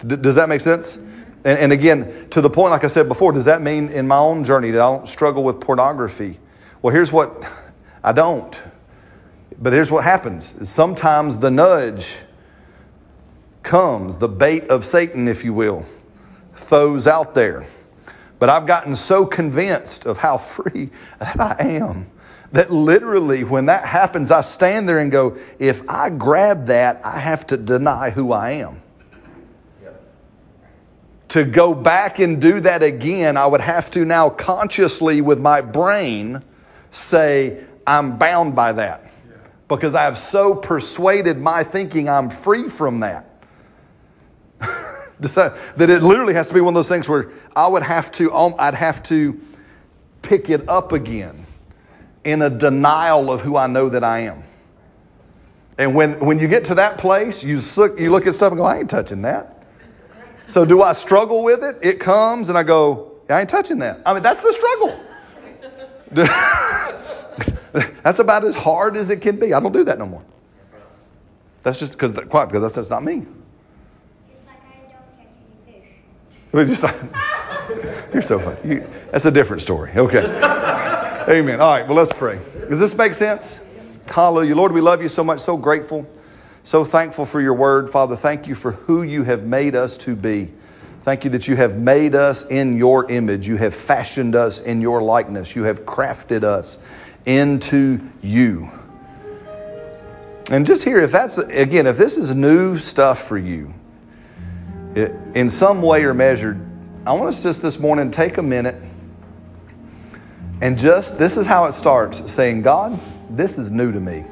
D- 0.06 0.16
does 0.16 0.36
that 0.36 0.48
make 0.48 0.60
sense? 0.60 0.96
And, 1.44 1.58
and 1.58 1.72
again, 1.72 2.28
to 2.30 2.40
the 2.40 2.50
point, 2.50 2.70
like 2.70 2.84
I 2.84 2.88
said 2.88 3.08
before, 3.08 3.32
does 3.32 3.44
that 3.44 3.62
mean 3.62 3.88
in 3.88 4.06
my 4.06 4.18
own 4.18 4.44
journey 4.44 4.70
that 4.70 4.80
I 4.80 4.86
don't 4.86 5.08
struggle 5.08 5.44
with 5.44 5.60
pornography? 5.60 6.38
Well, 6.80 6.94
here's 6.94 7.12
what 7.12 7.44
I 8.04 8.12
don't. 8.12 8.58
But 9.60 9.72
here's 9.72 9.90
what 9.90 10.04
happens 10.04 10.68
sometimes 10.68 11.36
the 11.36 11.50
nudge 11.50 12.16
comes, 13.62 14.16
the 14.16 14.28
bait 14.28 14.68
of 14.68 14.84
Satan, 14.84 15.28
if 15.28 15.44
you 15.44 15.52
will, 15.52 15.86
throws 16.54 17.06
out 17.06 17.34
there. 17.34 17.66
But 18.38 18.48
I've 18.48 18.66
gotten 18.66 18.96
so 18.96 19.24
convinced 19.24 20.04
of 20.04 20.18
how 20.18 20.36
free 20.38 20.90
that 21.18 21.40
I 21.60 21.62
am 21.76 22.10
that 22.52 22.70
literally 22.70 23.44
when 23.44 23.66
that 23.66 23.84
happens, 23.84 24.30
I 24.30 24.42
stand 24.42 24.88
there 24.88 24.98
and 24.98 25.10
go, 25.10 25.38
if 25.58 25.88
I 25.88 26.10
grab 26.10 26.66
that, 26.66 27.00
I 27.04 27.18
have 27.18 27.46
to 27.48 27.56
deny 27.56 28.10
who 28.10 28.32
I 28.32 28.50
am. 28.52 28.80
To 31.28 31.44
go 31.44 31.74
back 31.74 32.18
and 32.18 32.42
do 32.42 32.60
that 32.60 32.82
again, 32.82 33.38
I 33.38 33.46
would 33.46 33.62
have 33.62 33.90
to 33.92 34.04
now 34.04 34.28
consciously, 34.28 35.22
with 35.22 35.40
my 35.40 35.62
brain, 35.62 36.42
say, 36.90 37.64
I'm 37.86 38.18
bound 38.18 38.54
by 38.54 38.72
that. 38.72 39.10
Because 39.66 39.94
I 39.94 40.02
have 40.02 40.18
so 40.18 40.54
persuaded 40.54 41.38
my 41.38 41.64
thinking 41.64 42.10
I'm 42.10 42.28
free 42.28 42.68
from 42.68 43.00
that. 43.00 43.30
that 44.60 45.56
it 45.78 46.02
literally 46.02 46.34
has 46.34 46.48
to 46.48 46.54
be 46.54 46.60
one 46.60 46.74
of 46.74 46.74
those 46.74 46.88
things 46.88 47.08
where 47.08 47.30
I 47.56 47.66
would 47.66 47.82
have 47.82 48.12
to, 48.12 48.30
um, 48.34 48.54
I'd 48.58 48.74
have 48.74 49.02
to 49.04 49.40
pick 50.20 50.50
it 50.50 50.68
up 50.68 50.92
again 50.92 51.46
in 52.24 52.42
a 52.42 52.50
denial 52.50 53.32
of 53.32 53.40
who 53.40 53.56
I 53.56 53.66
know 53.66 53.88
that 53.88 54.04
I 54.04 54.20
am. 54.20 54.44
And 55.78 55.94
when, 55.94 56.20
when 56.20 56.38
you 56.38 56.48
get 56.48 56.64
to 56.66 56.74
that 56.76 56.98
place, 56.98 57.42
you 57.42 57.60
look, 57.76 57.98
you 57.98 58.10
look 58.10 58.26
at 58.26 58.34
stuff 58.34 58.52
and 58.52 58.58
go, 58.58 58.64
I 58.64 58.78
ain't 58.78 58.90
touching 58.90 59.22
that. 59.22 59.64
So 60.46 60.64
do 60.64 60.82
I 60.82 60.92
struggle 60.92 61.42
with 61.42 61.64
it? 61.64 61.78
It 61.82 61.98
comes 61.98 62.48
and 62.48 62.58
I 62.58 62.62
go, 62.62 63.12
I 63.28 63.40
ain't 63.40 63.48
touching 63.48 63.78
that. 63.78 64.00
I 64.04 64.12
mean, 64.12 64.22
that's 64.22 64.42
the 64.42 64.52
struggle. 64.52 65.00
that's 68.02 68.18
about 68.18 68.44
as 68.44 68.54
hard 68.54 68.96
as 68.96 69.08
it 69.08 69.22
can 69.22 69.38
be. 69.38 69.54
I 69.54 69.60
don't 69.60 69.72
do 69.72 69.84
that 69.84 69.98
no 69.98 70.06
more. 70.06 70.22
That's 71.62 71.78
just 71.78 71.92
because, 71.92 72.12
because 72.12 72.74
that's, 72.74 72.90
not 72.90 73.02
me. 73.02 73.20
Just 73.20 73.28
like 74.46 74.58
I 74.62 74.76
don't 74.92 75.04
any 76.52 76.66
fish. 76.66 76.68
Just 76.68 76.82
like, 76.82 76.96
you're 78.12 78.22
so 78.22 78.38
funny. 78.38 78.74
You, 78.74 78.86
that's 79.10 79.24
a 79.24 79.30
different 79.30 79.62
story. 79.62 79.92
Okay. 79.96 80.22
Amen. 81.28 81.60
All 81.60 81.70
right, 81.70 81.86
well, 81.86 81.96
let's 81.96 82.12
pray. 82.12 82.40
Does 82.68 82.80
this 82.80 82.96
make 82.96 83.14
sense? 83.14 83.60
Hallelujah. 84.10 84.56
Lord, 84.56 84.72
we 84.72 84.80
love 84.80 85.02
you 85.02 85.08
so 85.08 85.22
much, 85.22 85.38
so 85.38 85.56
grateful, 85.56 86.08
so 86.64 86.84
thankful 86.84 87.26
for 87.26 87.40
your 87.40 87.54
word. 87.54 87.88
Father, 87.88 88.16
thank 88.16 88.48
you 88.48 88.56
for 88.56 88.72
who 88.72 89.02
you 89.02 89.22
have 89.22 89.44
made 89.44 89.76
us 89.76 89.96
to 89.98 90.16
be. 90.16 90.48
Thank 91.02 91.22
you 91.24 91.30
that 91.30 91.46
you 91.46 91.54
have 91.54 91.78
made 91.78 92.16
us 92.16 92.44
in 92.46 92.76
your 92.76 93.10
image. 93.10 93.46
You 93.46 93.56
have 93.56 93.72
fashioned 93.72 94.34
us 94.34 94.60
in 94.60 94.80
your 94.80 95.00
likeness. 95.00 95.54
You 95.54 95.62
have 95.64 95.84
crafted 95.84 96.42
us 96.42 96.78
into 97.24 98.00
you. 98.20 98.70
And 100.50 100.66
just 100.66 100.82
here, 100.82 100.98
if 100.98 101.12
that's, 101.12 101.38
again, 101.38 101.86
if 101.86 101.96
this 101.96 102.16
is 102.16 102.34
new 102.34 102.78
stuff 102.78 103.28
for 103.28 103.38
you, 103.38 103.72
it, 104.96 105.12
in 105.34 105.48
some 105.50 105.82
way 105.82 106.04
or 106.04 106.14
measure, 106.14 106.60
I 107.06 107.12
want 107.12 107.28
us 107.28 107.42
just 107.44 107.62
this 107.62 107.78
morning 107.78 108.10
take 108.10 108.38
a 108.38 108.42
minute 108.42 108.76
and 110.62 110.78
just, 110.78 111.18
this 111.18 111.36
is 111.36 111.44
how 111.44 111.64
it 111.64 111.72
starts 111.72 112.30
saying, 112.30 112.62
God, 112.62 112.96
this 113.28 113.58
is 113.58 113.72
new 113.72 113.90
to 113.90 113.98
me, 113.98 114.24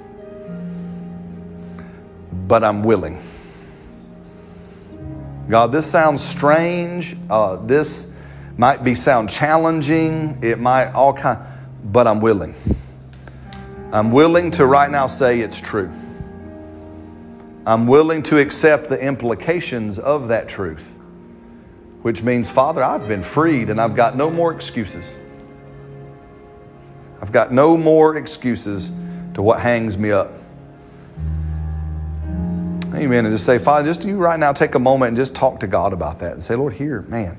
but 2.47 2.63
I'm 2.63 2.85
willing. 2.85 3.21
God, 5.49 5.73
this 5.73 5.91
sounds 5.91 6.23
strange. 6.23 7.17
Uh, 7.29 7.57
this 7.57 8.13
might 8.57 8.85
be 8.85 8.95
sound 8.95 9.29
challenging. 9.29 10.39
It 10.41 10.61
might 10.61 10.93
all 10.93 11.13
kind, 11.13 11.41
but 11.87 12.07
I'm 12.07 12.21
willing. 12.21 12.55
I'm 13.93 14.13
willing 14.13 14.53
to 14.53 14.67
right 14.67 14.89
now 14.89 15.09
say 15.09 15.41
it's 15.41 15.61
true. 15.61 15.91
I'm 17.67 17.89
willing 17.89 18.23
to 18.25 18.39
accept 18.39 18.89
the 18.89 19.03
implications 19.03 19.99
of 19.99 20.29
that 20.29 20.49
truth, 20.49 20.95
which 22.03 22.23
means, 22.23 22.49
Father, 22.49 22.85
I've 22.85 23.09
been 23.09 23.25
freed 23.25 23.69
and 23.69 23.81
I've 23.81 23.97
got 23.97 24.17
no 24.17 24.31
more 24.31 24.55
excuses. 24.55 25.13
I've 27.21 27.33
got 27.33 27.53
no 27.53 27.77
more 27.77 28.17
excuses 28.17 28.93
to 29.35 29.43
what 29.43 29.61
hangs 29.61 29.99
me 29.99 30.11
up. 30.11 30.33
Amen. 32.95 33.25
And 33.25 33.33
just 33.33 33.47
say, 33.47 33.59
Father, 33.59 33.89
just 33.89 34.05
you 34.05 34.17
right 34.17 34.39
now 34.39 34.53
take 34.53 34.75
a 34.75 34.79
moment 34.79 35.09
and 35.09 35.17
just 35.17 35.35
talk 35.35 35.61
to 35.61 35.67
God 35.67 35.93
about 35.93 36.19
that 36.21 36.33
and 36.33 36.43
say, 36.43 36.57
Lord, 36.57 36.73
here, 36.73 37.03
man, 37.03 37.37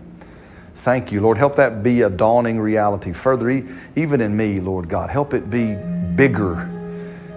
thank 0.75 1.11
you. 1.11 1.19
Lord, 1.19 1.37
help 1.37 1.55
that 1.57 1.83
be 1.83 2.01
a 2.01 2.09
dawning 2.09 2.59
reality. 2.59 3.11
Further, 3.11 3.63
even 3.95 4.21
in 4.21 4.35
me, 4.35 4.57
Lord 4.57 4.87
God, 4.87 5.09
help 5.09 5.33
it 5.33 5.49
be 5.49 5.73
bigger 6.15 6.59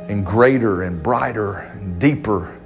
and 0.09 0.25
greater 0.25 0.83
and 0.83 1.03
brighter 1.03 1.59
and 1.59 1.99
deeper. 1.99 2.57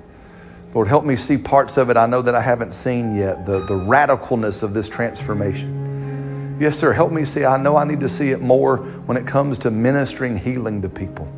Lord, 0.74 0.86
help 0.86 1.04
me 1.04 1.16
see 1.16 1.38
parts 1.38 1.78
of 1.78 1.88
it 1.88 1.96
I 1.96 2.06
know 2.06 2.20
that 2.20 2.34
I 2.34 2.42
haven't 2.42 2.72
seen 2.72 3.16
yet, 3.16 3.46
the, 3.46 3.64
the 3.64 3.74
radicalness 3.74 4.62
of 4.62 4.74
this 4.74 4.88
transformation. 4.88 5.77
Yes, 6.58 6.76
sir. 6.78 6.92
Help 6.92 7.12
me 7.12 7.24
see. 7.24 7.44
I 7.44 7.56
know 7.56 7.76
I 7.76 7.84
need 7.84 8.00
to 8.00 8.08
see 8.08 8.30
it 8.30 8.40
more 8.40 8.78
when 8.78 9.16
it 9.16 9.26
comes 9.26 9.58
to 9.58 9.70
ministering 9.70 10.36
healing 10.36 10.82
to 10.82 10.88
people. 10.88 11.32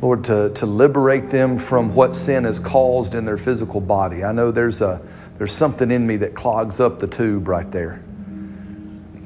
Lord, 0.00 0.24
to, 0.24 0.50
to 0.54 0.66
liberate 0.66 1.30
them 1.30 1.58
from 1.58 1.94
what 1.94 2.16
sin 2.16 2.44
has 2.44 2.58
caused 2.58 3.14
in 3.14 3.24
their 3.24 3.36
physical 3.36 3.80
body. 3.80 4.24
I 4.24 4.32
know 4.32 4.50
there's, 4.50 4.80
a, 4.80 5.00
there's 5.38 5.52
something 5.52 5.90
in 5.90 6.06
me 6.06 6.16
that 6.18 6.34
clogs 6.34 6.80
up 6.80 6.98
the 6.98 7.06
tube 7.06 7.46
right 7.46 7.70
there. 7.70 8.02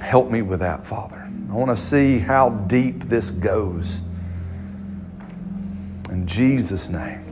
Help 0.01 0.30
me 0.30 0.43
with 0.43 0.60
that, 0.60 0.84
Father. 0.84 1.22
I 1.51 1.55
want 1.55 1.70
to 1.70 1.76
see 1.76 2.18
how 2.18 2.51
deep 2.51 3.05
this 3.05 3.30
goes. 3.30 4.02
In 6.10 6.26
Jesus' 6.26 6.88
name. 6.88 7.22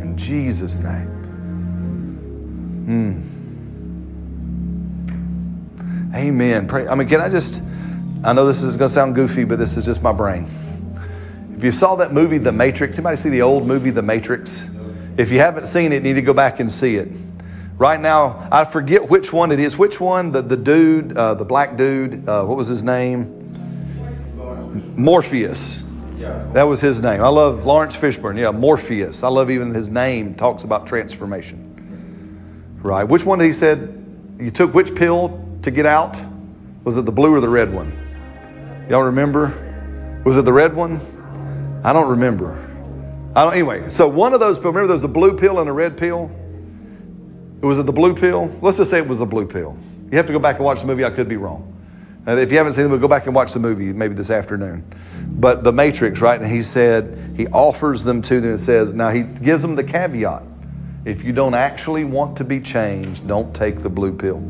In 0.00 0.16
Jesus' 0.16 0.76
name. 0.76 1.08
Hmm. 2.86 3.31
Amen. 6.14 6.66
Pray. 6.66 6.86
I 6.86 6.94
mean, 6.94 7.08
can 7.08 7.20
I 7.20 7.28
just, 7.28 7.62
I 8.22 8.32
know 8.32 8.46
this 8.46 8.62
is 8.62 8.76
going 8.76 8.88
to 8.88 8.94
sound 8.94 9.14
goofy, 9.14 9.44
but 9.44 9.58
this 9.58 9.76
is 9.76 9.84
just 9.84 10.02
my 10.02 10.12
brain. 10.12 10.46
If 11.56 11.64
you 11.64 11.72
saw 11.72 11.96
that 11.96 12.12
movie, 12.12 12.38
The 12.38 12.52
Matrix, 12.52 12.98
anybody 12.98 13.16
see 13.16 13.28
the 13.30 13.42
old 13.42 13.66
movie, 13.66 13.90
The 13.90 14.02
Matrix? 14.02 14.70
If 15.16 15.30
you 15.30 15.38
haven't 15.38 15.66
seen 15.66 15.92
it, 15.92 15.96
you 15.96 16.00
need 16.00 16.14
to 16.14 16.22
go 16.22 16.34
back 16.34 16.60
and 16.60 16.70
see 16.70 16.96
it. 16.96 17.08
Right 17.78 18.00
now, 18.00 18.48
I 18.50 18.64
forget 18.64 19.08
which 19.08 19.32
one 19.32 19.52
it 19.52 19.60
is. 19.60 19.76
Which 19.76 20.00
one? 20.00 20.32
The, 20.32 20.42
the 20.42 20.56
dude, 20.56 21.16
uh, 21.16 21.34
the 21.34 21.44
black 21.44 21.76
dude, 21.76 22.28
uh, 22.28 22.44
what 22.44 22.56
was 22.56 22.68
his 22.68 22.82
name? 22.82 23.38
Morpheus. 24.96 25.84
That 26.52 26.64
was 26.64 26.80
his 26.80 27.00
name. 27.02 27.20
I 27.22 27.28
love 27.28 27.64
Laurence 27.64 27.96
Fishburne. 27.96 28.38
Yeah, 28.38 28.52
Morpheus. 28.52 29.22
I 29.22 29.28
love 29.28 29.50
even 29.50 29.74
his 29.74 29.90
name 29.90 30.34
talks 30.34 30.62
about 30.62 30.86
transformation. 30.86 32.78
Right. 32.82 33.04
Which 33.04 33.24
one 33.24 33.38
did 33.38 33.46
he 33.46 33.52
said? 33.52 33.98
You 34.38 34.50
took 34.50 34.72
which 34.74 34.94
pill 34.94 35.41
to 35.62 35.70
get 35.70 35.86
out? 35.86 36.16
Was 36.84 36.96
it 36.96 37.04
the 37.04 37.12
blue 37.12 37.34
or 37.34 37.40
the 37.40 37.48
red 37.48 37.72
one? 37.72 37.92
Y'all 38.90 39.02
remember? 39.02 40.22
Was 40.24 40.36
it 40.36 40.44
the 40.44 40.52
red 40.52 40.74
one? 40.74 41.00
I 41.84 41.92
don't 41.92 42.08
remember. 42.08 42.58
I 43.34 43.44
don't, 43.44 43.54
anyway, 43.54 43.88
so 43.88 44.06
one 44.06 44.34
of 44.34 44.40
those 44.40 44.58
remember 44.58 44.86
there 44.86 44.94
was 44.94 45.04
a 45.04 45.08
blue 45.08 45.36
pill 45.36 45.60
and 45.60 45.68
a 45.68 45.72
red 45.72 45.96
pill? 45.96 46.30
It 47.62 47.66
Was 47.66 47.78
it 47.78 47.86
the 47.86 47.92
blue 47.92 48.14
pill? 48.14 48.56
Let's 48.60 48.76
just 48.76 48.90
say 48.90 48.98
it 48.98 49.06
was 49.06 49.18
the 49.18 49.26
blue 49.26 49.46
pill. 49.46 49.78
You 50.10 50.16
have 50.16 50.26
to 50.26 50.32
go 50.32 50.38
back 50.38 50.56
and 50.56 50.64
watch 50.64 50.80
the 50.80 50.86
movie. 50.86 51.04
I 51.04 51.10
could 51.10 51.28
be 51.28 51.36
wrong. 51.36 51.68
And 52.26 52.38
if 52.38 52.52
you 52.52 52.58
haven't 52.58 52.74
seen 52.74 52.86
movie, 52.88 53.00
go 53.00 53.08
back 53.08 53.26
and 53.26 53.34
watch 53.34 53.52
the 53.52 53.60
movie 53.60 53.92
maybe 53.92 54.14
this 54.14 54.30
afternoon. 54.30 54.84
But 55.26 55.64
the 55.64 55.72
Matrix, 55.72 56.20
right? 56.20 56.40
And 56.40 56.50
he 56.50 56.62
said, 56.62 57.34
he 57.36 57.46
offers 57.48 58.04
them 58.04 58.20
to 58.22 58.40
them 58.40 58.50
and 58.50 58.60
says, 58.60 58.92
now 58.92 59.10
he 59.10 59.22
gives 59.22 59.62
them 59.62 59.74
the 59.74 59.84
caveat. 59.84 60.42
If 61.04 61.24
you 61.24 61.32
don't 61.32 61.54
actually 61.54 62.04
want 62.04 62.36
to 62.36 62.44
be 62.44 62.60
changed, 62.60 63.26
don't 63.26 63.54
take 63.54 63.82
the 63.82 63.90
blue 63.90 64.12
pill. 64.12 64.40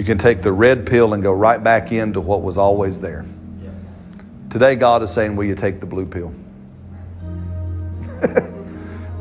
You 0.00 0.06
can 0.06 0.16
take 0.16 0.40
the 0.40 0.50
red 0.50 0.86
pill 0.86 1.12
and 1.12 1.22
go 1.22 1.30
right 1.30 1.62
back 1.62 1.92
into 1.92 2.22
what 2.22 2.40
was 2.40 2.56
always 2.56 3.00
there. 3.00 3.26
Today, 4.48 4.74
God 4.74 5.02
is 5.02 5.12
saying, 5.12 5.36
Will 5.36 5.44
you 5.44 5.54
take 5.54 5.78
the 5.78 5.84
blue 5.84 6.06
pill? 6.06 6.32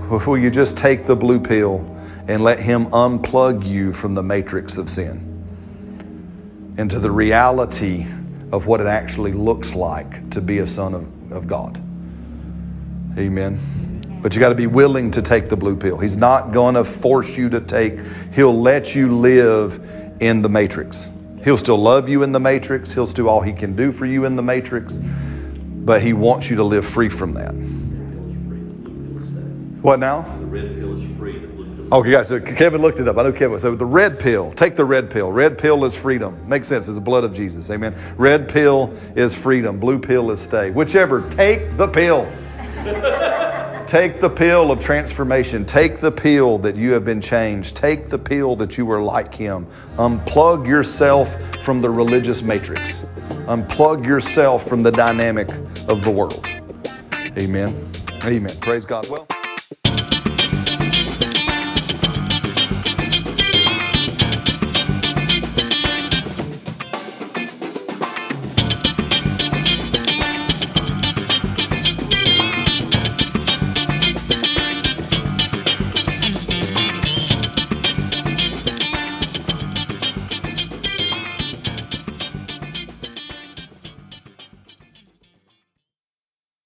Will 0.25 0.37
you 0.37 0.49
just 0.49 0.77
take 0.77 1.05
the 1.05 1.17
blue 1.17 1.41
pill 1.41 1.81
and 2.29 2.41
let 2.45 2.61
Him 2.61 2.85
unplug 2.91 3.65
you 3.65 3.91
from 3.91 4.15
the 4.15 4.23
matrix 4.23 4.77
of 4.77 4.89
sin 4.89 5.25
into 6.77 6.97
the 6.97 7.11
reality 7.11 8.07
of 8.53 8.65
what 8.65 8.79
it 8.79 8.87
actually 8.87 9.33
looks 9.33 9.75
like 9.75 10.29
to 10.29 10.39
be 10.39 10.59
a 10.59 10.67
son 10.67 10.93
of, 10.93 11.31
of 11.33 11.45
God? 11.45 11.75
Amen. 13.17 14.19
But 14.21 14.33
you 14.33 14.39
got 14.39 14.49
to 14.49 14.55
be 14.55 14.67
willing 14.67 15.11
to 15.11 15.21
take 15.21 15.49
the 15.49 15.57
blue 15.57 15.75
pill. 15.75 15.97
He's 15.97 16.15
not 16.15 16.53
going 16.53 16.75
to 16.75 16.85
force 16.85 17.35
you 17.35 17.49
to 17.49 17.59
take, 17.59 17.99
He'll 18.33 18.57
let 18.57 18.95
you 18.95 19.17
live 19.17 19.98
in 20.19 20.41
the 20.41 20.49
matrix. 20.49 21.09
He'll 21.43 21.57
still 21.57 21.77
love 21.77 22.09
you 22.09 22.23
in 22.23 22.31
the 22.31 22.39
matrix. 22.39 22.93
He'll 22.93 23.05
do 23.05 23.27
all 23.27 23.41
he 23.41 23.53
can 23.53 23.75
do 23.75 23.91
for 23.91 24.05
you 24.05 24.25
in 24.25 24.35
the 24.35 24.41
matrix. 24.41 24.97
But 24.97 26.01
he 26.01 26.13
wants 26.13 26.49
you 26.49 26.57
to 26.57 26.63
live 26.63 26.85
free 26.85 27.09
from 27.09 27.33
that. 27.33 27.53
What 29.81 29.99
now? 29.99 30.21
The 30.39 30.45
red 30.45 30.75
pill 30.75 30.97
is 30.97 31.17
free, 31.17 31.39
the 31.39 31.47
blue 31.47 31.73
pill 31.75 31.93
Okay, 31.93 32.09
oh, 32.09 32.11
guys, 32.11 32.27
so 32.27 32.39
Kevin 32.41 32.81
looked 32.81 32.99
it 32.99 33.07
up. 33.07 33.17
I 33.17 33.23
know 33.23 33.31
Kevin. 33.31 33.59
So 33.59 33.75
the 33.75 33.85
red 33.85 34.19
pill, 34.19 34.51
take 34.51 34.75
the 34.75 34.83
red 34.83 35.09
pill. 35.09 35.31
Red 35.31 35.57
pill 35.57 35.85
is 35.85 35.95
freedom. 35.95 36.37
Makes 36.47 36.67
sense. 36.67 36.87
It's 36.87 36.95
the 36.95 37.01
blood 37.01 37.23
of 37.23 37.33
Jesus. 37.33 37.69
Amen. 37.69 37.95
Red 38.17 38.49
pill 38.49 38.93
is 39.15 39.33
freedom. 39.33 39.79
Blue 39.79 39.97
pill 39.97 40.31
is 40.31 40.41
stay. 40.41 40.69
Whichever, 40.71 41.27
take 41.29 41.77
the 41.77 41.87
pill. 41.87 42.29
take 43.89 44.21
the 44.21 44.29
pill 44.29 44.71
of 44.71 44.79
transformation. 44.79 45.65
Take 45.65 45.99
the 45.99 46.11
pill 46.11 46.59
that 46.59 46.75
you 46.75 46.91
have 46.91 47.03
been 47.03 47.19
changed. 47.19 47.75
Take 47.75 48.09
the 48.09 48.19
pill 48.19 48.55
that 48.57 48.77
you 48.77 48.89
are 48.91 49.01
like 49.01 49.33
Him. 49.33 49.65
Unplug 49.97 50.67
yourself 50.67 51.35
from 51.63 51.81
the 51.81 51.89
religious 51.89 52.43
matrix. 52.43 52.99
Unplug 53.47 54.05
yourself 54.05 54.67
from 54.67 54.83
the 54.83 54.91
dynamic 54.91 55.49
of 55.87 56.03
the 56.03 56.11
world. 56.11 56.45
Amen. 57.35 57.91
Amen. 58.23 58.55
Praise 58.59 58.85
God. 58.85 59.09
Well, 59.09 59.25